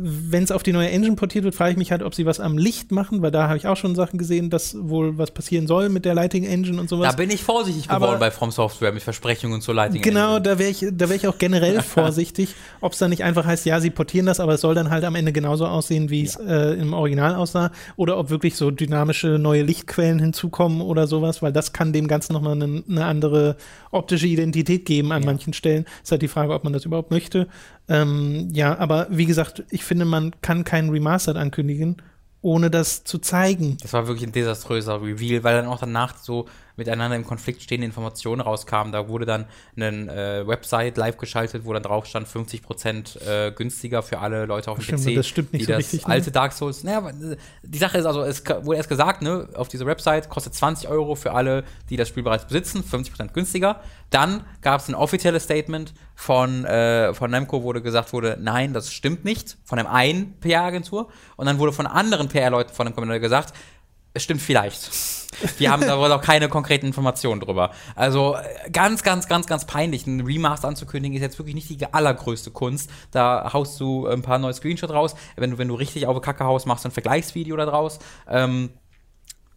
wenn 0.00 0.44
es 0.44 0.50
auf 0.50 0.62
die 0.62 0.72
neue 0.72 0.90
Engine 0.90 1.16
portiert 1.16 1.44
wird, 1.44 1.54
frage 1.54 1.72
ich 1.72 1.76
mich 1.76 1.90
halt, 1.90 2.02
ob 2.02 2.14
sie 2.14 2.26
was 2.26 2.40
am 2.40 2.56
Licht 2.56 2.92
machen, 2.92 3.22
weil 3.22 3.30
da 3.30 3.48
habe 3.48 3.56
ich 3.56 3.66
auch 3.66 3.76
schon 3.76 3.94
Sachen 3.94 4.18
gesehen, 4.18 4.50
dass 4.50 4.76
wohl 4.78 5.18
was 5.18 5.30
passieren 5.30 5.66
soll 5.66 5.88
mit 5.88 6.04
der 6.04 6.14
Lighting 6.14 6.44
Engine 6.44 6.80
und 6.80 6.88
sowas. 6.88 7.10
Da 7.10 7.16
bin 7.16 7.30
ich 7.30 7.42
vorsichtig 7.42 7.88
geworden 7.88 8.04
Aber 8.04 8.18
bei 8.18 8.30
From 8.30 8.50
Software 8.50 8.92
mit 8.92 9.02
Versprechungen 9.02 9.60
zur 9.60 9.74
Lighting 9.74 10.02
genau, 10.02 10.36
Engine. 10.36 10.42
Genau, 10.42 10.54
da 10.54 10.58
wäre 10.58 10.70
ich, 10.70 10.86
da 10.92 11.10
ich 11.10 11.26
auch 11.26 11.38
generell 11.38 11.82
vorsichtig, 11.82 12.54
ob 12.80 12.92
es 12.92 12.98
dann 12.98 13.10
nicht 13.10 13.24
einfach 13.24 13.44
heißt, 13.44 13.66
ja, 13.66 13.80
sie 13.80 13.90
portieren 13.90 14.26
das, 14.26 14.40
aber 14.40 14.54
es 14.54 14.60
soll 14.60 14.74
dann 14.74 14.90
halt 14.90 15.04
am 15.04 15.14
Ende 15.14 15.32
genauso 15.32 15.66
aussehen, 15.66 16.10
wie 16.10 16.24
es 16.24 16.34
ja. 16.34 16.70
äh, 16.70 16.74
im 16.74 16.92
Original 16.92 17.34
aussah, 17.34 17.70
oder 17.96 18.18
ob 18.18 18.30
wirklich 18.30 18.56
so 18.56 18.70
dynamische 18.70 19.38
neue 19.38 19.62
Lichtquellen 19.62 20.18
hinzukommen 20.18 20.80
oder 20.80 21.06
sowas, 21.06 21.42
weil 21.42 21.52
das 21.52 21.72
kann 21.72 21.92
dem 21.92 22.08
Ganzen 22.08 22.32
nochmal 22.32 22.52
eine, 22.52 22.82
eine 22.88 23.04
andere 23.04 23.56
optische 23.90 24.26
Identität 24.26 24.84
geben 24.84 25.12
an 25.12 25.22
ja. 25.22 25.26
manchen 25.26 25.52
Stellen. 25.52 25.86
Ist 26.02 26.10
halt 26.10 26.22
die 26.22 26.28
Frage, 26.28 26.52
ob 26.52 26.64
man 26.64 26.72
das 26.72 26.84
überhaupt 26.84 27.10
möchte. 27.10 27.48
Ähm, 27.88 28.50
ja, 28.52 28.78
aber 28.78 29.06
wie 29.10 29.26
gesagt, 29.26 29.64
ich 29.70 29.84
finde, 29.84 30.04
man 30.04 30.32
kann 30.42 30.64
keinen 30.64 30.90
Remastered 30.90 31.36
ankündigen, 31.36 31.96
ohne 32.40 32.70
das 32.70 33.02
zu 33.04 33.18
zeigen. 33.18 33.78
Das 33.82 33.92
war 33.92 34.06
wirklich 34.06 34.26
ein 34.26 34.32
desaströser 34.32 35.02
Reveal, 35.02 35.42
weil 35.42 35.56
dann 35.56 35.66
auch 35.66 35.80
danach 35.80 36.16
so 36.18 36.46
miteinander 36.76 37.16
im 37.16 37.26
Konflikt 37.26 37.60
stehende 37.60 37.84
Informationen 37.86 38.40
rauskamen. 38.40 38.92
Da 38.92 39.08
wurde 39.08 39.26
dann 39.26 39.46
eine 39.76 40.42
äh, 40.42 40.46
Website 40.46 40.96
live 40.96 41.16
geschaltet, 41.16 41.64
wo 41.64 41.72
dann 41.72 41.82
drauf 41.82 42.06
stand 42.06 42.28
50% 42.28 43.48
äh, 43.48 43.50
günstiger 43.50 44.02
für 44.02 44.20
alle 44.20 44.46
Leute 44.46 44.70
auf 44.70 44.78
dem 44.78 44.84
Stimmt, 44.84 45.04
PC, 45.04 45.14
das 45.16 45.26
stimmt 45.26 45.52
nicht 45.52 45.62
die 45.62 45.66
so 45.66 45.72
das 45.72 45.78
richtig, 45.80 46.06
ne? 46.06 46.14
alte 46.14 46.30
Dark 46.30 46.52
Souls. 46.52 46.84
Naja, 46.84 47.08
äh, 47.08 47.36
die 47.64 47.78
Sache 47.78 47.98
ist 47.98 48.06
also, 48.06 48.22
es 48.22 48.44
wurde 48.46 48.76
erst 48.76 48.88
gesagt, 48.88 49.22
ne, 49.22 49.48
auf 49.54 49.66
dieser 49.66 49.86
Website 49.86 50.28
kostet 50.28 50.54
20 50.54 50.88
Euro 50.88 51.16
für 51.16 51.32
alle, 51.32 51.64
die 51.90 51.96
das 51.96 52.06
Spiel 52.06 52.22
bereits 52.22 52.46
besitzen, 52.46 52.84
50% 52.84 53.32
günstiger. 53.32 53.80
Dann 54.10 54.44
gab 54.62 54.80
es 54.80 54.88
ein 54.88 54.94
offizielles 54.94 55.42
Statement 55.42 55.92
von, 56.18 56.64
äh, 56.64 57.14
von 57.14 57.30
Namco, 57.30 57.62
wo 57.62 57.70
gesagt 57.70 58.12
wurde, 58.12 58.36
nein, 58.40 58.72
das 58.72 58.92
stimmt 58.92 59.24
nicht, 59.24 59.56
von 59.64 59.78
einem 59.78 59.86
einen 59.86 60.40
PR-Agentur. 60.40 61.08
Und 61.36 61.46
dann 61.46 61.60
wurde 61.60 61.72
von 61.72 61.86
anderen 61.86 62.28
PR-Leuten 62.28 62.74
von 62.74 62.86
dem 62.86 62.94
Kommandeur 62.94 63.20
gesagt, 63.20 63.54
es 64.14 64.24
stimmt 64.24 64.42
vielleicht. 64.42 64.90
Wir 65.58 65.70
haben 65.70 65.82
da 65.82 65.96
wohl 65.96 66.10
auch 66.10 66.20
keine 66.20 66.48
konkreten 66.48 66.86
Informationen 66.86 67.40
drüber. 67.40 67.70
Also 67.94 68.34
äh, 68.34 68.68
ganz, 68.70 69.04
ganz, 69.04 69.28
ganz, 69.28 69.46
ganz 69.46 69.64
peinlich. 69.64 70.08
Ein 70.08 70.22
Remaster 70.22 70.66
anzukündigen 70.66 71.16
ist 71.16 71.22
jetzt 71.22 71.38
wirklich 71.38 71.54
nicht 71.54 71.70
die 71.70 71.94
allergrößte 71.94 72.50
Kunst. 72.50 72.90
Da 73.12 73.52
haust 73.52 73.78
du 73.78 74.08
ein 74.08 74.22
paar 74.22 74.40
neue 74.40 74.54
Screenshots 74.54 74.92
raus. 74.92 75.14
Wenn 75.36 75.52
du, 75.52 75.58
wenn 75.58 75.68
du 75.68 75.76
richtig 75.76 76.08
auf 76.08 76.20
Kacke 76.20 76.44
haust, 76.44 76.66
machst 76.66 76.84
du 76.84 76.88
ein 76.88 76.92
Vergleichsvideo 76.92 77.56
da 77.56 77.66
draus. 77.66 78.00
Ähm, 78.28 78.70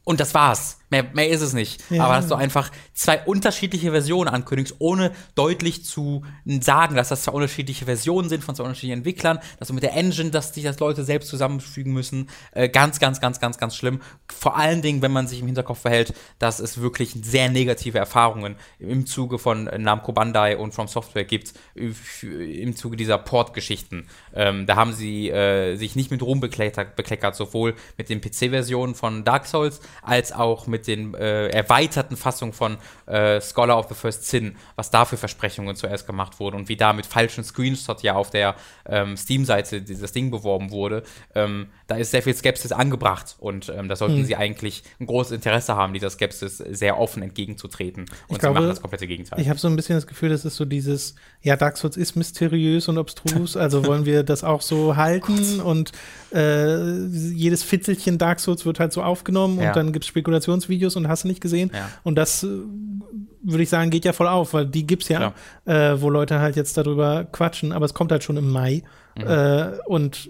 und 0.03 0.19
das 0.19 0.35
war's. 0.35 0.77
Mehr, 0.91 1.05
mehr 1.13 1.29
ist 1.29 1.41
es 1.41 1.53
nicht. 1.53 1.81
Ja. 1.89 2.03
Aber 2.03 2.15
dass 2.15 2.27
du 2.27 2.35
einfach 2.35 2.69
zwei 2.93 3.21
unterschiedliche 3.21 3.91
Versionen 3.91 4.27
ankündigst, 4.27 4.75
ohne 4.79 5.11
deutlich 5.35 5.85
zu 5.85 6.23
sagen, 6.45 6.95
dass 6.95 7.07
das 7.07 7.23
zwei 7.23 7.31
unterschiedliche 7.31 7.85
Versionen 7.85 8.27
sind 8.27 8.43
von 8.43 8.55
zwei 8.55 8.65
unterschiedlichen 8.65 8.99
Entwicklern, 8.99 9.39
dass 9.57 9.69
du 9.69 9.73
mit 9.73 9.83
der 9.83 9.93
Engine, 9.93 10.31
dass 10.31 10.53
sich 10.53 10.65
das 10.65 10.79
Leute 10.79 11.05
selbst 11.05 11.29
zusammenfügen 11.29 11.93
müssen, 11.93 12.29
äh, 12.51 12.67
ganz, 12.67 12.99
ganz, 12.99 13.21
ganz, 13.21 13.39
ganz, 13.39 13.57
ganz 13.57 13.75
schlimm. 13.77 14.01
Vor 14.27 14.57
allen 14.57 14.81
Dingen, 14.81 15.01
wenn 15.01 15.13
man 15.13 15.27
sich 15.27 15.39
im 15.39 15.45
Hinterkopf 15.45 15.79
verhält, 15.79 16.13
dass 16.39 16.59
es 16.59 16.81
wirklich 16.81 17.15
sehr 17.21 17.49
negative 17.49 17.97
Erfahrungen 17.97 18.57
im 18.77 19.05
Zuge 19.05 19.39
von 19.39 19.63
Namco 19.63 20.11
Bandai 20.11 20.57
und 20.57 20.73
From 20.73 20.89
Software 20.89 21.23
gibt, 21.23 21.53
äh, 21.75 22.61
im 22.61 22.75
Zuge 22.75 22.97
dieser 22.97 23.17
Port-Geschichten. 23.17 24.07
Ähm, 24.33 24.65
da 24.65 24.75
haben 24.75 24.91
sie 24.91 25.29
äh, 25.29 25.77
sich 25.77 25.95
nicht 25.95 26.11
mit 26.11 26.21
Ruhm 26.21 26.41
bekleckert, 26.41 26.97
bekleckert, 26.97 27.37
sowohl 27.37 27.75
mit 27.97 28.09
den 28.09 28.19
PC-Versionen 28.19 28.93
von 28.93 29.23
Dark 29.23 29.47
Souls 29.47 29.79
als 30.01 30.33
auch 30.33 30.67
mit 30.67 30.80
den 30.87 31.13
äh, 31.13 31.47
erweiterten 31.47 32.17
Fassungen 32.17 32.53
von 32.53 32.77
äh, 33.05 33.39
Scholar 33.41 33.77
of 33.77 33.87
the 33.89 33.95
First 33.95 34.27
Sin, 34.27 34.55
was 34.75 34.89
da 34.91 35.05
für 35.05 35.17
Versprechungen 35.17 35.75
zuerst 35.75 36.07
gemacht 36.07 36.39
wurden 36.39 36.55
und 36.55 36.69
wie 36.69 36.75
da 36.75 36.93
mit 36.93 37.05
falschen 37.05 37.43
Screenshots 37.43 38.03
ja 38.03 38.15
auf 38.15 38.29
der 38.29 38.55
ähm, 38.87 39.17
Steam-Seite 39.17 39.81
dieses 39.81 40.11
Ding 40.11 40.31
beworben 40.31 40.71
wurde. 40.71 41.03
Ähm, 41.35 41.67
da 41.87 41.95
ist 41.97 42.11
sehr 42.11 42.23
viel 42.23 42.33
Skepsis 42.35 42.71
angebracht 42.71 43.35
und 43.39 43.69
ähm, 43.69 43.89
da 43.89 43.95
sollten 43.95 44.23
sie 44.25 44.35
eigentlich 44.35 44.83
ein 44.99 45.05
großes 45.05 45.33
Interesse 45.33 45.75
haben, 45.75 45.93
dieser 45.93 46.09
Skepsis 46.09 46.57
sehr 46.57 46.97
offen 46.99 47.21
entgegenzutreten. 47.21 48.05
Und 48.27 48.39
glaube, 48.39 48.55
sie 48.55 48.59
machen 48.61 48.69
das 48.69 48.81
komplette 48.81 49.07
Gegenteil. 49.07 49.39
Ich 49.41 49.49
habe 49.49 49.59
so 49.59 49.67
ein 49.67 49.75
bisschen 49.75 49.95
das 49.95 50.07
Gefühl, 50.07 50.29
das 50.29 50.45
ist 50.45 50.55
so 50.55 50.65
dieses, 50.65 51.15
ja, 51.41 51.55
Dark 51.57 51.77
Souls 51.77 51.97
ist 51.97 52.15
mysteriös 52.15 52.87
und 52.87 52.97
obstrus, 52.97 53.57
also 53.57 53.85
wollen 53.85 54.05
wir 54.05 54.23
das 54.23 54.43
auch 54.43 54.61
so 54.61 54.95
halten 54.95 55.59
und 55.59 55.91
äh, 56.33 57.05
jedes 57.07 57.63
Fitzelchen 57.63 58.17
Dark 58.17 58.39
Souls 58.39 58.65
wird 58.65 58.79
halt 58.79 58.93
so 58.93 59.03
aufgenommen 59.03 59.59
Ja. 59.59 59.69
und 59.69 59.75
dann 59.75 59.91
gibt 59.91 60.05
es 60.05 60.09
Spekulationsvideos 60.71 60.95
und 60.95 61.07
hast 61.07 61.23
du 61.23 61.27
nicht 61.27 61.41
gesehen. 61.41 61.71
Ja. 61.73 61.89
Und 62.03 62.15
das, 62.15 62.43
äh, 62.43 62.47
würde 63.43 63.63
ich 63.63 63.69
sagen, 63.69 63.89
geht 63.89 64.05
ja 64.05 64.13
voll 64.13 64.27
auf, 64.27 64.53
weil 64.53 64.65
die 64.65 64.85
gibt's 64.85 65.09
ja, 65.09 65.33
äh, 65.65 65.95
wo 65.99 66.09
Leute 66.09 66.39
halt 66.39 66.55
jetzt 66.55 66.77
darüber 66.77 67.25
quatschen, 67.25 67.71
aber 67.71 67.85
es 67.85 67.93
kommt 67.93 68.11
halt 68.11 68.23
schon 68.23 68.37
im 68.37 68.49
Mai. 68.49 68.83
Mhm. 69.17 69.27
Äh, 69.27 69.71
und 69.85 70.29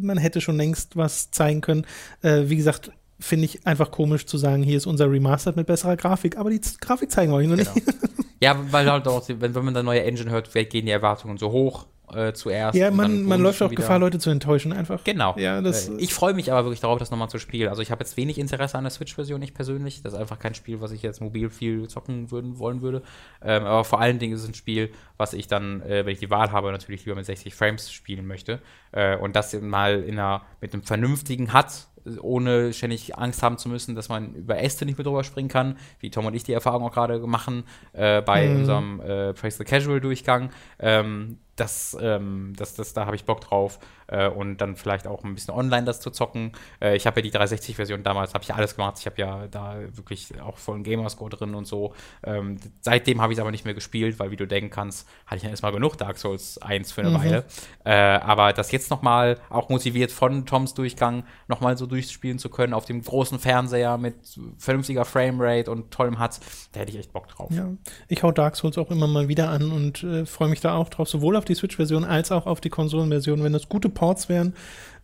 man 0.00 0.18
hätte 0.18 0.40
schon 0.40 0.56
längst 0.56 0.96
was 0.96 1.30
zeigen 1.30 1.60
können. 1.60 1.86
Äh, 2.22 2.44
wie 2.46 2.56
gesagt, 2.56 2.92
finde 3.18 3.44
ich 3.44 3.66
einfach 3.66 3.90
komisch 3.90 4.26
zu 4.26 4.38
sagen, 4.38 4.62
hier 4.62 4.76
ist 4.76 4.86
unser 4.86 5.10
Remastered 5.10 5.56
mit 5.56 5.66
besserer 5.66 5.96
Grafik, 5.96 6.36
aber 6.36 6.50
die 6.50 6.60
Z 6.60 6.80
Grafik 6.80 7.10
zeigen 7.10 7.32
wir 7.32 7.36
euch 7.36 7.46
noch 7.46 7.56
nicht. 7.56 7.72
Genau. 7.74 7.96
Ja, 8.40 8.56
weil 8.70 8.90
halt 8.90 9.06
auch, 9.06 9.28
wenn, 9.28 9.54
wenn 9.54 9.64
man 9.64 9.76
eine 9.76 9.84
neue 9.84 10.02
Engine 10.02 10.30
hört, 10.30 10.52
gehen 10.52 10.86
die 10.86 10.92
Erwartungen 10.92 11.38
so 11.38 11.52
hoch 11.52 11.86
äh, 12.14 12.32
zuerst. 12.32 12.76
Ja, 12.76 12.90
man, 12.90 13.24
man 13.24 13.40
läuft 13.40 13.62
auch 13.62 13.70
wieder- 13.70 13.82
Gefahr, 13.82 13.98
Leute 13.98 14.18
zu 14.18 14.30
enttäuschen 14.30 14.72
einfach. 14.72 15.02
Genau. 15.04 15.34
Ja, 15.38 15.60
das- 15.60 15.88
Äh, 15.88 15.96
ich 15.98 16.12
freue 16.14 16.34
mich 16.34 16.52
aber 16.52 16.64
wirklich 16.64 16.80
darauf, 16.80 16.98
das 16.98 17.10
nochmal 17.10 17.28
zu 17.28 17.38
spielen. 17.38 17.68
Also 17.68 17.82
ich 17.82 17.90
habe 17.90 18.02
jetzt 18.02 18.16
wenig 18.16 18.38
Interesse 18.38 18.76
an 18.78 18.84
der 18.84 18.90
Switch-Version, 18.90 19.40
ich 19.42 19.54
persönlich. 19.54 20.02
Das 20.02 20.12
ist 20.12 20.18
einfach 20.18 20.38
kein 20.38 20.54
Spiel, 20.54 20.80
was 20.80 20.92
ich 20.92 21.02
jetzt 21.02 21.20
mobil 21.20 21.50
viel 21.50 21.88
zocken 21.88 22.30
würden, 22.30 22.58
wollen 22.58 22.82
würde. 22.82 23.02
Ähm, 23.42 23.64
aber 23.64 23.84
vor 23.84 24.00
allen 24.00 24.18
Dingen 24.18 24.34
ist 24.34 24.42
es 24.42 24.48
ein 24.48 24.54
Spiel, 24.54 24.90
was 25.16 25.32
ich 25.34 25.46
dann, 25.46 25.82
äh, 25.82 26.04
wenn 26.06 26.12
ich 26.12 26.20
die 26.20 26.30
Wahl 26.30 26.52
habe, 26.52 26.70
natürlich 26.72 27.04
lieber 27.04 27.16
mit 27.16 27.26
60 27.26 27.54
Frames 27.54 27.90
spielen 27.90 28.26
möchte. 28.26 28.60
Äh, 28.92 29.16
und 29.16 29.36
das 29.36 29.52
mal 29.60 30.00
in 30.02 30.18
einer, 30.18 30.42
mit 30.60 30.72
einem 30.74 30.82
vernünftigen 30.82 31.52
HUD, 31.52 31.86
ohne 32.20 32.72
ständig 32.72 33.16
Angst 33.16 33.44
haben 33.44 33.58
zu 33.58 33.68
müssen, 33.68 33.94
dass 33.94 34.08
man 34.08 34.34
über 34.34 34.58
Äste 34.60 34.84
nicht 34.84 34.98
mehr 34.98 35.04
drüber 35.04 35.22
springen 35.22 35.48
kann, 35.48 35.76
wie 36.00 36.10
Tom 36.10 36.26
und 36.26 36.34
ich 36.34 36.42
die 36.42 36.52
Erfahrung 36.52 36.82
auch 36.82 36.92
gerade 36.92 37.18
machen 37.20 37.62
äh, 37.92 38.20
bei 38.22 38.48
Mhm. 38.48 38.56
unserem 38.56 39.00
äh, 39.00 39.32
Praise 39.34 39.58
the 39.58 39.64
Casual 39.64 40.00
Durchgang. 40.00 40.50
Ähm, 40.80 41.38
das, 41.56 41.96
ähm, 42.00 42.52
das, 42.56 42.74
das, 42.74 42.94
da 42.94 43.06
habe 43.06 43.16
ich 43.16 43.24
Bock 43.24 43.40
drauf 43.42 43.78
äh, 44.06 44.28
und 44.28 44.58
dann 44.58 44.74
vielleicht 44.76 45.06
auch 45.06 45.22
ein 45.24 45.34
bisschen 45.34 45.52
online 45.54 45.84
das 45.84 46.00
zu 46.00 46.10
zocken. 46.10 46.52
Äh, 46.80 46.96
ich 46.96 47.06
habe 47.06 47.20
ja 47.20 47.22
die 47.22 47.32
360-Version 47.36 48.02
damals, 48.02 48.32
habe 48.34 48.42
ich 48.42 48.54
alles 48.54 48.74
gemacht. 48.74 48.96
Ich 49.00 49.06
habe 49.06 49.20
ja 49.20 49.46
da 49.48 49.76
wirklich 49.94 50.40
auch 50.40 50.56
vollen 50.56 50.82
Gamerscore 50.82 51.30
drin 51.30 51.54
und 51.54 51.66
so. 51.66 51.94
Ähm, 52.24 52.56
seitdem 52.80 53.20
habe 53.20 53.32
ich 53.32 53.38
es 53.38 53.40
aber 53.40 53.50
nicht 53.50 53.64
mehr 53.64 53.74
gespielt, 53.74 54.18
weil 54.18 54.30
wie 54.30 54.36
du 54.36 54.46
denken 54.46 54.70
kannst, 54.70 55.06
hatte 55.26 55.36
ich 55.36 55.42
ja 55.42 55.50
erstmal 55.50 55.72
genug 55.72 55.96
Dark 55.98 56.18
Souls 56.18 56.58
1 56.58 56.92
für 56.92 57.02
eine 57.02 57.10
Mhm. 57.10 57.14
Weile. 57.14 57.44
Äh, 57.84 57.92
aber 57.92 58.52
das 58.52 58.72
jetzt 58.72 58.90
nochmal, 58.90 59.38
auch 59.50 59.68
motiviert 59.68 60.10
von 60.10 60.46
Toms 60.46 60.74
Durchgang, 60.74 61.24
nochmal 61.48 61.76
so 61.76 61.86
durchspielen 61.86 62.38
zu 62.38 62.48
können 62.48 62.72
auf 62.72 62.86
dem 62.86 63.02
großen 63.02 63.38
Fernseher 63.38 63.98
mit 63.98 64.14
vernünftiger 64.58 65.04
Framerate 65.04 65.70
und 65.70 65.90
tollem 65.90 66.18
HUD, 66.18 66.30
da 66.72 66.80
hätte 66.80 66.92
ich 66.92 66.98
echt 66.98 67.12
Bock 67.12 67.28
drauf. 67.28 67.50
Ja, 67.52 67.68
ich 68.08 68.22
hau 68.22 68.32
Dark 68.32 68.56
Souls 68.56 68.78
auch 68.78 68.90
immer 68.90 69.06
mal 69.06 69.28
wieder 69.28 69.50
an 69.50 69.70
und 69.70 70.02
äh, 70.02 70.24
freue 70.24 70.48
mich 70.48 70.60
da 70.60 70.74
auch 70.74 70.88
drauf, 70.88 71.08
sowohl 71.08 71.36
auf 71.36 71.41
die 71.44 71.54
Switch-Version 71.54 72.04
als 72.04 72.32
auch 72.32 72.46
auf 72.46 72.60
die 72.60 72.70
Konsolenversion. 72.70 73.42
Wenn 73.42 73.52
das 73.52 73.68
gute 73.68 73.88
Ports 73.88 74.28
wären, 74.28 74.54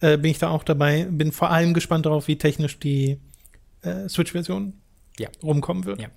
äh, 0.01 0.17
bin 0.17 0.31
ich 0.31 0.39
da 0.39 0.49
auch 0.51 0.65
dabei. 0.65 1.07
Bin 1.11 1.33
vor 1.33 1.51
allem 1.51 1.75
gespannt 1.75 2.07
darauf, 2.07 2.29
wie 2.29 2.37
technisch 2.37 2.79
die 2.79 3.19
äh, 3.83 4.09
Switch-Version 4.09 4.75
Ja. 5.19 5.29
rumkommen 5.43 5.85
wird. 5.85 6.01
Ja. 6.03 6.09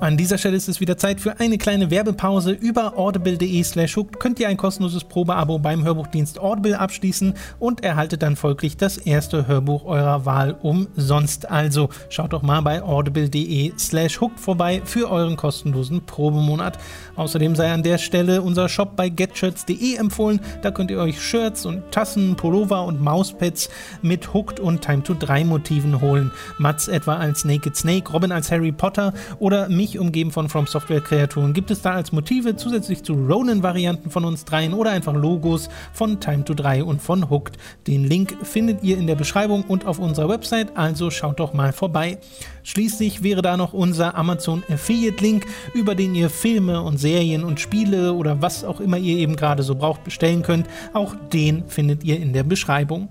An 0.00 0.16
dieser 0.16 0.38
Stelle 0.38 0.56
ist 0.56 0.66
es 0.66 0.80
wieder 0.80 0.96
Zeit 0.96 1.20
für 1.20 1.40
eine 1.40 1.58
kleine 1.58 1.90
Werbepause. 1.90 2.52
Über 2.52 2.96
audible.de 2.96 3.62
slash 3.62 3.96
hooked 3.96 4.18
könnt 4.18 4.40
ihr 4.40 4.48
ein 4.48 4.56
kostenloses 4.56 5.04
Probeabo 5.04 5.58
beim 5.58 5.84
Hörbuchdienst 5.84 6.38
Audible 6.40 6.78
abschließen 6.78 7.34
und 7.58 7.84
erhaltet 7.84 8.22
dann 8.22 8.34
folglich 8.34 8.78
das 8.78 8.96
erste 8.96 9.46
Hörbuch 9.46 9.84
eurer 9.84 10.24
Wahl 10.24 10.56
umsonst. 10.62 11.50
Also 11.50 11.90
schaut 12.08 12.32
doch 12.32 12.40
mal 12.40 12.62
bei 12.62 12.82
audible.de 12.82 13.72
slash 13.78 14.22
hooked 14.22 14.40
vorbei 14.40 14.80
für 14.86 15.10
euren 15.10 15.36
kostenlosen 15.36 16.06
Probemonat. 16.06 16.78
Außerdem 17.16 17.54
sei 17.54 17.70
an 17.70 17.82
der 17.82 17.98
Stelle 17.98 18.40
unser 18.40 18.70
Shop 18.70 18.96
bei 18.96 19.10
getshirts.de 19.10 19.96
empfohlen. 19.96 20.40
Da 20.62 20.70
könnt 20.70 20.90
ihr 20.90 20.98
euch 20.98 21.20
Shirts 21.20 21.66
und 21.66 21.82
Tassen, 21.92 22.36
Pullover 22.36 22.84
und 22.84 23.02
Mauspads 23.02 23.68
mit 24.00 24.32
Hooked 24.32 24.60
und 24.60 24.80
Time 24.80 25.02
to 25.02 25.12
3 25.12 25.44
Motiven 25.44 26.00
holen. 26.00 26.32
Mats 26.56 26.88
etwa 26.88 27.16
als 27.16 27.44
Naked 27.44 27.76
Snake, 27.76 28.10
Robin 28.10 28.32
als 28.32 28.50
Harry 28.50 28.72
Potter 28.72 29.12
oder 29.38 29.68
mich 29.70 29.98
umgeben 29.98 30.30
von 30.30 30.48
From 30.48 30.66
Software 30.66 31.00
Kreaturen 31.00 31.52
gibt 31.52 31.70
es 31.70 31.82
da 31.82 31.92
als 31.92 32.12
Motive 32.12 32.56
zusätzlich 32.56 33.02
zu 33.02 33.14
Ronin-Varianten 33.14 34.10
von 34.10 34.24
uns 34.24 34.44
dreien 34.44 34.74
oder 34.74 34.90
einfach 34.90 35.14
Logos 35.14 35.68
von 35.92 36.20
Time 36.20 36.44
to 36.44 36.54
3 36.54 36.84
und 36.84 37.00
von 37.00 37.30
Hooked. 37.30 37.56
Den 37.86 38.04
Link 38.04 38.36
findet 38.42 38.82
ihr 38.82 38.98
in 38.98 39.06
der 39.06 39.14
Beschreibung 39.14 39.62
und 39.62 39.86
auf 39.86 39.98
unserer 39.98 40.28
Website, 40.28 40.76
also 40.76 41.10
schaut 41.10 41.40
doch 41.40 41.52
mal 41.52 41.72
vorbei. 41.72 42.18
Schließlich 42.62 43.22
wäre 43.22 43.42
da 43.42 43.56
noch 43.56 43.72
unser 43.72 44.14
Amazon 44.14 44.62
Affiliate 44.68 45.22
Link, 45.22 45.46
über 45.74 45.94
den 45.94 46.14
ihr 46.14 46.30
Filme 46.30 46.82
und 46.82 46.98
Serien 46.98 47.44
und 47.44 47.60
Spiele 47.60 48.12
oder 48.12 48.42
was 48.42 48.64
auch 48.64 48.80
immer 48.80 48.98
ihr 48.98 49.16
eben 49.16 49.36
gerade 49.36 49.62
so 49.62 49.74
braucht 49.74 50.04
bestellen 50.04 50.42
könnt. 50.42 50.66
Auch 50.92 51.14
den 51.32 51.68
findet 51.68 52.04
ihr 52.04 52.18
in 52.18 52.32
der 52.32 52.42
Beschreibung. 52.42 53.08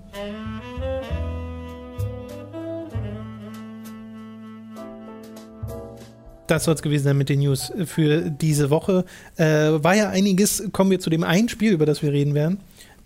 Das 6.50 6.64
soll 6.64 6.74
es 6.74 6.82
gewesen 6.82 7.04
sein 7.04 7.16
mit 7.18 7.28
den 7.28 7.40
News 7.40 7.72
für 7.86 8.30
diese 8.30 8.70
Woche. 8.70 9.04
Äh, 9.36 9.44
war 9.44 9.94
ja 9.94 10.08
einiges, 10.10 10.64
kommen 10.72 10.90
wir 10.90 10.98
zu 11.00 11.10
dem 11.10 11.22
einen 11.22 11.48
Spiel, 11.48 11.72
über 11.72 11.86
das 11.86 12.02
wir 12.02 12.12
reden 12.12 12.34
werden. 12.34 12.58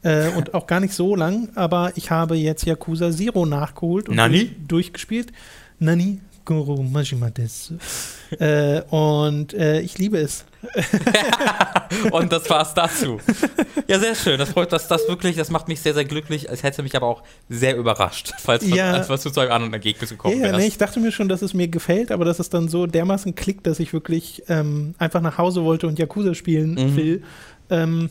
Äh, 0.03 0.29
und 0.37 0.55
auch 0.55 0.67
gar 0.67 0.81
nicht 0.81 0.95
so 0.95 1.15
lang, 1.15 1.49
aber 1.55 1.93
ich 1.97 2.11
habe 2.11 2.37
jetzt 2.37 2.65
Yakuza 2.65 3.11
Zero 3.11 3.45
nachgeholt 3.47 4.09
und 4.09 4.17
Nani? 4.17 4.39
durch- 4.39 4.51
durchgespielt. 4.69 5.33
Nani 5.79 6.21
Goro 6.45 6.83
Majima 6.83 7.31
desu. 7.31 7.75
äh, 8.39 8.83
und 8.91 9.55
äh, 9.55 9.81
ich 9.81 9.99
liebe 9.99 10.19
es. 10.19 10.45
Und 12.11 12.33
das 12.33 12.49
war's 12.51 12.75
dazu. 12.75 13.21
Ja, 13.87 13.99
sehr 13.99 14.15
schön. 14.15 14.39
Das 14.39 14.51
freut 14.51 14.73
das, 14.73 14.89
das 14.89 15.07
wirklich, 15.09 15.37
das 15.37 15.51
macht 15.51 15.69
mich 15.69 15.81
sehr, 15.81 15.95
sehr 15.95 16.05
glücklich. 16.05 16.49
Es 16.51 16.63
hätte 16.63 16.83
mich 16.83 16.97
aber 16.97 17.07
auch 17.07 17.23
sehr 17.49 17.77
überrascht, 17.77 18.33
falls 18.39 18.67
Ja. 18.67 18.93
als 18.93 19.09
was 19.09 19.23
du 19.23 19.31
zu 19.31 19.41
einem 19.41 19.53
anderen 19.53 19.73
Ergebnis 19.75 20.11
gekommen 20.11 20.39
Ja, 20.39 20.45
wärst. 20.45 20.57
nee, 20.59 20.67
ich 20.67 20.79
dachte 20.79 21.01
mir 21.01 21.13
schon, 21.13 21.29
dass 21.29 21.43
es 21.43 21.55
mir 21.55 21.69
gefällt, 21.69 22.11
aber 22.11 22.25
dass 22.25 22.39
es 22.39 22.49
dann 22.51 22.69
so 22.69 22.87
dermaßen 22.87 23.35
klickt, 23.35 23.67
dass 23.67 23.79
ich 23.79 23.93
wirklich 23.93 24.43
ähm, 24.49 24.95
einfach 24.99 25.21
nach 25.21 25.39
Hause 25.39 25.65
wollte 25.65 25.87
und 25.87 25.99
Yakuza 25.99 26.35
spielen 26.35 26.75
Mhm. 26.75 26.97
will, 26.97 27.23
ähm, 27.71 28.11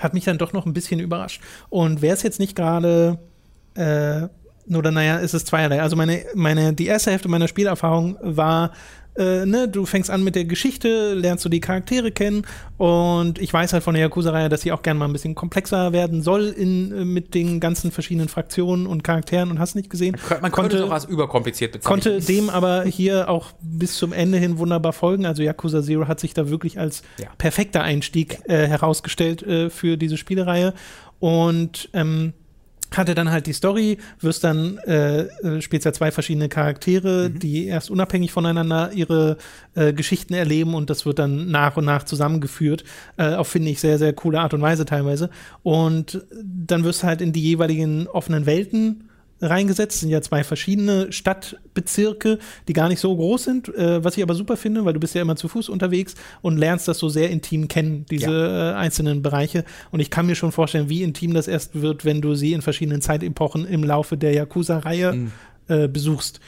hat 0.00 0.14
mich 0.14 0.24
dann 0.24 0.38
doch 0.38 0.52
noch 0.54 0.64
ein 0.66 0.72
bisschen 0.72 0.98
überrascht. 1.00 1.42
Und 1.68 2.00
wer 2.02 2.14
es 2.14 2.22
jetzt 2.22 2.40
nicht 2.40 2.56
gerade 2.56 3.18
äh, 3.74 4.28
oder 4.68 4.90
naja, 4.90 5.20
es 5.20 5.34
ist 5.34 5.46
zweierlei. 5.46 5.80
Also 5.80 5.96
meine, 5.96 6.24
meine, 6.34 6.72
die 6.72 6.86
erste 6.86 7.10
Hälfte 7.10 7.28
meiner 7.28 7.48
Spielerfahrung 7.48 8.16
war 8.20 8.72
äh, 9.14 9.44
ne, 9.44 9.68
du 9.68 9.84
fängst 9.84 10.10
an 10.10 10.24
mit 10.24 10.34
der 10.34 10.46
Geschichte, 10.46 11.12
lernst 11.12 11.44
du 11.44 11.50
die 11.50 11.60
Charaktere 11.60 12.12
kennen 12.12 12.46
und 12.78 13.38
ich 13.38 13.52
weiß 13.52 13.74
halt 13.74 13.82
von 13.82 13.94
der 13.94 14.04
Yakuza-Reihe, 14.04 14.48
dass 14.48 14.62
sie 14.62 14.72
auch 14.72 14.82
gerne 14.82 14.98
mal 14.98 15.04
ein 15.04 15.12
bisschen 15.12 15.34
komplexer 15.34 15.92
werden 15.92 16.22
soll 16.22 16.48
in, 16.48 16.92
äh, 16.92 17.04
mit 17.04 17.34
den 17.34 17.60
ganzen 17.60 17.90
verschiedenen 17.90 18.28
Fraktionen 18.28 18.86
und 18.86 19.04
Charakteren 19.04 19.50
und 19.50 19.58
hast 19.58 19.74
nicht 19.74 19.90
gesehen. 19.90 20.16
Man 20.40 20.50
konnte 20.50 20.90
als 20.90 21.04
überkompliziert 21.04 21.72
bezeichnen. 21.72 22.02
Konnte 22.02 22.20
dem 22.20 22.48
aber 22.48 22.84
hier 22.84 23.28
auch 23.28 23.52
bis 23.60 23.96
zum 23.96 24.14
Ende 24.14 24.38
hin 24.38 24.56
wunderbar 24.58 24.94
folgen. 24.94 25.26
Also 25.26 25.42
Yakuza 25.42 25.82
Zero 25.82 26.08
hat 26.08 26.18
sich 26.18 26.32
da 26.32 26.48
wirklich 26.48 26.78
als 26.78 27.02
ja. 27.18 27.28
perfekter 27.36 27.82
Einstieg 27.82 28.38
äh, 28.48 28.66
herausgestellt 28.66 29.42
äh, 29.42 29.68
für 29.68 29.98
diese 29.98 30.16
Spielereihe 30.16 30.72
und 31.18 31.90
ähm, 31.92 32.32
hatte 32.96 33.14
dann 33.14 33.30
halt 33.30 33.46
die 33.46 33.52
Story, 33.52 33.98
wirst 34.20 34.44
dann, 34.44 34.78
äh, 34.78 35.22
äh, 35.22 35.60
spielst 35.60 35.84
ja 35.84 35.92
zwei 35.92 36.10
verschiedene 36.10 36.48
Charaktere, 36.48 37.28
mhm. 37.28 37.38
die 37.38 37.66
erst 37.66 37.90
unabhängig 37.90 38.32
voneinander 38.32 38.92
ihre 38.92 39.36
äh, 39.74 39.92
Geschichten 39.92 40.34
erleben 40.34 40.74
und 40.74 40.90
das 40.90 41.06
wird 41.06 41.18
dann 41.18 41.50
nach 41.50 41.76
und 41.76 41.84
nach 41.84 42.04
zusammengeführt, 42.04 42.84
äh, 43.16 43.34
auf 43.34 43.48
finde 43.48 43.70
ich 43.70 43.80
sehr, 43.80 43.98
sehr 43.98 44.12
coole 44.12 44.40
Art 44.40 44.54
und 44.54 44.62
Weise 44.62 44.84
teilweise. 44.84 45.30
Und 45.62 46.22
dann 46.42 46.84
wirst 46.84 47.02
du 47.02 47.06
halt 47.06 47.20
in 47.20 47.32
die 47.32 47.42
jeweiligen 47.42 48.06
offenen 48.08 48.46
Welten 48.46 49.08
reingesetzt. 49.42 50.00
Sind 50.00 50.10
ja 50.10 50.22
zwei 50.22 50.44
verschiedene 50.44 51.12
Stadtbezirke, 51.12 52.38
die 52.68 52.72
gar 52.72 52.88
nicht 52.88 53.00
so 53.00 53.14
groß 53.14 53.44
sind, 53.44 53.68
äh, 53.74 54.02
was 54.02 54.16
ich 54.16 54.22
aber 54.22 54.34
super 54.34 54.56
finde, 54.56 54.84
weil 54.84 54.94
du 54.94 55.00
bist 55.00 55.14
ja 55.14 55.22
immer 55.22 55.36
zu 55.36 55.48
Fuß 55.48 55.68
unterwegs 55.68 56.14
und 56.40 56.56
lernst 56.56 56.88
das 56.88 56.98
so 56.98 57.08
sehr 57.08 57.30
intim 57.30 57.68
kennen, 57.68 58.06
diese 58.10 58.30
ja. 58.30 58.72
äh, 58.72 58.74
einzelnen 58.74 59.22
Bereiche. 59.22 59.64
Und 59.90 60.00
ich 60.00 60.10
kann 60.10 60.26
mir 60.26 60.34
schon 60.34 60.52
vorstellen, 60.52 60.88
wie 60.88 61.02
intim 61.02 61.34
das 61.34 61.48
erst 61.48 61.80
wird, 61.80 62.04
wenn 62.04 62.20
du 62.20 62.34
sie 62.34 62.52
in 62.52 62.62
verschiedenen 62.62 63.02
Zeitepochen 63.02 63.66
im 63.66 63.84
Laufe 63.84 64.16
der 64.16 64.32
Yakuza-Reihe 64.32 65.12
mhm. 65.12 65.32
äh, 65.68 65.88
besuchst. 65.88 66.40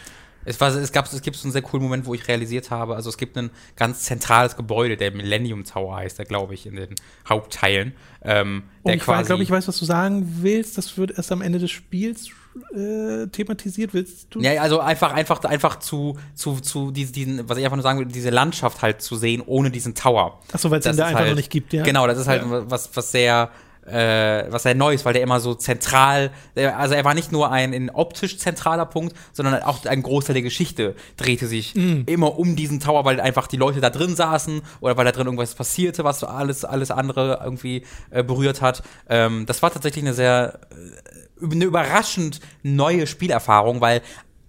Es, 0.44 0.60
war, 0.60 0.74
es, 0.74 0.92
gab, 0.92 1.10
es 1.10 1.22
gibt 1.22 1.36
so 1.36 1.44
einen 1.44 1.52
sehr 1.52 1.62
coolen 1.62 1.82
Moment, 1.82 2.06
wo 2.06 2.14
ich 2.14 2.28
realisiert 2.28 2.70
habe, 2.70 2.96
also 2.96 3.08
es 3.08 3.16
gibt 3.16 3.36
ein 3.38 3.50
ganz 3.76 4.02
zentrales 4.02 4.56
Gebäude, 4.56 4.96
der 4.96 5.10
Millennium 5.10 5.64
Tower 5.64 5.96
heißt, 5.96 6.18
der 6.18 6.26
glaube 6.26 6.54
ich 6.54 6.66
in 6.66 6.76
den 6.76 6.94
Hauptteilen. 7.28 7.94
Ähm, 8.22 8.64
der 8.86 8.96
ich 8.96 9.02
glaube, 9.02 9.42
ich 9.42 9.50
weiß, 9.50 9.68
was 9.68 9.78
du 9.78 9.84
sagen 9.84 10.40
willst. 10.42 10.76
Das 10.76 10.98
wird 10.98 11.12
erst 11.16 11.32
am 11.32 11.40
Ende 11.40 11.58
des 11.58 11.70
Spiels 11.70 12.30
äh, 12.74 13.26
thematisiert 13.28 13.94
willst 13.94 14.28
du? 14.30 14.40
Ja, 14.40 14.60
also 14.62 14.80
einfach, 14.80 15.12
einfach, 15.12 15.42
einfach 15.44 15.78
zu, 15.78 16.16
zu, 16.34 16.60
zu 16.60 16.90
diesen, 16.90 17.48
was 17.48 17.58
ich 17.58 17.64
einfach 17.64 17.76
nur 17.76 17.82
sagen 17.82 17.98
will, 17.98 18.06
diese 18.06 18.30
Landschaft 18.30 18.82
halt 18.82 19.02
zu 19.02 19.16
sehen, 19.16 19.42
ohne 19.44 19.70
diesen 19.70 19.94
Tower. 19.94 20.40
Achso, 20.52 20.70
weil 20.70 20.78
es 20.78 20.84
den 20.84 20.96
da 20.96 21.06
einfach 21.06 21.20
halt, 21.20 21.30
noch 21.30 21.36
nicht 21.36 21.50
gibt, 21.50 21.72
ja. 21.72 21.82
Genau, 21.82 22.06
das 22.06 22.18
ist 22.18 22.28
halt 22.28 22.42
ja. 22.42 22.70
was, 22.70 22.96
was 22.96 23.10
sehr, 23.10 23.50
äh, 23.86 24.44
was 24.50 24.62
sehr 24.62 24.74
neu 24.74 24.94
ist, 24.94 25.04
weil 25.04 25.12
der 25.12 25.22
immer 25.22 25.40
so 25.40 25.54
zentral, 25.54 26.30
also 26.56 26.94
er 26.94 27.04
war 27.04 27.14
nicht 27.14 27.32
nur 27.32 27.50
ein 27.50 27.72
in 27.72 27.90
optisch 27.90 28.38
zentraler 28.38 28.86
Punkt, 28.86 29.16
sondern 29.32 29.62
auch 29.62 29.84
ein 29.84 30.02
Großteil 30.02 30.34
der 30.34 30.42
Geschichte 30.42 30.94
drehte 31.16 31.46
sich 31.46 31.74
mm. 31.74 32.02
immer 32.06 32.38
um 32.38 32.56
diesen 32.56 32.80
Tower, 32.80 33.04
weil 33.04 33.20
einfach 33.20 33.46
die 33.46 33.56
Leute 33.56 33.80
da 33.80 33.90
drin 33.90 34.16
saßen 34.16 34.62
oder 34.80 34.96
weil 34.96 35.04
da 35.04 35.12
drin 35.12 35.26
irgendwas 35.26 35.54
passierte, 35.54 36.04
was 36.04 36.24
alles, 36.24 36.64
alles 36.64 36.90
andere 36.90 37.40
irgendwie 37.42 37.84
äh, 38.10 38.22
berührt 38.22 38.62
hat. 38.62 38.82
Ähm, 39.08 39.44
das 39.46 39.62
war 39.62 39.72
tatsächlich 39.72 40.04
eine 40.04 40.14
sehr 40.14 40.60
äh, 40.70 41.23
eine 41.40 41.64
überraschend 41.64 42.40
neue 42.62 43.06
Spielerfahrung, 43.06 43.80
weil 43.80 44.02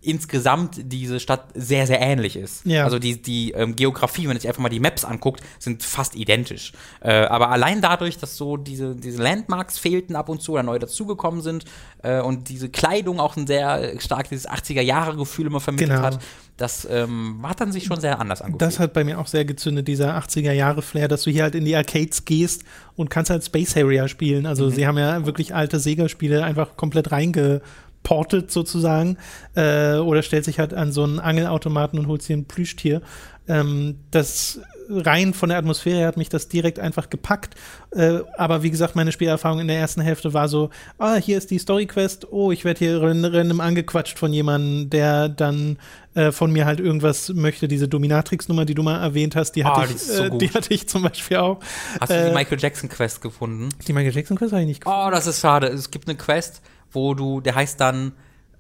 insgesamt 0.05 0.79
diese 0.83 1.19
Stadt 1.19 1.47
sehr, 1.55 1.87
sehr 1.87 1.99
ähnlich 1.99 2.35
ist. 2.35 2.65
Ja. 2.65 2.83
Also 2.83 2.99
die, 2.99 3.21
die 3.21 3.51
ähm, 3.51 3.75
Geografie, 3.75 4.23
wenn 4.23 4.29
man 4.29 4.37
sich 4.37 4.47
einfach 4.47 4.61
mal 4.61 4.69
die 4.69 4.79
Maps 4.79 5.03
anguckt, 5.03 5.41
sind 5.57 5.83
fast 5.83 6.15
identisch. 6.15 6.73
Äh, 7.01 7.25
aber 7.25 7.49
allein 7.49 7.81
dadurch, 7.81 8.17
dass 8.17 8.37
so 8.37 8.55
diese, 8.55 8.95
diese 8.95 9.21
Landmarks 9.21 9.79
fehlten 9.79 10.15
ab 10.15 10.29
und 10.29 10.41
zu 10.41 10.53
oder 10.53 10.63
neu 10.63 10.77
dazugekommen 10.77 11.41
sind 11.41 11.65
äh, 12.03 12.21
und 12.21 12.49
diese 12.49 12.69
Kleidung 12.69 13.19
auch 13.19 13.35
ein 13.35 13.47
sehr 13.47 13.99
stark 13.99 14.29
dieses 14.29 14.47
80er-Jahre-Gefühl 14.47 15.47
immer 15.47 15.59
vermittelt 15.59 15.89
genau. 15.89 16.03
hat, 16.03 16.19
das 16.57 16.87
ähm, 16.89 17.39
hat 17.43 17.59
dann 17.59 17.71
sich 17.71 17.83
schon 17.83 17.99
sehr 17.99 18.19
anders 18.19 18.41
angefühlt. 18.41 18.61
Das 18.61 18.79
hat 18.79 18.93
bei 18.93 19.03
mir 19.03 19.19
auch 19.19 19.27
sehr 19.27 19.43
gezündet, 19.43 19.87
dieser 19.87 20.17
80er-Jahre-Flair, 20.17 21.07
dass 21.07 21.23
du 21.23 21.31
hier 21.31 21.43
halt 21.43 21.55
in 21.55 21.65
die 21.65 21.75
Arcades 21.75 22.23
gehst 22.23 22.63
und 22.95 23.09
kannst 23.09 23.29
halt 23.29 23.43
Space 23.43 23.75
Harrier 23.75 24.07
spielen. 24.07 24.45
Also 24.45 24.65
mhm. 24.65 24.71
sie 24.71 24.87
haben 24.87 24.97
ja 24.97 25.25
wirklich 25.25 25.53
alte 25.53 25.79
Sega-Spiele 25.79 26.43
einfach 26.43 26.77
komplett 26.77 27.11
reinge 27.11 27.61
portet 28.03 28.51
sozusagen 28.51 29.17
äh, 29.55 29.95
oder 29.95 30.21
stellt 30.21 30.45
sich 30.45 30.59
halt 30.59 30.73
an 30.73 30.91
so 30.91 31.03
einen 31.03 31.19
Angelautomaten 31.19 31.99
und 31.99 32.07
holt 32.07 32.21
sich 32.21 32.35
ein 32.35 32.45
Plüschtier. 32.45 33.01
Ähm, 33.47 33.99
das 34.11 34.61
rein 34.89 35.33
von 35.33 35.49
der 35.49 35.57
Atmosphäre 35.57 35.99
her 35.99 36.07
hat 36.07 36.17
mich 36.17 36.29
das 36.29 36.47
direkt 36.47 36.79
einfach 36.79 37.09
gepackt. 37.09 37.55
Äh, 37.91 38.19
aber 38.37 38.63
wie 38.63 38.71
gesagt, 38.71 38.95
meine 38.95 39.11
Spielerfahrung 39.11 39.59
in 39.59 39.67
der 39.67 39.77
ersten 39.77 40.01
Hälfte 40.01 40.33
war 40.33 40.47
so, 40.47 40.69
ah, 40.97 41.15
hier 41.15 41.37
ist 41.37 41.51
die 41.51 41.59
Story-Quest, 41.59 42.31
oh, 42.31 42.51
ich 42.51 42.65
werde 42.65 42.79
hier 42.79 43.01
random 43.01 43.59
angequatscht 43.59 44.17
von 44.17 44.33
jemandem, 44.33 44.89
der 44.89 45.29
dann 45.29 45.77
äh, 46.13 46.31
von 46.31 46.51
mir 46.51 46.65
halt 46.65 46.79
irgendwas 46.79 47.29
möchte. 47.29 47.67
Diese 47.67 47.87
Dominatrix-Nummer, 47.87 48.65
die 48.65 48.73
du 48.73 48.83
mal 48.83 49.01
erwähnt 49.01 49.35
hast, 49.35 49.53
die 49.53 49.65
hatte, 49.65 49.87
oh, 49.89 49.93
ich, 49.93 50.01
so 50.01 50.23
äh, 50.23 50.37
die 50.37 50.49
hatte 50.49 50.73
ich 50.73 50.87
zum 50.87 51.03
Beispiel 51.03 51.37
auch. 51.37 51.59
Hast 51.99 52.11
du 52.11 52.15
die 52.15 52.29
äh, 52.29 52.33
Michael 52.33 52.59
Jackson-Quest 52.59 53.21
gefunden? 53.21 53.69
Die 53.87 53.93
Michael 53.93 54.15
Jackson-Quest 54.15 54.53
habe 54.53 54.61
ich 54.61 54.67
nicht 54.67 54.81
gefunden. 54.81 55.05
Oh, 55.07 55.11
das 55.11 55.27
ist 55.27 55.41
schade. 55.41 55.67
Es 55.67 55.91
gibt 55.91 56.07
eine 56.07 56.17
Quest, 56.17 56.61
wo 56.91 57.13
du, 57.13 57.41
der 57.41 57.55
heißt 57.55 57.79
dann, 57.79 58.13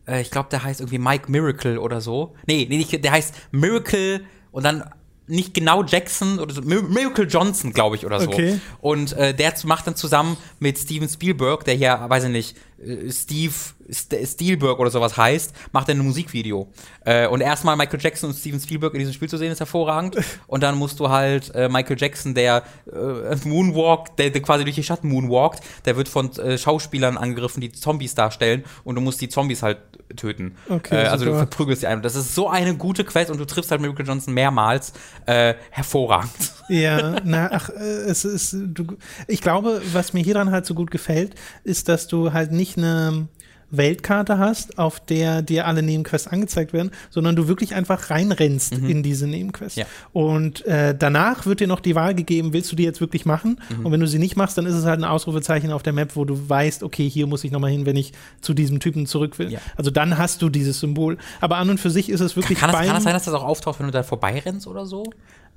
äh, 0.07 0.21
ich 0.21 0.31
glaube, 0.31 0.49
der 0.49 0.63
heißt 0.63 0.81
irgendwie 0.81 0.99
Mike 0.99 1.31
Miracle 1.31 1.77
oder 1.77 2.01
so. 2.01 2.35
Nee, 2.45 2.67
nee, 2.69 2.83
der 2.83 3.11
heißt 3.11 3.33
Miracle 3.51 4.21
und 4.51 4.63
dann 4.63 4.83
nicht 5.27 5.53
genau 5.53 5.83
Jackson 5.83 6.39
oder 6.39 6.53
so, 6.53 6.61
Miracle 6.61 7.27
Johnson, 7.27 7.73
glaube 7.73 7.95
ich, 7.95 8.05
oder 8.05 8.19
so. 8.19 8.27
Okay. 8.27 8.59
Und 8.81 9.13
äh, 9.13 9.33
der 9.33 9.53
macht 9.63 9.87
dann 9.87 9.95
zusammen 9.95 10.37
mit 10.59 10.77
Steven 10.77 11.09
Spielberg, 11.09 11.63
der 11.65 11.75
hier, 11.75 11.99
weiß 12.07 12.25
ich 12.25 12.29
nicht, 12.29 12.57
äh, 12.83 13.11
Steve 13.11 13.53
Spielberg 13.91 14.79
oder 14.79 14.89
sowas 14.89 15.15
heißt, 15.15 15.53
macht 15.71 15.89
er 15.89 15.95
ein 15.95 15.99
Musikvideo. 15.99 16.67
Äh, 17.05 17.27
und 17.27 17.41
erstmal 17.41 17.75
Michael 17.75 17.99
Jackson 18.01 18.29
und 18.29 18.35
Steven 18.35 18.59
Spielberg 18.59 18.93
in 18.93 18.99
diesem 18.99 19.13
Spiel 19.13 19.29
zu 19.29 19.37
sehen, 19.37 19.51
ist 19.51 19.59
hervorragend. 19.59 20.17
Und 20.47 20.63
dann 20.63 20.75
musst 20.77 20.99
du 20.99 21.09
halt 21.09 21.53
äh, 21.53 21.69
Michael 21.69 21.97
Jackson, 21.99 22.33
der 22.33 22.63
äh, 22.91 23.35
Moonwalk, 23.47 24.15
der, 24.17 24.29
der, 24.29 24.41
quasi 24.41 24.63
durch 24.63 24.75
die 24.75 24.83
Stadt 24.83 25.03
moonwalkt, 25.03 25.61
der 25.85 25.97
wird 25.97 26.07
von 26.07 26.31
äh, 26.37 26.57
Schauspielern 26.57 27.17
angegriffen, 27.17 27.61
die 27.61 27.71
Zombies 27.71 28.15
darstellen. 28.15 28.63
Und 28.83 28.95
du 28.95 29.01
musst 29.01 29.21
die 29.21 29.29
Zombies 29.29 29.61
halt 29.61 29.77
töten. 30.15 30.55
Okay, 30.69 31.03
äh, 31.03 31.07
also 31.07 31.25
super. 31.25 31.31
du 31.31 31.37
verprügelst 31.47 31.83
die 31.83 31.87
einen. 31.87 32.01
Das 32.01 32.15
ist 32.15 32.35
so 32.35 32.49
eine 32.49 32.75
gute 32.75 33.03
Quest 33.03 33.31
und 33.31 33.39
du 33.39 33.45
triffst 33.45 33.71
halt 33.71 33.81
Michael 33.81 34.05
Johnson 34.05 34.33
mehrmals. 34.33 34.93
hervorragend. 35.25 36.53
Ja, 36.69 37.17
na, 37.23 37.49
ach, 37.51 37.69
es 37.69 38.25
ist, 38.25 38.53
du, 38.53 38.97
ich 39.27 39.41
glaube, 39.41 39.81
was 39.93 40.13
mir 40.13 40.23
hier 40.23 40.35
dran 40.35 40.51
halt 40.51 40.65
so 40.65 40.73
gut 40.73 40.91
gefällt, 40.91 41.35
ist, 41.63 41.89
dass 41.89 42.07
du 42.07 42.33
halt 42.33 42.51
nicht 42.51 42.77
eine 42.77 43.27
Weltkarte 43.71 44.37
hast, 44.37 44.77
auf 44.77 44.99
der 44.99 45.41
dir 45.41 45.67
alle 45.67 45.81
Nebenquests 45.81 46.27
angezeigt 46.27 46.73
werden, 46.73 46.91
sondern 47.09 47.35
du 47.35 47.47
wirklich 47.47 47.75
einfach 47.75 48.09
reinrennst 48.09 48.79
mhm. 48.79 48.89
in 48.89 49.03
diese 49.03 49.27
Nebenquests. 49.27 49.77
Ja. 49.77 49.85
Und 50.13 50.65
äh, 50.65 50.95
danach 50.97 51.45
wird 51.45 51.59
dir 51.59 51.67
noch 51.67 51.79
die 51.79 51.95
Wahl 51.95 52.15
gegeben, 52.15 52.53
willst 52.53 52.71
du 52.71 52.75
die 52.75 52.83
jetzt 52.83 53.01
wirklich 53.01 53.25
machen? 53.25 53.59
Mhm. 53.69 53.85
Und 53.85 53.91
wenn 53.91 53.99
du 53.99 54.07
sie 54.07 54.19
nicht 54.19 54.35
machst, 54.35 54.57
dann 54.57 54.65
ist 54.65 54.75
es 54.75 54.85
halt 54.85 54.99
ein 54.99 55.03
Ausrufezeichen 55.03 55.71
auf 55.71 55.83
der 55.83 55.93
Map, 55.93 56.15
wo 56.15 56.25
du 56.25 56.49
weißt, 56.49 56.83
okay, 56.83 57.09
hier 57.09 57.27
muss 57.27 57.43
ich 57.43 57.51
nochmal 57.51 57.71
hin, 57.71 57.85
wenn 57.85 57.95
ich 57.95 58.13
zu 58.41 58.53
diesem 58.53 58.79
Typen 58.79 59.05
zurück 59.05 59.39
will. 59.39 59.51
Ja. 59.51 59.59
Also 59.75 59.91
dann 59.91 60.17
hast 60.17 60.41
du 60.41 60.49
dieses 60.49 60.79
Symbol. 60.79 61.17
Aber 61.41 61.57
an 61.57 61.69
und 61.69 61.79
für 61.79 61.89
sich 61.89 62.09
ist 62.09 62.21
es 62.21 62.35
wirklich. 62.35 62.59
Kann, 62.59 62.71
kann, 62.71 62.79
das, 62.79 62.87
kann 62.87 62.95
das 62.95 63.03
sein, 63.03 63.13
dass 63.13 63.25
das 63.25 63.33
auch 63.33 63.43
auftaucht, 63.43 63.79
wenn 63.79 63.87
du 63.87 63.91
da 63.91 64.03
vorbeirennst 64.03 64.67
oder 64.67 64.85
so? 64.85 65.03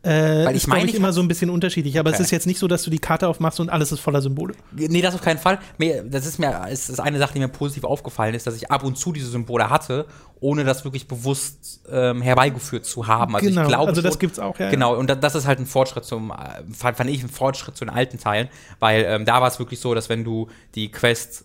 Äh, 0.03 0.45
Weil 0.45 0.57
ich 0.57 0.69
meine, 0.69 0.89
ich 0.89 0.95
immer 0.95 1.13
so 1.13 1.21
ein 1.21 1.27
bisschen 1.27 1.51
unterschiedlich, 1.51 1.99
aber 1.99 2.11
okay. 2.11 2.19
es 2.21 2.27
ist 2.27 2.31
jetzt 2.31 2.47
nicht 2.47 2.61
so, 2.61 2.69
dass 2.69 2.85
du 2.85 2.91
die 2.91 3.01
Karte 3.01 3.27
aufmachst 3.27 3.59
und 3.59 3.69
alles 3.69 3.91
ist 3.91 3.99
voller 3.99 4.23
Symbole. 4.23 4.55
Nee, 4.71 5.03
das 5.03 5.15
auf 5.15 5.21
keinen 5.21 5.39
Fall. 5.39 5.59
Das 6.05 6.25
ist 6.25 6.39
mir, 6.39 6.67
es 6.71 6.89
ist 6.89 7.01
eine 7.01 7.19
Sache, 7.19 7.35
die 7.35 7.41
mir 7.41 7.49
positiv 7.49 7.83
aufgefallen 7.83 8.35
ist, 8.35 8.47
dass 8.47 8.55
ich 8.55 8.71
ab 8.71 8.85
und 8.85 8.97
zu 8.97 9.13
diese 9.13 9.29
Symbole 9.29 9.69
hatte, 9.69 10.07
ohne 10.39 10.63
das 10.63 10.85
wirklich 10.85 11.09
bewusst 11.09 11.81
ähm, 11.91 12.23
herbeigeführt 12.23 12.85
zu 12.85 13.09
haben. 13.09 13.35
Also 13.35 13.49
genau, 13.49 13.63
ich 13.63 13.69
glaube, 13.69 13.89
also 13.89 14.01
das 14.01 14.15
schon, 14.15 14.21
gibt's 14.21 14.39
auch, 14.39 14.57
ja. 14.61 14.71
Genau, 14.71 14.95
und 14.95 15.09
das 15.09 15.35
ist 15.35 15.49
halt 15.49 15.59
ein 15.59 15.67
Fortschritt 15.67 16.05
zum, 16.05 16.31
äh, 16.31 16.63
fand, 16.73 16.97
fand 16.97 17.11
ich 17.11 17.25
ein 17.25 17.29
Fortschritt 17.29 17.77
zu 17.77 17.85
den 17.85 17.93
alten 17.93 18.19
Teilen, 18.19 18.49
weil 18.79 19.05
ähm, 19.05 19.25
da 19.25 19.41
war 19.41 19.49
es 19.49 19.59
wirklich 19.59 19.81
so, 19.81 19.95
dass 19.95 20.09
wenn 20.09 20.23
du 20.23 20.49
die 20.77 20.93
Quest 20.93 21.45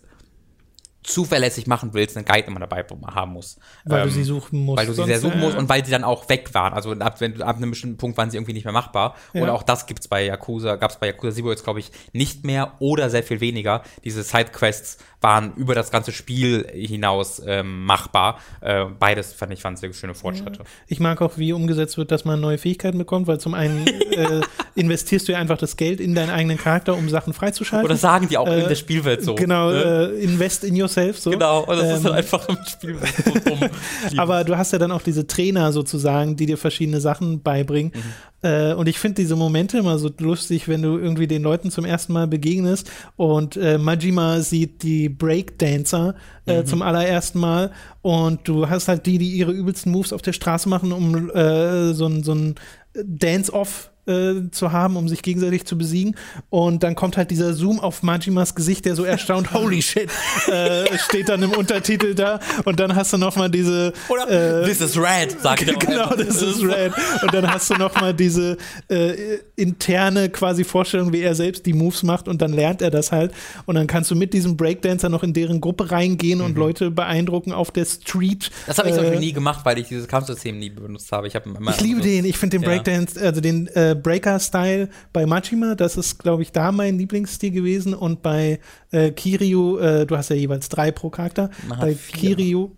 zuverlässig 1.04 1.66
machen 1.66 1.92
willst, 1.92 2.16
einen 2.16 2.24
Guide 2.24 2.48
immer 2.48 2.60
dabei 2.60 2.84
haben 3.14 3.32
musst. 3.32 3.58
Weil 3.84 4.00
ähm, 4.00 4.08
du 4.08 4.10
sie 4.10 4.24
suchen 4.24 4.64
musst. 4.64 4.78
Weil 4.78 4.86
du 4.86 4.94
sie 4.94 5.04
sehr 5.04 5.20
suchen 5.20 5.38
musst 5.38 5.56
und 5.56 5.68
weil 5.68 5.84
sie 5.84 5.90
dann 5.90 6.02
auch 6.02 6.28
weg 6.30 6.52
waren. 6.54 6.72
Also 6.72 6.92
ab, 6.92 7.20
wenn, 7.20 7.40
ab 7.42 7.56
einem 7.56 7.70
bestimmten 7.70 7.98
Punkt 7.98 8.16
waren 8.16 8.30
sie 8.30 8.38
irgendwie 8.38 8.54
nicht 8.54 8.64
mehr 8.64 8.72
machbar. 8.72 9.14
Ja. 9.34 9.42
Und 9.42 9.50
auch 9.50 9.62
das 9.62 9.86
gibt's 9.86 10.08
bei 10.08 10.24
Yakuza, 10.24 10.76
gab's 10.76 10.98
bei 10.98 11.08
Yakuza 11.08 11.36
Zero 11.36 11.50
jetzt, 11.50 11.62
glaube 11.62 11.80
ich, 11.80 11.92
nicht 12.12 12.44
mehr 12.44 12.72
oder 12.78 13.10
sehr 13.10 13.22
viel 13.22 13.40
weniger. 13.40 13.82
Diese 14.02 14.22
Sidequests 14.22 14.98
waren 15.24 15.54
über 15.56 15.74
das 15.74 15.90
ganze 15.90 16.12
Spiel 16.12 16.66
hinaus 16.70 17.40
ähm, 17.46 17.86
machbar. 17.86 18.38
Äh, 18.60 18.84
beides 18.98 19.32
fand 19.32 19.54
ich 19.54 19.64
waren 19.64 19.74
sehr 19.74 19.90
schöne 19.94 20.14
Fortschritte. 20.14 20.58
Ja. 20.58 20.64
Ich 20.86 21.00
mag 21.00 21.22
auch, 21.22 21.38
wie 21.38 21.54
umgesetzt 21.54 21.96
wird, 21.96 22.10
dass 22.10 22.26
man 22.26 22.42
neue 22.42 22.58
Fähigkeiten 22.58 22.98
bekommt, 22.98 23.26
weil 23.26 23.40
zum 23.40 23.54
einen 23.54 23.86
äh, 24.10 24.42
investierst 24.74 25.26
du 25.26 25.32
ja 25.32 25.38
einfach 25.38 25.56
das 25.56 25.78
Geld 25.78 25.98
in 25.98 26.14
deinen 26.14 26.28
eigenen 26.28 26.58
Charakter, 26.58 26.94
um 26.94 27.08
Sachen 27.08 27.32
freizuschalten. 27.32 27.86
Oder 27.86 27.96
sagen 27.96 28.28
die 28.28 28.36
auch 28.36 28.46
äh, 28.46 28.64
in 28.64 28.68
der 28.68 28.74
Spielwelt 28.74 29.24
so. 29.24 29.34
Genau, 29.34 29.70
ne? 29.70 30.12
Äh, 30.12 30.22
invest 30.22 30.62
in 30.62 30.76
yourself. 30.76 31.18
So. 31.18 31.30
Genau, 31.30 31.60
und 31.60 31.74
das 31.74 31.88
Ähm, 31.88 31.96
ist 31.96 32.04
dann 32.04 32.12
einfach 32.12 32.46
ein 32.46 32.58
Spiel, 32.66 32.98
so 33.44 33.58
Aber 34.18 34.44
du 34.44 34.58
hast 34.58 34.72
ja 34.74 34.78
dann 34.78 34.92
auch 34.92 35.02
diese 35.02 35.26
Trainer 35.26 35.72
sozusagen, 35.72 36.36
die 36.36 36.44
dir 36.44 36.58
verschiedene 36.58 37.00
Sachen 37.00 37.42
beibringen. 37.42 37.92
Mhm. 37.94 38.12
Äh, 38.44 38.74
und 38.74 38.88
ich 38.88 38.98
finde 38.98 39.22
diese 39.22 39.36
Momente 39.36 39.78
immer 39.78 39.98
so 39.98 40.10
lustig, 40.18 40.68
wenn 40.68 40.82
du 40.82 40.98
irgendwie 40.98 41.26
den 41.26 41.42
Leuten 41.42 41.70
zum 41.70 41.86
ersten 41.86 42.12
Mal 42.12 42.26
begegnest 42.26 42.90
und 43.16 43.56
äh, 43.56 43.78
Majima 43.78 44.40
sieht 44.40 44.82
die 44.82 45.08
Breakdancer 45.18 46.14
äh, 46.46 46.60
Mhm. 46.62 46.66
zum 46.66 46.82
allerersten 46.82 47.38
Mal 47.40 47.70
und 48.02 48.46
du 48.48 48.68
hast 48.68 48.88
halt 48.88 49.06
die, 49.06 49.18
die 49.18 49.30
ihre 49.30 49.52
übelsten 49.52 49.90
Moves 49.92 50.12
auf 50.12 50.22
der 50.22 50.32
Straße 50.32 50.68
machen, 50.68 50.92
um 50.92 51.30
äh, 51.30 51.92
so 51.94 52.06
ein 52.06 52.22
so 52.22 52.34
ein 52.34 52.54
Dance-Off 52.94 53.90
äh, 54.06 54.50
zu 54.50 54.72
haben, 54.72 54.96
um 54.96 55.08
sich 55.08 55.22
gegenseitig 55.22 55.64
zu 55.64 55.76
besiegen. 55.78 56.16
Und 56.50 56.82
dann 56.82 56.94
kommt 56.94 57.16
halt 57.16 57.30
dieser 57.30 57.54
Zoom 57.54 57.80
auf 57.80 58.02
Majimas 58.02 58.54
Gesicht, 58.54 58.84
der 58.84 58.94
so 58.96 59.04
erstaunt, 59.04 59.52
holy 59.54 59.82
shit, 59.82 60.08
äh, 60.48 60.84
steht 60.98 61.28
dann 61.28 61.42
im 61.42 61.52
Untertitel 61.52 62.14
da. 62.14 62.40
Und 62.64 62.80
dann 62.80 62.94
hast 62.94 63.12
du 63.12 63.18
noch 63.18 63.36
mal 63.36 63.50
diese 63.50 63.92
Oder 64.08 64.62
äh, 64.62 64.64
This 64.66 64.80
is 64.80 64.96
red, 64.96 65.40
sagt 65.40 65.66
er. 65.68 65.74
Genau, 65.84 66.14
das 66.14 66.40
ist 66.40 66.62
Red. 66.62 66.92
Und 67.22 67.34
dann 67.34 67.50
hast 67.52 67.68
du 67.70 67.74
noch 67.74 67.94
mal 68.00 68.14
diese 68.14 68.56
äh, 68.88 69.38
interne 69.56 70.28
quasi 70.30 70.64
Vorstellung, 70.64 71.12
wie 71.12 71.20
er 71.20 71.34
selbst 71.34 71.66
die 71.66 71.72
Moves 71.72 72.02
macht 72.02 72.26
und 72.28 72.40
dann 72.42 72.52
lernt 72.52 72.80
er 72.82 72.90
das 72.90 73.12
halt. 73.12 73.32
Und 73.66 73.74
dann 73.74 73.86
kannst 73.86 74.10
du 74.10 74.14
mit 74.14 74.32
diesem 74.32 74.56
Breakdancer 74.56 75.08
noch 75.08 75.22
in 75.22 75.32
deren 75.32 75.60
Gruppe 75.60 75.90
reingehen 75.90 76.40
und 76.40 76.56
Leute 76.56 76.90
beeindrucken 76.90 77.52
auf 77.52 77.70
der 77.70 77.84
Street. 77.84 78.50
Mhm. 78.50 78.54
Das 78.66 78.78
habe 78.78 78.88
ich 78.88 78.94
zum 78.94 79.04
Äh, 79.04 79.08
Beispiel 79.08 79.26
nie 79.26 79.32
gemacht, 79.32 79.60
weil 79.64 79.78
ich 79.78 79.88
dieses 79.88 80.08
Kampfsystem 80.08 80.58
nie 80.58 80.70
benutzt 80.70 81.10
habe. 81.12 81.26
Ich, 81.28 81.34
hab 81.34 81.44
immer 81.46 81.70
Ich 81.70 81.80
liebe 81.80 82.00
so- 82.00 82.04
den, 82.08 82.24
ich 82.24 82.38
finde 82.38 82.58
den 82.58 82.62
Ja. 82.62 82.68
Breakdance, 82.68 83.20
also 83.20 83.40
den 83.40 83.66
äh, 83.94 84.00
Breaker-Style 84.00 84.88
bei 85.12 85.26
Majima, 85.26 85.74
das 85.74 85.96
ist, 85.96 86.18
glaube 86.18 86.42
ich, 86.42 86.52
da 86.52 86.72
mein 86.72 86.98
Lieblingsstil 86.98 87.50
gewesen. 87.50 87.94
Und 87.94 88.22
bei 88.22 88.60
äh, 88.90 89.10
Kiryu, 89.10 89.78
äh, 89.78 90.06
du 90.06 90.16
hast 90.16 90.30
ja 90.30 90.36
jeweils 90.36 90.68
drei 90.68 90.90
pro 90.90 91.10
Charakter. 91.10 91.50
Man 91.68 91.78
bei. 91.80 91.94
Kiryu? 91.94 92.72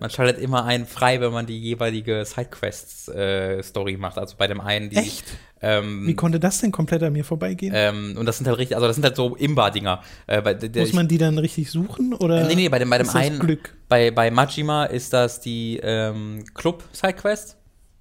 Man 0.00 0.10
schaltet 0.10 0.38
immer 0.38 0.64
einen 0.66 0.86
frei, 0.86 1.20
wenn 1.20 1.32
man 1.32 1.46
die 1.46 1.58
jeweilige 1.58 2.24
Sidequest-Story 2.26 3.96
macht. 3.96 4.18
Also 4.18 4.36
bei 4.36 4.46
dem 4.46 4.60
einen 4.60 4.90
die. 4.90 4.96
Echt? 4.96 5.24
Ähm, 5.62 6.06
Wie 6.06 6.14
konnte 6.14 6.38
das 6.40 6.60
denn 6.60 6.72
komplett 6.72 7.02
an 7.04 7.12
mir 7.12 7.24
vorbeigehen? 7.24 7.72
ähm, 7.74 8.16
und 8.18 8.26
das 8.26 8.36
sind 8.36 8.48
halt 8.48 8.58
richtig, 8.58 8.76
also 8.76 8.86
das 8.86 8.96
sind 8.96 9.04
halt 9.04 9.16
so 9.16 9.36
Imba-Dinger. 9.36 10.02
Äh, 10.26 10.42
Muss 10.76 10.92
man 10.92 11.06
die 11.08 11.18
dann 11.18 11.38
richtig 11.38 11.70
suchen? 11.70 12.14
Oder 12.14 12.42
Äh, 12.42 12.48
nee, 12.48 12.54
nee, 12.56 12.68
bei 12.68 12.80
dem, 12.80 12.90
bei 12.90 12.98
dem 12.98 13.08
einen. 13.10 13.38
Glück? 13.38 13.74
Bei, 13.88 14.10
bei 14.10 14.30
Majima 14.30 14.84
ist 14.86 15.12
das 15.12 15.40
die 15.40 15.78
ähm, 15.82 16.44
Club-Sidequest, 16.54 17.56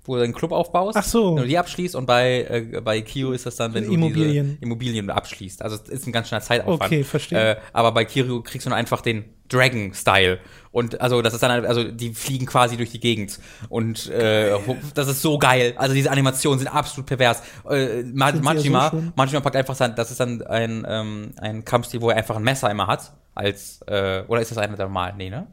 wo 0.06 0.16
du 0.16 0.24
einen 0.24 0.34
Club 0.34 0.52
aufbaust. 0.52 0.98
Ach 0.98 1.04
so. 1.04 1.36
Wenn 1.36 1.44
du 1.44 1.48
die 1.48 1.58
abschließt 1.58 1.96
und 1.96 2.06
bei, 2.06 2.44
äh, 2.50 2.82
bei 2.82 3.02
Kyo 3.02 3.32
ist 3.32 3.46
das 3.46 3.56
dann, 3.56 3.74
wenn 3.74 3.86
du 3.86 3.94
Immobilien. 3.94 4.46
diese 4.46 4.62
Immobilien 4.62 5.10
abschließt. 5.10 5.62
Also 5.62 5.76
es 5.76 5.90
ist 5.90 6.08
ein 6.08 6.12
ganz 6.12 6.30
schöner 6.30 6.42
Zeitaufwand. 6.42 6.92
Okay, 6.92 7.04
verstehe. 7.04 7.52
Äh, 7.52 7.56
aber 7.74 7.92
bei 7.92 8.06
Kiryu 8.06 8.42
kriegst 8.42 8.66
du 8.66 8.70
nur 8.70 8.78
einfach 8.78 9.02
den 9.02 9.26
Dragon-Style. 9.50 10.40
Und 10.72 11.02
also 11.02 11.22
das 11.22 11.34
ist 11.34 11.44
dann, 11.44 11.66
also 11.66 11.84
die 11.84 12.14
fliegen 12.14 12.46
quasi 12.46 12.78
durch 12.78 12.92
die 12.92 13.00
Gegend. 13.00 13.40
Und 13.70 14.10
äh, 14.10 14.58
das 14.96 15.08
ist 15.08 15.22
so 15.22 15.38
geil. 15.38 15.74
Also 15.78 15.94
diese 15.94 16.10
Animationen 16.10 16.60
sind 16.60 16.70
absolut 16.70 17.06
pervers. 17.06 17.44
Äh, 17.70 18.04
Ma 18.04 18.30
ja 18.30 18.36
Majima, 18.42 18.90
so? 18.90 19.04
Majima 19.16 19.42
packt 19.42 19.58
einfach 19.58 19.76
sein, 19.76 19.94
das 19.96 20.10
ist 20.10 20.20
dann 20.20 20.42
ein, 20.44 20.86
ähm, 20.88 21.34
ein 21.38 21.66
Kampfstil, 21.66 22.02
wo 22.02 22.10
er 22.10 22.18
einfach 22.18 22.38
ein 22.38 22.44
Messer 22.44 22.72
immer 22.72 22.88
hat. 22.88 23.14
Als, 23.36 23.82
äh, 23.88 24.24
oder 24.28 24.42
ist 24.42 24.52
das 24.52 24.58
einer 24.58 24.76
der 24.76 24.88
normalen? 24.88 25.16
Nee, 25.18 25.30
ne? 25.30 25.48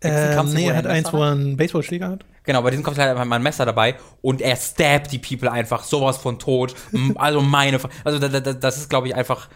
Kampfstil, 0.00 0.60
nee, 0.60 0.68
er 0.68 0.76
hat 0.76 0.86
ein 0.86 0.92
eins, 0.92 1.12
wo 1.12 1.22
er 1.22 1.32
einen 1.32 1.56
Baseballschläger 1.56 2.08
hat. 2.08 2.24
Genau, 2.46 2.62
bei 2.62 2.70
diesem 2.70 2.84
kommt 2.84 2.98
halt 2.98 3.10
einfach 3.10 3.24
mal 3.24 3.36
ein 3.36 3.42
Messer 3.42 3.66
dabei 3.66 3.96
und 4.22 4.40
er 4.40 4.56
stabbt 4.56 5.12
die 5.12 5.18
People 5.18 5.50
einfach 5.50 5.84
sowas 5.84 6.16
von 6.16 6.38
tot. 6.38 6.74
Also 7.16 7.40
meine, 7.40 7.78
also 8.04 8.18
da, 8.18 8.28
da, 8.28 8.52
das 8.52 8.76
ist 8.78 8.88
glaube 8.88 9.08
ich 9.08 9.14
einfach 9.14 9.48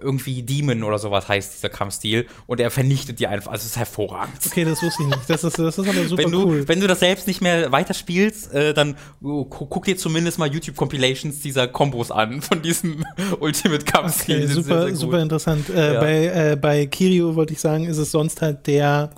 irgendwie 0.00 0.44
Demon 0.44 0.84
oder 0.84 0.98
sowas 0.98 1.26
heißt 1.28 1.54
dieser 1.54 1.70
Kampfstil 1.70 2.26
und 2.46 2.60
er 2.60 2.70
vernichtet 2.70 3.18
die 3.18 3.26
einfach. 3.26 3.50
Also 3.50 3.62
es 3.62 3.70
ist 3.70 3.76
hervorragend. 3.78 4.36
Okay, 4.46 4.64
das 4.64 4.80
wusste 4.80 5.02
ich 5.02 5.08
nicht. 5.08 5.28
Das 5.28 5.42
ist, 5.42 5.58
das 5.58 5.76
ist 5.76 5.88
aber 5.88 6.04
super 6.06 6.22
Wenn 6.22 6.30
du, 6.30 6.46
cool. 6.46 6.68
wenn 6.68 6.80
du 6.80 6.86
das 6.86 7.00
selbst 7.00 7.26
nicht 7.26 7.40
mehr 7.40 7.72
weiterspielst, 7.72 8.52
äh, 8.54 8.74
dann 8.74 8.96
gu 9.20 9.44
guck 9.46 9.84
dir 9.86 9.96
zumindest 9.96 10.38
mal 10.38 10.52
YouTube-Compilations 10.52 11.40
dieser 11.40 11.66
Kombos 11.66 12.12
an, 12.12 12.42
von 12.42 12.62
diesem 12.62 13.04
Ultimate-Kampfstil. 13.40 14.36
Okay, 14.44 14.46
super, 14.46 14.68
sehr, 14.82 14.86
sehr 14.88 14.96
super 14.96 15.20
interessant. 15.20 15.68
Äh, 15.70 15.94
Ja. 15.94 16.00
bei, 16.00 16.26
äh, 16.52 16.56
bei 16.56 16.86
Kirio 16.86 17.34
wollte 17.34 17.54
ich 17.54 17.60
sagen, 17.60 17.86
ist 17.86 17.98
es 17.98 18.12
sonst 18.12 18.40
halt 18.40 18.68
der, 18.68 19.10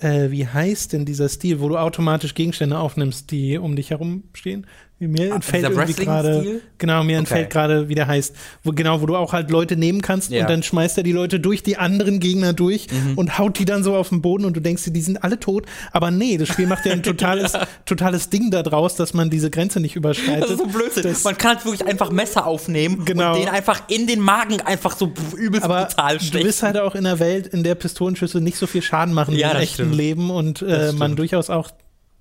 äh, 0.00 0.30
wie 0.30 0.46
heißt 0.46 0.92
denn 0.92 1.04
dieser 1.04 1.28
Stil, 1.28 1.60
wo 1.60 1.68
du 1.68 1.76
automatisch 1.76 2.34
Gegenstände 2.34 2.78
aufnimmst, 2.78 3.30
die 3.30 3.58
um 3.58 3.76
dich 3.76 3.90
herum 3.90 4.24
stehen? 4.32 4.66
Mir 4.98 5.34
entfällt 5.34 5.62
Ah, 5.66 5.68
irgendwie 5.68 6.04
gerade, 6.06 6.60
genau, 6.78 7.04
mir 7.04 7.10
Okay. 7.12 7.18
entfällt 7.18 7.50
gerade, 7.50 7.88
wie 7.90 7.94
der 7.94 8.06
heißt, 8.06 8.34
wo 8.64 8.72
genau, 8.72 9.02
wo 9.02 9.04
du 9.06 9.14
auch 9.14 9.34
halt 9.34 9.50
Leute 9.50 9.76
nehmen 9.76 10.00
kannst 10.00 10.30
Ja. 10.30 10.40
und 10.40 10.48
dann 10.50 10.62
schmeißt 10.62 10.96
er 10.96 11.02
die 11.02 11.12
Leute 11.12 11.38
durch 11.38 11.62
die 11.62 11.76
anderen 11.76 12.18
Gegner 12.18 12.54
durch 12.54 12.86
Mhm. 12.90 13.18
und 13.18 13.36
haut 13.38 13.58
die 13.58 13.66
dann 13.66 13.84
so 13.84 13.94
auf 13.94 14.08
den 14.08 14.22
Boden 14.22 14.46
und 14.46 14.56
du 14.56 14.60
denkst 14.60 14.84
dir, 14.84 14.92
die 14.92 15.02
sind 15.02 15.22
alle 15.22 15.38
tot, 15.38 15.66
aber 15.92 16.10
nee, 16.10 16.38
das 16.38 16.48
Spiel 16.48 16.66
macht 16.66 16.86
ja 16.86 16.92
ein 16.92 17.02
totales, 17.02 17.52
totales 17.84 18.30
Ding 18.30 18.50
da 18.50 18.62
draus, 18.62 18.94
dass 18.94 19.12
man 19.12 19.28
diese 19.28 19.50
Grenze 19.50 19.80
nicht 19.80 19.96
überschreitet. 19.96 20.44
Das 20.44 20.50
ist 20.52 20.58
so 20.60 20.66
Blödsinn. 20.66 21.02
Das- 21.02 21.24
Man 21.24 21.36
kann 21.36 21.56
halt 21.56 21.66
wirklich 21.66 21.86
einfach 21.86 22.10
Messer 22.10 22.46
aufnehmen 22.46 23.04
Genau. 23.04 23.34
und 23.34 23.40
den 23.40 23.48
einfach 23.50 23.82
in 23.88 24.06
den 24.06 24.20
Magen 24.20 24.62
einfach 24.62 24.96
so 24.96 25.12
übelst 25.36 25.64
aber 25.66 25.84
brutal 25.84 26.16
du 26.16 26.24
stechen. 26.24 26.46
bist 26.46 26.62
halt 26.62 26.78
auch 26.78 26.94
in 26.94 27.04
einer 27.06 27.18
Welt, 27.18 27.46
in 27.48 27.62
der 27.64 27.74
Pistolenschüsse 27.74 28.40
nicht 28.40 28.56
so 28.56 28.66
viel 28.66 28.80
Schaden 28.80 29.12
machen 29.12 29.34
Ja, 29.36 29.48
wie 29.50 29.56
im 29.56 29.60
echten 29.60 29.74
stimmt. 29.74 29.94
Leben 29.94 30.30
und 30.30 30.62
äh, 30.62 30.92
man 30.92 31.16
durchaus 31.16 31.50
auch 31.50 31.68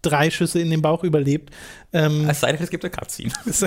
drei 0.05 0.29
Schüsse 0.29 0.59
in 0.59 0.69
den 0.69 0.81
Bauch 0.81 1.03
überlebt. 1.03 1.49
Ähm, 1.93 2.27
Es 2.29 2.41
sei 2.41 2.51
denn, 2.51 2.61
es 2.61 2.69
gibt 2.69 2.83
eine 2.83 2.91
Cutscene. 2.91 3.31
Das 3.45 3.61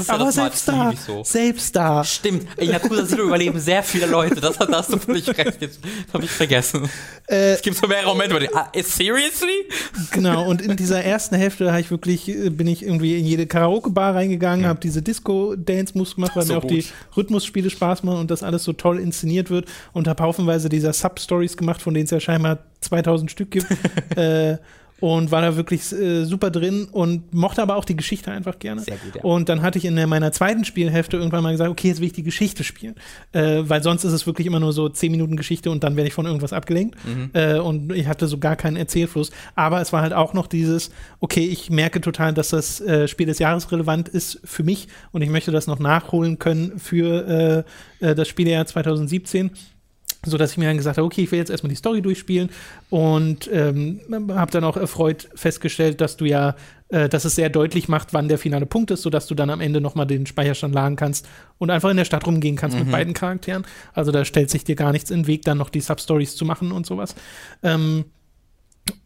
ist 0.00 0.08
ja 0.08 0.14
aber 0.14 0.24
das 0.24 0.34
selbst 0.34 0.66
da, 0.68 0.92
so. 1.06 1.22
selbst 1.22 1.76
da. 1.76 2.02
Stimmt, 2.02 2.46
in 2.56 2.70
Yakuza 2.70 3.06
Zero 3.06 3.22
überleben 3.22 3.60
sehr 3.60 3.82
viele 3.82 4.06
Leute. 4.06 4.40
Das, 4.40 4.56
da 4.58 4.66
hast 4.70 4.92
du 4.92 4.98
völlig 4.98 5.28
recht. 5.28 5.60
Jetzt 5.60 5.78
habe 6.12 6.24
ich 6.24 6.30
vergessen. 6.30 6.88
Äh, 7.28 7.52
es 7.52 7.62
gibt 7.62 7.76
so 7.76 7.86
mehrere 7.86 8.08
Momente, 8.08 8.34
wo 8.34 8.38
die, 8.40 8.52
ah, 8.54 8.70
seriously? 8.82 9.68
Genau, 10.10 10.48
und 10.48 10.62
in 10.62 10.76
dieser 10.76 11.04
ersten 11.04 11.36
Hälfte 11.36 11.70
habe 11.70 11.80
ich 11.80 11.90
wirklich, 11.90 12.28
äh, 12.28 12.50
bin 12.50 12.66
ich 12.66 12.82
irgendwie 12.82 13.18
in 13.18 13.24
jede 13.24 13.46
Karaoke-Bar 13.46 14.14
reingegangen, 14.16 14.66
habe 14.66 14.80
diese 14.80 15.00
Disco-Dance-Moves 15.02 16.16
gemacht, 16.16 16.32
weil 16.34 16.44
So 16.44 16.54
mir 16.54 16.58
auch 16.58 16.62
gut. 16.62 16.70
die 16.72 16.84
Rhythmusspiele 17.16 17.70
Spaß 17.70 18.02
machen 18.02 18.18
und 18.18 18.30
das 18.30 18.42
alles 18.42 18.64
so 18.64 18.72
toll 18.72 18.98
inszeniert 18.98 19.50
wird 19.50 19.66
und 19.92 20.08
habe 20.08 20.22
haufenweise 20.24 20.68
dieser 20.68 20.92
Sub-Stories 20.92 21.56
gemacht, 21.56 21.82
von 21.82 21.94
denen 21.94 22.04
es 22.06 22.10
ja 22.10 22.18
scheinbar 22.20 22.58
2000 22.80 23.30
Stück 23.30 23.50
gibt. 23.52 23.66
äh, 24.16 24.56
und 25.00 25.30
war 25.30 25.42
da 25.42 25.56
wirklich 25.56 25.92
äh, 25.92 26.24
super 26.24 26.50
drin 26.50 26.88
und 26.90 27.32
mochte 27.32 27.62
aber 27.62 27.76
auch 27.76 27.84
die 27.84 27.96
Geschichte 27.96 28.30
einfach 28.32 28.58
gerne. 28.58 28.80
Sehr 28.80 28.96
gut, 28.96 29.16
ja. 29.16 29.22
Und 29.22 29.48
dann 29.48 29.62
hatte 29.62 29.78
ich 29.78 29.84
in 29.84 29.94
der, 29.96 30.06
meiner 30.06 30.32
zweiten 30.32 30.64
Spielhälfte 30.64 31.16
irgendwann 31.16 31.42
mal 31.42 31.52
gesagt, 31.52 31.70
okay, 31.70 31.88
jetzt 31.88 32.00
will 32.00 32.06
ich 32.06 32.12
die 32.12 32.22
Geschichte 32.22 32.64
spielen. 32.64 32.94
Äh, 33.32 33.62
weil 33.62 33.82
sonst 33.82 34.04
ist 34.04 34.12
es 34.12 34.26
wirklich 34.26 34.46
immer 34.46 34.60
nur 34.60 34.72
so 34.72 34.88
10 34.88 35.10
Minuten 35.12 35.36
Geschichte 35.36 35.70
und 35.70 35.84
dann 35.84 35.96
werde 35.96 36.08
ich 36.08 36.14
von 36.14 36.26
irgendwas 36.26 36.52
abgelenkt. 36.52 36.96
Mhm. 37.06 37.30
Äh, 37.32 37.58
und 37.58 37.92
ich 37.92 38.06
hatte 38.08 38.26
so 38.26 38.38
gar 38.38 38.56
keinen 38.56 38.76
Erzählfluss. 38.76 39.30
Aber 39.54 39.80
es 39.80 39.92
war 39.92 40.02
halt 40.02 40.12
auch 40.12 40.34
noch 40.34 40.46
dieses, 40.46 40.90
okay, 41.20 41.46
ich 41.46 41.70
merke 41.70 42.00
total, 42.00 42.34
dass 42.34 42.48
das 42.48 42.80
äh, 42.80 43.06
Spiel 43.06 43.26
des 43.26 43.38
Jahres 43.38 43.70
relevant 43.70 44.08
ist 44.08 44.40
für 44.44 44.64
mich 44.64 44.88
und 45.12 45.22
ich 45.22 45.30
möchte 45.30 45.52
das 45.52 45.66
noch 45.66 45.78
nachholen 45.78 46.38
können 46.38 46.78
für 46.78 47.64
äh, 48.00 48.08
äh, 48.10 48.14
das 48.14 48.28
Spielejahr 48.28 48.66
2017 48.66 49.50
so 50.26 50.36
dass 50.36 50.52
ich 50.52 50.58
mir 50.58 50.66
dann 50.66 50.76
gesagt 50.76 50.98
habe, 50.98 51.06
okay, 51.06 51.22
ich 51.22 51.30
will 51.30 51.38
jetzt 51.38 51.50
erstmal 51.50 51.70
die 51.70 51.76
Story 51.76 52.02
durchspielen 52.02 52.50
und 52.90 53.48
ähm, 53.52 54.00
habe 54.30 54.50
dann 54.50 54.64
auch 54.64 54.76
erfreut 54.76 55.28
festgestellt, 55.34 56.00
dass 56.00 56.16
du 56.16 56.24
ja, 56.24 56.56
äh, 56.88 57.08
dass 57.08 57.24
es 57.24 57.36
sehr 57.36 57.50
deutlich 57.50 57.88
macht, 57.88 58.12
wann 58.12 58.28
der 58.28 58.38
finale 58.38 58.66
Punkt 58.66 58.90
ist, 58.90 59.02
sodass 59.02 59.26
du 59.28 59.34
dann 59.34 59.50
am 59.50 59.60
Ende 59.60 59.80
nochmal 59.80 60.06
den 60.06 60.26
Speicherstand 60.26 60.74
laden 60.74 60.96
kannst 60.96 61.28
und 61.58 61.70
einfach 61.70 61.90
in 61.90 61.96
der 61.96 62.04
Stadt 62.04 62.26
rumgehen 62.26 62.56
kannst 62.56 62.76
mit 62.78 62.90
beiden 62.90 63.14
Charakteren. 63.14 63.64
Also 63.94 64.10
da 64.10 64.24
stellt 64.24 64.50
sich 64.50 64.64
dir 64.64 64.74
gar 64.76 64.92
nichts 64.92 65.10
in 65.10 65.20
den 65.20 65.26
Weg, 65.28 65.42
dann 65.42 65.58
noch 65.58 65.70
die 65.70 65.80
Substories 65.80 66.34
zu 66.34 66.44
machen 66.44 66.72
und 66.72 66.84
sowas. 66.84 67.14
Ähm, 67.62 68.04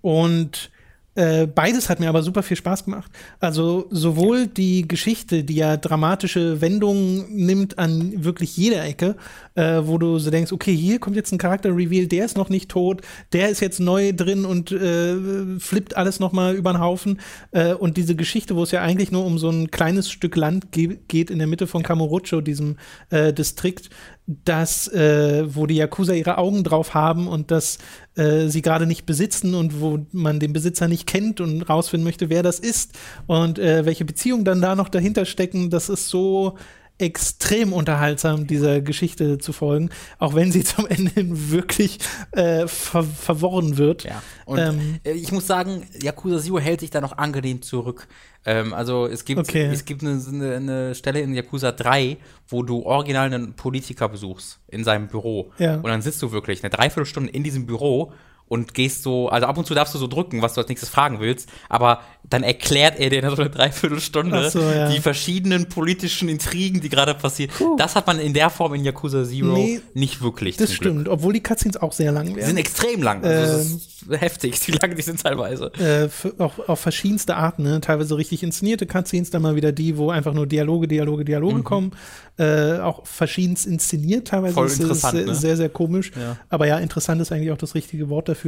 und 0.01 0.71
äh, 1.15 1.47
beides 1.47 1.91
hat 1.91 2.01
mir 2.01 2.09
aber 2.09 2.23
super 2.23 2.43
viel 2.43 2.57
Spaß 2.57 2.85
gemacht. 2.85 3.11
Also 3.39 3.87
sowohl 3.91 4.47
die 4.47 4.89
Geschichte, 4.89 5.45
die 5.45 5.57
ja 5.57 5.77
dramatische 5.77 6.61
Wendungen 6.61 7.27
nimmt 7.35 7.79
an 7.79 8.25
wirklich 8.25 8.57
jeder 8.57 8.85
Ecke, 8.85 9.17
äh, 9.55 9.81
wo 9.83 9.99
du 9.99 10.19
so 10.19 10.31
denkst, 10.31 10.53
okay, 10.53 10.75
hier 10.75 10.99
kommt 10.99 11.17
jetzt 11.17 11.33
ein 11.33 11.39
Charakter-Reveal, 11.39 12.07
der 12.07 12.25
ist 12.25 12.37
noch 12.37 12.49
nicht 12.49 12.71
tot, 12.71 13.03
der 13.33 13.51
ist 13.51 13.61
jetzt 13.61 13.79
neu 13.79 14.13
drin 14.15 14.47
und 14.47 14.73
äh, 14.73 15.59
flippt 15.59 15.97
alles 15.97 16.19
noch 16.19 16.33
mal 16.33 16.55
über 16.55 16.73
den 16.73 16.81
Haufen. 16.81 17.21
Äh, 17.51 17.75
und 17.75 17.99
diese 17.99 18.17
Geschichte, 18.17 18.57
wo 18.57 18.63
es 18.63 18.71
ja 18.71 18.81
eigentlich 18.81 19.13
nur 19.13 19.27
um 19.27 19.39
so 19.39 19.51
ein 19.51 19.71
kleines 19.71 20.11
Stück 20.11 20.37
Land 20.37 20.73
ge 20.73 20.99
geht 21.09 21.31
in 21.31 21.39
der 21.39 21.47
Mitte 21.47 21.67
von 21.67 21.83
Kamurocho, 21.83 22.41
diesem 22.41 22.77
äh, 23.11 23.33
Distrikt, 23.33 23.91
das, 24.27 24.89
äh, 24.89 25.45
wo 25.55 25.67
die 25.67 25.77
Yakuza 25.77 26.13
ihre 26.13 26.39
Augen 26.39 26.63
drauf 26.63 26.95
haben 26.95 27.27
und 27.27 27.51
das 27.51 27.79
äh, 28.15 28.47
sie 28.47 28.63
gerade 28.63 28.87
nicht 28.87 29.05
besitzen 29.05 29.55
und 29.55 29.81
wo 29.81 30.07
man 30.13 30.39
den 30.39 30.53
Besitzer 30.53 30.87
nicht 30.87 31.07
kennt 31.07 31.41
und 31.41 31.63
rausfinden 31.63 32.05
möchte, 32.05 32.31
wer 32.31 32.43
das 32.43 32.59
ist 32.61 32.93
und 33.27 33.59
äh, 33.59 33.85
welche 33.85 34.05
Beziehungen 34.05 34.45
dann 34.45 34.61
da 34.61 34.77
noch 34.77 34.89
dahinter 34.89 35.25
stecken, 35.25 35.71
das 35.71 35.89
ist 35.89 36.09
so 36.09 36.57
extrem 36.99 37.73
unterhaltsam, 37.73 38.47
dieser 38.47 38.81
Geschichte 38.81 39.39
zu 39.39 39.53
folgen, 39.53 39.91
auch 40.19 40.35
wenn 40.35 40.53
sie 40.53 40.65
zum 40.65 40.87
Ende 40.87 41.13
wirklich 41.51 41.99
äh, 42.33 42.67
ver 42.67 43.03
verworren 43.03 43.77
wird. 43.77 44.05
Ja. 44.05 44.23
Und 44.45 44.59
ähm, 44.59 45.01
äh, 45.05 45.13
ich 45.13 45.33
muss 45.33 45.47
sagen, 45.47 45.87
Yakuza 46.01 46.39
Zero 46.39 46.59
hält 46.59 46.81
sich 46.81 46.91
da 46.91 47.01
noch 47.01 47.19
angenehm 47.19 47.63
zurück. 47.63 48.09
Ähm, 48.45 48.75
also 48.75 49.07
es 49.07 49.25
gibt, 49.25 49.41
okay. 49.41 49.67
es 49.67 49.85
gibt 49.85 50.03
eine, 50.03 50.21
eine, 50.27 50.57
eine, 50.57 50.95
Stelle 50.95 51.21
in 51.21 51.35
Yakuza 51.35 51.73
3, 51.73 52.17
wo 52.49 52.63
du 52.63 52.83
original 52.83 53.27
einen 53.27 53.55
Politiker 53.55 54.09
besuchst 54.09 54.61
in 54.69 54.85
seinem 54.85 55.09
Büro. 55.09 55.53
Ja. 55.59 55.77
Und 55.77 55.87
dann 55.87 56.03
sitzt 56.03 56.23
du 56.23 56.33
wirklich 56.33 56.63
eine 56.63 56.71
Dreiviertelstunde 56.71 57.31
in 57.31 57.43
diesem 57.43 57.67
Büro 57.67 58.13
und 58.53 58.75
gehst 58.75 59.03
so, 59.03 59.31
also 59.31 59.47
ab 59.47 59.57
und 59.57 59.67
zu 59.67 59.73
darfst 59.73 59.95
du 59.95 59.99
so 59.99 60.07
drücken, 60.07 60.43
was 60.43 60.53
du 60.53 60.61
als 60.61 60.69
nächstes 60.69 60.91
fragen 60.91 61.21
willst, 61.21 61.49
aber 61.71 62.03
dann 62.29 62.43
erklärt 62.43 62.99
er 63.01 63.09
dir 63.09 63.23
in 63.23 63.31
so 63.31 63.37
eine 63.41 63.49
Dreiviertelstunde 63.49 64.51
so, 64.51 64.61
ja. 64.61 64.91
die 64.91 65.01
verschiedenen 65.01 65.71
politischen 65.71 66.29
Intrigen, 66.29 66.83
die 66.83 66.91
gerade 66.91 67.15
passieren. 67.15 67.51
Puh. 67.57 67.77
Das 67.77 67.97
hat 67.97 68.07
man 68.07 68.19
in 68.19 68.35
der 68.35 68.51
Form 68.51 68.75
in 68.75 68.85
Yakuza 68.85 69.25
Zero 69.25 69.55
nee, 69.55 69.81
nicht 69.95 70.21
wirklich. 70.21 70.59
Das 70.59 70.75
stimmt, 70.75 71.05
Glück. 71.05 71.15
obwohl 71.15 71.33
die 71.33 71.43
Cutscenes 71.43 71.79
auch 71.79 71.93
sehr 71.93 72.13
lang 72.13 72.27
werden. 72.27 72.41
Die 72.41 72.45
sind 72.45 72.59
extrem 72.59 73.03
lang. 73.03 73.25
Also 73.25 73.81
ähm, 74.11 74.19
heftig, 74.19 74.61
wie 74.67 74.73
lang 74.73 74.95
die 74.95 75.03
sind 75.03 75.23
teilweise. 75.23 75.73
Äh, 75.79 76.09
auch 76.43 76.69
auf 76.69 76.81
verschiedenste 76.81 77.37
Arten, 77.37 77.63
ne? 77.63 77.81
teilweise 77.81 78.19
richtig 78.19 78.43
inszenierte 78.43 78.87
Cutscenes, 78.87 79.31
dann 79.31 79.41
mal 79.41 79.57
wieder 79.57 79.73
die, 79.73 79.97
wo 79.97 80.11
einfach 80.11 80.35
nur 80.35 80.47
Dialoge, 80.47 80.89
Dialoge, 80.89 81.25
Dialoge 81.25 81.57
mhm. 81.57 81.65
kommen. 81.65 81.93
Äh, 82.39 82.79
auch 82.79 83.07
verschiedenst 83.07 83.67
inszeniert, 83.67 84.29
teilweise 84.29 84.55
Voll 84.55 84.67
ist 84.67 84.81
interessant, 84.81 85.19
es 85.19 85.27
ne? 85.27 85.35
sehr, 85.35 85.57
sehr 85.57 85.69
komisch. 85.69 86.13
Ja. 86.19 86.39
Aber 86.49 86.67
ja, 86.67 86.79
interessant 86.79 87.21
ist 87.21 87.31
eigentlich 87.31 87.51
auch 87.51 87.59
das 87.59 87.75
richtige 87.75 88.09
Wort 88.09 88.29
dafür. 88.29 88.42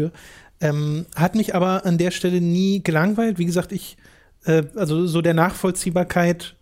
Ähm, 0.61 1.07
hat 1.15 1.35
mich 1.35 1.55
aber 1.55 1.85
an 1.85 1.99
der 1.99 2.11
Stelle 2.11 2.41
nie 2.41 2.83
gelangweilt. 2.83 3.39
Wie 3.39 3.45
gesagt, 3.45 3.73
ich, 3.73 3.97
äh, 4.45 4.62
also 4.77 5.07
so 5.07 5.21
der 5.21 5.35
Nachvollziehbarkeit 5.35 6.57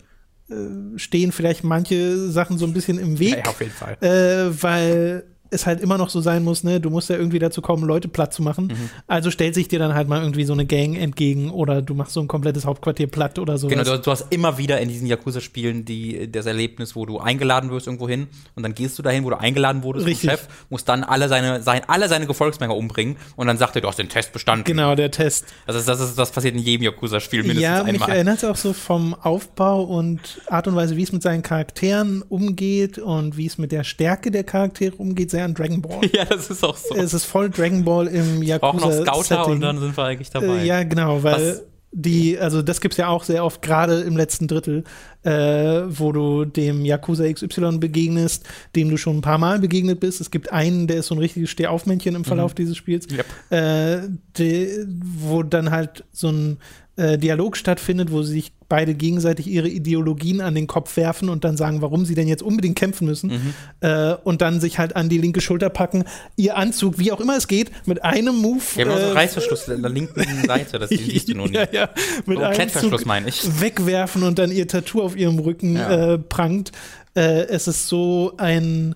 äh, 0.48 0.98
stehen 0.98 1.32
vielleicht 1.32 1.64
manche 1.64 2.30
Sachen 2.30 2.58
so 2.58 2.66
ein 2.66 2.72
bisschen 2.72 2.98
im 2.98 3.18
Weg. 3.18 3.42
Ja, 3.44 3.50
auf 3.50 3.60
jeden 3.60 3.72
Fall. 3.72 3.96
Äh, 4.00 4.62
weil 4.62 5.24
es 5.52 5.66
halt 5.66 5.80
immer 5.80 5.98
noch 5.98 6.08
so 6.08 6.20
sein 6.20 6.42
muss, 6.42 6.64
ne, 6.64 6.80
du 6.80 6.90
musst 6.90 7.10
ja 7.10 7.16
irgendwie 7.16 7.38
dazu 7.38 7.60
kommen, 7.60 7.84
Leute 7.84 8.08
platt 8.08 8.32
zu 8.32 8.42
machen. 8.42 8.66
Mhm. 8.66 8.90
Also 9.06 9.30
stellt 9.30 9.54
sich 9.54 9.68
dir 9.68 9.78
dann 9.78 9.94
halt 9.94 10.08
mal 10.08 10.20
irgendwie 10.20 10.44
so 10.44 10.52
eine 10.52 10.64
Gang 10.64 10.96
entgegen 10.96 11.50
oder 11.50 11.82
du 11.82 11.94
machst 11.94 12.14
so 12.14 12.20
ein 12.20 12.28
komplettes 12.28 12.64
Hauptquartier 12.64 13.06
platt 13.06 13.38
oder 13.38 13.58
so. 13.58 13.68
Genau, 13.68 13.84
du, 13.84 13.98
du, 13.98 14.10
hast 14.10 14.26
immer 14.30 14.58
wieder 14.58 14.80
in 14.80 14.88
diesen 14.88 15.06
Yakuza-Spielen 15.06 15.84
die, 15.84 16.30
das 16.30 16.46
Erlebnis, 16.46 16.96
wo 16.96 17.06
du 17.06 17.18
eingeladen 17.18 17.70
wirst 17.70 17.86
irgendwo 17.86 18.08
hin 18.08 18.28
und 18.54 18.62
dann 18.62 18.74
gehst 18.74 18.98
du 18.98 19.02
dahin, 19.02 19.24
wo 19.24 19.30
du 19.30 19.38
eingeladen 19.38 19.82
wurdest 19.82 20.06
Richtig. 20.06 20.30
Chef, 20.30 20.48
musst 20.70 20.88
dann 20.88 21.04
alle 21.04 21.28
seine, 21.28 21.62
sein, 21.62 21.82
alle 21.86 22.08
seine 22.08 22.26
Gefolgsmänner 22.26 22.74
umbringen 22.74 23.16
und 23.36 23.46
dann 23.46 23.58
sagt 23.58 23.76
er, 23.76 23.82
du 23.82 23.88
hast 23.88 23.98
den 23.98 24.08
Test 24.08 24.32
bestanden. 24.32 24.64
Genau, 24.64 24.94
der 24.94 25.10
Test. 25.10 25.46
Also 25.66 25.80
das, 25.80 26.00
ist, 26.00 26.18
das 26.18 26.30
passiert 26.30 26.54
in 26.54 26.62
jedem 26.62 26.84
Yakuza-Spiel 26.84 27.42
mindestens 27.42 27.62
ja, 27.62 27.78
einmal. 27.78 27.94
Ja, 27.94 28.06
mich 28.06 28.08
erinnert 28.08 28.38
es 28.38 28.44
auch 28.44 28.56
so 28.56 28.72
vom 28.72 29.14
Aufbau 29.14 29.82
und 29.82 30.40
Art 30.48 30.66
und 30.66 30.74
Weise, 30.74 30.96
wie 30.96 31.02
es 31.02 31.12
mit 31.12 31.22
seinen 31.22 31.42
Charakteren 31.42 32.22
umgeht 32.22 32.98
und 32.98 33.36
wie 33.36 33.46
es 33.46 33.58
mit 33.58 33.72
der 33.72 33.84
Stärke 33.84 34.30
der 34.30 34.44
Charaktere 34.44 34.96
umgeht, 34.96 35.30
sehr 35.30 35.41
an 35.44 35.54
Dragon 35.54 35.82
Ball. 35.82 36.00
Ja, 36.12 36.24
das 36.24 36.50
ist 36.50 36.64
auch 36.64 36.76
so. 36.76 36.94
Es 36.94 37.14
ist 37.14 37.24
voll 37.24 37.50
Dragon 37.50 37.84
Ball 37.84 38.06
im 38.06 38.42
Yakuza. 38.42 38.68
Auch 38.68 38.80
noch 38.80 38.92
Scouter 38.92 39.22
Setting. 39.22 39.52
und 39.54 39.60
dann 39.60 39.78
sind 39.78 39.96
wir 39.96 40.04
eigentlich 40.04 40.30
dabei. 40.30 40.58
Äh, 40.58 40.66
ja, 40.66 40.82
genau, 40.82 41.22
weil 41.22 41.52
Was? 41.52 41.62
die, 41.92 42.38
also 42.38 42.62
das 42.62 42.80
gibt 42.80 42.94
es 42.94 42.98
ja 42.98 43.08
auch 43.08 43.24
sehr 43.24 43.44
oft, 43.44 43.60
gerade 43.62 44.00
im 44.00 44.16
letzten 44.16 44.48
Drittel, 44.48 44.84
äh, 45.22 45.30
wo 45.30 46.12
du 46.12 46.44
dem 46.44 46.84
Yakuza 46.84 47.30
XY 47.30 47.78
begegnest, 47.78 48.44
dem 48.74 48.90
du 48.90 48.96
schon 48.96 49.18
ein 49.18 49.22
paar 49.22 49.38
Mal 49.38 49.58
begegnet 49.58 50.00
bist. 50.00 50.20
Es 50.20 50.30
gibt 50.30 50.52
einen, 50.52 50.86
der 50.86 50.98
ist 50.98 51.06
so 51.06 51.14
ein 51.14 51.18
richtiges 51.18 51.50
Stehaufmännchen 51.50 52.14
im 52.14 52.24
Verlauf 52.24 52.52
mhm. 52.52 52.56
dieses 52.56 52.76
Spiels, 52.76 53.06
yep. 53.10 53.26
äh, 53.50 54.08
die, 54.38 54.86
wo 54.88 55.42
dann 55.42 55.70
halt 55.70 56.04
so 56.12 56.28
ein 56.28 56.58
äh, 56.96 57.18
Dialog 57.18 57.56
stattfindet, 57.56 58.12
wo 58.12 58.22
sie 58.22 58.32
sich 58.32 58.52
beide 58.68 58.94
gegenseitig 58.94 59.46
ihre 59.46 59.68
Ideologien 59.68 60.40
an 60.40 60.54
den 60.54 60.66
Kopf 60.66 60.96
werfen 60.96 61.28
und 61.28 61.44
dann 61.44 61.56
sagen, 61.56 61.82
warum 61.82 62.04
sie 62.04 62.14
denn 62.14 62.28
jetzt 62.28 62.42
unbedingt 62.42 62.76
kämpfen 62.76 63.06
müssen 63.06 63.30
mhm. 63.30 63.54
äh, 63.80 64.14
und 64.24 64.42
dann 64.42 64.60
sich 64.60 64.78
halt 64.78 64.96
an 64.96 65.08
die 65.08 65.18
linke 65.18 65.40
Schulter 65.40 65.70
packen, 65.70 66.04
ihr 66.36 66.56
Anzug, 66.56 66.98
wie 66.98 67.12
auch 67.12 67.20
immer 67.20 67.36
es 67.36 67.48
geht, 67.48 67.70
mit 67.86 68.02
einem 68.04 68.36
Move. 68.36 68.62
Ja, 68.76 68.86
äh, 68.86 69.08
so 69.08 69.12
Reißverschluss 69.14 69.68
an 69.68 69.82
der 69.82 69.90
linken 69.90 70.24
Seite, 70.46 70.78
das 70.78 70.90
siehst 70.90 71.28
du 71.28 71.34
nur 71.34 71.48
nicht. 71.48 71.72
Ja, 71.72 71.80
ja, 71.82 71.90
mit 72.26 72.38
oh, 72.38 72.42
einem 72.42 72.68
Zug 72.68 73.06
meine 73.06 73.28
ich. 73.28 73.42
Wegwerfen 73.60 74.22
und 74.22 74.38
dann 74.38 74.50
ihr 74.50 74.68
Tattoo 74.68 75.02
auf 75.02 75.16
ihrem 75.16 75.38
Rücken 75.38 75.76
ja. 75.76 76.14
äh, 76.14 76.18
prangt. 76.18 76.72
Äh, 77.14 77.44
es 77.48 77.68
ist 77.68 77.88
so 77.88 78.34
ein 78.38 78.94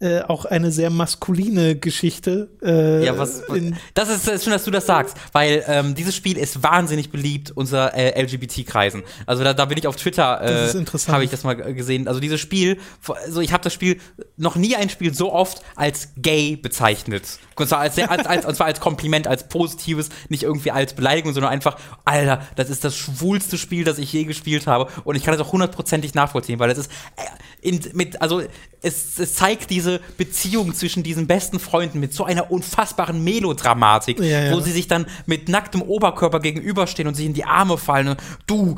äh, 0.00 0.22
auch 0.22 0.46
eine 0.46 0.72
sehr 0.72 0.88
maskuline 0.88 1.76
Geschichte. 1.76 2.48
Äh, 2.62 3.04
ja, 3.04 3.18
was, 3.18 3.42
das 3.92 4.08
ist, 4.08 4.26
ist 4.26 4.44
schön, 4.44 4.52
dass 4.52 4.64
du 4.64 4.70
das 4.70 4.86
sagst, 4.86 5.14
weil 5.32 5.62
ähm, 5.66 5.94
dieses 5.94 6.16
Spiel 6.16 6.38
ist 6.38 6.62
wahnsinnig 6.62 7.10
beliebt 7.10 7.50
unter 7.50 7.94
äh, 7.94 8.18
LGBT-Kreisen. 8.22 9.02
Also 9.26 9.44
da, 9.44 9.52
da 9.52 9.66
bin 9.66 9.76
ich 9.76 9.86
auf 9.86 9.96
Twitter, 9.96 10.40
äh, 10.40 10.84
habe 11.08 11.24
ich 11.24 11.30
das 11.30 11.44
mal 11.44 11.54
gesehen. 11.54 12.08
Also 12.08 12.18
dieses 12.18 12.40
Spiel, 12.40 12.78
also 13.06 13.42
ich 13.42 13.52
habe 13.52 13.62
das 13.62 13.74
Spiel 13.74 14.00
noch 14.38 14.56
nie 14.56 14.74
ein 14.74 14.88
Spiel 14.88 15.12
so 15.12 15.32
oft 15.32 15.62
als 15.76 16.08
gay 16.16 16.56
bezeichnet. 16.56 17.38
Und 17.56 17.68
zwar 17.68 17.80
als, 17.80 17.98
als, 17.98 18.26
als, 18.26 18.46
und 18.46 18.54
zwar 18.54 18.68
als 18.68 18.80
Kompliment, 18.80 19.26
als 19.26 19.48
positives, 19.48 20.08
nicht 20.30 20.44
irgendwie 20.44 20.70
als 20.70 20.94
Beleidigung, 20.94 21.34
sondern 21.34 21.52
einfach, 21.52 21.76
Alter, 22.06 22.40
das 22.56 22.70
ist 22.70 22.84
das 22.84 22.96
schwulste 22.96 23.58
Spiel, 23.58 23.84
das 23.84 23.98
ich 23.98 24.10
je 24.10 24.24
gespielt 24.24 24.66
habe. 24.66 24.90
Und 25.04 25.14
ich 25.16 25.24
kann 25.24 25.36
das 25.36 25.46
auch 25.46 25.52
hundertprozentig 25.52 26.14
nachvollziehen, 26.14 26.58
weil 26.58 26.70
es 26.70 26.78
ist 26.78 26.90
äh, 27.16 27.68
in, 27.68 27.80
mit, 27.92 28.22
also 28.22 28.42
es, 28.80 29.18
es 29.18 29.34
zeigt 29.34 29.68
diese 29.68 29.89
diese 29.90 30.00
Beziehung 30.16 30.74
zwischen 30.74 31.02
diesen 31.02 31.26
besten 31.26 31.58
Freunden 31.58 32.00
mit 32.00 32.14
so 32.14 32.24
einer 32.24 32.50
unfassbaren 32.50 33.22
Melodramatik, 33.24 34.20
ja, 34.20 34.44
ja. 34.44 34.52
wo 34.52 34.60
sie 34.60 34.72
sich 34.72 34.88
dann 34.88 35.06
mit 35.26 35.48
nacktem 35.48 35.82
Oberkörper 35.82 36.40
gegenüberstehen 36.40 37.08
und 37.08 37.14
sich 37.14 37.26
in 37.26 37.34
die 37.34 37.44
Arme 37.44 37.78
fallen. 37.78 38.08
Und, 38.08 38.20
du, 38.46 38.76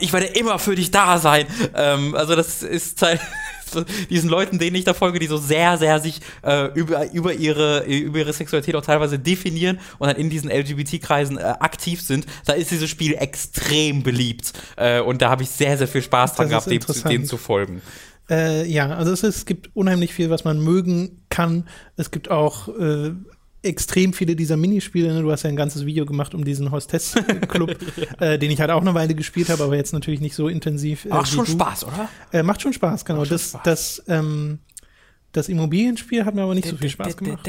ich 0.00 0.12
werde 0.12 0.26
immer 0.26 0.58
für 0.58 0.74
dich 0.74 0.90
da 0.90 1.18
sein. 1.18 1.46
Ähm, 1.74 2.14
also 2.14 2.36
das 2.36 2.62
ist 2.62 3.02
halt 3.02 3.20
diesen 4.10 4.30
Leuten, 4.30 4.58
denen 4.58 4.76
ich 4.76 4.84
da 4.84 4.94
folge, 4.94 5.18
die 5.18 5.26
so 5.26 5.36
sehr, 5.36 5.78
sehr 5.78 5.98
sich 5.98 6.20
äh, 6.42 6.66
über, 6.74 7.10
über, 7.12 7.32
ihre, 7.32 7.84
über 7.84 8.18
ihre 8.18 8.32
Sexualität 8.32 8.76
auch 8.76 8.84
teilweise 8.84 9.18
definieren 9.18 9.80
und 9.98 10.08
dann 10.08 10.16
in 10.16 10.30
diesen 10.30 10.50
LGBT-Kreisen 10.50 11.38
äh, 11.38 11.42
aktiv 11.60 12.00
sind, 12.00 12.26
da 12.46 12.52
ist 12.52 12.70
dieses 12.70 12.88
Spiel 12.88 13.14
extrem 13.14 14.02
beliebt. 14.02 14.52
Äh, 14.76 15.00
und 15.00 15.22
da 15.22 15.30
habe 15.30 15.42
ich 15.42 15.50
sehr, 15.50 15.76
sehr 15.78 15.88
viel 15.88 16.02
Spaß 16.02 16.34
dran 16.34 16.48
gehabt, 16.48 16.70
dem, 16.70 16.80
denen 17.08 17.24
zu 17.24 17.36
folgen. 17.36 17.82
Äh, 18.30 18.66
ja, 18.66 18.88
also 18.88 19.12
es, 19.12 19.22
es, 19.22 19.44
gibt 19.44 19.70
unheimlich 19.74 20.14
viel, 20.14 20.30
was 20.30 20.44
man 20.44 20.60
mögen 20.60 21.22
kann. 21.28 21.68
Es 21.96 22.10
gibt 22.10 22.30
auch 22.30 22.68
äh, 22.68 23.12
extrem 23.62 24.12
viele 24.12 24.36
dieser 24.36 24.56
Minispiele. 24.56 25.12
Ne? 25.12 25.22
Du 25.22 25.30
hast 25.30 25.42
ja 25.42 25.50
ein 25.50 25.56
ganzes 25.56 25.84
Video 25.84 26.06
gemacht 26.06 26.34
um 26.34 26.44
diesen 26.44 26.70
Hostess-Club, 26.70 27.76
äh, 28.20 28.38
den 28.38 28.50
ich 28.50 28.60
halt 28.60 28.70
auch 28.70 28.80
eine 28.80 28.94
Weile 28.94 29.14
gespielt 29.14 29.48
habe, 29.48 29.64
aber 29.64 29.76
jetzt 29.76 29.92
natürlich 29.92 30.20
nicht 30.20 30.34
so 30.34 30.48
intensiv. 30.48 31.04
Äh, 31.04 31.08
macht 31.08 31.28
schon 31.28 31.44
du. 31.44 31.52
Spaß, 31.52 31.84
oder? 31.84 32.08
Äh, 32.32 32.42
macht 32.42 32.62
schon 32.62 32.72
Spaß, 32.72 33.04
genau. 33.04 33.20
Macht 33.20 33.30
das, 33.30 33.50
Spaß. 33.50 33.62
das 33.64 34.02
ähm, 34.08 34.58
das 35.34 35.48
Immobilienspiel 35.48 36.24
hat 36.24 36.34
mir 36.34 36.42
aber 36.42 36.54
nicht 36.54 36.68
so 36.68 36.76
viel 36.76 36.88
Spaß 36.88 37.16
gemacht. 37.16 37.48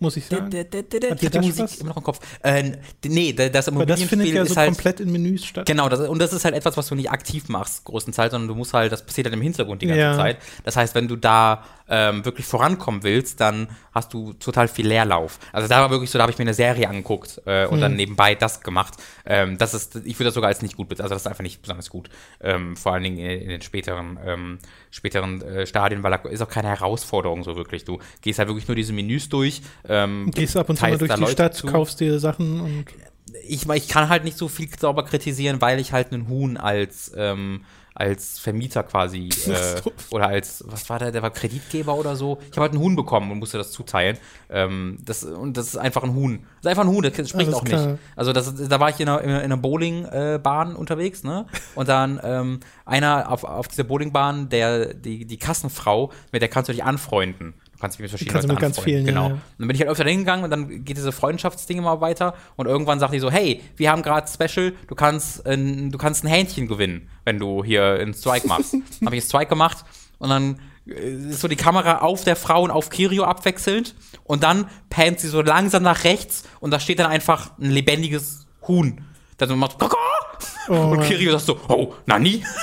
Muss 0.00 0.16
ich 0.16 0.26
sagen. 0.26 0.52
Hat 0.52 1.22
dir 1.22 1.30
die 1.30 1.38
Musik 1.38 1.68
Spaß? 1.68 1.76
immer 1.78 1.90
noch 1.90 1.96
im 1.98 2.02
Kopf. 2.02 2.18
Äh, 2.42 2.72
nee, 3.06 3.32
das 3.32 3.68
Immobilienspiel 3.68 4.18
das 4.18 4.26
findet 4.26 4.34
ja 4.34 4.44
so 4.44 4.56
halt, 4.56 4.72
komplett 4.72 4.98
in 4.98 5.12
Menüs 5.12 5.44
statt. 5.44 5.64
Genau, 5.64 5.88
das, 5.88 6.00
und 6.00 6.18
das 6.18 6.32
ist 6.32 6.44
halt 6.44 6.56
etwas, 6.56 6.76
was 6.76 6.88
du 6.88 6.96
nicht 6.96 7.10
aktiv 7.10 7.48
machst, 7.48 7.84
größtenteils, 7.84 8.32
sondern 8.32 8.48
du 8.48 8.56
musst 8.56 8.74
halt, 8.74 8.90
das 8.90 9.06
passiert 9.06 9.26
halt 9.26 9.34
im 9.34 9.42
Hintergrund 9.42 9.80
die 9.80 9.86
ganze 9.86 10.00
ja. 10.00 10.16
Zeit. 10.16 10.38
Das 10.64 10.76
heißt, 10.76 10.96
wenn 10.96 11.06
du 11.06 11.14
da 11.14 11.64
ähm, 11.90 12.24
wirklich 12.24 12.46
vorankommen 12.46 13.02
willst, 13.02 13.40
dann 13.40 13.68
hast 13.92 14.14
du 14.14 14.32
total 14.34 14.68
viel 14.68 14.86
Leerlauf. 14.86 15.38
Also 15.52 15.68
da 15.68 15.80
war 15.82 15.90
wirklich 15.90 16.10
so, 16.10 16.18
da 16.18 16.22
habe 16.22 16.32
ich 16.32 16.38
mir 16.38 16.44
eine 16.44 16.54
Serie 16.54 16.88
angeguckt 16.88 17.42
äh, 17.44 17.66
und 17.66 17.74
hm. 17.74 17.80
dann 17.80 17.96
nebenbei 17.96 18.34
das 18.34 18.62
gemacht. 18.62 18.94
Ähm, 19.26 19.58
das 19.58 19.74
ist, 19.74 19.96
ich 19.96 20.18
würde 20.18 20.26
das 20.26 20.34
sogar 20.34 20.48
als 20.48 20.62
nicht 20.62 20.76
gut, 20.76 20.88
also 21.00 21.12
das 21.12 21.22
ist 21.22 21.26
einfach 21.26 21.42
nicht 21.42 21.60
besonders 21.60 21.90
gut. 21.90 22.08
Ähm, 22.40 22.76
vor 22.76 22.92
allen 22.92 23.02
Dingen 23.02 23.18
in, 23.18 23.42
in 23.42 23.48
den 23.48 23.62
späteren, 23.62 24.18
ähm, 24.24 24.58
späteren 24.90 25.42
äh, 25.42 25.66
Stadien, 25.66 26.02
weil 26.02 26.12
da 26.12 26.28
ist 26.28 26.40
auch 26.40 26.48
keine 26.48 26.68
Herausforderung 26.68 27.42
so 27.42 27.56
wirklich. 27.56 27.84
Du 27.84 27.98
gehst 28.22 28.38
halt 28.38 28.48
wirklich 28.48 28.68
nur 28.68 28.76
diese 28.76 28.92
Menüs 28.92 29.28
durch. 29.28 29.62
Ähm, 29.88 30.30
gehst 30.32 30.56
ab 30.56 30.68
und 30.68 30.76
zu 30.76 30.82
mal 30.82 30.96
durch 30.96 31.12
die 31.12 31.20
Leute 31.20 31.32
Stadt, 31.32 31.54
zu. 31.54 31.66
kaufst 31.66 32.00
dir 32.00 32.20
Sachen 32.20 32.60
und 32.60 32.84
ich, 33.46 33.68
ich 33.68 33.88
kann 33.88 34.08
halt 34.08 34.24
nicht 34.24 34.36
so 34.36 34.48
viel 34.48 34.68
sauber 34.78 35.04
kritisieren, 35.04 35.60
weil 35.60 35.78
ich 35.78 35.92
halt 35.92 36.12
einen 36.12 36.28
Huhn 36.28 36.56
als 36.56 37.12
ähm, 37.16 37.64
als 37.94 38.38
Vermieter 38.38 38.82
quasi 38.82 39.28
äh, 39.46 39.80
oder 40.10 40.28
als, 40.28 40.64
was 40.66 40.88
war 40.88 40.98
der, 40.98 41.12
der 41.12 41.22
war 41.22 41.30
Kreditgeber 41.30 41.94
oder 41.94 42.16
so. 42.16 42.38
Ich 42.42 42.56
habe 42.56 42.62
halt 42.62 42.72
einen 42.72 42.82
Huhn 42.82 42.96
bekommen 42.96 43.30
und 43.30 43.38
musste 43.38 43.58
das 43.58 43.72
zuteilen. 43.72 44.18
Ähm, 44.48 44.98
das, 45.04 45.24
und 45.24 45.56
das 45.56 45.68
ist 45.68 45.76
einfach 45.76 46.02
ein 46.02 46.14
Huhn. 46.14 46.40
Das 46.62 46.72
ist 46.72 46.78
einfach 46.78 46.84
ein 46.84 46.90
Huhn, 46.90 47.02
der 47.02 47.12
spricht 47.12 47.54
auch 47.54 47.64
klar. 47.64 47.86
nicht. 47.86 47.98
Also 48.16 48.32
das, 48.32 48.54
da 48.68 48.80
war 48.80 48.90
ich 48.90 49.00
in 49.00 49.08
einer, 49.08 49.20
in 49.22 49.30
einer 49.30 49.56
Bowlingbahn 49.56 50.72
äh, 50.72 50.76
unterwegs, 50.76 51.24
ne? 51.24 51.46
Und 51.74 51.88
dann 51.88 52.20
ähm, 52.22 52.60
einer 52.84 53.30
auf, 53.30 53.44
auf 53.44 53.68
dieser 53.68 53.84
Bowlingbahn, 53.84 54.48
der, 54.48 54.94
die, 54.94 55.24
die 55.24 55.36
Kassenfrau, 55.38 56.10
mit 56.32 56.42
der 56.42 56.48
kannst 56.48 56.68
du 56.68 56.72
dich 56.72 56.84
anfreunden 56.84 57.54
kannst 57.80 57.98
dich 57.98 58.02
mit 58.02 58.10
verschiedenen 58.10 58.32
kannst 58.32 58.48
Leuten 58.48 58.54
mit 58.54 58.62
ganz 58.62 58.80
vielen, 58.80 59.06
genau. 59.06 59.22
Ja, 59.22 59.28
ja. 59.28 59.34
Und 59.34 59.42
dann 59.58 59.68
bin 59.68 59.74
ich 59.74 59.80
halt 59.80 59.90
öfter 59.90 60.04
hingegangen 60.04 60.44
und 60.44 60.50
dann 60.50 60.84
geht 60.84 60.96
diese 60.96 61.12
Freundschaftsding 61.12 61.78
immer 61.78 62.00
weiter 62.00 62.34
und 62.56 62.66
irgendwann 62.66 63.00
sagt 63.00 63.14
die 63.14 63.18
so, 63.18 63.30
hey, 63.30 63.62
wir 63.76 63.90
haben 63.90 64.02
gerade 64.02 64.28
Special, 64.28 64.72
du 64.86 64.94
kannst, 64.94 65.46
ein, 65.46 65.90
du 65.90 65.98
kannst 65.98 66.24
ein 66.24 66.28
Hähnchen 66.28 66.68
gewinnen, 66.68 67.08
wenn 67.24 67.38
du 67.38 67.64
hier 67.64 67.98
einen 68.00 68.14
Strike 68.14 68.46
machst. 68.46 68.74
habe 69.04 69.16
ich 69.16 69.22
einen 69.22 69.28
Strike 69.28 69.48
gemacht 69.48 69.84
und 70.18 70.28
dann 70.28 70.60
äh, 70.86 71.30
ist 71.30 71.40
so 71.40 71.48
die 71.48 71.56
Kamera 71.56 71.98
auf 71.98 72.24
der 72.24 72.36
Frau 72.36 72.62
und 72.62 72.70
auf 72.70 72.90
Kirio 72.90 73.24
abwechselnd 73.24 73.94
und 74.24 74.42
dann 74.42 74.66
pannt 74.90 75.20
sie 75.20 75.28
so 75.28 75.42
langsam 75.42 75.82
nach 75.82 76.04
rechts 76.04 76.44
und 76.60 76.70
da 76.70 76.80
steht 76.80 76.98
dann 76.98 77.10
einfach 77.10 77.58
ein 77.58 77.70
lebendiges 77.70 78.46
Huhn. 78.68 79.04
Das 79.38 79.48
macht 79.50 79.78
Kaka! 79.78 79.96
Oh, 80.68 80.74
und 80.74 81.02
Kirio 81.02 81.32
sagt 81.32 81.46
so, 81.46 81.58
oh, 81.68 81.94
Nani? 82.06 82.44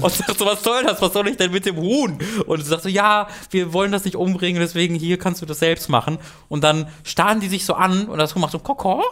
und 0.00 0.12
sagt 0.12 0.38
so, 0.38 0.46
was 0.46 0.62
soll 0.62 0.82
das? 0.84 1.00
Was 1.00 1.12
soll 1.12 1.28
ich 1.28 1.36
denn 1.36 1.50
mit 1.52 1.66
dem 1.66 1.76
Huhn? 1.76 2.18
Und 2.46 2.60
sie 2.62 2.68
sagt 2.68 2.82
so, 2.82 2.88
ja, 2.88 3.28
wir 3.50 3.72
wollen 3.72 3.92
das 3.92 4.04
nicht 4.04 4.16
umbringen, 4.16 4.60
deswegen 4.60 4.94
hier 4.94 5.18
kannst 5.18 5.40
du 5.42 5.46
das 5.46 5.58
selbst 5.58 5.88
machen. 5.88 6.18
Und 6.48 6.62
dann 6.64 6.86
starren 7.02 7.40
die 7.40 7.48
sich 7.48 7.64
so 7.64 7.74
an 7.74 8.06
und 8.06 8.18
das 8.18 8.34
Huhn 8.34 8.40
macht 8.42 8.52
so 8.52 8.58
Koko. 8.58 9.02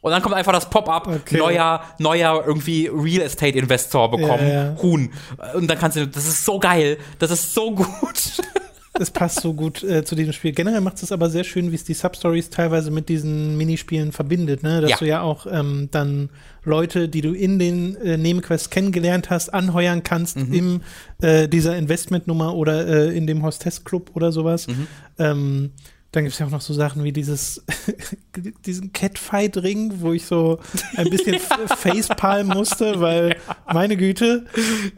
Und 0.00 0.10
dann 0.10 0.20
kommt 0.20 0.34
einfach 0.34 0.52
das 0.52 0.68
Pop-up, 0.68 1.06
Okay. 1.06 1.38
neuer, 1.38 1.82
neuer 1.98 2.44
irgendwie 2.46 2.88
Real 2.92 3.22
Estate 3.22 3.58
Investor 3.58 4.10
bekommen, 4.10 4.46
Ja, 4.46 4.64
ja. 4.72 4.76
Huhn. 4.82 5.10
Und 5.54 5.66
dann 5.66 5.78
kannst 5.78 5.96
du, 5.96 6.06
das 6.06 6.26
ist 6.26 6.44
so 6.44 6.58
geil, 6.58 6.98
das 7.18 7.30
ist 7.30 7.54
so 7.54 7.70
gut. 7.74 7.88
Es 9.00 9.10
passt 9.10 9.40
so 9.40 9.54
gut 9.54 9.82
äh, 9.82 10.04
zu 10.04 10.14
diesem 10.14 10.32
Spiel. 10.32 10.52
Generell 10.52 10.80
macht 10.80 11.02
es 11.02 11.10
aber 11.10 11.28
sehr 11.28 11.42
schön, 11.42 11.72
wie 11.72 11.74
es 11.74 11.82
die 11.82 11.94
Substories 11.94 12.50
teilweise 12.50 12.92
mit 12.92 13.08
diesen 13.08 13.56
Minispielen 13.56 14.12
verbindet, 14.12 14.62
ne? 14.62 14.80
Dass 14.80 14.90
Ja. 14.92 14.96
du 14.98 15.04
ja 15.06 15.20
auch 15.22 15.46
ähm, 15.50 15.88
dann 15.90 16.28
Leute, 16.62 17.08
die 17.08 17.20
du 17.20 17.32
in 17.32 17.58
den 17.58 17.96
äh, 17.96 18.16
Nebenquests 18.16 18.70
kennengelernt 18.70 19.30
hast, 19.30 19.52
anheuern 19.52 20.04
kannst 20.04 20.36
Mhm. 20.36 20.52
in 20.54 20.80
äh, 21.22 21.48
dieser 21.48 21.76
Investmentnummer 21.76 22.54
oder 22.54 22.86
äh, 22.86 23.16
in 23.16 23.26
dem 23.26 23.42
Hostess-Club 23.42 24.12
oder 24.14 24.30
sowas. 24.30 24.68
Mhm. 24.68 24.86
Ähm, 25.18 25.70
dann 26.14 26.24
gibt 26.24 26.34
es 26.34 26.38
ja 26.38 26.46
auch 26.46 26.50
noch 26.50 26.60
so 26.60 26.74
Sachen 26.74 27.02
wie 27.04 27.12
dieses 27.12 27.62
diesen 28.66 28.92
Catfight-Ring, 28.92 29.94
wo 30.00 30.12
ich 30.12 30.26
so 30.26 30.58
ein 30.96 31.08
bisschen 31.10 31.38
facepalm 31.76 32.48
musste, 32.48 33.00
weil 33.00 33.36
meine 33.72 33.96
Güte, 33.96 34.44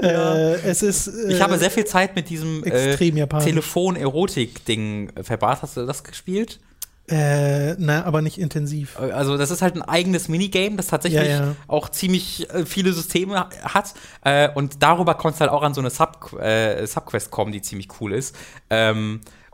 äh, 0.02 0.54
es 0.68 0.82
ist 0.82 1.08
äh, 1.08 1.32
Ich 1.32 1.40
habe 1.40 1.56
sehr 1.58 1.70
viel 1.70 1.84
Zeit 1.84 2.16
mit 2.16 2.28
diesem 2.28 2.64
äh. 2.64 2.96
Telefon-Erotik-Ding 2.96 5.12
verbracht. 5.22 5.62
Hast 5.62 5.76
du 5.76 5.86
das 5.86 6.02
gespielt? 6.04 6.58
Äh, 7.08 7.74
na, 7.78 8.04
aber 8.04 8.20
nicht 8.20 8.36
intensiv. 8.38 8.98
Also 8.98 9.36
das 9.38 9.52
ist 9.52 9.62
halt 9.62 9.76
ein 9.76 9.82
eigenes 9.82 10.26
Minigame, 10.28 10.74
das 10.74 10.88
tatsächlich 10.88 11.22
Ja, 11.22 11.46
ja. 11.46 11.56
auch 11.68 11.88
ziemlich 11.88 12.50
äh, 12.50 12.66
viele 12.66 12.92
Systeme 12.92 13.38
ha- 13.38 13.48
hat. 13.62 13.94
Äh, 14.24 14.48
und 14.52 14.82
darüber 14.82 15.14
konntest 15.14 15.40
du 15.40 15.42
halt 15.42 15.52
auch 15.52 15.62
an 15.62 15.72
so 15.72 15.80
eine 15.80 15.90
Sub, 15.90 16.32
äh, 16.40 16.84
Subquest 16.84 17.30
kommen, 17.30 17.52
die 17.52 17.62
ziemlich 17.62 17.86
cool 18.00 18.12
ist. 18.12 18.34
Ähm, 18.70 19.20
äh, 19.22 19.45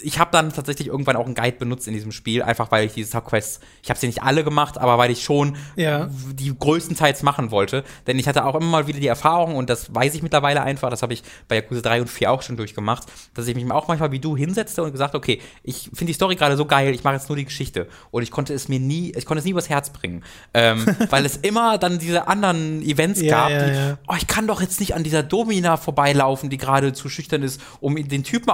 ich 0.00 0.18
habe 0.18 0.30
dann 0.32 0.50
tatsächlich 0.52 0.88
irgendwann 0.88 1.16
auch 1.16 1.26
einen 1.26 1.34
Guide 1.34 1.58
benutzt 1.58 1.86
in 1.86 1.92
diesem 1.92 2.10
Spiel, 2.10 2.42
einfach 2.42 2.70
weil 2.70 2.86
ich 2.86 2.94
diese 2.94 3.10
Subquests, 3.10 3.60
ich 3.82 3.90
habe 3.90 4.00
sie 4.00 4.06
nicht 4.06 4.22
alle 4.22 4.44
gemacht, 4.44 4.78
aber 4.78 4.96
weil 4.96 5.10
ich 5.10 5.22
schon 5.22 5.56
Ja. 5.76 6.08
die 6.32 6.56
größtenteils 6.58 7.22
machen 7.22 7.50
wollte. 7.50 7.84
Denn 8.06 8.18
ich 8.18 8.26
hatte 8.26 8.46
auch 8.46 8.54
immer 8.54 8.66
mal 8.66 8.86
wieder 8.86 9.00
die 9.00 9.06
Erfahrung, 9.06 9.56
und 9.56 9.68
das 9.68 9.94
weiß 9.94 10.14
ich 10.14 10.22
mittlerweile 10.22 10.62
einfach, 10.62 10.88
das 10.88 11.02
habe 11.02 11.12
ich 11.12 11.22
bei 11.48 11.56
Yakuza 11.56 11.82
3 11.82 12.00
und 12.02 12.08
4 12.08 12.30
auch 12.32 12.40
schon 12.40 12.56
durchgemacht, 12.56 13.04
dass 13.34 13.46
ich 13.46 13.54
mich 13.54 13.70
auch 13.70 13.88
manchmal 13.88 14.10
wie 14.10 14.20
du 14.20 14.38
hinsetzte 14.38 14.82
und 14.82 14.92
gesagt, 14.92 15.14
okay, 15.14 15.40
ich 15.62 15.90
finde 15.92 16.06
die 16.06 16.14
Story 16.14 16.36
gerade 16.36 16.56
so 16.56 16.64
geil, 16.64 16.94
ich 16.94 17.04
mache 17.04 17.14
jetzt 17.14 17.28
nur 17.28 17.36
die 17.36 17.44
Geschichte. 17.44 17.88
Und 18.10 18.22
ich 18.22 18.30
konnte 18.30 18.54
es 18.54 18.68
mir 18.68 18.80
nie, 18.80 19.12
ich 19.14 19.26
konnte 19.26 19.40
es 19.40 19.44
nie 19.44 19.50
übers 19.50 19.68
Herz 19.68 19.90
bringen. 19.90 20.24
Ähm, 20.54 20.82
weil 21.10 21.26
es 21.26 21.36
immer 21.36 21.76
dann 21.76 21.98
diese 21.98 22.26
anderen 22.26 22.80
Events 22.80 23.20
gab, 23.20 23.50
ja, 23.50 23.66
die, 23.66 23.74
ja. 23.74 23.98
oh, 24.08 24.14
ich 24.16 24.26
kann 24.26 24.46
doch 24.46 24.62
jetzt 24.62 24.80
nicht 24.80 24.94
an 24.94 25.02
dieser 25.04 25.22
Domina 25.22 25.76
vorbeilaufen, 25.76 26.48
die 26.48 26.56
gerade 26.56 26.94
zu 26.94 27.10
schüchtern 27.10 27.42
ist, 27.42 27.60
um 27.80 27.96
den 27.96 28.24
Typen 28.24 28.48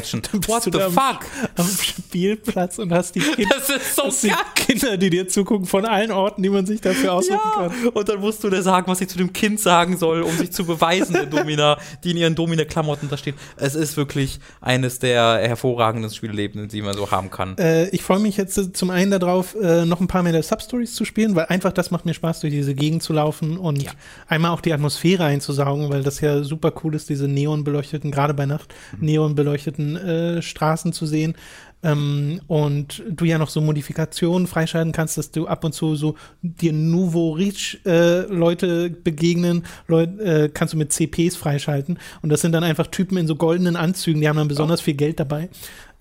auszupeitschen. 0.00 0.22
What 0.48 0.62
the 0.64 0.80
am- 0.82 0.92
fuck? 0.92 1.20
Am 1.56 1.66
Spielplatz 1.66 2.78
und 2.78 2.92
hast 2.92 3.14
die 3.14 3.20
Kinder, 3.36 3.56
Das 3.58 3.68
ist 3.70 3.96
so 3.96 4.04
hast 4.04 4.22
die. 4.22 4.32
Kinder, 4.54 4.96
die 4.96 5.10
dir 5.10 5.28
zugucken, 5.28 5.66
von 5.66 5.84
allen 5.84 6.10
Orten, 6.10 6.42
die 6.42 6.48
man 6.48 6.66
sich 6.66 6.80
dafür 6.80 7.14
aussuchen 7.14 7.40
Ja, 7.56 7.68
kann. 7.68 7.88
und 7.88 8.08
dann 8.08 8.20
musst 8.20 8.42
du 8.44 8.50
dir 8.50 8.62
sagen, 8.62 8.86
was 8.86 8.98
sie 8.98 9.06
zu 9.06 9.18
dem 9.18 9.32
Kind 9.32 9.60
sagen 9.60 9.96
soll, 9.96 10.22
um 10.22 10.36
sich 10.36 10.52
zu 10.52 10.64
beweisen, 10.64 11.14
der 11.14 11.26
Domina, 11.26 11.78
die 12.04 12.12
in 12.12 12.16
ihren 12.16 12.34
Domina-Klamotten 12.34 13.08
da 13.08 13.16
steht. 13.16 13.34
Es 13.56 13.74
ist 13.74 13.96
wirklich 13.96 14.38
eines 14.60 14.98
der 14.98 15.38
hervorragenden 15.48 16.10
Spiellebens, 16.10 16.72
die 16.72 16.82
man 16.82 16.94
so 16.94 17.10
haben 17.10 17.30
kann. 17.30 17.56
Äh, 17.58 17.88
ich 17.88 18.02
freue 18.02 18.20
mich 18.20 18.36
jetzt 18.36 18.76
zum 18.76 18.90
einen 18.90 19.10
darauf, 19.10 19.54
äh, 19.60 19.84
noch 19.84 20.00
ein 20.00 20.06
paar 20.06 20.22
mehr 20.22 20.32
der 20.32 20.42
Substories 20.42 20.94
zu 20.94 21.04
spielen, 21.04 21.34
weil 21.34 21.46
einfach 21.46 21.72
das 21.72 21.90
macht 21.90 22.06
mir 22.06 22.14
Spaß, 22.14 22.40
durch 22.40 22.52
diese 22.52 22.74
Gegend 22.74 23.02
zu 23.02 23.12
laufen 23.12 23.56
und 23.58 23.82
Ja. 23.82 23.90
einmal 24.28 24.52
auch 24.52 24.60
die 24.60 24.72
Atmosphäre 24.72 25.24
einzusaugen, 25.24 25.90
weil 25.90 26.02
das 26.02 26.20
ja 26.20 26.42
super 26.44 26.72
cool 26.84 26.94
ist, 26.94 27.08
diese 27.08 27.26
neonbeleuchteten, 27.28 28.10
gerade 28.10 28.34
bei 28.34 28.46
Nacht, 28.46 28.72
Mhm. 28.98 29.06
neonbeleuchteten 29.06 29.81
äh, 29.96 30.42
Straßen 30.42 30.92
zu 30.92 31.06
sehen. 31.06 31.34
Ähm, 31.84 32.40
und 32.46 33.02
du 33.10 33.24
ja 33.24 33.38
noch 33.38 33.50
so 33.50 33.60
Modifikationen 33.60 34.46
freischalten 34.46 34.92
kannst, 34.92 35.18
dass 35.18 35.32
du 35.32 35.46
ab 35.48 35.64
und 35.64 35.72
zu 35.72 35.96
so 35.96 36.14
dir 36.42 36.72
Nouveau 36.72 37.32
Rich 37.32 37.80
äh, 37.84 38.20
Leute 38.26 38.90
begegnen, 38.90 39.64
Leut, 39.88 40.20
äh, 40.20 40.48
kannst 40.52 40.74
du 40.74 40.78
mit 40.78 40.92
CPs 40.92 41.36
freischalten. 41.36 41.98
Und 42.22 42.30
das 42.30 42.40
sind 42.40 42.52
dann 42.52 42.64
einfach 42.64 42.86
Typen 42.86 43.18
in 43.18 43.26
so 43.26 43.34
goldenen 43.34 43.76
Anzügen, 43.76 44.20
die 44.20 44.28
haben 44.28 44.36
dann 44.36 44.48
besonders 44.48 44.80
viel 44.80 44.94
Geld 44.94 45.18
dabei. 45.18 45.48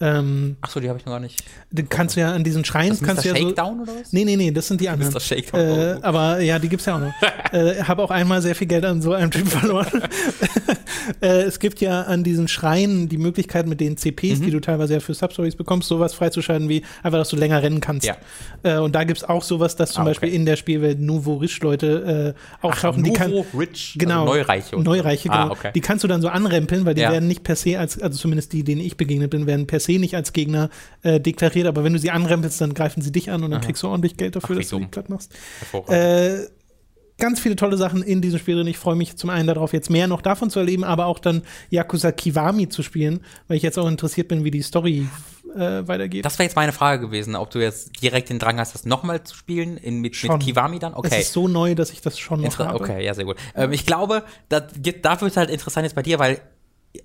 Ähm, 0.02 0.58
Achso, 0.62 0.80
die 0.80 0.90
habe 0.90 0.98
ich 1.00 1.06
noch 1.06 1.14
gar 1.14 1.20
nicht. 1.20 1.44
Du 1.72 1.84
kannst 1.84 2.16
ja 2.16 2.32
an 2.34 2.44
diesen 2.44 2.66
Schreien, 2.66 2.90
Das 2.90 3.02
ist 3.02 3.08
kannst 3.08 3.24
Mr. 3.26 3.30
du 3.34 3.36
ja 3.36 3.36
so, 3.44 3.48
Shakedown 3.50 3.80
oder 3.82 3.92
was? 4.02 4.12
Nee, 4.14 4.26
nee, 4.26 4.36
nee, 4.36 4.52
das 4.52 4.68
sind 4.68 4.82
die 4.82 4.90
anderen. 4.90 5.14
Mr. 5.14 5.20
Shakedown. 5.20 5.60
Äh, 5.62 5.98
aber 6.02 6.40
ja, 6.42 6.60
die 6.60 6.70
gibt's 6.70 6.86
ja 6.86 6.96
auch 6.96 7.00
noch. 7.00 7.14
äh, 7.54 7.84
habe 7.84 8.02
auch 8.04 8.12
einmal 8.12 8.42
sehr 8.42 8.56
viel 8.56 8.68
Geld 8.68 8.84
an 8.86 9.02
so 9.02 9.14
einem 9.14 9.32
Typ 9.32 9.48
verloren. 9.48 9.88
äh, 11.22 11.42
es 11.44 11.60
gibt 11.60 11.82
ja 11.82 12.02
an 12.04 12.24
diesen 12.24 12.48
Schreien 12.48 13.10
die 13.10 13.18
Möglichkeit 13.18 13.68
mit 13.68 13.80
den 13.80 13.98
CPs, 13.98 14.40
Mhm. 14.40 14.46
die 14.46 14.52
du 14.52 14.60
teilweise 14.60 14.94
ja 14.96 15.00
für 15.00 15.14
Substories 15.14 15.56
bekommst, 15.56 15.88
sowas 15.88 16.14
freizuschalten 16.14 16.70
wie 16.70 16.84
einfach, 17.04 17.20
dass 17.20 17.30
du 17.30 17.36
länger 17.36 17.62
rennen 17.62 17.80
kannst. 17.82 18.06
Ja. 18.08 18.18
Äh, 18.64 18.78
und 18.78 18.94
da 18.96 19.04
gibt's 19.04 19.24
auch 19.24 19.44
sowas, 19.44 19.76
dass 19.76 19.92
zum 19.92 20.02
Ah, 20.02 20.04
okay. 20.06 20.10
Beispiel 20.12 20.34
in 20.34 20.46
der 20.46 20.56
Spielwelt 20.56 21.00
Nouveau 21.00 21.36
Rich 21.36 21.62
Leute 21.62 22.36
äh, 22.36 22.66
auftauchen, 22.66 23.04
die 23.04 23.14
kann, 23.14 23.32
Nouveau 23.32 23.58
Rich, 23.58 23.96
Genau. 23.98 24.22
also 24.22 24.34
Neureiche. 24.34 24.80
Neureiche, 24.80 25.30
genau. 25.30 25.38
Ah, 25.48 25.52
okay. 25.52 25.72
Die 25.76 25.82
kannst 25.82 26.04
du 26.04 26.08
dann 26.08 26.22
so 26.22 26.28
anrempeln, 26.30 26.86
weil 26.86 26.94
die 26.96 27.02
Ja. 27.02 27.12
werden 27.12 27.28
nicht 27.28 27.44
per 27.44 27.56
se 27.56 27.78
als, 27.80 28.00
also 28.02 28.18
zumindest 28.18 28.54
die, 28.54 28.64
denen 28.64 28.82
ich 28.82 28.98
begegnet 28.98 29.30
bin, 29.32 29.46
werden 29.48 29.68
per 29.68 29.80
se 29.80 29.91
nicht 30.00 30.16
als 30.16 30.34
Gegner 30.34 30.70
äh, 31.04 31.20
deklariert, 31.20 31.68
aber 31.68 31.84
wenn 31.84 31.94
du 31.94 32.00
sie 32.00 32.12
anrempelst, 32.12 32.60
dann 32.62 32.74
greifen 32.74 33.02
sie 33.02 33.12
dich 33.12 33.30
an 33.32 33.44
und 33.44 33.52
dann 33.52 33.60
Aha. 33.60 33.66
kriegst 33.66 33.84
du 33.84 33.88
ordentlich 33.88 34.18
Geld 34.18 34.36
dafür, 34.36 34.56
Ach, 34.56 34.60
dass 34.62 34.70
du 34.70 34.76
die 34.78 34.82
dumm. 34.84 34.92
platt 34.92 35.10
machst. 35.10 35.34
Ganz 37.18 37.40
viele 37.40 37.56
tolle 37.56 37.78
Sachen 37.78 38.02
in 38.02 38.20
diesem 38.20 38.40
Spiel 38.40 38.56
drin. 38.56 38.66
Ich 38.66 38.80
freue 38.80 38.96
mich 38.96 39.16
zum 39.16 39.30
einen 39.30 39.46
darauf, 39.46 39.74
jetzt 39.74 39.92
mehr 39.92 40.08
noch 40.08 40.24
davon 40.24 40.50
zu 40.50 40.58
erleben, 40.58 40.84
aber 40.84 41.06
auch 41.06 41.20
dann 41.20 41.44
Yakuza 41.70 42.12
Kiwami 42.12 42.68
zu 42.70 42.82
spielen, 42.82 43.20
weil 43.48 43.58
ich 43.58 43.64
jetzt 43.64 43.78
auch 43.78 43.88
interessiert 43.88 44.28
bin, 44.28 44.44
wie 44.44 44.50
die 44.50 44.64
Story 44.64 45.08
äh, 45.56 45.88
weitergeht. 45.88 46.26
das 46.26 46.40
wäre 46.40 46.46
jetzt 46.48 46.56
meine 46.56 46.72
Frage 46.72 47.06
gewesen, 47.06 47.36
ob 47.36 47.52
du 47.52 47.60
jetzt 47.60 48.02
direkt 48.02 48.30
den 48.30 48.40
Drang 48.40 48.58
hast, 48.58 48.74
das 48.74 48.86
nochmal 48.86 49.24
zu 49.24 49.36
spielen 49.36 49.78
in, 49.78 50.00
mit, 50.00 50.16
mit 50.24 50.40
Kiwami 50.40 50.80
dann? 50.80 50.94
Es 50.94 50.98
Okay. 51.00 51.22
ist 51.22 51.34
so 51.34 51.48
neu, 51.48 51.76
dass 51.76 51.92
ich 51.92 52.02
das 52.02 52.18
schon 52.18 52.40
noch 52.42 52.46
Inter 52.54 52.70
habe. 52.70 52.80
okay, 52.80 53.06
ja, 53.06 53.14
sehr 53.14 53.26
gut. 53.26 53.36
Ähm, 53.54 53.72
ich 53.72 53.86
glaube, 53.86 54.24
dafür 54.50 55.28
ist 55.28 55.38
halt 55.38 55.52
interessant 55.52 55.84
jetzt 55.84 55.94
bei 55.94 56.02
dir, 56.02 56.18
weil 56.18 56.42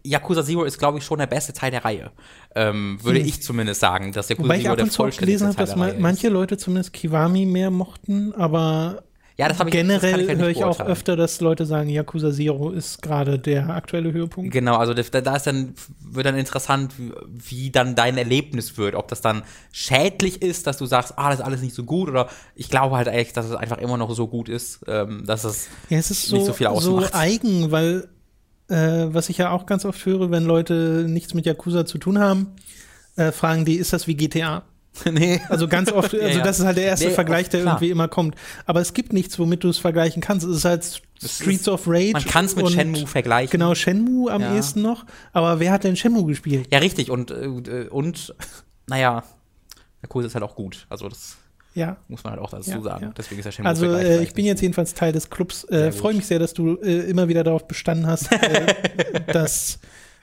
Yakuza 0.02 0.44
Zero 0.44 0.64
ist, 0.64 0.78
glaube 0.78 0.98
ich, 0.98 1.04
schon 1.04 1.18
der 1.18 1.26
beste 1.26 1.52
Teil 1.52 1.70
der 1.70 1.84
Reihe. 1.84 2.10
Ähm, 2.54 2.98
würde 3.02 3.20
ich 3.20 3.42
zumindest 3.42 3.80
sagen, 3.80 4.12
dass 4.12 4.28
Yakuza 4.28 4.42
Hm. 4.42 4.48
Wobei 4.48 4.56
ich 4.56 4.62
Zero 4.62 4.72
ab 4.72 4.76
der 4.78 4.84
und 4.86 4.90
zu 4.90 5.02
auch 5.04 5.16
gelesen 5.16 5.46
habe, 5.48 5.56
Teil 5.56 5.66
dass 5.66 5.76
manche. 5.76 6.28
Leute 6.28 6.56
zumindest 6.56 6.92
Kiwami 6.92 7.46
mehr 7.46 7.70
mochten, 7.70 8.32
aber 8.34 9.02
Ja, 9.36 9.48
das 9.48 9.60
ich 9.60 9.70
generell 9.70 10.20
ich 10.22 10.28
halt 10.28 10.38
höre 10.38 10.48
ich 10.48 10.64
auch 10.64 10.80
öfter, 10.80 11.14
dass 11.14 11.40
Leute 11.40 11.66
sagen, 11.66 11.90
Yakuza 11.90 12.32
Zero 12.32 12.70
ist 12.70 13.02
gerade 13.02 13.38
der 13.38 13.68
aktuelle 13.68 14.12
Höhepunkt. 14.12 14.50
Genau, 14.50 14.76
also 14.76 14.94
da, 14.94 15.02
ist 15.36 15.46
dann, 15.46 15.74
wird 16.00 16.26
dann 16.26 16.36
interessant, 16.38 16.94
wie, 17.28 17.70
dann 17.70 17.94
dein 17.94 18.16
Erlebnis 18.16 18.78
wird. 18.78 18.94
Ob 18.94 19.08
das 19.08 19.20
dann 19.20 19.42
schädlich 19.72 20.40
ist, 20.42 20.66
dass 20.66 20.78
du 20.78 20.86
sagst, 20.86 21.14
ah, 21.16 21.30
das 21.30 21.40
ist 21.40 21.44
alles 21.44 21.60
nicht 21.60 21.74
so 21.74 21.84
gut, 21.84 22.08
oder 22.08 22.28
ich 22.54 22.70
glaube 22.70 22.96
halt 22.96 23.08
echt, 23.08 23.36
dass 23.36 23.46
es 23.46 23.52
einfach 23.54 23.78
immer 23.78 23.98
noch 23.98 24.12
so 24.14 24.26
gut 24.26 24.48
ist, 24.48 24.80
ähm, 24.88 25.24
dass 25.26 25.44
es 25.44 25.68
Ja, 25.90 25.98
es 25.98 26.10
ist 26.10 26.32
nicht 26.32 26.40
so, 26.40 26.46
so 26.46 26.52
viel 26.54 26.66
so 26.68 26.72
ausmacht. 26.72 27.14
eigen, 27.14 27.70
weil 27.70 28.08
äh, 28.68 29.06
was 29.14 29.28
ich 29.28 29.38
ja 29.38 29.50
auch 29.50 29.66
ganz 29.66 29.84
oft 29.84 30.04
höre, 30.06 30.30
wenn 30.30 30.44
Leute 30.44 31.04
nichts 31.08 31.34
mit 31.34 31.46
Yakuza 31.46 31.86
zu 31.86 31.98
tun 31.98 32.18
haben, 32.18 32.48
äh, 33.16 33.32
fragen 33.32 33.64
die, 33.64 33.74
ist 33.76 33.92
das 33.92 34.06
wie 34.06 34.14
GTA? 34.14 34.62
nee. 35.10 35.40
Also 35.50 35.68
ganz 35.68 35.92
oft, 35.92 36.12
Ja, 36.14 36.20
also 36.20 36.38
ja. 36.38 36.44
das 36.44 36.58
ist 36.58 36.64
halt 36.64 36.78
der 36.78 36.84
erste 36.84 37.08
Nee, 37.08 37.12
Vergleich, 37.14 37.48
der 37.50 37.60
klar. 37.60 37.74
irgendwie 37.74 37.90
immer 37.90 38.08
kommt. 38.08 38.34
Aber 38.64 38.80
es 38.80 38.94
gibt 38.94 39.12
nichts, 39.12 39.38
womit 39.38 39.62
du 39.62 39.68
es 39.68 39.78
vergleichen 39.78 40.22
kannst. 40.22 40.46
Es 40.46 40.56
ist 40.56 40.64
halt 40.64 41.02
Streets 41.22 41.62
ist- 41.62 41.68
of 41.68 41.84
Rage. 41.86 42.12
Man 42.12 42.24
kann 42.24 42.44
es 42.46 42.56
mit 42.56 42.68
Shenmue 42.70 43.06
vergleichen. 43.06 43.50
Genau, 43.52 43.74
Shenmue 43.74 44.32
am 44.32 44.40
Ja. 44.42 44.54
ehesten 44.54 44.80
noch. 44.82 45.04
Aber 45.32 45.60
wer 45.60 45.70
hat 45.72 45.84
denn 45.84 45.96
Shenmue 45.96 46.24
gespielt? 46.26 46.68
Ja, 46.72 46.78
richtig. 46.78 47.10
Und, 47.10 47.30
äh, 47.30 47.88
und 47.90 48.34
naja, 48.86 49.22
Yakuza 50.02 50.26
ist 50.28 50.34
halt 50.34 50.44
auch 50.44 50.54
gut. 50.54 50.86
Also 50.88 51.08
das 51.08 51.36
Ja. 51.76 51.98
muss 52.08 52.24
man 52.24 52.32
halt 52.32 52.42
auch 52.42 52.50
dazu 52.50 52.70
Ja, 52.70 52.80
sagen. 52.80 53.04
ja. 53.04 53.12
Deswegen 53.16 53.40
ist 53.40 53.54
Shenmue 53.54 53.68
Also 53.68 53.86
äh, 53.92 54.22
ich 54.22 54.32
bin 54.34 54.46
jetzt 54.46 54.62
jedenfalls 54.62 54.94
Teil 54.94 55.12
des 55.12 55.30
Clubs. 55.30 55.62
Äh. 55.64 55.92
Freue 55.92 56.14
mich 56.14 56.26
sehr, 56.26 56.38
dass 56.38 56.54
du 56.54 56.76
äh, 56.82 57.08
immer 57.08 57.28
wieder 57.28 57.44
darauf 57.44 57.68
bestanden 57.68 58.06
hast, 58.06 58.32
äh, 58.32 58.66
dass, 59.32 59.78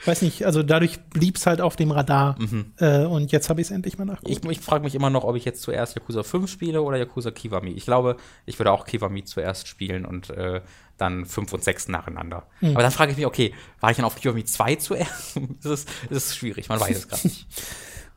weiß 0.06 0.24
nicht, 0.24 0.46
also 0.46 0.64
dadurch 0.64 1.00
blieb 1.12 1.38
es 1.38 1.46
halt 1.46 1.62
auf 1.62 1.76
dem 1.76 1.92
Radar. 1.92 2.38
Äh, 2.78 3.06
und 3.06 3.32
jetzt 3.32 3.50
habe 3.50 3.62
ich 3.62 3.68
es 3.68 3.72
endlich 3.72 3.98
mal. 4.00 4.06
Mhm. 4.06 4.18
Ich, 4.26 4.44
ich 4.44 4.60
frage 4.62 4.84
mich 4.84 4.96
immer 4.96 5.12
noch, 5.12 5.24
ob 5.24 5.36
ich 5.36 5.46
jetzt 5.46 5.62
zuerst 5.62 5.96
Yakuza 5.96 6.24
5 6.24 6.50
spiele 6.50 6.82
oder 6.82 6.98
Yakuza 6.98 7.30
Kiwami. 7.32 7.70
Ich 7.72 7.86
glaube, 7.86 8.18
ich 8.48 8.58
würde 8.60 8.72
auch 8.72 8.86
Kiwami 8.86 9.24
zuerst 9.24 9.68
spielen 9.68 10.06
und 10.06 10.32
äh, 10.32 10.62
dann 10.98 11.26
5 11.26 11.54
und 11.54 11.64
6 11.64 11.88
nacheinander. 11.90 12.48
Mhm. 12.62 12.72
Aber 12.72 12.82
dann 12.82 12.92
frage 12.92 13.12
ich 13.12 13.18
mich, 13.18 13.28
okay, 13.28 13.54
war 13.80 13.92
ich 13.92 13.98
dann 13.98 14.06
auf 14.06 14.16
Kiwami 14.16 14.44
2 14.44 14.76
zuerst? 14.78 15.40
das, 15.64 15.72
ist, 15.72 15.90
das 16.10 16.26
ist 16.26 16.36
schwierig, 16.36 16.68
man 16.70 16.80
weiß 16.80 16.98
es 16.98 17.08
gerade 17.08 17.28
nicht. 17.28 17.48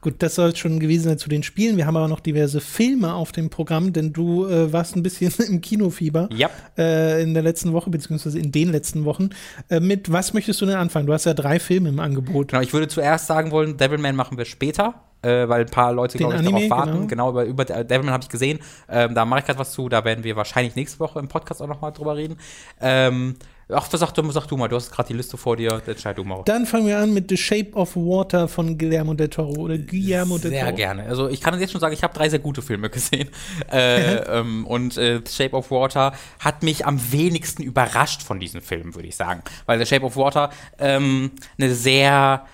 Gut, 0.07 0.23
das 0.23 0.37
soll 0.37 0.51
es 0.51 0.59
schon 0.61 0.79
gewesen 0.79 1.09
sein 1.09 1.19
zu 1.19 1.29
den 1.29 1.43
Spielen. 1.43 1.77
Wir 1.77 1.85
haben 1.85 1.97
aber 1.97 2.07
noch 2.07 2.21
diverse 2.21 2.61
Filme 2.61 3.13
auf 3.13 3.33
dem 3.33 3.51
Programm, 3.51 3.93
denn 3.93 4.13
du 4.13 4.47
äh, 4.47 4.73
warst 4.73 4.95
ein 4.95 5.03
bisschen 5.03 5.33
im 5.49 5.61
Kinofieber 5.61 6.29
Ja. 6.33 6.49
äh, 6.79 7.21
in 7.25 7.35
der 7.35 7.43
letzten 7.43 7.73
Woche, 7.73 7.91
beziehungsweise 7.91 8.39
in 8.39 8.53
den 8.53 8.71
letzten 8.71 9.05
Wochen. 9.05 9.31
Äh, 9.69 9.81
mit 9.81 10.13
was 10.13 10.33
möchtest 10.33 10.61
du 10.61 10.67
denn 10.67 10.77
anfangen? 10.77 11.09
Du 11.09 11.13
hast 11.13 11.25
ja 11.25 11.35
drei 11.35 11.59
Filme 11.59 11.89
im 11.89 11.99
Angebot. 11.99 12.53
Genau, 12.53 12.63
ich 12.63 12.73
würde 12.73 12.87
zuerst 12.87 13.27
sagen 13.27 13.51
wollen, 13.51 13.79
Devilman 13.79 14.15
machen 14.15 14.39
wir 14.39 14.45
später, 14.45 14.95
äh, 15.23 15.49
weil 15.49 15.63
ein 15.63 15.71
paar 15.73 15.93
Leute, 15.93 16.19
glaube 16.19 16.35
ich, 16.35 16.39
Anime, 16.39 16.69
darauf 16.69 16.71
warten. 16.71 17.09
genau. 17.09 17.09
Genau, 17.09 17.31
über, 17.31 17.45
über 17.65 17.69
äh, 17.77 17.85
Devilman 17.85 18.13
habe 18.13 18.23
ich 18.23 18.29
gesehen. 18.29 18.61
Ähm, 18.89 19.13
da 19.13 19.25
mache 19.25 19.41
ich 19.41 19.47
gerade 19.47 19.59
was 19.59 19.73
zu, 19.73 19.89
da 19.89 20.05
werden 20.05 20.23
wir 20.23 20.37
wahrscheinlich 20.37 20.77
nächste 20.77 21.01
Woche 21.01 21.19
im 21.19 21.27
Podcast 21.27 21.61
auch 21.61 21.67
nochmal 21.67 21.91
drüber 21.91 22.17
reden. 22.17 22.37
Ähm, 22.81 23.35
Ach, 23.69 23.89
sag, 23.91 24.13
du- 24.15 24.31
sag 24.31 24.47
du 24.47 24.57
mal, 24.57 24.69
du 24.69 24.77
hast 24.77 24.93
gerade 24.93 25.09
die 25.09 25.15
Liste 25.15 25.37
vor 25.37 25.57
dir, 25.57 25.83
entscheid 25.87 26.17
du 26.17 26.23
mal. 26.23 26.43
Dann 26.45 26.67
fangen 26.67 26.87
wir 26.87 26.99
an 26.99 27.13
mit 27.13 27.29
The 27.31 27.37
Shape 27.37 27.73
of 27.73 27.97
Water 27.97 28.47
von 28.47 28.79
Guillermo 28.79 29.13
del 29.15 29.29
Toro 29.29 29.63
oder 29.63 29.77
Guillermo 29.77 30.39
del 30.39 30.53
Sehr 30.53 30.65
Toro. 30.67 30.77
gerne. 30.77 31.03
Also 31.07 31.29
ich 31.29 31.41
kann 31.41 31.59
jetzt 31.59 31.73
schon 31.73 31.81
sagen, 31.81 31.93
ich 31.93 32.05
habe 32.05 32.15
drei 32.15 32.29
sehr 32.29 32.39
gute 32.39 32.63
Filme 32.63 32.89
gesehen. 32.91 33.29
Äh, 33.73 34.15
ähm, 34.39 34.65
und 34.69 34.97
äh, 34.97 35.21
The 35.27 35.33
Shape 35.33 35.57
of 35.57 35.73
Water 35.73 36.13
hat 36.39 36.63
mich 36.63 36.87
am 36.87 37.01
wenigsten 37.13 37.65
überrascht 37.65 38.23
von 38.23 38.39
diesen 38.39 38.61
Filmen, 38.61 38.95
würde 38.95 39.09
ich 39.09 39.17
sagen. 39.17 39.43
Weil 39.67 39.81
The 39.81 39.87
Shape 39.87 40.07
of 40.07 40.17
Water 40.17 40.51
ähm, 40.79 41.33
eine 41.59 41.75
sehr 41.75 42.47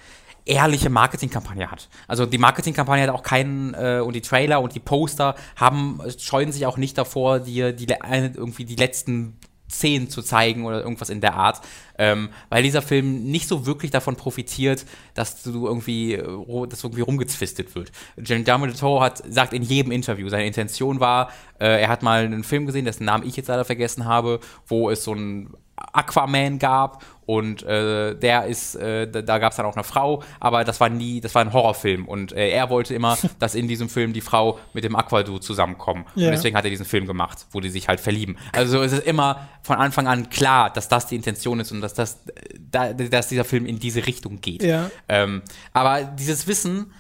ehrliche 0.47 0.89
Marketingkampagne 0.89 1.71
hat. 1.71 1.91
Also 2.09 2.25
die 2.25 2.39
Marketingkampagne 2.39 3.03
hat 3.05 3.11
auch 3.11 3.23
keinen 3.23 3.75
äh, 3.75 4.01
und 4.03 4.17
die 4.17 4.23
Trailer 4.23 4.63
und 4.63 4.75
die 4.75 4.81
Poster 4.81 5.35
haben 5.57 6.01
scheuen 6.19 6.53
sich 6.53 6.65
auch 6.65 6.79
nicht 6.79 6.97
davor, 6.97 7.39
dir 7.41 7.73
die 7.75 8.01
eine- 8.01 8.33
irgendwie 8.35 8.65
die 8.65 8.77
letzten 8.77 9.37
Szenen 9.73 10.11
zu 10.11 10.23
zeigen 10.23 10.65
oder 10.65 10.83
irgendwas 10.83 11.11
in 11.11 11.21
der 11.21 11.35
Art, 11.35 11.61
ähm, 11.99 12.29
weil 12.51 12.63
dieser 12.63 12.83
Film 12.83 13.25
nicht 13.25 13.49
so 13.49 13.67
wirklich 13.67 13.91
davon 13.91 14.17
profitiert, 14.17 14.85
dass 15.15 15.43
du 15.43 15.67
irgendwie, 15.67 16.15
äh, 16.15 16.67
dass 16.69 16.85
irgendwie 16.85 17.03
rumgezwistet 17.03 17.75
wird. 17.75 17.91
Guillermo 18.17 18.67
del 18.67 19.01
hat, 19.01 19.23
sagt 19.29 19.53
in 19.53 19.63
jedem 19.63 19.93
Interview, 19.93 20.29
seine 20.29 20.47
Intention 20.47 21.01
war, 21.01 21.31
äh, 21.59 21.81
er 21.83 21.89
hat 21.89 22.03
mal 22.03 22.25
einen 22.25 22.45
Film 22.45 22.67
gesehen, 22.67 22.85
dessen 22.85 23.05
Namen 23.05 23.27
ich 23.27 23.37
jetzt 23.37 23.49
leider 23.49 23.65
vergessen 23.65 24.05
habe, 24.05 24.41
wo 24.67 24.91
es 24.91 25.05
so 25.05 25.13
einen 25.13 25.55
Aquaman 25.77 26.59
gab 26.59 27.05
und 27.27 27.63
äh, 27.63 28.15
der 28.15 28.47
ist, 28.47 28.75
äh, 28.75 29.09
da, 29.11 29.39
gab 29.39 29.53
es 29.53 29.57
dann 29.57 29.67
auch 29.67 29.75
eine 29.75 29.85
Frau, 29.85 30.23
aber 30.41 30.65
das 30.65 30.81
war 30.81 30.89
nie, 30.89 31.21
das 31.21 31.35
war 31.35 31.43
ein 31.43 31.53
Horrorfilm 31.53 32.07
und 32.07 32.33
äh, 32.33 32.51
er 32.51 32.69
wollte 32.71 32.95
immer, 32.95 33.17
dass 33.39 33.55
in 33.55 33.69
diesem 33.69 33.89
Film 33.89 34.13
die 34.13 34.21
Frau 34.21 34.59
mit 34.75 34.85
dem 34.85 34.97
Aquadu 34.97 35.39
zusammenkommen 35.39 36.05
Ja. 36.15 36.27
und 36.29 36.33
deswegen 36.33 36.57
hat 36.57 36.65
er 36.65 36.71
diesen 36.71 36.87
Film 36.87 37.07
gemacht, 37.07 37.47
wo 37.53 37.61
die 37.61 37.71
sich 37.71 37.89
halt 37.89 38.01
verlieben. 38.01 38.37
Also 38.53 38.83
es 38.83 38.93
ist 38.93 39.07
immer 39.07 39.49
von 39.63 39.77
Anfang 39.77 40.07
an 40.09 40.31
klar, 40.31 40.71
dass 40.71 40.89
das 40.89 41.07
die 41.07 41.17
Intention 41.17 41.61
ist 41.61 41.73
und 41.73 41.81
dass 41.81 41.95
das, 41.95 42.21
da, 42.59 42.93
dass 42.93 43.29
dieser 43.29 43.45
Film 43.45 43.67
in 43.67 43.79
diese 43.79 44.07
Richtung 44.07 44.41
geht. 44.41 44.63
Ja. 44.63 44.91
Ähm, 45.09 45.43
aber 45.73 46.03
dieses 46.03 46.47
Wissen 46.47 46.93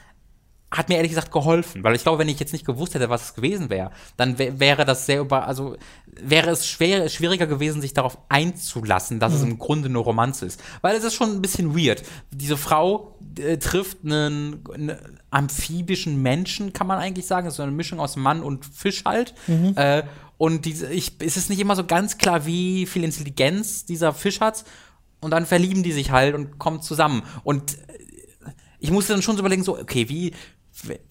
hat 0.72 0.88
mir 0.88 0.96
ehrlich 0.96 1.10
gesagt 1.10 1.30
geholfen, 1.30 1.84
weil 1.84 1.94
ich 1.94 2.02
glaube, 2.02 2.18
wenn 2.18 2.28
ich 2.28 2.40
jetzt 2.40 2.52
nicht 2.52 2.64
gewusst 2.64 2.94
hätte, 2.94 3.10
was 3.10 3.24
es 3.24 3.34
gewesen 3.34 3.68
wäre, 3.68 3.90
dann 4.16 4.38
wär, 4.38 4.58
wäre 4.58 4.84
das 4.86 5.04
sehr 5.04 5.20
über, 5.20 5.46
also 5.46 5.76
wäre 6.06 6.50
es 6.50 6.66
schwer, 6.66 7.08
schwieriger 7.10 7.46
gewesen, 7.46 7.82
sich 7.82 7.92
darauf 7.92 8.16
einzulassen, 8.30 9.20
dass 9.20 9.34
es 9.34 9.42
im 9.42 9.58
Grunde 9.58 9.88
eine 9.88 9.98
Romanze 9.98 10.46
ist, 10.46 10.62
weil 10.80 10.96
es 10.96 11.04
ist 11.04 11.14
schon 11.14 11.30
ein 11.30 11.42
bisschen 11.42 11.76
weird. 11.76 12.02
Diese 12.30 12.56
Frau 12.56 13.18
äh, 13.38 13.58
trifft 13.58 13.98
einen, 14.04 14.64
einen 14.72 14.96
amphibischen 15.30 16.22
Menschen, 16.22 16.72
kann 16.72 16.86
man 16.86 16.98
eigentlich 16.98 17.26
sagen, 17.26 17.44
das 17.44 17.54
ist 17.54 17.58
so 17.58 17.62
eine 17.62 17.72
Mischung 17.72 18.00
aus 18.00 18.16
Mann 18.16 18.42
und 18.42 18.64
Fisch 18.64 19.04
halt. 19.04 19.34
Äh, 19.76 20.02
und 20.38 20.64
diese, 20.64 20.90
ich, 20.90 21.12
es 21.20 21.36
ist 21.36 21.50
nicht 21.50 21.60
immer 21.60 21.76
so 21.76 21.84
ganz 21.84 22.18
klar, 22.18 22.46
wie 22.46 22.86
viel 22.86 23.04
Intelligenz 23.04 23.84
dieser 23.84 24.12
Fisch 24.12 24.40
hat. 24.40 24.64
Und 25.20 25.30
dann 25.30 25.46
verlieben 25.46 25.84
die 25.84 25.92
sich 25.92 26.10
halt 26.10 26.34
und 26.34 26.58
kommen 26.58 26.82
zusammen. 26.82 27.22
Und 27.44 27.76
ich 28.80 28.90
musste 28.90 29.12
dann 29.12 29.22
schon 29.22 29.36
so 29.36 29.40
überlegen, 29.40 29.62
so, 29.62 29.78
okay, 29.78 30.08
wie, 30.08 30.32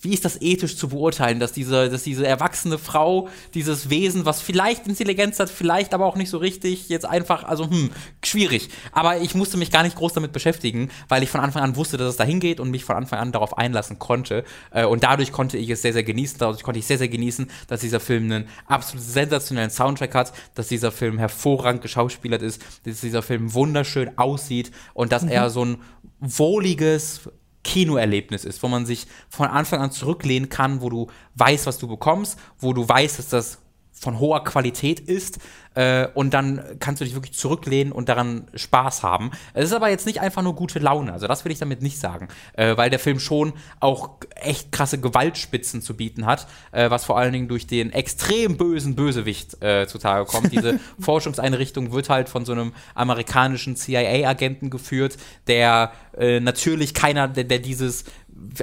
wie 0.02 0.14
ist 0.14 0.26
das 0.26 0.42
ethisch 0.42 0.76
zu 0.76 0.90
beurteilen, 0.90 1.40
dass 1.40 1.54
diese, 1.54 1.90
dass 1.90 2.04
diese 2.04 2.26
erwachsene 2.26 2.78
Frau, 2.78 3.30
dieses 3.54 3.90
Wesen, 3.90 4.26
was 4.26 4.42
vielleicht 4.42 4.88
Intelligenz 4.88 5.40
hat, 5.40 5.50
vielleicht 5.50 5.94
aber 5.94 6.06
auch 6.06 6.16
nicht 6.16 6.30
so 6.30 6.40
richtig, 6.40 6.90
jetzt 6.90 7.06
einfach, 7.06 7.44
also, 7.44 7.70
hm, 7.70 7.92
schwierig. 8.24 8.70
Aber 8.92 9.20
ich 9.20 9.36
musste 9.36 9.58
mich 9.58 9.72
gar 9.72 9.84
nicht 9.84 9.96
groß 9.96 10.14
damit 10.14 10.32
beschäftigen, 10.32 10.90
weil 11.08 11.22
ich 11.22 11.30
von 11.30 11.42
Anfang 11.42 11.62
an 11.62 11.76
wusste, 11.76 11.98
dass 11.98 12.10
es 12.10 12.18
dahin 12.18 12.40
geht 12.40 12.60
und 12.60 12.72
mich 12.72 12.84
von 12.84 12.96
Anfang 12.96 13.20
an 13.20 13.32
darauf 13.32 13.58
einlassen 13.58 14.00
konnte. 14.00 14.44
Äh, 14.72 14.86
Und 14.86 15.04
dadurch 15.04 15.32
konnte 15.32 15.58
ich 15.58 15.70
es 15.70 15.82
sehr, 15.82 15.94
sehr 15.94 16.04
genießen. 16.04 16.40
Dadurch 16.40 16.64
konnte 16.64 16.80
ich 16.80 16.88
sehr, 16.88 16.98
sehr 16.98 17.10
genießen, 17.10 17.50
dass 17.68 17.82
dieser 17.82 18.00
Film 18.00 18.32
einen 18.32 18.48
absolut 18.66 19.06
sensationellen 19.06 19.70
Soundtrack 19.70 20.16
hat, 20.16 20.34
dass 20.56 20.68
dieser 20.68 20.92
Film 20.92 21.20
hervorragend 21.20 21.82
geschauspielert 21.82 22.42
ist, 22.42 22.62
dass 22.86 23.02
dieser 23.02 23.22
Film 23.22 23.54
wunderschön 23.54 24.18
aussieht 24.18 24.72
und 24.94 25.12
dass 25.12 25.24
er 25.24 25.50
so 25.50 25.64
ein 25.66 25.78
wohliges 26.20 27.22
Kinoerlebnis 27.64 28.46
ist, 28.46 28.62
wo 28.64 28.68
man 28.68 28.86
sich 28.86 29.08
von 29.30 29.48
Anfang 29.48 29.82
an 29.82 29.92
zurücklehnen 29.92 30.50
kann, 30.50 30.82
wo 30.82 30.90
du 30.90 31.08
weißt, 31.36 31.68
was 31.68 31.78
du 31.78 31.88
bekommst, 31.88 32.40
wo 32.60 32.74
du 32.74 32.88
weißt, 32.88 33.20
dass 33.20 33.30
das 33.30 33.58
von 34.02 34.20
hoher 34.20 34.44
Qualität 34.44 35.00
ist 35.00 35.38
äh, 35.76 36.08
und 36.16 36.34
dann 36.34 36.62
kannst 36.80 37.02
du 37.02 37.06
dich 37.06 37.14
wirklich 37.14 37.38
zurücklehnen 37.38 37.94
und 37.94 38.10
daran 38.10 38.48
Spaß 38.56 39.04
haben. 39.04 39.30
Es 39.54 39.66
ist 39.66 39.74
aber 39.74 39.90
jetzt 39.90 40.08
nicht 40.08 40.22
einfach 40.22 40.42
nur 40.42 40.56
gute 40.56 40.80
Laune, 40.80 41.14
also 41.14 41.28
das 41.28 41.46
will 41.46 41.52
ich 41.52 41.60
damit 41.60 41.84
nicht 41.84 42.00
sagen, 42.00 42.28
äh, 42.54 42.76
weil 42.76 42.90
der 42.90 42.98
Film 42.98 43.20
schon 43.20 43.54
auch 43.80 44.18
echt 44.36 44.72
krasse 44.72 45.00
Gewaltspitzen 45.00 45.84
zu 45.84 45.96
bieten 45.96 46.26
hat, 46.26 46.48
äh, 46.72 46.90
was 46.90 47.06
vor 47.06 47.20
allen 47.20 47.32
Dingen 47.32 47.48
durch 47.48 47.68
den 47.68 47.94
extrem 47.94 48.58
bösen 48.58 48.96
Bösewicht 48.96 49.62
äh, 49.62 49.86
zutage 49.88 50.26
kommt. 50.26 50.52
Diese 50.52 50.80
Forschungseinrichtung 51.00 51.92
wird 51.92 52.10
halt 52.10 52.28
von 52.28 52.44
so 52.44 52.54
einem 52.54 52.74
amerikanischen 52.96 53.76
CIA-Agenten 53.76 54.72
geführt, 54.72 55.18
der 55.46 55.92
äh, 56.18 56.40
natürlich 56.40 56.96
keiner, 56.96 57.28
der, 57.28 57.44
der 57.44 57.60
dieses 57.60 58.06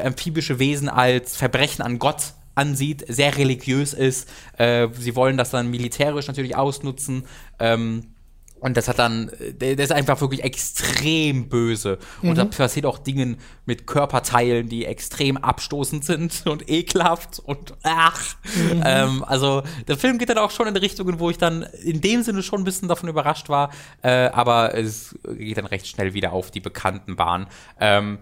amphibische 0.03 0.59
Wesen 0.59 0.89
als 0.89 1.37
Verbrechen 1.37 1.83
an 1.83 2.01
Gott 2.01 2.35
ansieht, 2.59 3.05
sehr 3.09 3.37
religiös 3.37 3.95
ist. 3.95 4.29
Äh, 4.59 4.89
sie 4.99 5.17
wollen 5.17 5.37
das 5.37 5.51
dann 5.51 5.71
militärisch 5.71 6.27
natürlich 6.27 6.57
ausnutzen. 6.57 7.25
Ähm, 7.59 8.15
und 8.61 8.77
das 8.77 8.89
hat 8.89 8.99
dann, 8.99 9.31
der, 9.61 9.79
ist 9.79 9.93
einfach 9.93 10.21
wirklich 10.21 10.43
extrem 10.43 11.49
böse. 11.49 11.99
Und 12.23 12.37
da 12.39 12.45
passiert 12.45 12.87
auch 12.87 12.99
Dinge 12.99 13.37
mit 13.67 13.87
Körperteilen, 13.87 14.69
die 14.69 14.85
extrem 14.85 15.37
abstoßend 15.37 16.05
sind 16.05 16.43
und 16.47 16.69
ekelhaft 16.69 17.39
und 17.39 17.75
ach. 17.83 18.37
Ähm, 18.85 19.25
also 19.25 19.63
der 19.87 19.97
Film 19.97 20.19
geht 20.19 20.31
dann 20.31 20.39
auch 20.39 20.51
schon 20.51 20.67
in 20.67 20.77
Richtungen, 20.77 21.21
wo 21.21 21.31
ich 21.31 21.39
dann 21.39 21.63
in 21.85 22.01
dem 22.01 22.23
Sinne 22.23 22.43
schon 22.43 22.63
ein 22.63 22.65
bisschen 22.65 22.89
davon 22.89 23.09
überrascht 23.09 23.49
war. 23.49 23.71
Äh, 24.03 24.29
aber 24.29 24.75
es 24.75 25.17
geht 25.37 25.57
dann 25.57 25.67
recht 25.67 25.87
schnell 25.87 26.15
wieder 26.15 26.33
auf 26.33 26.51
die 26.51 26.61
bekannten 26.61 27.17
Bahnen. 27.17 27.47
Ähm, 27.81 28.19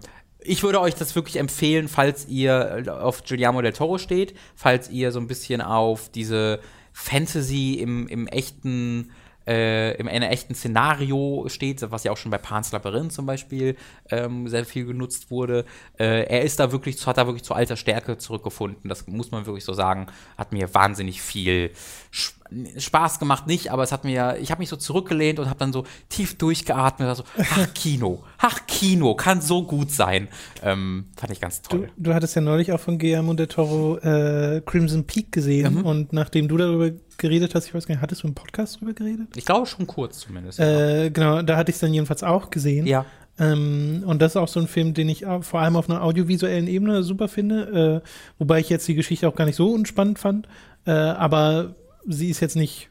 ich 0.47 0.63
würde 0.63 0.79
euch 0.81 0.95
das 0.95 1.15
wirklich 1.15 1.37
empfehlen, 1.37 1.87
falls 1.87 2.27
ihr 2.27 2.85
auf 3.01 3.23
Guillermo 3.23 3.61
del 3.61 3.73
Toro 3.73 3.97
steht, 3.97 4.35
falls 4.55 4.89
ihr 4.89 5.11
so 5.11 5.19
ein 5.19 5.27
bisschen 5.27 5.61
auf 5.61 6.09
diese 6.09 6.59
Fantasy 6.93 7.75
im, 7.75 8.07
im 8.07 8.27
echten 8.27 9.11
äh, 9.47 9.95
in 9.97 10.09
einem 10.09 10.29
echten 10.29 10.55
Szenario 10.55 11.45
steht, 11.47 11.81
was 11.89 12.03
ja 12.03 12.11
auch 12.11 12.17
schon 12.17 12.31
bei 12.31 12.37
Pan's 12.37 12.73
Labyrinth 12.73 13.13
zum 13.13 13.25
Beispiel 13.25 13.77
ähm, 14.09 14.47
sehr 14.49 14.65
viel 14.65 14.85
genutzt 14.85 15.31
wurde. 15.31 15.63
Äh, 15.97 16.23
er 16.25 16.41
ist 16.41 16.59
da 16.59 16.73
wirklich, 16.73 17.05
hat 17.07 17.17
da 17.17 17.27
wirklich 17.27 17.43
zu 17.43 17.53
alter 17.53 17.77
Stärke 17.77 18.17
zurückgefunden. 18.17 18.89
Das 18.89 19.07
muss 19.07 19.31
man 19.31 19.45
wirklich 19.45 19.63
so 19.63 19.71
sagen. 19.71 20.07
Hat 20.37 20.51
mir 20.51 20.73
wahnsinnig 20.73 21.21
viel 21.21 21.71
Sp- 22.11 22.36
Spaß 22.77 23.19
gemacht, 23.19 23.47
nicht, 23.47 23.71
aber 23.71 23.83
es 23.83 23.91
hat 23.91 24.03
mir, 24.03 24.37
ich 24.41 24.51
habe 24.51 24.59
mich 24.59 24.69
so 24.69 24.75
zurückgelehnt 24.75 25.39
und 25.39 25.49
habe 25.49 25.59
dann 25.59 25.73
so 25.73 25.83
tief 26.09 26.37
durchgeatmet. 26.37 27.07
Also, 27.07 27.23
ach 27.39 27.73
Kino, 27.73 28.23
ach 28.37 28.65
Kino, 28.67 29.15
kann 29.15 29.41
so 29.41 29.63
gut 29.63 29.91
sein. 29.91 30.27
Ähm, 30.63 31.05
fand 31.17 31.31
ich 31.33 31.41
ganz 31.41 31.61
Du, 31.61 31.77
toll. 31.77 31.89
du 31.97 32.13
hattest 32.13 32.35
ja 32.35 32.41
neulich 32.41 32.71
auch 32.71 32.79
von 32.79 32.97
Guillermo 32.99 33.33
del 33.33 33.47
Toro 33.47 33.97
äh, 33.97 34.61
Crimson 34.65 35.05
Peak 35.05 35.31
gesehen 35.31 35.75
Mhm. 35.75 35.85
und 35.85 36.13
nachdem 36.13 36.47
du 36.47 36.57
darüber 36.57 36.91
geredet 37.17 37.55
hast, 37.55 37.65
ich 37.67 37.73
weiß 37.73 37.87
gar 37.87 37.95
nicht, 37.95 38.01
hattest 38.01 38.23
du 38.23 38.27
im 38.27 38.35
Podcast 38.35 38.79
drüber 38.79 38.93
geredet? 38.93 39.27
Ich 39.35 39.45
glaube 39.45 39.65
schon 39.65 39.87
kurz 39.87 40.19
zumindest. 40.19 40.59
ja. 40.59 41.03
Äh, 41.05 41.09
genau, 41.09 41.41
da 41.41 41.57
hatte 41.57 41.71
ich 41.71 41.75
es 41.75 41.81
dann 41.81 41.93
jedenfalls 41.93 42.23
auch 42.23 42.49
gesehen. 42.49 42.85
ja. 42.87 43.05
Ähm, 43.39 44.01
und 44.07 44.19
das 44.19 44.31
ist 44.31 44.37
auch 44.37 44.47
so 44.47 44.59
ein 44.59 44.67
Film, 44.67 44.95
den 44.95 45.09
ich 45.09 45.23
vor 45.41 45.59
allem 45.59 45.75
auf 45.75 45.87
einer 45.89 46.01
audiovisuellen 46.01 46.67
Ebene 46.67 47.03
super 47.03 47.27
finde, 47.27 48.01
äh, 48.03 48.07
wobei 48.39 48.59
ich 48.61 48.69
jetzt 48.69 48.87
die 48.87 48.95
Geschichte 48.95 49.27
auch 49.27 49.35
gar 49.35 49.45
nicht 49.45 49.55
so 49.55 49.71
unspannend 49.71 50.17
fand, 50.17 50.47
äh, 50.87 50.91
aber 50.91 51.75
sie 52.07 52.29
ist 52.29 52.39
jetzt 52.39 52.55
nicht 52.55 52.89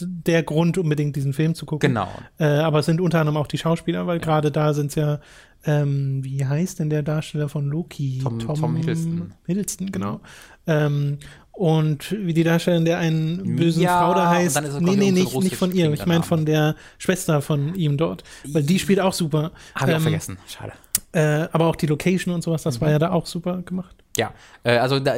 der 0.00 0.42
Grund, 0.42 0.76
unbedingt 0.76 1.14
diesen 1.14 1.32
Film 1.32 1.54
zu 1.54 1.66
gucken. 1.66 1.90
Genau. 1.90 2.08
Äh, 2.38 2.44
aber 2.46 2.80
es 2.80 2.86
sind 2.86 3.00
unter 3.00 3.20
anderem 3.20 3.36
auch 3.36 3.46
die 3.46 3.58
Schauspieler, 3.58 4.06
weil 4.08 4.18
gerade 4.18 4.50
da 4.50 4.74
sind 4.74 4.88
es 4.88 4.96
ja, 4.96 5.20
ähm, 5.64 6.22
wie 6.24 6.44
heißt 6.44 6.80
denn 6.80 6.90
der 6.90 7.02
Darsteller 7.04 7.48
von 7.48 7.66
Loki? 7.68 8.18
Tom- 8.22 8.40
Tom 8.40 8.76
Hiddleston. 8.76 9.32
Hiddleston, 9.46 9.92
genau. 9.92 10.20
Ähm, 10.66 11.18
und 11.52 12.10
wie 12.10 12.34
die 12.34 12.42
Darstellerin 12.42 12.84
der 12.84 12.98
einen 12.98 13.54
bösen 13.54 13.82
Ja, 13.84 14.00
Frau 14.00 14.14
da 14.14 14.28
heißt. 14.30 14.56
dann 14.56 14.64
ist 14.64 14.74
es, 14.74 14.80
Nee, 14.80 14.90
ich, 14.94 14.98
nee, 14.98 15.12
nicht, 15.12 15.32
nicht 15.40 15.54
von 15.56 15.70
ihr. 15.72 15.92
Ich 15.92 16.04
meine 16.06 16.24
von 16.24 16.44
der 16.44 16.74
Schwester 16.98 17.40
von 17.40 17.76
ihm 17.76 17.96
dort. 17.96 18.24
Weil 18.52 18.64
die 18.64 18.80
spielt 18.80 18.98
auch 18.98 19.12
super. 19.12 19.52
Habe 19.76 19.92
ich 19.92 19.94
auch 19.94 19.98
Ähm, 19.98 20.02
vergessen. 20.02 20.38
Schade. 20.48 20.72
Äh, 21.12 21.46
aber 21.52 21.66
auch 21.66 21.76
die 21.76 21.86
Location 21.86 22.34
und 22.34 22.42
sowas, 22.42 22.64
das 22.64 22.80
war 22.80 22.88
Mhm. 22.88 22.92
ja 22.94 22.98
da 22.98 23.10
auch 23.12 23.26
super 23.26 23.62
gemacht. 23.62 23.94
Ja, 24.16 24.34
äh, 24.64 24.78
also 24.78 24.98
da, 24.98 25.14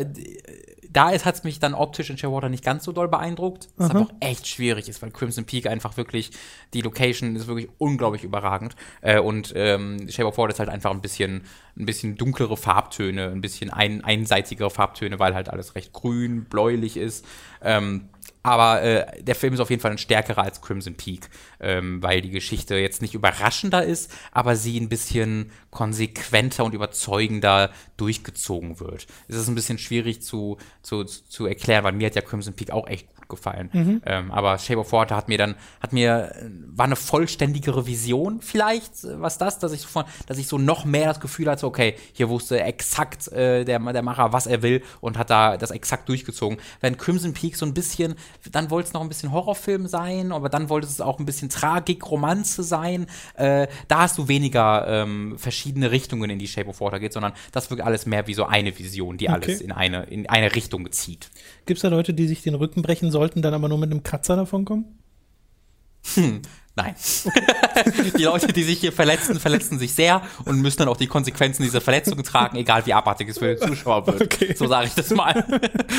da 0.96 1.10
hat 1.10 1.34
es 1.34 1.44
mich 1.44 1.58
dann 1.58 1.74
optisch 1.74 2.08
in 2.08 2.16
Shearwater 2.16 2.48
nicht 2.48 2.64
ganz 2.64 2.84
so 2.84 2.90
doll 2.90 3.08
beeindruckt. 3.08 3.68
Was 3.76 3.90
Aha. 3.90 3.98
aber 3.98 4.06
auch 4.06 4.14
echt 4.20 4.46
schwierig 4.46 4.88
ist, 4.88 5.02
weil 5.02 5.10
Crimson 5.10 5.44
Peak 5.44 5.66
einfach 5.66 5.98
wirklich, 5.98 6.30
die 6.72 6.80
Location 6.80 7.36
ist 7.36 7.46
wirklich 7.48 7.68
unglaublich 7.76 8.24
überragend. 8.24 8.76
Äh, 9.02 9.20
und 9.20 9.52
ähm, 9.54 10.08
Shape 10.08 10.28
of 10.28 10.38
Water 10.38 10.54
ist 10.54 10.58
halt 10.58 10.70
einfach 10.70 10.92
ein 10.92 11.02
bisschen, 11.02 11.42
ein 11.78 11.84
bisschen 11.84 12.16
dunklere 12.16 12.56
Farbtöne, 12.56 13.28
ein 13.28 13.42
bisschen 13.42 13.68
ein, 13.68 14.02
einseitigere 14.04 14.70
Farbtöne, 14.70 15.18
weil 15.18 15.34
halt 15.34 15.50
alles 15.50 15.74
recht 15.74 15.92
grün, 15.92 16.44
bläulich 16.44 16.96
ist. 16.96 17.26
Ähm, 17.60 18.08
aber 18.46 18.80
äh, 18.82 19.22
der 19.22 19.34
Film 19.34 19.54
ist 19.54 19.60
auf 19.60 19.70
jeden 19.70 19.82
Fall 19.82 19.90
ein 19.90 19.98
stärkerer 19.98 20.44
als 20.44 20.60
Crimson 20.60 20.94
Peak, 20.94 21.28
ähm, 21.58 22.00
weil 22.00 22.20
die 22.20 22.30
Geschichte 22.30 22.76
jetzt 22.76 23.02
nicht 23.02 23.14
überraschender 23.14 23.84
ist, 23.84 24.12
aber 24.30 24.54
sie 24.54 24.78
ein 24.78 24.88
bisschen 24.88 25.50
konsequenter 25.70 26.64
und 26.64 26.72
überzeugender 26.72 27.72
durchgezogen 27.96 28.78
wird. 28.78 29.08
Es 29.26 29.34
ist 29.34 29.48
ein 29.48 29.56
bisschen 29.56 29.78
schwierig 29.78 30.22
zu, 30.22 30.58
zu, 30.80 31.02
zu 31.02 31.46
erklären, 31.46 31.82
weil 31.82 31.92
mir 31.92 32.06
hat 32.06 32.14
ja 32.14 32.22
Crimson 32.22 32.54
Peak 32.54 32.70
auch 32.70 32.86
echt 32.86 33.08
gut 33.28 33.38
gefallen. 33.38 34.00
Ähm, 34.04 34.30
aber 34.30 34.58
Shape 34.58 34.80
of 34.80 34.92
Water 34.92 35.16
hat 35.16 35.28
mir 35.28 35.38
dann, 35.38 35.56
hat 35.80 35.92
mir, 35.92 36.32
äh, 36.34 36.48
war 36.74 36.86
eine 36.86 36.96
vollständigere 36.96 37.86
Vision 37.86 38.40
vielleicht, 38.40 39.04
äh, 39.04 39.20
was 39.20 39.38
das, 39.38 39.58
dass 39.58 39.72
ich 39.72 39.80
so 39.82 39.88
von, 39.88 40.04
dass 40.26 40.38
ich 40.38 40.48
so 40.48 40.58
noch 40.58 40.84
mehr 40.84 41.08
das 41.08 41.20
Gefühl 41.20 41.50
hatte, 41.50 41.66
okay, 41.66 41.96
hier 42.12 42.28
wusste 42.28 42.60
exakt 42.60 43.28
äh, 43.28 43.64
der, 43.64 43.78
der 43.78 44.02
Macher, 44.02 44.32
was 44.32 44.46
er 44.46 44.62
will 44.62 44.82
und 45.00 45.18
hat 45.18 45.30
da 45.30 45.56
das 45.56 45.70
exakt 45.70 46.08
durchgezogen. 46.08 46.58
Wenn 46.80 46.96
Crimson 46.96 47.32
Peak 47.32 47.56
so 47.56 47.66
ein 47.66 47.74
bisschen, 47.74 48.14
dann 48.50 48.70
wollte 48.70 48.88
es 48.88 48.92
noch 48.92 49.00
ein 49.00 49.08
bisschen 49.08 49.32
Horrorfilm 49.32 49.86
sein, 49.86 50.32
aber 50.32 50.48
dann 50.48 50.68
wollte 50.68 50.86
es 50.86 51.00
auch 51.00 51.18
ein 51.18 51.26
bisschen 51.26 51.48
Tragik, 51.48 52.08
Romanze 52.10 52.62
sein. 52.62 53.06
Äh, 53.34 53.66
da 53.88 54.00
hast 54.00 54.18
du 54.18 54.28
weniger 54.28 54.86
ähm, 54.88 55.38
verschiedene 55.38 55.90
Richtungen, 55.90 56.30
in 56.30 56.38
die 56.38 56.48
Shape 56.48 56.68
of 56.68 56.80
Water 56.80 56.98
geht, 56.98 57.12
sondern 57.12 57.32
das 57.52 57.70
wirkt 57.70 57.82
alles 57.82 58.06
mehr 58.06 58.26
wie 58.26 58.34
so 58.34 58.44
eine 58.46 58.76
Vision, 58.78 59.16
die 59.18 59.28
alles 59.28 59.46
Okay. 59.46 59.64
in 59.64 59.70
eine, 59.70 60.04
in 60.04 60.28
eine 60.28 60.54
Richtung 60.54 60.90
zieht. 60.90 61.30
Gibt 61.66 61.78
es 61.78 61.82
da 61.82 61.88
Leute, 61.88 62.14
die 62.14 62.26
sich 62.28 62.42
den 62.42 62.54
Rücken 62.54 62.82
brechen 62.82 63.10
sollten, 63.10 63.42
dann 63.42 63.52
aber 63.52 63.68
nur 63.68 63.78
mit 63.78 63.90
einem 63.90 64.02
Kratzer 64.02 64.36
davon 64.36 64.64
kommen? 64.64 64.84
Nein. 66.76 66.94
die 68.18 68.22
Leute, 68.22 68.52
die 68.52 68.62
sich 68.62 68.80
hier 68.80 68.92
verletzen, 68.92 69.40
verletzen 69.40 69.78
sich 69.78 69.94
sehr 69.94 70.20
und 70.44 70.60
müssen 70.60 70.78
dann 70.78 70.88
auch 70.88 70.98
die 70.98 71.06
Konsequenzen 71.06 71.62
dieser 71.62 71.80
Verletzungen 71.80 72.22
tragen, 72.22 72.58
egal 72.58 72.84
wie 72.84 72.92
abartig 72.92 73.30
es 73.30 73.38
für 73.38 73.54
den 73.54 73.66
Zuschauer 73.66 74.06
wird. 74.06 74.22
Okay. 74.22 74.54
So 74.54 74.66
sage 74.66 74.88
ich 74.88 74.94
das 74.94 75.10
mal. 75.10 75.44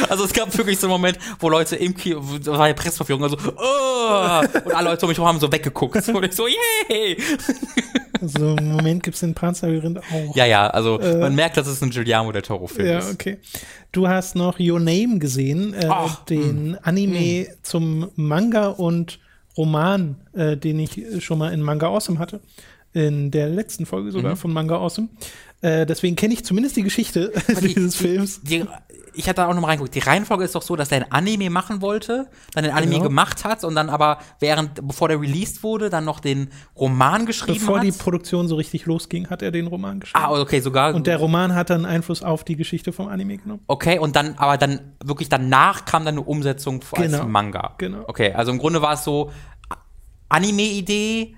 Also 0.07 0.23
es 0.23 0.33
gab 0.33 0.55
wirklich 0.55 0.79
so 0.79 0.85
einen 0.85 0.91
Moment, 0.91 1.17
wo 1.39 1.49
Leute 1.49 1.75
im 1.75 1.95
Kino, 1.95 2.23
da 2.43 2.59
war 2.59 2.67
ja 2.67 2.73
Pressverführung, 2.75 3.23
also 3.23 3.37
oh, 3.37 4.41
und 4.65 4.73
alle 4.75 4.91
Leute 4.91 5.05
um 5.05 5.09
mich 5.09 5.17
herum 5.17 5.27
haben 5.27 5.39
so 5.39 5.51
weggeguckt. 5.51 6.07
Und 6.09 6.23
ich 6.23 6.35
so, 6.35 6.47
yay! 6.47 7.17
So 8.21 8.55
einen 8.55 8.71
Moment 8.73 9.03
gibt 9.03 9.15
es 9.15 9.23
in 9.23 9.33
Panzerlabyrinth 9.33 9.99
auch. 9.99 10.35
Ja, 10.35 10.45
ja, 10.45 10.67
also 10.67 10.99
man 10.99 11.35
merkt, 11.35 11.57
dass 11.57 11.67
es 11.67 11.81
ein 11.81 11.89
Giuliano 11.89 12.31
del 12.31 12.41
Toro-Film 12.41 12.87
Ja, 12.87 12.99
ist. 12.99 13.13
okay. 13.13 13.37
Du 13.91 14.07
hast 14.07 14.35
noch 14.35 14.59
Your 14.59 14.79
Name 14.79 15.19
gesehen, 15.19 15.73
äh, 15.73 15.87
Ach, 15.89 16.25
den 16.25 16.77
Anime 16.83 17.47
zum 17.63 18.09
Manga 18.15 18.67
und 18.67 19.19
Roman, 19.57 20.15
äh, 20.33 20.55
den 20.57 20.79
ich 20.79 21.01
schon 21.19 21.39
mal 21.39 21.53
in 21.53 21.61
Manga 21.61 21.87
Awesome 21.87 22.19
hatte. 22.19 22.39
In 22.93 23.31
der 23.31 23.49
letzten 23.49 23.85
Folge 23.85 24.11
sogar 24.11 24.35
von 24.35 24.51
Manga 24.51 24.75
Awesome. 24.77 25.09
Äh, 25.61 25.85
deswegen 25.85 26.15
kenne 26.15 26.33
ich 26.35 26.43
zumindest 26.45 26.75
die 26.77 26.83
Geschichte 26.83 27.31
die- 27.61 27.73
dieses 27.73 27.95
Films. 27.95 28.41
Die, 28.43 28.63
ich 29.17 29.27
hatte 29.27 29.41
da 29.41 29.47
auch 29.47 29.53
noch 29.53 29.61
mal 29.61 29.67
reingeguckt. 29.67 29.95
Die 29.95 29.99
Reihenfolge 29.99 30.43
ist 30.45 30.53
doch 30.55 30.61
so, 30.61 30.75
dass 30.75 30.91
er 30.91 30.97
ein 31.05 31.11
Anime 31.11 31.49
machen 31.49 31.81
wollte, 31.81 32.27
dann 32.53 32.63
den 32.63 32.73
Anime 32.73 32.93
Genau. 32.93 33.03
gemacht 33.05 33.43
hat 33.45 33.63
und 33.63 33.75
dann 33.75 33.89
aber 33.89 34.19
während, 34.39 34.87
bevor 34.87 35.07
der 35.07 35.19
released 35.19 35.63
wurde, 35.63 35.89
dann 35.89 36.05
noch 36.05 36.19
den 36.19 36.49
Roman 36.77 37.25
geschrieben 37.25 37.59
Bevor 37.59 37.77
hat. 37.77 37.83
die 37.85 37.91
Produktion 37.91 38.47
so 38.47 38.55
richtig 38.55 38.85
losging, 38.85 39.29
hat 39.29 39.41
er 39.41 39.51
den 39.51 39.67
Roman 39.67 39.99
geschrieben. 39.99 40.23
ah, 40.23 40.39
okay, 40.39 40.59
sogar. 40.59 40.93
Und 40.93 41.07
der 41.07 41.17
Roman 41.17 41.55
hat 41.55 41.69
dann 41.69 41.85
Einfluss 41.85 42.21
auf 42.23 42.43
die 42.43 42.55
Geschichte 42.55 42.93
vom 42.93 43.07
Anime 43.07 43.37
genommen. 43.37 43.61
okay, 43.67 43.99
und 43.99 44.15
dann, 44.15 44.35
aber 44.37 44.57
dann 44.57 44.79
wirklich 45.03 45.29
danach 45.29 45.85
kam 45.85 46.05
dann 46.05 46.15
eine 46.15 46.23
Umsetzung 46.23 46.81
als 46.91 47.11
Genau. 47.11 47.25
Manga. 47.25 47.75
Genau. 47.77 48.03
Okay, 48.07 48.33
also 48.33 48.51
im 48.51 48.57
Grunde 48.59 48.81
war 48.81 48.93
es 48.93 49.03
so 49.03 49.31
Anime-Idee 50.29 51.35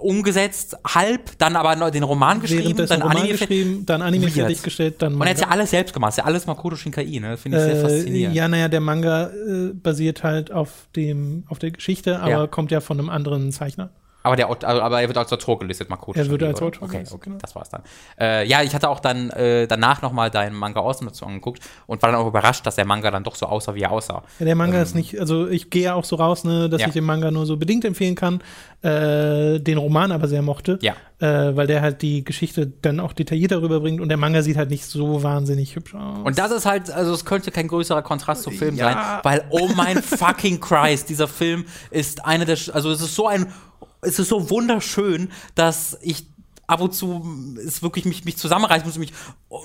umgesetzt, 0.00 0.76
halb, 0.86 1.36
dann 1.38 1.56
aber 1.56 1.90
den 1.90 2.02
Roman 2.02 2.40
geschrieben, 2.40 2.76
dann 2.86 3.02
Roman 3.02 3.16
Anime 3.18 3.32
geschrieben, 3.36 3.86
dann 3.86 4.02
Anime 4.02 4.28
fertiggestellt, 4.28 4.96
dann 5.02 5.14
Und 5.14 5.22
er 5.22 5.30
hat 5.30 5.36
ja 5.38 5.46
Manga. 5.46 5.54
alles 5.58 5.70
selbst 5.70 5.92
gemacht, 5.92 6.16
ja 6.16 6.24
alles 6.24 6.46
Makoto 6.46 6.76
Shinkai, 6.76 7.04
ne? 7.20 7.36
Finde 7.36 7.58
ich 7.58 7.64
sehr 7.64 7.74
Äh, 7.76 7.80
faszinierend. 7.80 8.34
ja, 8.36 8.48
naja, 8.48 8.68
der 8.68 8.80
Manga 8.80 9.28
äh, 9.28 9.72
basiert 9.74 10.22
halt 10.22 10.52
auf 10.52 10.88
dem, 10.96 11.44
auf 11.48 11.58
der 11.58 11.70
Geschichte, 11.70 12.20
aber 12.20 12.30
Ja. 12.30 12.46
kommt 12.46 12.70
ja 12.70 12.80
von 12.80 12.98
einem 12.98 13.10
anderen 13.10 13.52
Zeichner. 13.52 13.90
Aber, 14.22 14.36
der, 14.36 14.48
also, 14.48 14.66
aber 14.66 15.00
er 15.00 15.08
wird 15.08 15.16
als 15.16 15.32
Autor 15.32 15.58
gelistet, 15.60 15.88
Makoto. 15.88 16.18
Er 16.18 16.28
wird 16.28 16.42
als? 16.42 16.60
Autor 16.60 16.82
okay, 16.82 16.96
gelistet, 16.96 17.14
okay, 17.16 17.30
genau. 17.30 17.38
das 17.40 17.54
war's 17.54 17.70
dann. 17.70 17.82
Äh, 18.18 18.46
ja, 18.46 18.62
ich 18.62 18.74
hatte 18.74 18.88
auch 18.90 19.00
dann 19.00 19.30
äh, 19.30 19.66
danach 19.66 20.02
nochmal 20.02 20.30
deinen 20.30 20.56
Manga 20.56 20.80
Awesome 20.80 21.10
dazu 21.10 21.24
angeguckt 21.24 21.62
und 21.86 22.02
war 22.02 22.10
dann 22.10 22.20
auch 22.20 22.26
überrascht, 22.26 22.66
dass 22.66 22.74
der 22.74 22.84
Manga 22.84 23.10
dann 23.10 23.22
doch 23.24 23.36
so 23.36 23.46
aussah, 23.46 23.74
wie 23.74 23.82
er 23.82 23.92
aussah. 23.92 24.24
Ja, 24.40 24.44
der 24.44 24.56
Manga 24.56 24.82
ist 24.82 24.94
nicht, 24.94 25.18
also 25.18 25.48
ich 25.48 25.70
gehe 25.70 25.84
ja 25.84 25.94
auch 25.94 26.04
so 26.04 26.16
raus, 26.16 26.44
ne, 26.44 26.68
dass 26.68 26.80
Ähm. 26.80 26.82
Ja. 26.82 26.86
ich 26.88 26.94
den 26.94 27.04
Manga 27.04 27.30
nur 27.30 27.46
so 27.46 27.56
bedingt 27.56 27.84
empfehlen 27.84 28.16
kann, 28.16 28.40
äh, 28.82 29.60
den 29.60 29.78
Roman 29.78 30.12
aber 30.12 30.28
sehr 30.28 30.42
mochte, 30.42 30.78
Ja. 30.82 30.94
äh, 31.20 31.56
weil 31.56 31.66
der 31.66 31.80
halt 31.80 32.02
die 32.02 32.24
Geschichte 32.24 32.66
dann 32.66 33.00
auch 33.00 33.12
detaillierter 33.12 33.62
rüberbringt 33.62 34.00
und 34.00 34.08
der 34.08 34.16
Manga 34.18 34.42
sieht 34.42 34.56
halt 34.56 34.70
nicht 34.70 34.84
so 34.84 35.22
wahnsinnig 35.22 35.76
hübsch 35.76 35.94
aus. 35.94 36.18
Und 36.24 36.38
das 36.38 36.50
ist 36.50 36.66
halt, 36.66 36.90
also 36.90 37.12
es 37.12 37.24
könnte 37.24 37.50
kein 37.50 37.68
größerer 37.68 38.02
Kontrast 38.02 38.42
zum 38.42 38.52
Film 38.52 38.76
sein, 38.76 38.96
weil, 39.22 39.44
oh 39.50 39.68
mein 39.76 40.02
fucking 40.02 40.60
Christ, 40.60 41.08
dieser 41.08 41.28
Film 41.28 41.64
ist 41.90 42.24
eine 42.24 42.44
der, 42.44 42.58
also 42.72 42.90
es 42.90 43.00
ist 43.00 43.14
so 43.14 43.26
ein, 43.28 43.46
es 44.00 44.18
ist 44.18 44.28
so 44.28 44.50
wunderschön, 44.50 45.30
dass 45.54 45.98
ich 46.02 46.26
ab 46.66 46.80
und 46.80 46.94
zu 46.94 47.56
es 47.66 47.82
wirklich 47.82 48.04
mich, 48.04 48.24
mich 48.24 48.36
zusammenreißen 48.36 48.86
muss, 48.86 48.98
mich 48.98 49.12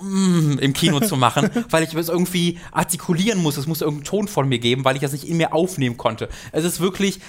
mm, 0.01 0.59
im 0.59 0.73
Kino 0.73 1.01
zu 1.01 1.17
machen, 1.17 1.49
weil 1.69 1.83
ich 1.83 1.93
es 1.93 2.09
irgendwie 2.09 2.59
artikulieren 2.71 3.41
muss. 3.41 3.57
Es 3.57 3.67
muss 3.67 3.81
irgendeinen 3.81 4.05
Ton 4.05 4.27
von 4.27 4.47
mir 4.47 4.59
geben, 4.59 4.85
weil 4.85 4.95
ich 4.95 5.01
das 5.01 5.11
nicht 5.11 5.27
in 5.27 5.37
mir 5.37 5.53
aufnehmen 5.53 5.97
konnte. 5.97 6.29
Es 6.51 6.63
ist 6.63 6.79
wirklich 6.79 7.19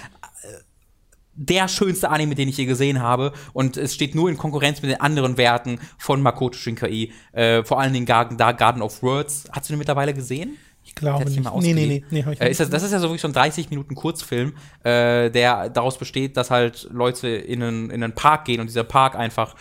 der 1.35 1.67
schönste 1.67 2.09
Anime, 2.09 2.35
den 2.35 2.47
ich 2.47 2.57
je 2.57 2.65
gesehen 2.65 3.01
habe. 3.01 3.33
Und 3.53 3.77
es 3.77 3.93
steht 3.93 4.15
nur 4.15 4.29
in 4.29 4.37
Konkurrenz 4.37 4.81
mit 4.81 4.91
den 4.91 5.01
anderen 5.01 5.37
Werken 5.37 5.79
von 5.97 6.21
Makoto 6.21 6.57
Shinkai. 6.57 7.11
Äh, 7.33 7.63
vor 7.63 7.79
allen 7.79 7.93
Dingen 7.93 8.05
Garden, 8.05 8.37
da 8.37 8.53
Garden 8.53 8.81
of 8.81 9.03
Words. 9.03 9.45
Hast 9.51 9.69
du 9.69 9.73
den 9.73 9.79
mittlerweile 9.79 10.13
gesehen? 10.13 10.57
Ich 10.95 11.01
glaube 11.01 11.25
nicht. 11.25 11.51
Nee, 11.61 11.73
nee, 11.73 12.03
nee, 12.09 12.23
nee, 12.23 12.33
ich 12.33 12.41
Äh, 12.41 12.51
ist 12.51 12.59
das, 12.59 12.69
das 12.69 12.83
ist 12.83 12.91
ja 12.91 12.99
so 12.99 13.07
wirklich 13.07 13.21
so 13.21 13.27
ein 13.27 13.33
30 13.33 13.69
Minuten 13.69 13.95
Kurzfilm, 13.95 14.53
äh, 14.83 15.29
der 15.29 15.69
daraus 15.69 15.97
besteht, 15.97 16.37
dass 16.37 16.51
halt 16.51 16.87
Leute 16.91 17.27
in 17.27 17.61
einen, 17.61 17.89
in 17.89 18.03
einen 18.03 18.13
Park 18.13 18.45
gehen 18.45 18.61
und 18.61 18.67
dieser 18.67 18.85
Park 18.85 19.15
einfach 19.15 19.55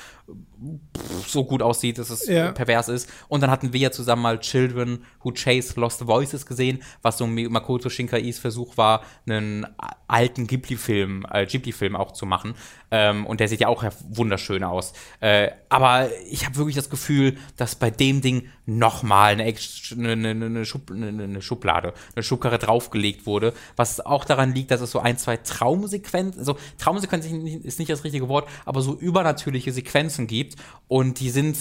so 1.26 1.44
gut 1.44 1.62
aussieht, 1.62 1.98
dass 1.98 2.10
es 2.10 2.26
Ja. 2.26 2.52
pervers 2.52 2.88
ist. 2.88 3.10
Und 3.28 3.42
dann 3.42 3.50
hatten 3.50 3.72
wir 3.72 3.80
ja 3.80 3.90
zusammen 3.90 4.22
mal 4.22 4.40
Children 4.40 5.04
Who 5.22 5.32
Chase 5.32 5.78
Lost 5.78 6.06
Voices 6.06 6.46
gesehen, 6.46 6.82
was 7.02 7.18
so 7.18 7.26
Makoto 7.26 7.90
Shinkais 7.90 8.38
Versuch 8.38 8.76
war, 8.76 9.02
einen 9.26 9.66
alten 10.08 10.46
Ghibli-Film, 10.46 11.26
äh, 11.30 11.44
Ghibli-Film 11.46 11.96
auch 11.96 12.12
zu 12.12 12.24
machen. 12.24 12.54
Ähm, 12.90 13.26
und 13.26 13.40
der 13.40 13.48
sieht 13.48 13.60
ja 13.60 13.68
auch 13.68 13.84
wunderschön 14.08 14.62
aus. 14.64 14.92
Äh, 15.20 15.50
aber 15.68 16.08
ich 16.30 16.46
habe 16.46 16.56
wirklich 16.56 16.76
das 16.76 16.88
Gefühl, 16.88 17.36
dass 17.56 17.74
bei 17.74 17.90
dem 17.90 18.20
Ding 18.20 18.48
nochmal 18.66 19.32
eine, 19.32 19.52
eine, 19.92 20.30
eine, 20.30 20.64
Schub, 20.64 20.90
eine 20.90 21.42
Schublade, 21.42 21.92
eine 22.14 22.22
Schubkarre 22.22 22.58
draufgelegt 22.58 23.26
wurde, 23.26 23.52
was 23.76 24.00
auch 24.00 24.24
daran 24.24 24.54
liegt, 24.54 24.70
dass 24.70 24.80
es 24.80 24.90
so 24.90 25.00
ein, 25.00 25.18
zwei 25.18 25.36
Traumsequenzen, 25.36 26.38
also 26.38 26.56
Traumsequenzen 26.78 27.46
ist 27.46 27.78
nicht 27.78 27.90
das 27.90 28.04
richtige 28.04 28.28
Wort, 28.28 28.48
aber 28.64 28.80
so 28.80 28.94
übernatürliche 28.96 29.72
Sequenzen 29.72 30.13
gibt. 30.18 30.56
Und 30.88 31.20
die 31.20 31.30
sind 31.30 31.56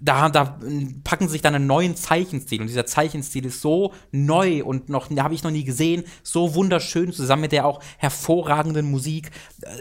da, 0.00 0.28
da 0.28 0.58
packen 1.04 1.28
sie 1.28 1.32
sich 1.32 1.42
dann 1.42 1.54
einen 1.54 1.66
neuen 1.66 1.96
Zeichenstil 1.96 2.60
und 2.60 2.66
dieser 2.66 2.86
Zeichenstil 2.86 3.46
ist 3.46 3.60
so 3.60 3.92
neu 4.12 4.64
und 4.64 4.88
noch 4.88 5.10
habe 5.10 5.34
ich 5.34 5.42
noch 5.42 5.50
nie 5.50 5.64
gesehen, 5.64 6.04
so 6.22 6.54
wunderschön 6.54 7.12
zusammen 7.12 7.42
mit 7.42 7.52
der 7.52 7.66
auch 7.66 7.80
hervorragenden 7.98 8.90
Musik. 8.90 9.30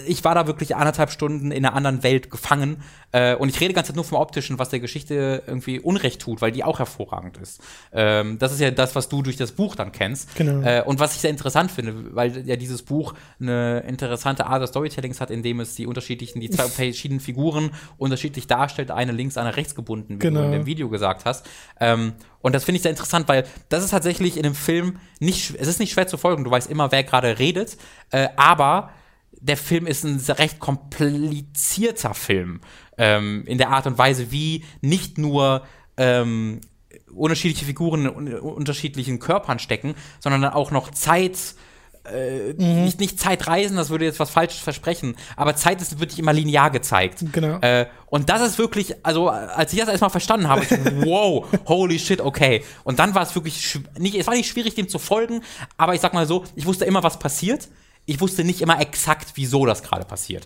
Ich 0.07 0.23
war 0.23 0.35
da 0.35 0.47
wirklich 0.47 0.75
anderthalb 0.75 1.11
Stunden 1.11 1.51
in 1.51 1.65
einer 1.65 1.75
anderen 1.75 2.03
Welt 2.03 2.29
gefangen 2.29 2.77
äh, 3.11 3.35
und 3.35 3.49
ich 3.49 3.55
rede 3.59 3.69
die 3.69 3.73
ganze 3.75 3.89
Zeit 3.89 3.95
nur 3.95 4.05
vom 4.05 4.17
optischen, 4.17 4.59
was 4.59 4.69
der 4.69 4.79
Geschichte 4.79 5.43
irgendwie 5.45 5.79
Unrecht 5.79 6.21
tut, 6.21 6.41
weil 6.41 6.51
die 6.51 6.63
auch 6.63 6.79
hervorragend 6.79 7.37
ist. 7.37 7.61
Ähm, 7.91 8.37
das 8.39 8.51
ist 8.51 8.59
ja 8.59 8.71
das, 8.71 8.95
was 8.95 9.09
du 9.09 9.21
durch 9.21 9.37
das 9.37 9.51
Buch 9.51 9.75
dann 9.75 9.91
kennst. 9.91 10.35
Genau. 10.35 10.61
Äh, 10.61 10.83
und 10.83 10.99
was 10.99 11.15
ich 11.15 11.21
sehr 11.21 11.29
interessant 11.29 11.71
finde, 11.71 12.15
weil 12.15 12.45
ja 12.47 12.55
dieses 12.55 12.81
Buch 12.81 13.13
eine 13.39 13.81
interessante 13.81 14.47
Art 14.47 14.63
des 14.63 14.71
Storytellings 14.71 15.21
hat, 15.21 15.29
indem 15.29 15.59
es 15.59 15.75
die 15.75 15.85
unterschiedlichen, 15.85 16.39
die 16.39 16.49
zwei 16.49 16.63
verschiedenen 16.67 17.19
Figuren 17.19 17.71
unterschiedlich 17.97 18.47
darstellt, 18.47 18.89
eine 18.89 19.11
links, 19.11 19.37
eine 19.37 19.55
rechts 19.55 19.75
gebunden, 19.75 20.02
wie 20.07 20.17
Genau. 20.17 20.41
du 20.41 20.45
in 20.47 20.51
dem 20.51 20.65
Video 20.65 20.89
gesagt 20.89 21.25
hast. 21.25 21.47
Ähm, 21.79 22.13
und 22.41 22.53
das 22.53 22.63
finde 22.65 22.77
ich 22.77 22.81
sehr 22.83 22.91
interessant, 22.91 23.27
weil 23.27 23.45
das 23.69 23.83
ist 23.83 23.91
tatsächlich 23.91 24.37
in 24.37 24.43
dem 24.43 24.55
Film 24.55 24.99
nicht, 25.19 25.55
es 25.59 25.67
ist 25.67 25.79
nicht 25.79 25.93
schwer 25.93 26.07
zu 26.07 26.17
folgen, 26.17 26.43
du 26.43 26.51
weißt 26.51 26.69
immer, 26.69 26.91
wer 26.91 27.03
gerade 27.03 27.39
redet, 27.39 27.77
äh, 28.11 28.27
aber 28.35 28.89
der 29.31 29.57
Film 29.57 29.87
ist 29.87 30.03
ein 30.05 30.19
recht 30.19 30.59
komplizierter 30.59 32.13
Film 32.13 32.61
ähm, 32.97 33.43
in 33.45 33.57
der 33.57 33.69
Art 33.69 33.87
und 33.87 33.97
Weise, 33.97 34.31
wie 34.31 34.63
nicht 34.81 35.17
nur 35.17 35.65
ähm, 35.97 36.61
unterschiedliche 37.13 37.65
Figuren 37.65 38.05
in 38.05 38.09
un 38.09 38.33
unterschiedlichen 38.33 39.19
Körpern 39.19 39.59
stecken, 39.59 39.95
sondern 40.19 40.41
dann 40.41 40.53
auch 40.53 40.71
noch 40.71 40.91
Zeit, 40.91 41.55
äh, 42.05 42.53
nicht, 42.53 42.99
nicht 42.99 43.19
Zeitreisen, 43.19 43.77
das 43.77 43.89
würde 43.89 44.05
jetzt 44.05 44.19
was 44.19 44.29
Falsches 44.29 44.59
versprechen, 44.59 45.15
aber 45.37 45.55
Zeit 45.55 45.81
ist 45.81 45.99
wirklich 45.99 46.19
immer 46.19 46.33
linear 46.33 46.69
gezeigt. 46.69 47.23
Genau. 47.31 47.59
Äh, 47.59 47.87
und 48.07 48.29
das 48.29 48.41
ist 48.41 48.57
wirklich, 48.57 48.95
also 49.03 49.29
als 49.29 49.71
ich 49.73 49.79
das 49.79 49.87
erstmal 49.87 50.09
verstanden 50.09 50.47
habe, 50.49 50.63
ich 50.63 50.71
wow, 51.05 51.47
holy 51.65 51.97
shit, 51.97 52.19
okay. 52.19 52.63
Und 52.83 52.99
dann 52.99 53.15
war 53.15 53.23
es 53.23 53.33
wirklich, 53.35 53.79
nicht, 53.97 54.15
es 54.15 54.27
war 54.27 54.35
nicht 54.35 54.49
schwierig, 54.49 54.75
dem 54.75 54.89
zu 54.89 54.99
folgen, 54.99 55.43
aber 55.77 55.95
ich 55.95 56.01
sag 56.01 56.13
mal 56.13 56.27
so, 56.27 56.43
ich 56.55 56.65
wusste 56.65 56.85
immer, 56.85 57.03
was 57.03 57.19
passiert. 57.19 57.69
Ich 58.05 58.19
wusste 58.19 58.43
nicht 58.43 58.59
immer 58.59 58.81
exakt, 58.81 59.31
wieso 59.35 59.65
das 59.65 59.81
gerade 59.81 60.03
passiert. 60.03 60.45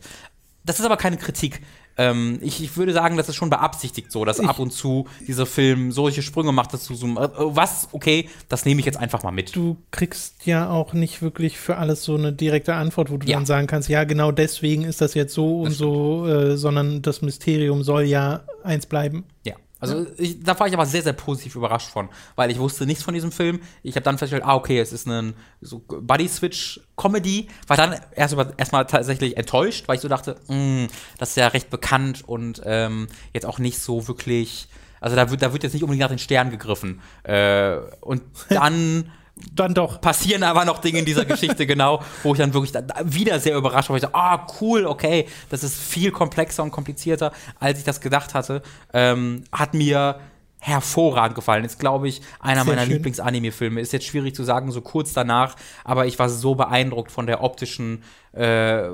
Das 0.67 0.79
ist 0.79 0.85
aber 0.85 0.97
keine 0.97 1.17
Kritik. 1.17 1.61
Ähm, 1.99 2.37
ich, 2.43 2.61
ich 2.63 2.77
würde 2.77 2.93
sagen, 2.93 3.17
das 3.17 3.27
ist 3.27 3.35
schon 3.35 3.49
beabsichtigt 3.49 4.11
so, 4.11 4.23
dass 4.23 4.39
ab 4.39 4.59
und 4.59 4.71
zu 4.71 5.07
dieser 5.27 5.47
Film 5.47 5.91
solche 5.91 6.21
Sprünge 6.21 6.51
macht, 6.51 6.71
dass 6.73 6.85
du 6.85 6.93
so, 6.93 7.07
was, 7.07 7.87
okay, 7.91 8.29
das 8.49 8.65
nehme 8.65 8.79
ich 8.81 8.85
jetzt 8.85 8.99
einfach 8.99 9.23
mal 9.23 9.31
mit. 9.31 9.55
du 9.55 9.77
kriegst 9.89 10.45
ja 10.45 10.69
auch 10.69 10.93
nicht 10.93 11.23
wirklich 11.23 11.57
für 11.57 11.77
alles 11.77 12.03
so 12.03 12.13
eine 12.13 12.31
direkte 12.33 12.75
Antwort, 12.75 13.09
wo 13.09 13.17
du 13.17 13.25
Ja. 13.25 13.37
dann 13.37 13.47
sagen 13.47 13.65
kannst, 13.65 13.89
ja, 13.89 14.03
genau 14.03 14.31
deswegen 14.31 14.83
ist 14.83 15.01
das 15.01 15.15
jetzt 15.15 15.33
so 15.33 15.61
und 15.61 15.71
so, 15.71 16.27
äh, 16.27 16.55
sondern 16.57 17.01
das 17.01 17.23
Mysterium 17.23 17.81
soll 17.81 18.03
ja 18.03 18.41
eins 18.63 18.85
bleiben. 18.85 19.23
Ja. 19.43 19.55
Also 19.79 20.07
ich, 20.17 20.43
da 20.43 20.59
war 20.59 20.67
ich 20.67 20.73
aber 20.73 20.85
sehr, 20.85 21.03
sehr 21.03 21.13
positiv 21.13 21.55
überrascht 21.55 21.89
von, 21.89 22.09
weil 22.35 22.49
ich 22.49 22.59
wusste 22.59 22.85
nichts 22.85 23.03
von 23.03 23.13
diesem 23.13 23.31
Film. 23.31 23.59
Ich 23.83 23.95
habe 23.95 24.03
dann 24.03 24.17
festgestellt, 24.17 24.47
ah, 24.47 24.55
okay, 24.55 24.79
es 24.79 24.91
ist 24.91 25.07
ein 25.07 25.35
so 25.61 25.79
Buddy-Switch-Comedy. 25.79 27.47
War 27.67 27.77
dann 27.77 27.95
erst 28.15 28.35
erstmal 28.57 28.85
tatsächlich 28.87 29.37
enttäuscht, 29.37 29.87
weil 29.87 29.95
ich 29.95 30.01
so 30.01 30.07
dachte, 30.07 30.39
mh, 30.47 30.87
das 31.17 31.29
ist 31.29 31.37
ja 31.37 31.47
recht 31.47 31.69
bekannt 31.69 32.27
und 32.27 32.61
ähm, 32.65 33.07
jetzt 33.33 33.45
auch 33.45 33.59
nicht 33.59 33.79
so 33.79 34.07
wirklich. 34.07 34.67
Also 34.99 35.15
da 35.15 35.29
wird, 35.29 35.43
da 35.43 35.53
wird 35.53 35.61
jetzt 35.61 35.73
nicht 35.73 35.83
unbedingt 35.83 36.01
nach 36.01 36.09
den 36.09 36.17
Sternen 36.17 36.49
gegriffen. 36.49 37.01
Äh, 37.23 37.77
und 38.01 38.23
dann 38.49 39.11
dann 39.55 39.73
doch. 39.73 40.01
Passieren 40.01 40.43
aber 40.43 40.65
noch 40.65 40.79
Dinge 40.79 40.99
in 40.99 41.05
dieser 41.05 41.25
Geschichte, 41.25 41.65
genau, 41.67 42.01
wo 42.23 42.33
ich 42.33 42.39
dann 42.39 42.53
wirklich 42.53 42.71
dann 42.71 42.91
wieder 43.03 43.39
sehr 43.39 43.55
überrascht 43.55 43.89
war. 43.89 43.97
Ich 43.97 44.03
so, 44.03 44.09
ah, 44.13 44.47
cool, 44.61 44.85
okay, 44.85 45.27
das 45.49 45.63
ist 45.63 45.79
viel 45.79 46.11
komplexer 46.11 46.63
und 46.63 46.71
komplizierter, 46.71 47.31
als 47.59 47.79
ich 47.79 47.85
das 47.85 48.01
gedacht 48.01 48.33
hatte. 48.33 48.61
Ähm, 48.93 49.43
hat 49.51 49.73
mir 49.73 50.19
hervorragend 50.59 51.35
gefallen. 51.35 51.63
Ist, 51.65 51.79
glaube 51.79 52.07
ich, 52.07 52.21
einer 52.39 52.63
Sehr 52.63 52.75
meiner 52.75 52.85
Lieblings-Anime-Filme. 52.85 53.79
Ist 53.79 53.93
jetzt 53.93 54.05
schwierig 54.05 54.35
zu 54.35 54.43
sagen, 54.43 54.71
so 54.71 54.81
kurz 54.81 55.13
danach, 55.13 55.55
aber 55.83 56.07
ich 56.07 56.17
war 56.19 56.29
so 56.29 56.55
beeindruckt 56.55 57.11
von 57.11 57.27
der 57.27 57.43
optischen 57.43 58.03
äh, 58.33 58.89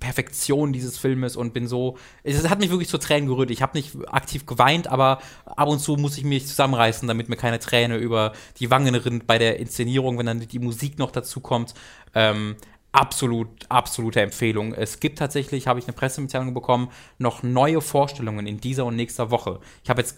Perfektion 0.00 0.72
dieses 0.72 0.98
Filmes 0.98 1.36
und 1.36 1.52
bin 1.52 1.66
so. 1.66 1.96
Es 2.22 2.48
hat 2.48 2.58
mich 2.58 2.70
wirklich 2.70 2.88
zu 2.88 2.98
Tränen 2.98 3.28
gerührt. 3.28 3.50
Ich 3.50 3.62
habe 3.62 3.76
nicht 3.76 3.96
aktiv 4.08 4.46
geweint, 4.46 4.88
aber 4.88 5.20
ab 5.44 5.68
und 5.68 5.78
zu 5.78 5.96
muss 5.96 6.18
ich 6.18 6.24
mich 6.24 6.46
zusammenreißen, 6.46 7.06
damit 7.06 7.28
mir 7.28 7.36
keine 7.36 7.58
Träne 7.58 7.96
über 7.96 8.32
die 8.58 8.70
Wangen 8.70 8.94
rinnt 8.94 9.26
bei 9.26 9.38
der 9.38 9.58
Inszenierung, 9.58 10.18
wenn 10.18 10.26
dann 10.26 10.40
die 10.40 10.58
Musik 10.58 10.98
noch 10.98 11.10
dazu 11.10 11.40
kommt. 11.40 11.74
Ähm, 12.14 12.56
absolut, 12.92 13.48
absolute 13.68 14.22
Empfehlung. 14.22 14.72
Es 14.72 15.00
gibt 15.00 15.18
tatsächlich, 15.18 15.66
habe 15.66 15.78
ich 15.78 15.86
eine 15.86 15.92
Pressemitteilung 15.92 16.54
bekommen, 16.54 16.88
noch 17.18 17.42
neue 17.42 17.80
Vorstellungen 17.80 18.46
in 18.46 18.58
dieser 18.58 18.86
und 18.86 18.96
nächster 18.96 19.30
Woche. 19.30 19.60
Ich 19.84 19.90
habe 19.90 20.00
jetzt 20.00 20.16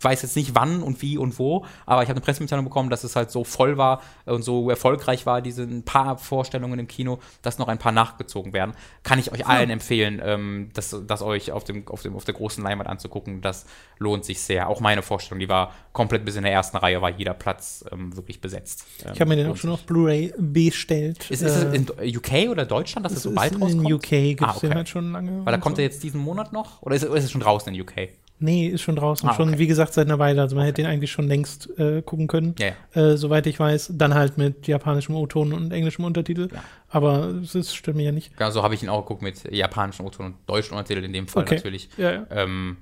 weiß 0.00 0.22
jetzt 0.22 0.36
nicht 0.36 0.54
wann 0.54 0.82
und 0.82 1.02
wie 1.02 1.18
und 1.18 1.38
wo, 1.38 1.64
aber 1.86 2.02
ich 2.02 2.08
habe 2.08 2.16
eine 2.16 2.24
Pressemitteilung 2.24 2.64
bekommen, 2.64 2.90
dass 2.90 3.04
es 3.04 3.16
halt 3.16 3.30
so 3.30 3.44
voll 3.44 3.78
war 3.78 4.02
und 4.24 4.42
so 4.42 4.68
erfolgreich 4.70 5.26
war, 5.26 5.40
diese 5.40 5.62
ein 5.62 5.84
paar 5.84 6.18
Vorstellungen 6.18 6.78
im 6.78 6.88
Kino, 6.88 7.20
dass 7.42 7.58
noch 7.58 7.68
ein 7.68 7.78
paar 7.78 7.92
nachgezogen 7.92 8.52
werden. 8.52 8.74
Kann 9.02 9.18
ich 9.18 9.32
euch 9.32 9.46
allen 9.46 9.68
ja. 9.68 9.74
empfehlen, 9.74 10.20
ähm, 10.24 10.70
das, 10.74 10.96
das 11.06 11.22
euch 11.22 11.52
auf, 11.52 11.64
dem, 11.64 11.86
auf, 11.88 12.02
dem, 12.02 12.16
auf 12.16 12.24
der 12.24 12.34
großen 12.34 12.62
Leinwand 12.62 12.88
anzugucken. 12.88 13.40
Das 13.40 13.66
lohnt 13.98 14.24
sich 14.24 14.40
sehr. 14.40 14.68
Auch 14.68 14.80
meine 14.80 15.02
Vorstellung, 15.02 15.38
die 15.38 15.48
war 15.48 15.72
komplett 15.92 16.24
bis 16.24 16.36
in 16.36 16.42
der 16.42 16.52
ersten 16.52 16.76
Reihe, 16.76 17.00
war 17.00 17.10
jeder 17.10 17.34
Platz 17.34 17.84
ähm, 17.92 18.16
wirklich 18.16 18.40
besetzt. 18.40 18.84
Ähm, 19.04 19.12
ich 19.14 19.20
habe 19.20 19.28
mir 19.28 19.36
den 19.36 19.50
auch 19.50 19.56
schon 19.56 19.70
auf 19.70 19.84
Blu-ray 19.84 20.34
bestellt. 20.38 21.30
Ist, 21.30 21.42
ist 21.42 21.56
es 21.56 21.74
in 21.74 21.86
UK 22.16 22.50
oder 22.50 22.66
Deutschland, 22.66 23.04
dass 23.06 23.12
es, 23.12 23.18
es 23.18 23.24
so 23.24 23.32
bald 23.32 23.54
rauskommt? 23.60 23.88
In 23.88 23.92
UK 23.92 24.08
gibt 24.08 24.42
es 24.42 24.48
ah, 24.48 24.56
okay. 24.56 24.68
den 24.68 24.74
halt 24.74 24.88
schon 24.88 25.12
lange. 25.12 25.44
Weil 25.44 25.52
da 25.52 25.58
kommt 25.58 25.76
so. 25.76 25.82
er 25.82 25.88
jetzt 25.88 26.02
diesen 26.02 26.20
Monat 26.20 26.52
noch? 26.52 26.82
Oder 26.82 26.96
ist, 26.96 27.04
ist 27.04 27.24
es 27.24 27.30
schon 27.30 27.40
draußen 27.40 27.72
in 27.72 27.80
UK? 27.80 28.10
Nee, 28.42 28.68
ist 28.68 28.82
schon 28.82 28.96
draußen. 28.96 29.28
Ah, 29.28 29.32
okay. 29.32 29.42
Schon, 29.42 29.58
wie 29.58 29.66
gesagt, 29.66 29.94
seit 29.94 30.06
einer 30.06 30.18
Weile. 30.18 30.40
Also 30.40 30.56
man 30.56 30.64
hätte 30.64 30.82
den 30.82 30.86
eigentlich 30.90 31.12
schon 31.12 31.28
längst 31.28 31.70
äh, 31.78 32.02
gucken 32.02 32.26
können. 32.26 32.54
Ja, 32.58 32.72
ja. 32.94 33.12
Äh, 33.12 33.16
soweit 33.16 33.46
ich 33.46 33.58
weiß. 33.58 33.92
Dann 33.94 34.14
halt 34.14 34.38
mit 34.38 34.66
japanischem 34.66 35.14
O-Ton 35.14 35.52
und 35.52 35.72
englischem 35.72 36.04
Untertitel. 36.04 36.48
Ja. 36.52 36.62
Aber 36.88 37.32
das 37.52 37.74
stimmt 37.74 37.96
mir 37.96 38.04
ja 38.04 38.12
nicht. 38.12 38.36
Genau, 38.36 38.50
so 38.50 38.62
habe 38.62 38.74
ich 38.74 38.82
ihn 38.82 38.88
auch 38.88 39.02
geguckt 39.02 39.22
mit 39.22 39.50
japanischem 39.50 40.04
O-Ton 40.04 40.26
und 40.26 40.34
deutschem 40.46 40.76
Untertitel 40.76 41.04
in 41.04 41.12
dem 41.12 41.28
Fall 41.28 41.44
okay. 41.44 41.56
natürlich. 41.56 41.88
Ja, 41.96 42.26
ähm, 42.30 42.76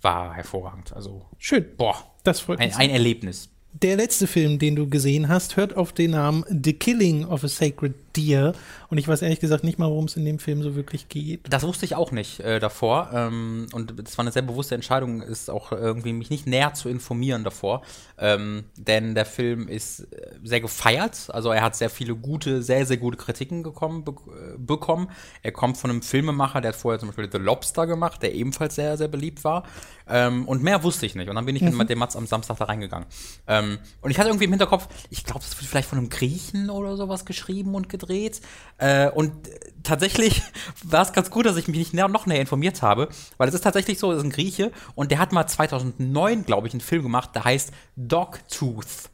war 0.00 0.34
hervorragend. 0.34 0.92
Also. 0.94 1.26
Schön. 1.38 1.64
Boah. 1.76 1.96
Das 2.24 2.40
freut 2.40 2.58
mich. 2.58 2.74
Ein, 2.74 2.88
ein 2.88 2.90
Erlebnis. 2.90 3.50
Der 3.74 3.96
letzte 3.96 4.26
Film, 4.26 4.58
den 4.58 4.76
du 4.76 4.88
gesehen 4.88 5.28
hast, 5.28 5.56
hört 5.56 5.76
auf 5.76 5.92
den 5.92 6.10
Namen 6.10 6.44
The 6.48 6.74
Killing 6.74 7.24
of 7.24 7.42
a 7.42 7.48
Sacred 7.48 7.94
Deer. 8.16 8.52
Und 8.88 8.98
ich 8.98 9.08
weiß 9.08 9.22
ehrlich 9.22 9.40
gesagt 9.40 9.64
nicht 9.64 9.78
mal, 9.78 9.88
worum 9.88 10.04
es 10.04 10.16
in 10.16 10.24
dem 10.24 10.38
Film 10.38 10.62
so 10.62 10.74
wirklich 10.74 11.08
geht. 11.08 11.40
Das 11.48 11.62
wusste 11.62 11.84
ich 11.84 11.94
auch 11.94 12.12
nicht 12.12 12.40
äh, 12.40 12.60
davor. 12.60 13.10
Ähm, 13.12 13.66
und 13.72 13.94
das 13.98 14.18
war 14.18 14.24
eine 14.24 14.32
sehr 14.32 14.42
bewusste 14.42 14.74
Entscheidung, 14.74 15.22
ist 15.22 15.50
auch 15.50 15.72
irgendwie 15.72 16.12
mich 16.12 16.30
nicht 16.30 16.46
näher 16.46 16.74
zu 16.74 16.88
informieren 16.88 17.44
davor. 17.44 17.82
Ähm, 18.18 18.64
denn 18.76 19.14
der 19.14 19.24
Film 19.24 19.68
ist 19.68 20.00
äh, 20.12 20.38
sehr 20.42 20.60
gefeiert. 20.60 21.28
Also 21.32 21.50
er 21.50 21.62
hat 21.62 21.74
sehr 21.74 21.90
viele 21.90 22.14
gute, 22.14 22.62
sehr, 22.62 22.86
sehr 22.86 22.98
gute 22.98 23.16
Kritiken 23.16 23.62
gekommen, 23.62 24.04
be 24.04 24.12
äh, 24.12 24.58
bekommen. 24.58 25.08
Er 25.42 25.52
kommt 25.52 25.78
von 25.78 25.90
einem 25.90 26.02
Filmemacher, 26.02 26.60
der 26.60 26.72
hat 26.72 26.76
vorher 26.76 27.00
zum 27.00 27.08
Beispiel 27.08 27.28
The 27.32 27.38
Lobster 27.38 27.86
gemacht, 27.86 28.22
der 28.22 28.34
ebenfalls 28.34 28.74
sehr, 28.74 28.96
sehr 28.96 29.08
beliebt 29.08 29.44
war. 29.44 29.64
Ähm, 30.08 30.46
und 30.46 30.62
mehr 30.62 30.82
wusste 30.82 31.06
ich 31.06 31.14
nicht. 31.14 31.28
Und 31.28 31.36
dann 31.36 31.46
bin 31.46 31.56
ich 31.56 31.62
mhm. 31.62 31.76
mit 31.76 31.88
dem 31.88 31.98
Mats 31.98 32.16
am 32.16 32.26
Samstag 32.26 32.58
da 32.58 32.64
reingegangen. 32.64 33.06
Ähm, 33.46 33.78
und 34.00 34.10
ich 34.10 34.18
hatte 34.18 34.28
irgendwie 34.28 34.44
im 34.44 34.50
Hinterkopf, 34.50 34.88
ich 35.10 35.24
glaube, 35.24 35.40
das 35.40 35.58
wird 35.58 35.68
vielleicht 35.68 35.88
von 35.88 35.98
einem 35.98 36.10
Griechen 36.10 36.70
oder 36.70 36.96
sowas 36.96 37.24
geschrieben 37.24 37.74
und 37.74 37.88
gedreht. 37.88 38.01
Äh, 38.78 39.10
und 39.10 39.32
tatsächlich 39.82 40.42
war 40.84 41.02
es 41.02 41.12
ganz 41.12 41.30
gut, 41.30 41.46
dass 41.46 41.56
ich 41.56 41.68
mich 41.68 41.78
nicht 41.78 41.94
noch 41.94 42.26
näher 42.26 42.40
informiert 42.40 42.82
habe, 42.82 43.08
weil 43.36 43.48
es 43.48 43.54
ist 43.54 43.62
tatsächlich 43.62 43.98
so, 43.98 44.12
es 44.12 44.18
ist 44.18 44.24
ein 44.24 44.30
Grieche 44.30 44.72
und 44.94 45.10
der 45.10 45.18
hat 45.18 45.32
mal 45.32 45.46
2009, 45.46 46.44
glaube 46.44 46.66
ich, 46.66 46.74
einen 46.74 46.80
Film 46.80 47.02
gemacht, 47.02 47.30
der 47.34 47.44
heißt 47.44 47.72
Dogtooth. 47.96 49.10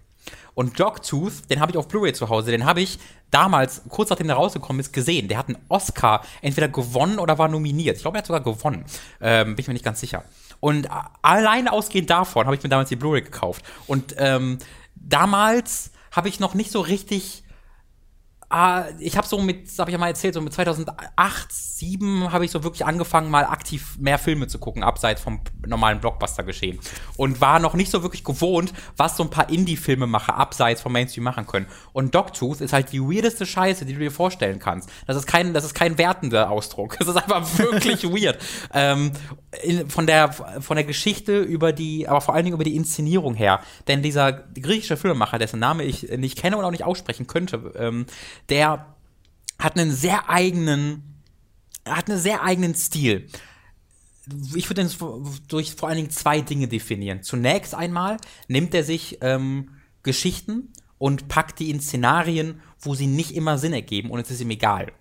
Und 0.54 0.80
Dogtooth, 0.80 1.48
den 1.50 1.60
habe 1.60 1.70
ich 1.70 1.78
auf 1.78 1.86
Blu-ray 1.86 2.12
zu 2.12 2.28
Hause, 2.28 2.50
den 2.50 2.64
habe 2.64 2.80
ich 2.80 2.98
damals, 3.30 3.82
kurz 3.88 4.10
nachdem 4.10 4.26
der 4.26 4.34
rausgekommen 4.34 4.80
ist, 4.80 4.92
gesehen. 4.92 5.28
Der 5.28 5.38
hat 5.38 5.48
einen 5.48 5.58
Oscar 5.68 6.22
entweder 6.42 6.66
gewonnen 6.66 7.20
oder 7.20 7.38
war 7.38 7.46
nominiert. 7.46 7.96
Ich 7.96 8.02
glaube, 8.02 8.16
er 8.16 8.22
hat 8.22 8.26
sogar 8.26 8.42
gewonnen. 8.42 8.84
Ähm, 9.20 9.54
bin 9.54 9.60
ich 9.60 9.68
mir 9.68 9.74
nicht 9.74 9.84
ganz 9.84 10.00
sicher. 10.00 10.24
Und 10.58 10.88
alleine 11.22 11.72
ausgehend 11.72 12.10
davon 12.10 12.46
habe 12.46 12.56
ich 12.56 12.62
mir 12.64 12.68
damals 12.68 12.88
die 12.88 12.96
Blu-ray 12.96 13.22
gekauft. 13.22 13.64
Und 13.86 14.16
ähm, 14.18 14.58
damals 14.96 15.92
habe 16.10 16.28
ich 16.28 16.40
noch 16.40 16.54
nicht 16.54 16.72
so 16.72 16.80
richtig 16.80 17.44
ich 18.98 19.16
habe 19.16 19.26
so 19.26 19.38
mit, 19.40 19.68
habe 19.78 19.90
ich 19.90 19.92
ja 19.92 19.98
mal 19.98 20.08
erzählt, 20.08 20.34
so 20.34 20.40
mit 20.40 20.52
2008, 20.52 21.52
2007 21.78 22.32
habe 22.32 22.44
ich 22.44 22.50
so 22.50 22.64
wirklich 22.64 22.84
angefangen, 22.84 23.30
mal 23.30 23.44
aktiv 23.44 23.96
mehr 23.98 24.18
Filme 24.18 24.48
zu 24.48 24.58
gucken, 24.58 24.82
abseits 24.82 25.20
vom 25.20 25.40
normalen 25.66 26.00
Blockbuster-Geschehen. 26.00 26.78
Und 27.16 27.40
war 27.40 27.58
noch 27.58 27.74
nicht 27.74 27.90
so 27.90 28.02
wirklich 28.02 28.24
gewohnt, 28.24 28.72
was 28.96 29.16
so 29.16 29.22
ein 29.22 29.30
paar 29.30 29.48
Indie-Filmemacher 29.48 30.36
abseits 30.36 30.80
vom 30.80 30.92
Mainstream 30.92 31.24
machen 31.24 31.46
können. 31.46 31.66
Und 31.92 32.14
Dogtooth 32.14 32.60
ist 32.60 32.72
halt 32.72 32.92
die 32.92 33.00
weirdeste 33.00 33.46
Scheiße, 33.46 33.84
die 33.84 33.94
du 33.94 34.00
dir 34.00 34.10
vorstellen 34.10 34.58
kannst. 34.58 34.90
Das 35.06 35.16
ist 35.16 35.26
kein, 35.26 35.54
das 35.54 35.64
ist 35.64 35.74
kein 35.74 35.98
wertender 35.98 36.50
Ausdruck. 36.50 36.96
Das 36.98 37.08
ist 37.08 37.16
einfach 37.16 37.46
wirklich 37.58 38.04
weird. 38.04 38.38
Ähm, 38.74 39.12
in, 39.62 39.88
von 39.88 40.06
der, 40.06 40.32
von 40.32 40.76
der 40.76 40.84
Geschichte 40.84 41.40
über 41.40 41.72
die, 41.72 42.08
aber 42.08 42.20
vor 42.20 42.34
allen 42.34 42.44
Dingen 42.44 42.54
über 42.54 42.64
die 42.64 42.76
Inszenierung 42.76 43.34
her. 43.34 43.60
Denn 43.86 44.02
dieser 44.02 44.32
griechische 44.32 44.96
Filmemacher, 44.96 45.38
dessen 45.38 45.60
Name 45.60 45.84
ich 45.84 46.02
nicht 46.16 46.38
kenne 46.38 46.56
und 46.56 46.64
auch 46.64 46.70
nicht 46.70 46.84
aussprechen 46.84 47.26
könnte, 47.26 47.72
ähm, 47.76 48.06
der 48.48 48.94
hat 49.58 49.78
einen 49.78 49.92
sehr 49.92 50.30
eigenen, 50.30 51.22
hat 51.86 52.08
einen 52.08 52.18
sehr 52.18 52.42
eigenen 52.42 52.74
Stil. 52.74 53.28
Ich 54.54 54.68
würde 54.68 54.82
ihn 54.82 54.90
durch 55.48 55.74
vor 55.74 55.88
allen 55.88 55.96
Dingen 55.96 56.10
zwei 56.10 56.40
Dinge 56.40 56.68
definieren. 56.68 57.22
Zunächst 57.22 57.74
einmal 57.74 58.18
nimmt 58.46 58.74
er 58.74 58.84
sich 58.84 59.18
ähm, 59.22 59.70
Geschichten 60.02 60.72
und 60.98 61.28
packt 61.28 61.60
die 61.60 61.70
in 61.70 61.80
Szenarien, 61.80 62.60
wo 62.80 62.94
sie 62.94 63.06
nicht 63.06 63.34
immer 63.34 63.58
Sinn 63.58 63.72
ergeben 63.72 64.10
und 64.10 64.20
es 64.20 64.30
ist 64.30 64.40
ihm 64.40 64.50
egal. 64.50 64.92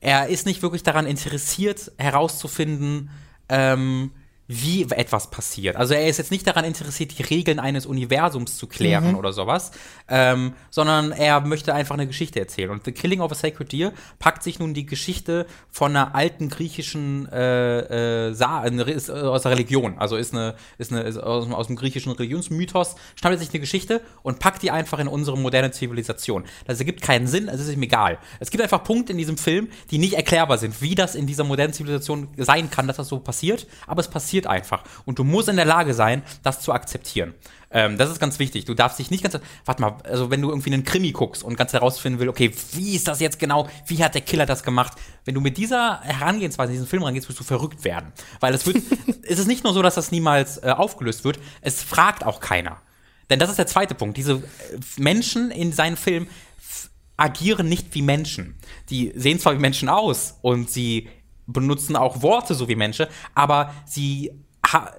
Er 0.00 0.28
ist 0.28 0.46
nicht 0.46 0.62
wirklich 0.62 0.82
daran 0.82 1.06
interessiert, 1.06 1.92
herauszufinden, 1.96 3.10
ähm, 3.48 4.10
wie 4.48 4.82
etwas 4.82 5.30
passiert. 5.30 5.76
Also 5.76 5.94
er 5.94 6.08
ist 6.08 6.18
jetzt 6.18 6.30
nicht 6.30 6.46
daran 6.46 6.64
interessiert, 6.64 7.16
die 7.16 7.22
Regeln 7.22 7.58
eines 7.58 7.86
Universums 7.86 8.56
zu 8.56 8.66
klären 8.66 9.12
mhm. 9.12 9.16
oder 9.16 9.32
sowas, 9.32 9.70
ähm, 10.12 10.52
sondern 10.68 11.10
er 11.10 11.40
möchte 11.40 11.72
einfach 11.72 11.94
eine 11.94 12.06
Geschichte 12.06 12.38
erzählen. 12.38 12.68
Und 12.68 12.84
The 12.84 12.92
Killing 12.92 13.22
of 13.22 13.32
a 13.32 13.34
Sacred 13.34 13.72
Deer 13.72 13.92
packt 14.18 14.42
sich 14.42 14.58
nun 14.58 14.74
die 14.74 14.84
Geschichte 14.84 15.46
von 15.70 15.96
einer 15.96 16.14
alten 16.14 16.50
griechischen 16.50 17.26
äh, 17.32 18.28
äh, 18.28 18.34
Sa 18.34 18.62
ist, 18.64 19.08
äh, 19.08 19.12
aus 19.12 19.42
der 19.42 19.52
Religion, 19.52 19.96
also 19.96 20.16
ist 20.16 20.34
eine, 20.34 20.54
ist 20.76 20.92
eine 20.92 21.00
ist 21.02 21.16
aus, 21.16 21.50
aus, 21.50 21.66
dem 21.66 21.76
griechischen 21.76 22.12
Religionsmythos, 22.12 22.94
schnappt 23.14 23.38
sich 23.38 23.48
eine 23.50 23.60
Geschichte 23.60 24.02
und 24.22 24.38
packt 24.38 24.62
die 24.62 24.70
einfach 24.70 24.98
in 24.98 25.08
unsere 25.08 25.38
moderne 25.38 25.70
Zivilisation. 25.70 26.44
Das 26.66 26.78
ergibt 26.78 27.00
keinen 27.00 27.26
Sinn, 27.26 27.48
es 27.48 27.60
ist 27.60 27.72
ihm 27.72 27.82
egal. 27.82 28.18
Es 28.38 28.50
gibt 28.50 28.62
einfach 28.62 28.84
Punkte 28.84 29.12
in 29.12 29.18
diesem 29.18 29.38
Film, 29.38 29.68
die 29.90 29.96
nicht 29.96 30.12
erklärbar 30.12 30.58
sind, 30.58 30.82
wie 30.82 30.94
das 30.94 31.14
in 31.14 31.26
dieser 31.26 31.44
modernen 31.44 31.72
Zivilisation 31.72 32.28
sein 32.36 32.70
kann, 32.70 32.86
dass 32.86 32.98
das 32.98 33.08
so 33.08 33.18
passiert, 33.18 33.66
aber 33.86 34.00
es 34.00 34.08
passiert 34.08 34.46
einfach. 34.46 34.84
Und 35.06 35.18
du 35.18 35.24
musst 35.24 35.48
in 35.48 35.56
der 35.56 35.64
Lage 35.64 35.94
sein, 35.94 36.22
das 36.42 36.60
zu 36.60 36.74
akzeptieren. 36.74 37.32
Ähm, 37.72 37.96
das 37.96 38.10
ist 38.10 38.20
ganz 38.20 38.38
wichtig. 38.38 38.66
Du 38.66 38.74
darfst 38.74 38.98
dich 38.98 39.10
nicht 39.10 39.22
ganz. 39.22 39.38
Warte 39.64 39.80
mal, 39.80 39.96
also 40.04 40.30
wenn 40.30 40.42
du 40.42 40.50
irgendwie 40.50 40.72
einen 40.72 40.84
Krimi 40.84 41.12
guckst 41.12 41.42
und 41.42 41.56
ganz 41.56 41.72
herausfinden 41.72 42.18
willst, 42.18 42.30
okay, 42.30 42.52
wie 42.72 42.94
ist 42.94 43.08
das 43.08 43.20
jetzt 43.20 43.38
genau? 43.38 43.68
Wie 43.86 44.02
hat 44.04 44.14
der 44.14 44.20
Killer 44.20 44.46
das 44.46 44.62
gemacht? 44.62 44.92
Wenn 45.24 45.34
du 45.34 45.40
mit 45.40 45.56
dieser 45.56 46.00
Herangehensweise 46.00 46.72
in 46.72 46.74
diesen 46.74 46.86
Film 46.86 47.02
rangehst, 47.02 47.28
wirst 47.28 47.40
du 47.40 47.44
verrückt 47.44 47.84
werden. 47.84 48.12
Weil 48.40 48.54
es 48.54 48.66
wird. 48.66 48.76
es 49.22 49.38
ist 49.38 49.46
nicht 49.46 49.64
nur 49.64 49.72
so, 49.72 49.82
dass 49.82 49.94
das 49.94 50.12
niemals 50.12 50.58
äh, 50.58 50.70
aufgelöst 50.70 51.24
wird, 51.24 51.38
es 51.60 51.82
fragt 51.82 52.24
auch 52.24 52.40
keiner. 52.40 52.80
Denn 53.30 53.38
das 53.38 53.48
ist 53.48 53.58
der 53.58 53.66
zweite 53.66 53.94
Punkt. 53.94 54.16
Diese 54.16 54.34
äh, 54.34 54.40
Menschen 54.98 55.50
in 55.50 55.72
seinen 55.72 55.96
Filmen 55.96 56.28
agieren 57.16 57.68
nicht 57.68 57.94
wie 57.94 58.02
Menschen. 58.02 58.56
Die 58.90 59.12
sehen 59.14 59.38
zwar 59.38 59.54
wie 59.54 59.60
Menschen 59.60 59.88
aus 59.88 60.38
und 60.42 60.70
sie 60.70 61.08
benutzen 61.46 61.96
auch 61.96 62.22
Worte 62.22 62.54
so 62.54 62.68
wie 62.68 62.76
Menschen, 62.76 63.06
aber 63.34 63.74
sie 63.86 64.32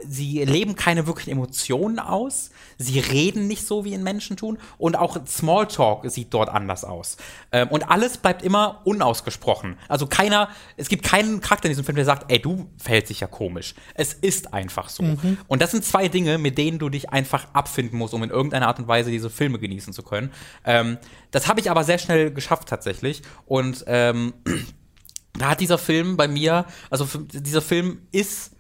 sie 0.07 0.43
leben 0.43 0.75
keine 0.75 1.07
wirklichen 1.07 1.31
Emotionen 1.31 1.99
aus, 1.99 2.51
sie 2.77 2.99
reden 2.99 3.47
nicht 3.47 3.65
so, 3.65 3.85
wie 3.85 3.93
in 3.93 4.03
Menschen 4.03 4.37
tun 4.37 4.57
und 4.77 4.95
auch 4.95 5.17
Smalltalk 5.25 6.09
sieht 6.09 6.33
dort 6.33 6.49
anders 6.49 6.83
aus. 6.83 7.17
Ähm, 7.51 7.67
und 7.69 7.89
alles 7.89 8.17
bleibt 8.17 8.41
immer 8.43 8.81
unausgesprochen. 8.83 9.77
Also 9.87 10.07
keiner, 10.07 10.49
es 10.77 10.89
gibt 10.89 11.03
keinen 11.03 11.41
Charakter 11.41 11.65
in 11.65 11.71
diesem 11.71 11.85
Film, 11.85 11.95
der 11.95 12.05
sagt, 12.05 12.31
ey, 12.31 12.39
du 12.39 12.69
verhältst 12.77 13.09
dich 13.09 13.19
ja 13.19 13.27
komisch. 13.27 13.75
Es 13.95 14.13
ist 14.13 14.53
einfach 14.53 14.89
so. 14.89 15.03
Mhm. 15.03 15.37
Und 15.47 15.61
das 15.61 15.71
sind 15.71 15.83
zwei 15.83 16.07
Dinge, 16.07 16.37
mit 16.37 16.57
denen 16.57 16.79
du 16.79 16.89
dich 16.89 17.09
einfach 17.09 17.47
abfinden 17.53 17.97
musst, 17.97 18.13
um 18.13 18.23
in 18.23 18.29
irgendeiner 18.29 18.67
Art 18.67 18.79
und 18.79 18.87
Weise 18.87 19.11
diese 19.11 19.29
Filme 19.29 19.59
genießen 19.59 19.93
zu 19.93 20.03
können. 20.03 20.31
Ähm, 20.65 20.97
das 21.31 21.47
habe 21.47 21.59
ich 21.59 21.69
aber 21.69 21.83
sehr 21.83 21.97
schnell 21.97 22.31
geschafft 22.31 22.67
tatsächlich. 22.69 23.21
Und 23.45 23.83
ähm, 23.87 24.33
da 25.33 25.49
hat 25.49 25.59
dieser 25.59 25.77
Film 25.77 26.17
bei 26.17 26.27
mir, 26.27 26.65
also 26.89 27.07
dieser 27.31 27.61
Film 27.61 28.03
ist 28.11 28.51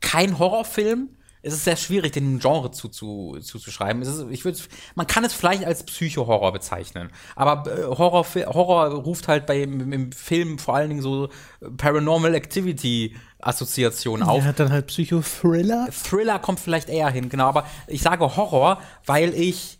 kein 0.00 0.38
Horrorfilm. 0.38 1.08
Es 1.44 1.54
ist 1.54 1.64
sehr 1.64 1.76
schwierig, 1.76 2.12
den 2.12 2.38
Genre 2.38 2.70
zuzuschreiben. 2.70 3.42
Zu, 3.42 3.58
zu 3.58 4.24
ist, 4.24 4.30
ich 4.30 4.44
würd, 4.44 4.68
man 4.94 5.06
kann 5.06 5.24
es 5.24 5.34
vielleicht 5.34 5.64
als 5.64 5.84
Psycho-Horror 5.84 6.52
bezeichnen. 6.52 7.10
Aber 7.36 7.70
äh, 7.70 7.84
Horror, 7.84 8.26
Horror 8.46 8.86
ruft 8.94 9.28
halt 9.28 9.46
bei, 9.46 9.62
im, 9.62 10.12
Film 10.12 10.58
vor 10.58 10.74
allen 10.74 10.88
Dingen 10.88 11.02
so 11.02 11.28
Paranormal 11.76 12.34
Activity 12.34 13.14
Assoziation 13.40 14.22
auf. 14.22 14.42
Er 14.42 14.48
hat 14.48 14.60
dann 14.60 14.72
halt 14.72 14.86
Psycho-Thriller. 14.86 15.88
Thriller 15.90 16.38
kommt 16.38 16.60
vielleicht 16.60 16.88
eher 16.88 17.10
hin, 17.10 17.28
genau. 17.28 17.46
Aber 17.46 17.66
ich 17.86 18.02
sage 18.02 18.36
Horror, 18.36 18.80
weil 19.04 19.34
ich 19.34 19.78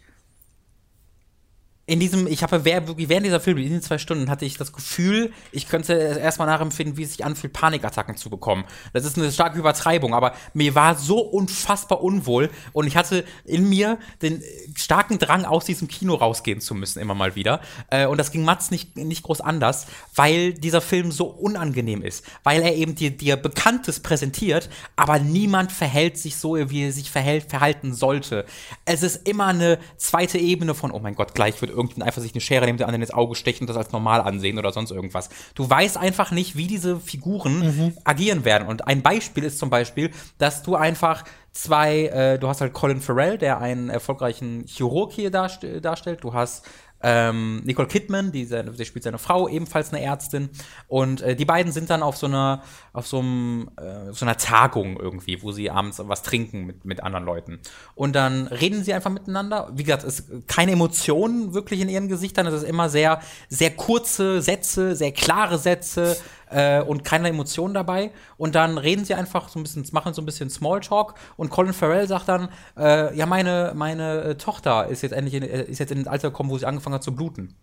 in 1.86 2.00
diesem, 2.00 2.26
ich 2.26 2.42
habe 2.42 2.64
während 2.64 3.26
dieser 3.26 3.40
Film, 3.40 3.58
in 3.58 3.64
diesen 3.64 3.82
zwei 3.82 3.98
Stunden, 3.98 4.30
hatte 4.30 4.46
ich 4.46 4.56
das 4.56 4.72
Gefühl, 4.72 5.32
ich 5.52 5.68
könnte 5.68 5.92
erstmal 5.92 6.48
nachempfinden, 6.48 6.96
wie 6.96 7.02
es 7.02 7.10
sich 7.10 7.24
anfühlt, 7.24 7.52
Panikattacken 7.52 8.16
zu 8.16 8.30
bekommen. 8.30 8.64
Das 8.94 9.04
ist 9.04 9.18
eine 9.18 9.30
starke 9.30 9.58
Übertreibung, 9.58 10.14
aber 10.14 10.34
mir 10.54 10.74
war 10.74 10.94
so 10.94 11.18
unfassbar 11.18 12.02
unwohl 12.02 12.50
und 12.72 12.86
ich 12.86 12.96
hatte 12.96 13.24
in 13.44 13.68
mir 13.68 13.98
den 14.22 14.42
starken 14.74 15.18
Drang, 15.18 15.44
aus 15.44 15.66
diesem 15.66 15.86
Kino 15.88 16.14
rausgehen 16.14 16.62
zu 16.62 16.74
müssen, 16.74 17.00
immer 17.00 17.14
mal 17.14 17.36
wieder. 17.36 17.60
Äh, 17.90 18.06
und 18.06 18.16
das 18.16 18.30
ging 18.30 18.44
Mats 18.44 18.70
nicht, 18.70 18.96
nicht 18.96 19.22
groß 19.22 19.42
anders, 19.42 19.86
weil 20.14 20.54
dieser 20.54 20.80
Film 20.80 21.12
so 21.12 21.26
unangenehm 21.26 22.00
ist. 22.00 22.24
Weil 22.44 22.62
er 22.62 22.74
eben 22.74 22.94
dir, 22.94 23.10
dir 23.10 23.36
Bekanntes 23.36 24.00
präsentiert, 24.00 24.70
aber 24.96 25.18
niemand 25.18 25.70
verhält 25.70 26.16
sich 26.16 26.36
so, 26.36 26.54
wie 26.70 26.84
er 26.84 26.92
sich 26.92 27.10
verhält, 27.10 27.50
verhalten 27.50 27.92
sollte. 27.92 28.46
Es 28.86 29.02
ist 29.02 29.28
immer 29.28 29.46
eine 29.46 29.78
zweite 29.98 30.38
Ebene 30.38 30.74
von, 30.74 30.90
oh 30.90 30.98
mein 30.98 31.14
Gott, 31.14 31.34
gleich 31.34 31.60
wird 31.60 31.73
irgendein 31.74 32.02
einfach 32.02 32.22
sich 32.22 32.32
eine 32.32 32.40
Schere 32.40 32.66
neben 32.66 32.78
den 32.78 32.86
anderen 32.86 33.02
ins 33.02 33.12
Auge 33.12 33.34
stechen 33.34 33.64
und 33.64 33.68
das 33.68 33.76
als 33.76 33.92
normal 33.92 34.20
ansehen 34.20 34.58
oder 34.58 34.72
sonst 34.72 34.90
irgendwas. 34.90 35.28
Du 35.54 35.68
weißt 35.68 35.96
einfach 35.96 36.30
nicht, 36.30 36.56
wie 36.56 36.66
diese 36.66 36.98
Figuren 36.98 37.58
mhm. 37.58 37.96
agieren 38.04 38.44
werden. 38.44 38.68
Und 38.68 38.86
ein 38.86 39.02
Beispiel 39.02 39.44
ist 39.44 39.58
zum 39.58 39.70
Beispiel, 39.70 40.10
dass 40.38 40.62
du 40.62 40.76
einfach 40.76 41.24
zwei, 41.52 42.06
äh, 42.06 42.38
du 42.38 42.48
hast 42.48 42.60
halt 42.60 42.72
Colin 42.72 43.00
Farrell, 43.00 43.38
der 43.38 43.60
einen 43.60 43.88
erfolgreichen 43.88 44.64
Chirurg 44.66 45.12
hier 45.12 45.30
darst 45.30 45.64
darstellt. 45.82 46.22
Du 46.22 46.34
hast 46.34 46.66
ähm, 47.06 47.60
Nicole 47.64 47.86
Kidman, 47.86 48.32
die, 48.32 48.46
seine, 48.46 48.70
die 48.70 48.84
spielt 48.86 49.04
seine 49.04 49.18
Frau, 49.18 49.46
ebenfalls 49.46 49.92
eine 49.92 50.02
Ärztin. 50.02 50.48
Und 50.88 51.20
äh, 51.20 51.36
die 51.36 51.44
beiden 51.44 51.70
sind 51.70 51.90
dann 51.90 52.02
auf 52.02 52.16
so 52.16 52.26
einer, 52.26 52.62
auf 52.94 53.06
so, 53.06 53.18
einem, 53.18 53.70
äh, 53.76 54.10
so 54.12 54.24
einer 54.24 54.38
Tagung 54.38 54.98
irgendwie, 54.98 55.42
wo 55.42 55.52
sie 55.52 55.70
abends 55.70 56.00
was 56.02 56.22
trinken 56.22 56.64
mit, 56.64 56.86
mit 56.86 57.02
anderen 57.02 57.26
Leuten. 57.26 57.60
Und 57.94 58.16
dann 58.16 58.46
reden 58.46 58.82
sie 58.82 58.94
einfach 58.94 59.10
miteinander. 59.10 59.70
Wie 59.74 59.84
gesagt, 59.84 60.04
es 60.04 60.20
ist 60.20 60.48
keine 60.48 60.72
Emotionen 60.72 61.52
wirklich 61.52 61.80
in 61.80 61.90
ihren 61.90 62.08
Gesichtern. 62.08 62.46
Es 62.46 62.54
ist 62.54 62.64
immer 62.64 62.88
sehr, 62.88 63.20
sehr 63.50 63.72
kurze 63.72 64.40
Sätze, 64.40 64.96
sehr 64.96 65.12
klare 65.12 65.58
Sätze 65.58 66.16
äh, 66.54 66.80
und 66.80 67.04
keine 67.04 67.28
Emotionen 67.28 67.74
dabei. 67.74 68.10
Und 68.36 68.54
dann 68.54 68.78
reden 68.78 69.04
sie 69.04 69.14
einfach 69.14 69.48
so 69.48 69.58
ein 69.58 69.64
bisschen, 69.64 69.86
machen 69.92 70.14
so 70.14 70.22
ein 70.22 70.26
bisschen 70.26 70.50
Smalltalk 70.50 71.14
und 71.36 71.50
Colin 71.50 71.72
Farrell 71.72 72.06
sagt 72.06 72.28
dann, 72.28 72.48
äh, 72.78 73.14
ja, 73.16 73.26
meine, 73.26 73.72
meine 73.74 74.22
äh, 74.22 74.34
Tochter 74.36 74.86
ist 74.86 75.02
jetzt 75.02 75.12
endlich 75.12 75.34
in, 75.34 75.42
äh, 75.42 75.64
ist 75.64 75.80
jetzt 75.80 75.92
in 75.92 75.98
das 75.98 76.06
Alter 76.06 76.30
gekommen, 76.30 76.50
wo 76.50 76.58
sie 76.58 76.66
angefangen 76.66 76.94
hat 76.94 77.02
zu 77.02 77.14
bluten. 77.14 77.54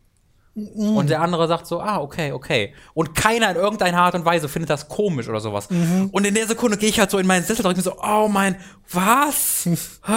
Mhm. 0.53 0.97
Und 0.97 1.09
der 1.09 1.21
andere 1.21 1.47
sagt 1.47 1.65
so, 1.65 1.79
ah, 1.79 1.99
okay, 1.99 2.33
okay. 2.33 2.73
Und 2.93 3.15
keiner 3.15 3.51
in 3.51 3.55
irgendeiner 3.55 3.99
Art 3.99 4.15
und 4.15 4.25
Weise 4.25 4.49
findet 4.49 4.69
das 4.69 4.89
komisch 4.89 5.29
oder 5.29 5.39
sowas. 5.39 5.69
Mhm. 5.69 6.09
Und 6.11 6.27
in 6.27 6.33
der 6.33 6.45
Sekunde 6.45 6.77
gehe 6.77 6.89
ich 6.89 6.99
halt 6.99 7.09
so 7.09 7.19
in 7.19 7.27
meinen 7.27 7.45
Sessel 7.45 7.65
und 7.65 7.77
mir 7.77 7.83
so, 7.83 7.95
oh 8.01 8.27
mein, 8.27 8.57
was? 8.91 9.69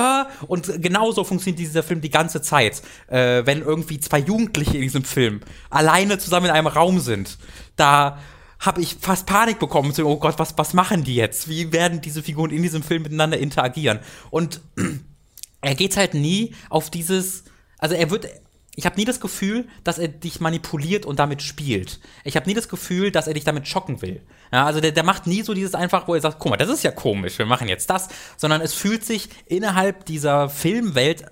und 0.49 0.83
genauso 0.83 1.23
funktioniert 1.23 1.61
dieser 1.61 1.85
Film 1.85 2.01
die 2.01 2.11
ganze 2.11 2.43
Zeit. 2.43 2.83
Äh, 3.07 3.47
wenn 3.47 3.61
irgendwie 3.61 4.01
zwei 4.01 4.19
Jugendliche 4.19 4.75
in 4.75 4.83
diesem 4.83 5.05
Film 5.05 5.41
alleine 5.71 6.19
zusammen 6.19 6.47
in 6.47 6.53
einem 6.53 6.67
Raum 6.67 6.99
sind, 6.99 7.39
da 7.77 8.19
habe 8.65 8.81
ich 8.81 8.97
fast 9.01 9.27
Panik 9.27 9.59
bekommen. 9.59 9.93
So, 9.93 10.07
oh 10.07 10.17
Gott, 10.17 10.39
was, 10.39 10.57
was 10.57 10.73
machen 10.75 11.05
die 11.05 11.17
jetzt? 11.17 11.49
Wie 11.49 11.73
werden 11.73 12.01
diese 12.01 12.23
Figuren 12.23 12.51
in 12.51 12.63
diesem 12.63 12.83
Film 12.83 13.03
miteinander 13.03 13.39
interagieren? 13.39 14.01
Und 14.31 14.61
er 15.61 15.75
geht 15.75 15.97
halt 15.97 16.15
nie 16.15 16.55
auf 16.71 16.91
dieses, 16.91 17.45
also 17.79 17.95
er 17.95 18.11
wird, 18.11 18.29
ich 18.77 18.87
habe 18.87 18.97
nie 18.97 19.05
das 19.05 19.21
Gefühl, 19.21 19.69
dass 19.85 19.99
er 19.99 20.09
dich 20.09 20.41
manipuliert 20.41 21.07
und 21.07 21.19
damit 21.19 21.43
spielt. 21.43 22.01
Ich 22.25 22.37
habe 22.37 22.47
nie 22.47 22.55
das 22.55 22.69
Gefühl, 22.69 23.11
dass 23.11 23.27
er 23.27 23.35
dich 23.35 23.45
damit 23.45 23.69
schocken 23.69 24.03
will. 24.03 24.23
Ja, 24.53 24.67
also 24.67 24.81
der, 24.81 24.93
der 24.93 25.05
macht 25.05 25.27
nie 25.27 25.43
so 25.43 25.55
dieses 25.55 25.75
einfach, 25.75 26.09
wo 26.09 26.15
er 26.15 26.21
sagt, 26.21 26.39
guck 26.39 26.51
mal, 26.51 26.57
das 26.57 26.71
ist 26.71 26.85
ja 26.85 26.91
komisch, 26.91 27.39
wir 27.39 27.47
machen 27.47 27.69
jetzt 27.69 27.91
das, 27.91 28.09
sondern 28.37 28.61
es 28.61 28.73
fühlt 28.73 29.05
sich 29.05 29.29
innerhalb 29.47 30.07
dieser 30.07 30.49
Filmwelt 30.49 31.25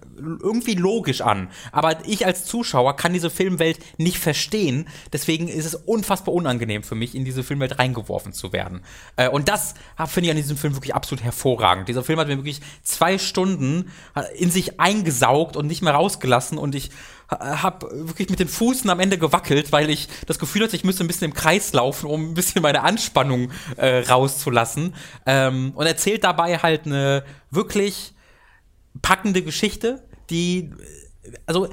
irgendwie 0.42 0.74
logisch 0.74 1.20
an. 1.20 1.48
Aber 1.70 1.96
ich 2.06 2.26
als 2.26 2.44
Zuschauer 2.44 2.96
kann 2.96 3.12
diese 3.12 3.30
Filmwelt 3.30 3.78
nicht 3.98 4.18
verstehen. 4.18 4.88
Deswegen 5.12 5.48
ist 5.48 5.66
es 5.66 5.74
unfassbar 5.74 6.34
unangenehm 6.34 6.82
für 6.82 6.94
mich, 6.94 7.14
in 7.14 7.24
diese 7.24 7.42
Filmwelt 7.42 7.78
reingeworfen 7.78 8.32
zu 8.32 8.52
werden. 8.52 8.82
Äh, 9.16 9.28
und 9.28 9.48
das 9.48 9.74
finde 10.06 10.26
ich 10.26 10.30
an 10.30 10.36
diesem 10.36 10.56
Film 10.56 10.74
wirklich 10.74 10.94
absolut 10.94 11.24
hervorragend. 11.24 11.88
Dieser 11.88 12.04
Film 12.04 12.18
hat 12.18 12.28
mir 12.28 12.36
wirklich 12.36 12.60
zwei 12.82 13.18
Stunden 13.18 13.90
in 14.36 14.50
sich 14.50 14.80
eingesaugt 14.80 15.56
und 15.56 15.66
nicht 15.66 15.82
mehr 15.82 15.94
rausgelassen 15.94 16.58
und 16.58 16.74
ich 16.74 16.90
habe 17.40 17.88
wirklich 18.08 18.28
mit 18.30 18.40
den 18.40 18.48
Fußen 18.48 18.88
am 18.90 19.00
Ende 19.00 19.18
gewackelt, 19.18 19.72
weil 19.72 19.90
ich 19.90 20.08
das 20.26 20.38
Gefühl 20.38 20.64
hatte, 20.64 20.76
ich 20.76 20.84
müsste 20.84 21.04
ein 21.04 21.06
bisschen 21.06 21.26
im 21.26 21.34
Kreis 21.34 21.72
laufen, 21.72 22.06
um 22.06 22.30
ein 22.30 22.34
bisschen 22.34 22.62
meine 22.62 22.82
Anspannung 22.82 23.50
äh, 23.76 23.98
rauszulassen. 24.00 24.94
Ähm, 25.26 25.72
und 25.74 25.86
erzählt 25.86 26.24
dabei 26.24 26.58
halt 26.58 26.86
eine 26.86 27.24
wirklich 27.50 28.14
packende 29.00 29.42
Geschichte, 29.42 30.06
die, 30.30 30.70
also 31.46 31.68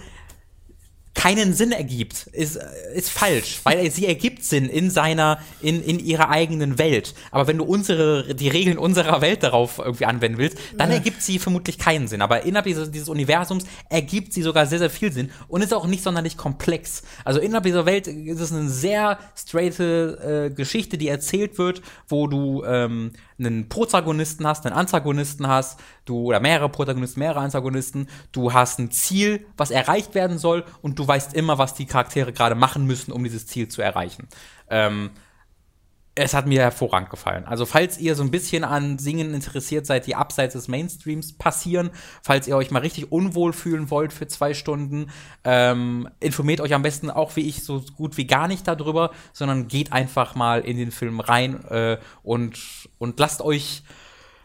keinen 1.20 1.54
Sinn 1.54 1.74
ergibt, 1.74 2.28
ist, 2.28 2.58
ist 2.96 3.10
falsch, 3.10 3.60
weil 3.64 3.91
sie 3.91 4.08
ergibt 4.08 4.46
Sinn 4.46 4.70
in 4.70 4.90
seiner, 4.90 5.40
in, 5.60 5.84
in 5.84 6.00
ihrer 6.00 6.30
eigenen 6.30 6.80
Welt. 6.80 7.14
Aber 7.32 7.46
wenn 7.46 7.58
du 7.58 7.66
unsere, 7.66 8.34
die 8.34 8.48
Regeln 8.48 8.78
unserer 8.78 9.20
Welt 9.20 9.44
darauf 9.44 9.80
irgendwie 9.80 10.06
anwenden 10.06 10.38
willst, 10.38 10.58
dann 10.78 10.91
ergibt 10.91 11.22
sie 11.22 11.38
vermutlich 11.38 11.78
keinen 11.78 12.08
Sinn. 12.08 12.22
Aber 12.22 12.44
innerhalb 12.44 12.68
dieses, 12.68 12.90
dieses 12.90 13.10
Universums 13.10 13.66
ergibt 13.90 14.32
sie 14.32 14.41
sogar 14.41 14.66
sehr, 14.66 14.80
sehr 14.80 14.90
viel 14.90 15.12
Sinn 15.12 15.30
und 15.50 15.62
ist 15.62 15.74
auch 15.74 15.88
nicht 15.88 16.04
sonderlich 16.04 16.38
komplex. 16.38 17.04
Also 17.26 17.41
innerhalb 17.41 17.66
dieser 17.66 17.86
Welt 17.86 18.08
ist 18.08 18.40
es 18.40 18.54
eine 18.54 18.70
sehr 18.70 19.20
straighte 19.36 20.48
äh, 20.48 20.56
Geschichte, 20.56 20.98
die 20.98 21.10
erzählt 21.10 21.58
wird, 21.58 21.82
wo 22.08 22.28
du 22.28 22.64
ähm, 22.64 23.12
einen 23.38 23.68
Protagonisten 23.68 24.48
hast, 24.48 24.66
einen 24.66 24.76
Antagonisten 24.76 25.48
hast, 25.48 25.80
du 26.06 26.28
oder 26.28 26.40
mehrere 26.40 26.70
Protagonisten, 26.70 27.20
mehrere 27.20 27.40
Antagonisten, 27.40 28.08
du 28.32 28.54
hast 28.54 28.80
ein 28.80 28.91
Ziel, 28.91 29.46
was 29.58 29.72
erreicht 29.72 30.16
werden 30.16 30.38
soll 30.38 30.64
und 30.82 30.98
du 31.00 31.09
weißt 31.10 31.34
immer, 31.34 31.57
was 31.57 31.73
die 31.73 31.86
Charaktere 31.86 32.31
gerade 32.31 32.56
machen 32.56 32.86
müssen, 32.86 33.11
um 33.11 33.23
dieses 33.23 33.48
Ziel 33.48 33.68
zu 33.68 33.81
erreichen. 33.81 34.30
Ähm, 34.69 35.10
es 36.22 36.34
hat 36.34 36.48
mir 36.48 36.61
hervorragend 36.61 37.10
gefallen. 37.10 37.45
Also, 37.45 37.65
falls 37.65 37.98
ihr 37.98 38.14
so 38.15 38.23
ein 38.23 38.31
bisschen 38.31 38.65
an 38.65 38.99
Singen 38.99 39.34
interessiert 39.34 39.86
seid, 39.86 40.06
die 40.06 40.15
abseits 40.15 40.53
des 40.53 40.68
Mainstreams 40.68 41.38
passieren, 41.38 41.91
falls 42.22 42.48
ihr 42.48 42.57
euch 42.57 42.72
mal 42.72 42.80
richtig 42.80 43.11
unwohl 43.11 43.53
fühlen 43.53 43.90
wollt 43.90 44.11
für 44.11 44.27
zwei 44.27 44.53
Stunden, 44.53 45.11
ähm, 45.45 46.10
informiert 46.19 46.60
euch 46.60 46.73
am 46.73 46.81
besten 46.81 47.10
auch 47.10 47.36
wie 47.38 47.48
ich 47.48 47.64
so 47.64 47.84
gut 47.95 48.18
wie 48.18 48.27
gar 48.27 48.48
nicht 48.48 48.68
darüber, 48.68 49.11
sondern 49.31 49.69
geht 49.69 49.94
einfach 49.94 50.36
mal 50.36 50.61
in 50.61 50.77
den 50.77 50.91
Film 50.91 51.22
rein 51.22 51.64
äh, 51.65 51.98
und, 52.22 52.60
und 52.98 53.19
lasst 53.19 53.41
euch 53.41 53.84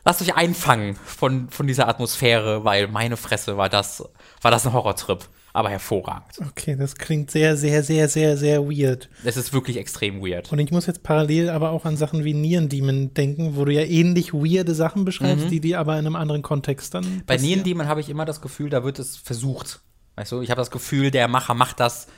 lasst 0.05 0.23
euch 0.23 0.37
einfangen 0.37 0.97
von, 0.97 1.49
von 1.49 1.67
dieser 1.67 1.89
Atmosphäre, 1.89 2.65
weil 2.65 2.89
meine 2.89 3.17
Fresse 3.17 3.57
war 3.57 3.69
das, 3.69 4.05
war 4.43 4.51
das 4.51 4.67
ein 4.67 4.73
Horrortrip 4.73 5.29
aber 5.55 5.71
hervorragend. 5.71 6.41
Okay, 6.51 6.75
das 6.75 6.97
klingt 6.97 7.31
sehr, 7.31 7.57
sehr, 7.57 7.85
sehr, 7.85 8.09
sehr, 8.09 8.37
sehr 8.37 8.65
weird. 8.65 9.09
Es 9.25 9.37
ist 9.37 9.53
wirklich 9.53 9.77
extrem 9.77 10.21
weird. 10.21 10.51
Und 10.53 10.59
ich 10.59 10.73
muss 10.73 10.87
jetzt 10.87 11.05
parallel 11.05 11.49
aber 11.49 11.71
auch 11.71 11.85
an 11.85 11.97
Sachen 11.97 12.25
wie 12.25 12.35
Nieren 12.35 12.69
Demon 12.69 13.15
denken, 13.15 13.55
wo 13.55 13.65
du 13.65 13.73
ja 13.73 13.83
ähnlich 13.83 14.35
weirde 14.35 14.75
Sachen 14.75 15.05
beschreibst, 15.05 15.47
mhm. 15.47 15.51
die 15.51 15.61
die 15.61 15.77
aber 15.77 15.93
in 15.93 16.07
einem 16.07 16.17
anderen 16.17 16.43
Kontext 16.43 16.93
dann. 16.93 17.23
Bei 17.27 17.37
Nieren 17.37 17.63
Demon 17.63 17.87
habe 17.87 18.01
ich 18.01 18.09
immer 18.11 18.25
das 18.25 18.41
Gefühl, 18.41 18.69
da 18.69 18.83
wird 18.83 18.99
es 18.99 19.17
versucht. 19.17 19.81
Weißt 20.17 20.33
du, 20.33 20.43
ich 20.43 20.51
habe 20.51 20.61
das 20.61 20.73
Gefühl, 20.73 21.13
der 21.13 21.29
Macher 21.29 21.55
macht 21.55 21.79
das, 21.79 22.09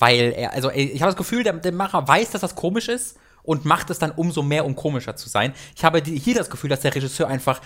weil 0.00 0.34
er, 0.36 0.52
also 0.52 0.72
ich 0.72 1.00
habe 1.00 1.10
das 1.12 1.16
Gefühl, 1.16 1.44
der, 1.44 1.52
der 1.52 1.72
Macher 1.72 2.06
weiß, 2.06 2.32
dass 2.32 2.40
das 2.40 2.56
komisch 2.56 2.88
ist 2.88 3.16
und 3.44 3.64
macht 3.64 3.90
es 3.90 4.00
dann 4.00 4.10
umso 4.10 4.42
mehr, 4.42 4.66
um 4.66 4.74
komischer 4.74 5.14
zu 5.14 5.28
sein. 5.28 5.54
Ich 5.76 5.84
habe 5.84 6.02
hier 6.04 6.34
das 6.34 6.50
Gefühl, 6.50 6.68
dass 6.70 6.80
der 6.80 6.96
Regisseur 6.96 7.28
einfach 7.28 7.60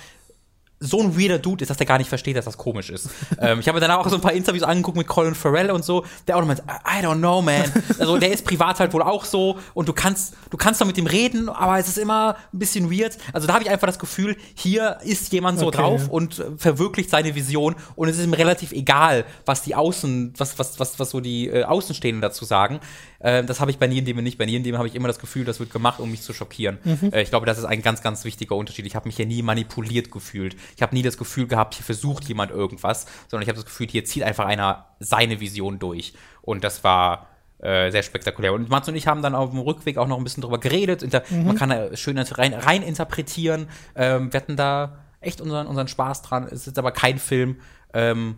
so 0.82 1.00
ein 1.02 1.18
weirder 1.18 1.38
Dude 1.38 1.62
ist, 1.62 1.68
dass 1.68 1.76
der 1.76 1.86
gar 1.86 1.98
nicht 1.98 2.08
versteht, 2.08 2.36
dass 2.36 2.46
das 2.46 2.56
komisch 2.56 2.88
ist. 2.88 3.10
ähm, 3.38 3.60
ich 3.60 3.68
habe 3.68 3.76
mir 3.76 3.80
danach 3.80 3.98
auch 3.98 4.08
so 4.08 4.14
ein 4.14 4.22
paar 4.22 4.32
Interviews 4.32 4.62
angeguckt 4.64 4.96
mit 4.96 5.06
Colin 5.06 5.34
Farrell 5.34 5.70
und 5.70 5.84
so, 5.84 6.06
der 6.26 6.36
auch 6.36 6.40
noch 6.40 6.48
meint, 6.48 6.60
I 6.60 7.04
don't 7.04 7.18
know, 7.18 7.42
man. 7.42 7.64
Also 7.98 8.16
der 8.18 8.32
ist 8.32 8.46
privat 8.46 8.80
halt 8.80 8.92
wohl 8.94 9.02
auch 9.02 9.26
so 9.26 9.58
und 9.74 9.88
du 9.88 9.92
kannst, 9.92 10.34
du 10.48 10.56
kannst 10.56 10.80
doch 10.80 10.86
mit 10.86 10.96
ihm 10.96 11.06
reden, 11.06 11.50
aber 11.50 11.78
es 11.78 11.86
ist 11.86 11.98
immer 11.98 12.36
ein 12.52 12.58
bisschen 12.58 12.90
weird. 12.90 13.18
Also 13.34 13.46
da 13.46 13.52
habe 13.52 13.62
ich 13.62 13.70
einfach 13.70 13.86
das 13.86 13.98
Gefühl, 13.98 14.36
hier 14.54 14.98
ist 15.04 15.32
jemand 15.32 15.58
so 15.58 15.66
Okay. 15.66 15.76
drauf 15.76 16.08
und 16.08 16.42
verwirklicht 16.56 17.10
seine 17.10 17.34
Vision 17.34 17.76
und 17.94 18.08
es 18.08 18.18
ist 18.18 18.24
ihm 18.24 18.32
relativ 18.32 18.72
egal, 18.72 19.24
was 19.44 19.62
die 19.62 19.74
Außen, 19.74 20.34
was, 20.36 20.58
was, 20.58 20.80
was, 20.80 20.98
was 20.98 21.10
so 21.10 21.20
die 21.20 21.48
äh, 21.48 21.64
Außenstehenden 21.64 22.22
dazu 22.22 22.44
sagen. 22.44 22.80
Ähm, 23.22 23.46
das 23.46 23.60
habe 23.60 23.70
ich 23.70 23.78
bei 23.78 23.86
Niendem 23.86 24.22
nicht. 24.22 24.38
Bei 24.38 24.46
Niendem 24.46 24.78
habe 24.78 24.88
ich 24.88 24.94
immer 24.94 25.08
das 25.08 25.18
Gefühl, 25.18 25.44
das 25.44 25.60
wird 25.60 25.70
gemacht, 25.70 26.00
um 26.00 26.10
mich 26.10 26.22
zu 26.22 26.32
schockieren. 26.32 26.78
Äh, 27.12 27.22
ich 27.22 27.30
glaube, 27.30 27.46
das 27.46 27.58
ist 27.58 27.64
ein 27.64 27.82
ganz, 27.82 28.02
ganz 28.02 28.24
wichtiger 28.24 28.56
Unterschied. 28.56 28.86
Ich 28.86 28.94
habe 28.94 29.08
mich 29.08 29.16
hier 29.16 29.26
nie 29.26 29.42
manipuliert 29.42 30.10
gefühlt. 30.10 30.56
Ich 30.76 30.82
habe 30.82 30.94
nie 30.94 31.02
das 31.02 31.18
Gefühl 31.18 31.46
gehabt, 31.46 31.74
hier 31.74 31.84
versucht 31.84 32.24
jemand 32.24 32.50
irgendwas, 32.50 33.06
sondern 33.28 33.42
ich 33.42 33.48
habe 33.48 33.56
das 33.56 33.66
Gefühl, 33.66 33.88
hier 33.88 34.04
zieht 34.04 34.22
einfach 34.22 34.46
einer 34.46 34.86
seine 34.98 35.40
Vision 35.40 35.78
durch. 35.78 36.14
Und 36.42 36.64
das 36.64 36.82
war 36.84 37.28
äh, 37.58 37.90
sehr 37.90 38.02
spektakulär. 38.02 38.54
Und 38.54 38.70
Mats 38.70 38.88
und 38.88 38.96
ich 38.96 39.06
haben 39.06 39.22
dann 39.22 39.34
auf 39.34 39.50
dem 39.50 39.58
Rückweg 39.58 39.98
auch 39.98 40.08
noch 40.08 40.16
ein 40.16 40.24
bisschen 40.24 40.42
drüber 40.42 40.58
geredet. 40.58 41.02
Inter 41.02 41.22
Man 41.30 41.56
kann 41.56 41.68
da 41.68 41.94
schön 41.96 42.18
rein, 42.18 42.54
rein 42.54 42.82
interpretieren. 42.82 43.68
Ähm, 43.94 44.32
wir 44.32 44.40
hatten 44.40 44.56
da 44.56 44.98
echt 45.20 45.40
unseren, 45.40 45.66
unseren 45.66 45.88
Spaß 45.88 46.22
dran. 46.22 46.48
Es 46.50 46.66
ist 46.66 46.78
aber 46.78 46.92
kein 46.92 47.18
Film, 47.18 47.56
ähm, 47.92 48.36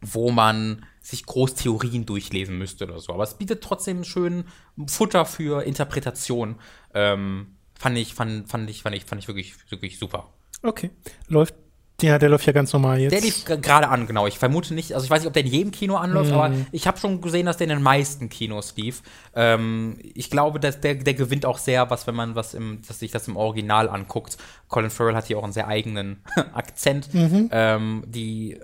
wo 0.00 0.30
man 0.30 0.86
sich 1.06 1.24
groß 1.24 1.54
Theorien 1.54 2.04
durchlesen 2.04 2.58
müsste 2.58 2.84
oder 2.84 2.98
so. 2.98 3.12
Aber 3.12 3.22
es 3.22 3.34
bietet 3.34 3.62
trotzdem 3.62 4.02
schön 4.02 4.44
Futter 4.88 5.24
für 5.24 5.62
Interpretation. 5.62 6.56
Ähm, 6.94 7.56
fand 7.78 7.96
ich, 7.96 8.14
fand, 8.14 8.48
fand 8.48 8.68
ich, 8.68 8.82
fand 8.82 8.96
ich, 8.96 9.04
fand 9.04 9.22
ich 9.22 9.28
wirklich, 9.28 9.54
wirklich 9.70 10.00
super. 10.00 10.32
Okay. 10.64 10.90
Läuft, 11.28 11.54
ja, 12.02 12.18
der 12.18 12.28
läuft 12.28 12.44
ja 12.46 12.52
ganz 12.52 12.72
normal 12.72 12.98
jetzt. 12.98 13.12
Der 13.12 13.20
lief 13.20 13.44
gerade 13.44 13.88
an, 13.88 14.08
genau. 14.08 14.26
Ich 14.26 14.36
vermute 14.36 14.74
nicht, 14.74 14.94
also 14.94 15.04
ich 15.04 15.10
weiß 15.10 15.20
nicht, 15.20 15.28
ob 15.28 15.32
der 15.32 15.44
in 15.44 15.50
jedem 15.50 15.70
Kino 15.70 15.94
anläuft, 15.94 16.32
aber 16.32 16.52
ich 16.72 16.88
habe 16.88 16.98
schon 16.98 17.20
gesehen, 17.20 17.46
dass 17.46 17.56
der 17.56 17.66
in 17.66 17.74
den 17.74 17.82
meisten 17.82 18.28
Kinos 18.28 18.74
lief. 18.76 19.02
Ähm, 19.36 19.98
ich 20.12 20.28
glaube, 20.28 20.58
dass 20.58 20.80
der, 20.80 20.96
der 20.96 21.14
gewinnt 21.14 21.46
auch 21.46 21.58
sehr, 21.58 21.88
was, 21.88 22.08
wenn 22.08 22.16
man 22.16 22.34
was 22.34 22.52
im, 22.52 22.80
dass 22.86 22.98
sich 22.98 23.12
das 23.12 23.28
im 23.28 23.36
Original 23.36 23.88
anguckt. 23.88 24.38
Colin 24.66 24.90
Farrell 24.90 25.14
hat 25.14 25.26
hier 25.26 25.38
auch 25.38 25.44
einen 25.44 25.52
sehr 25.52 25.68
eigenen 25.68 26.24
Akzent. 26.52 27.10
Ähm, 27.14 28.02
die, 28.08 28.58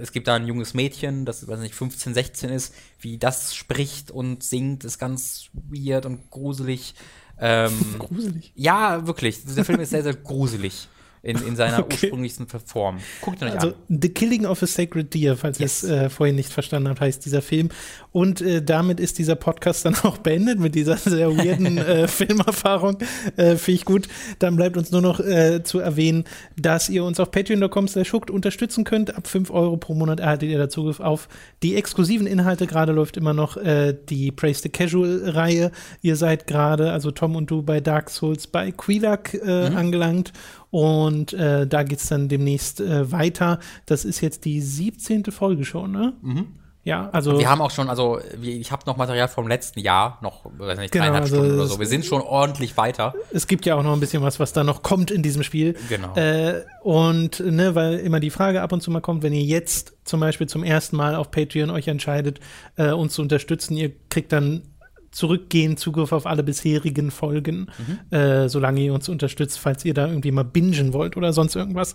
es 0.00 0.12
gibt 0.12 0.28
da 0.28 0.34
ein 0.34 0.46
junges 0.46 0.74
Mädchen, 0.74 1.24
das 1.24 1.46
weiß 1.46 1.60
nicht 1.60 1.74
15, 1.74 2.14
16 2.14 2.50
ist, 2.50 2.74
wie 3.00 3.18
das 3.18 3.54
spricht 3.54 4.10
und 4.10 4.42
singt, 4.42 4.84
ist 4.84 4.98
ganz 4.98 5.50
weird 5.52 6.06
und 6.06 6.30
gruselig. 6.30 6.94
Ähm, 7.38 7.72
Gruselig. 7.98 8.52
ja, 8.54 9.06
wirklich. 9.06 9.44
Der 9.44 9.64
Film 9.64 9.80
ist 9.80 9.90
sehr, 9.90 10.02
sehr 10.02 10.14
gruselig 10.14 10.88
in, 11.22 11.36
in 11.46 11.56
seiner 11.56 11.78
Okay. 11.80 12.06
ursprünglichsten 12.06 12.46
Form. 12.48 12.98
Guckt 13.20 13.42
euch 13.42 13.52
Also 13.52 13.68
an. 13.68 13.74
The 13.88 14.08
Killing 14.08 14.46
of 14.46 14.62
a 14.62 14.66
Sacred 14.66 15.12
Deer, 15.14 15.36
falls 15.36 15.58
Yes. 15.58 15.82
ihr 15.82 15.90
es 15.90 15.98
äh, 16.04 16.10
vorhin 16.10 16.36
nicht 16.36 16.52
verstanden 16.52 16.88
habt, 16.88 17.00
heißt 17.00 17.24
dieser 17.24 17.42
Film. 17.42 17.68
Und 18.12 18.40
äh, 18.40 18.62
damit 18.62 19.00
ist 19.00 19.18
dieser 19.18 19.34
Podcast 19.36 19.84
dann 19.84 19.94
auch 20.02 20.18
beendet 20.18 20.58
mit 20.60 20.74
dieser 20.74 20.96
sehr 20.96 21.36
weirden 21.36 21.78
äh, 21.78 22.08
Filmerfahrung. 22.08 22.98
Äh, 23.36 23.56
Finde 23.56 23.72
ich 23.76 23.84
gut. 23.84 24.08
Dann 24.38 24.56
bleibt 24.56 24.76
uns 24.76 24.90
nur 24.90 25.00
noch 25.02 25.20
äh, 25.20 25.62
zu 25.62 25.78
erwähnen, 25.78 26.24
dass 26.56 26.88
ihr 26.88 27.04
uns 27.04 27.20
auf 27.20 27.30
patreon.com 27.30 27.88
slash 27.88 28.12
unterstützen 28.14 28.84
könnt. 28.84 29.14
Ab 29.16 29.26
5 29.28 29.50
Euro 29.50 29.76
pro 29.76 29.94
Monat 29.94 30.20
erhaltet 30.20 30.48
ihr 30.48 30.58
da 30.58 30.68
Zugriff 30.68 31.00
auf 31.00 31.28
die 31.62 31.76
exklusiven 31.76 32.26
Inhalte. 32.26 32.66
Gerade 32.66 32.92
läuft 32.92 33.16
immer 33.16 33.32
noch 33.32 33.56
äh, 33.56 33.96
die 34.08 34.32
Praise 34.32 34.62
the 34.62 34.68
Casual-Reihe. 34.68 35.70
Ihr 36.02 36.16
seid 36.16 36.46
gerade, 36.46 36.90
also 36.92 37.10
Tom 37.10 37.36
und 37.36 37.50
du, 37.50 37.62
bei 37.62 37.80
Dark 37.80 38.10
Souls 38.10 38.46
bei 38.46 38.72
Quilak 38.72 39.34
äh, 39.34 39.66
angelangt. 39.66 40.32
Und 40.70 41.32
äh, 41.32 41.66
da 41.66 41.82
geht's 41.82 42.08
dann 42.08 42.28
demnächst 42.28 42.80
äh, 42.80 43.10
weiter. 43.10 43.58
Das 43.86 44.04
ist 44.04 44.20
jetzt 44.20 44.44
die 44.44 44.60
17. 44.60 45.24
Folge 45.32 45.64
schon, 45.64 45.90
ne? 45.92 46.12
Ja, 46.82 47.10
also. 47.12 47.38
Wir 47.38 47.50
haben 47.50 47.60
auch 47.60 47.70
schon, 47.70 47.90
also 47.90 48.20
ich 48.40 48.72
habe 48.72 48.84
noch 48.86 48.96
Material 48.96 49.28
vom 49.28 49.46
letzten 49.48 49.80
Jahr, 49.80 50.18
noch, 50.22 50.46
weiß 50.56 50.78
nicht, 50.78 50.92
Genau, 50.92 51.04
dreieinhalb 51.04 51.24
also 51.24 51.36
Stunden 51.36 51.54
oder 51.56 51.64
es- 51.64 51.70
so. 51.72 51.78
Wir 51.78 51.86
sind 51.86 52.06
schon 52.06 52.22
ordentlich 52.22 52.76
weiter. 52.78 53.14
es 53.32 53.46
gibt 53.46 53.66
ja 53.66 53.74
auch 53.74 53.82
noch 53.82 53.92
ein 53.92 54.00
bisschen 54.00 54.22
was, 54.22 54.40
was 54.40 54.52
da 54.54 54.64
noch 54.64 54.82
kommt 54.82 55.10
in 55.10 55.22
diesem 55.22 55.42
Spiel. 55.42 55.76
Genau. 55.90 56.14
Äh, 56.14 56.62
und 56.82 57.40
ne, 57.40 57.74
weil 57.74 57.98
immer 57.98 58.18
die 58.20 58.30
Frage 58.30 58.62
ab 58.62 58.72
und 58.72 58.80
zu 58.80 58.90
mal 58.90 59.00
kommt, 59.00 59.22
wenn 59.22 59.34
ihr 59.34 59.42
jetzt 59.42 59.92
zum 60.04 60.20
Beispiel 60.20 60.46
zum 60.48 60.64
ersten 60.64 60.96
Mal 60.96 61.16
auf 61.16 61.30
Patreon 61.30 61.68
euch 61.68 61.86
entscheidet, 61.88 62.40
äh, 62.76 62.92
uns 62.92 63.12
zu 63.12 63.20
unterstützen, 63.22 63.76
ihr 63.76 63.92
kriegt 64.08 64.32
dann 64.32 64.62
zurückgehend 65.10 65.78
Zugriff 65.78 66.12
auf 66.12 66.26
alle 66.26 66.42
bisherigen 66.42 67.10
Folgen, 67.10 67.68
äh, 68.10 68.48
solange 68.48 68.80
ihr 68.80 68.94
uns 68.94 69.08
unterstützt, 69.08 69.58
falls 69.58 69.84
ihr 69.84 69.94
da 69.94 70.06
irgendwie 70.06 70.30
mal 70.30 70.44
bingen 70.44 70.92
wollt 70.92 71.16
oder 71.16 71.32
sonst 71.32 71.56
irgendwas. 71.56 71.94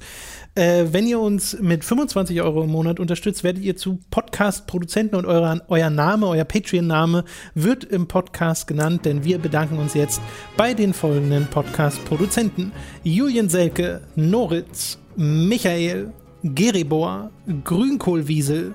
Äh, 0.56 0.86
wenn 0.92 1.08
ihr 1.08 1.20
uns 1.20 1.58
mit 1.62 1.86
25 1.86 2.42
Euro 2.42 2.64
im 2.64 2.72
Monat 2.72 3.00
unterstützt, 3.00 3.44
werdet 3.44 3.64
ihr 3.64 3.78
zu 3.78 4.00
Podcast-Produzenten 4.12 5.16
und 5.16 5.26
euer, 5.26 5.62
euer 5.68 5.90
Name, 5.90 6.28
euer 6.28 6.46
Patreon-Name 6.46 7.24
wird 7.54 7.84
im 7.86 8.08
Podcast 8.08 8.68
genannt, 8.68 9.06
denn 9.06 9.24
wir 9.24 9.38
bedanken 9.38 9.78
uns 9.78 9.94
jetzt 9.94 10.22
bei 10.58 10.74
den 10.74 10.94
folgenden 10.94 11.48
Podcast-Produzenten. 11.48 12.72
Julian 13.04 13.50
Selke, 13.50 14.02
Noritz, 14.16 15.00
Michael, 15.16 16.12
Geribor, 16.44 17.32
Grünkohlwiesel, 17.64 18.74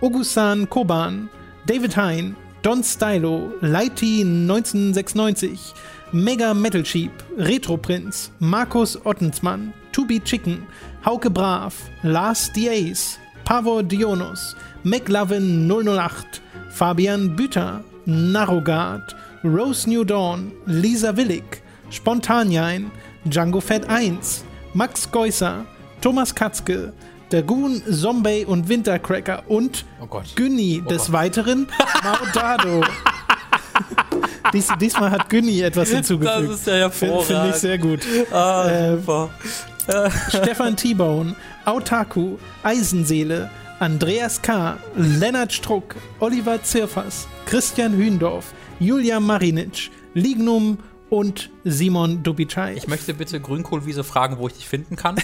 Augustan 0.00 0.68
Koban, 0.68 1.28
David 1.66 1.96
Hein, 1.96 2.36
Don 2.64 2.82
Stylo, 2.82 3.52
Lighty 3.60 4.24
1996, 4.24 5.74
Mega 6.14 6.54
Metal 6.54 6.82
Sheep, 6.82 7.12
Retro 7.36 7.76
Prinz, 7.76 8.30
Markus 8.40 8.96
Ottensmann, 9.04 9.74
To 9.92 10.06
Be 10.06 10.18
Chicken, 10.18 10.66
Hauke 11.04 11.30
Brav, 11.30 11.78
Lars 12.04 12.48
the 12.54 12.68
Ace, 12.68 13.18
Pavor 13.44 13.82
Dionus, 13.82 14.54
McLovin 14.82 15.68
008, 15.68 16.40
Fabian 16.70 17.36
Büter, 17.36 17.84
Narrogard, 18.06 19.12
Rose 19.42 19.86
New 19.86 20.02
Dawn, 20.02 20.50
Lisa 20.66 21.12
Willig, 21.12 21.60
Spontanjein, 21.90 22.90
Django 23.26 23.62
Fett 23.62 23.86
1, 23.88 24.42
Max 24.72 25.06
Geusser, 25.06 25.66
Thomas 26.00 26.32
Katzke, 26.32 26.94
Dagoon, 27.30 27.82
Zombie 27.90 28.44
und 28.44 28.68
Wintercracker 28.68 29.44
und 29.48 29.84
Oh. 30.00 30.20
Günni 30.34 30.82
des 30.88 31.06
Gott. 31.06 31.12
Weiteren 31.12 31.66
Maudado. 32.02 32.82
Dies, 34.52 34.68
diesmal 34.80 35.10
hat 35.10 35.28
Günni 35.30 35.60
etwas 35.62 35.88
hinzugefügt. 35.90 36.50
Das 36.50 36.58
ist 36.60 36.66
ja 36.66 36.90
Finde 36.90 37.22
find 37.22 37.46
ich 37.50 37.54
sehr 37.56 37.78
gut. 37.78 38.00
Ah, 38.32 38.68
Äh, 38.68 38.96
super. 38.96 39.30
Stefan 40.28 40.76
T-Bone, 40.76 41.34
Autaku, 41.64 42.36
Eisenseele, 42.62 43.50
Andreas 43.80 44.40
K., 44.40 44.76
Lennart 44.96 45.52
Struck, 45.52 45.96
Oliver 46.20 46.62
Zirfers, 46.62 47.26
Christian 47.46 47.92
Hündorf, 47.96 48.52
Julia 48.78 49.18
Marinic, 49.20 49.90
Lignum 50.14 50.78
und 51.10 51.50
Simon 51.64 52.22
Dubicai. 52.22 52.74
Ich 52.76 52.86
möchte 52.88 53.12
bitte 53.14 53.40
Grünkohlwiese 53.40 54.04
fragen, 54.04 54.38
wo 54.38 54.46
ich 54.46 54.54
dich 54.54 54.68
finden 54.68 54.96
kann, 54.96 55.16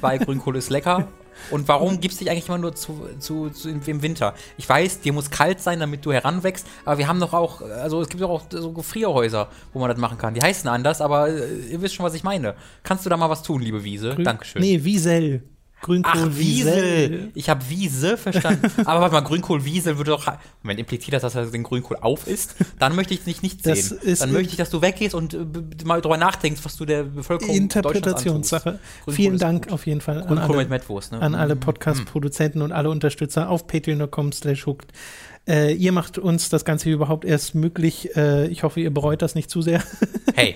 weil 0.00 0.18
Grünkohl 0.18 0.56
ist 0.56 0.68
lecker. 0.70 1.08
Und 1.50 1.68
warum 1.68 2.00
gibst 2.00 2.20
du 2.20 2.24
dich 2.24 2.30
eigentlich 2.30 2.48
immer 2.48 2.58
nur 2.58 2.74
zu, 2.74 3.08
zu, 3.18 3.50
zu 3.50 3.68
im 3.68 4.02
Winter? 4.02 4.34
Ich 4.56 4.68
weiß, 4.68 5.00
dir 5.00 5.12
muss 5.12 5.30
kalt 5.30 5.60
sein, 5.60 5.80
damit 5.80 6.04
du 6.04 6.12
heranwächst, 6.12 6.66
aber 6.84 6.98
wir 6.98 7.08
haben 7.08 7.20
doch 7.20 7.32
auch, 7.32 7.60
also 7.62 8.00
es 8.00 8.08
gibt 8.08 8.22
doch 8.22 8.30
auch 8.30 8.42
so 8.50 8.72
Gefrierhäuser, 8.72 9.48
wo 9.72 9.80
man 9.80 9.88
das 9.88 9.98
machen 9.98 10.18
kann. 10.18 10.34
Die 10.34 10.42
heißen 10.42 10.68
anders, 10.68 11.00
aber 11.00 11.28
äh, 11.28 11.70
ihr 11.70 11.82
wisst 11.82 11.94
schon, 11.94 12.06
was 12.06 12.14
ich 12.14 12.24
meine. 12.24 12.54
Kannst 12.82 13.04
du 13.04 13.10
da 13.10 13.16
mal 13.16 13.30
was 13.30 13.42
tun, 13.42 13.60
liebe 13.62 13.84
Wiese? 13.84 14.14
Dankeschön. 14.14 14.62
Nee, 14.62 14.84
Wiesel. 14.84 15.42
Grünkohl 15.82 16.30
Ach, 16.32 16.38
Wiesel. 16.38 17.30
Ich 17.34 17.50
habe 17.50 17.68
Wiese 17.68 18.16
verstanden. 18.16 18.70
Aber 18.86 19.00
warte 19.00 19.14
mal, 19.14 19.20
Grünkohl 19.20 19.64
Wiesel 19.64 19.98
würde 19.98 20.12
doch. 20.12 20.32
Moment, 20.62 20.78
impliziert 20.78 21.14
das, 21.14 21.22
dass 21.22 21.34
er 21.34 21.46
den 21.46 21.64
Grünkohl 21.64 21.96
auf 22.00 22.28
isst? 22.28 22.54
Dann 22.78 22.94
möchte 22.94 23.14
ich 23.14 23.24
dich 23.24 23.42
nicht 23.42 23.64
sehen. 23.64 23.98
ist 24.00 24.22
Dann 24.22 24.32
möchte 24.32 24.50
ich, 24.52 24.56
dass 24.56 24.70
du 24.70 24.80
weggehst 24.80 25.14
und 25.14 25.34
äh, 25.34 25.38
mal 25.84 26.00
drüber 26.00 26.16
nachdenkst, 26.16 26.60
was 26.64 26.76
du 26.76 26.84
der 26.84 27.02
Bevölkerung 27.02 27.54
Interpretationssache. 27.54 28.78
Vielen 29.08 29.34
ist 29.34 29.42
Dank 29.42 29.64
gut. 29.64 29.72
auf 29.72 29.86
jeden 29.86 30.00
Fall 30.00 30.22
an 30.22 30.28
Grünkohl 30.28 30.58
alle, 30.60 30.68
mit 30.68 30.88
ne? 31.10 31.20
an 31.20 31.34
alle 31.34 31.56
Mhm. 31.56 31.60
Podcast-Produzenten 31.60 32.62
und 32.62 32.70
alle 32.70 32.88
Unterstützer 32.88 33.50
auf 33.50 33.66
patreon.com 33.66 34.30
slash 34.32 34.66
hooked. 34.66 34.92
Äh, 35.48 35.74
ihr 35.74 35.90
macht 35.90 36.18
uns 36.18 36.48
das 36.48 36.64
Ganze 36.64 36.90
überhaupt 36.90 37.24
erst 37.24 37.56
möglich. 37.56 38.14
Äh, 38.14 38.46
ich 38.46 38.62
hoffe, 38.62 38.80
ihr 38.80 38.94
bereut 38.94 39.20
das 39.22 39.34
nicht 39.34 39.50
zu 39.50 39.60
sehr. 39.62 39.82
Hey, 40.36 40.54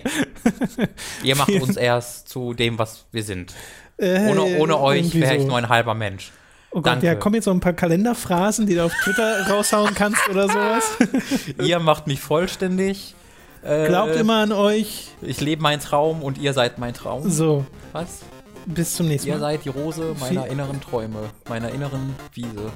ihr 1.24 1.34
macht 1.34 1.50
uns 1.50 1.76
erst 1.76 2.28
zu 2.28 2.54
dem, 2.54 2.78
was 2.78 3.06
wir 3.10 3.24
sind. 3.24 3.52
Äh, 3.98 4.28
Ohne, 4.30 4.58
ohne 4.58 4.78
euch 4.80 5.14
wäre 5.14 5.36
ich 5.36 5.42
so. 5.42 5.48
nur 5.48 5.56
ein 5.58 5.68
halber 5.68 5.94
Mensch. 5.94 6.32
Oh 6.70 6.76
Gott, 6.76 6.86
Danke. 6.86 7.06
ja, 7.06 7.14
kommen 7.14 7.34
jetzt 7.36 7.46
noch 7.46 7.54
ein 7.54 7.60
paar 7.60 7.72
Kalenderphrasen, 7.72 8.66
die 8.66 8.74
du 8.74 8.84
auf 8.84 8.92
Twitter 9.02 9.46
raushauen 9.50 9.94
kannst 9.94 10.28
oder 10.28 10.48
sowas. 10.48 10.84
ihr 11.62 11.78
macht 11.78 12.06
mich 12.06 12.20
vollständig. 12.20 13.14
Äh, 13.62 13.86
Glaubt 13.88 14.14
immer 14.16 14.36
an 14.42 14.52
euch. 14.52 15.08
Ich 15.22 15.40
lebe 15.40 15.62
meinen 15.62 15.80
Traum 15.80 16.22
und 16.22 16.36
ihr 16.38 16.52
seid 16.52 16.78
mein 16.78 16.92
Traum. 16.92 17.30
So, 17.30 17.64
Was? 17.92 18.20
bis 18.66 18.94
zum 18.96 19.08
nächsten 19.08 19.28
Ihr 19.28 19.34
Mal. 19.36 19.40
seid 19.40 19.64
die 19.64 19.70
Rose 19.70 20.14
meiner 20.20 20.42
Viel- 20.42 20.52
inneren 20.52 20.80
Träume, 20.80 21.30
meiner 21.48 21.70
inneren 21.70 22.14
Wiese. 22.34 22.72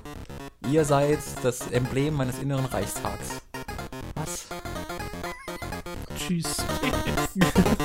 Ihr 0.70 0.84
seid 0.84 1.18
das 1.42 1.70
Emblem 1.70 2.14
meines 2.14 2.38
inneren 2.38 2.64
Reichstags. 2.64 3.40
Was? 4.14 4.46
Tschüss. 6.18 6.56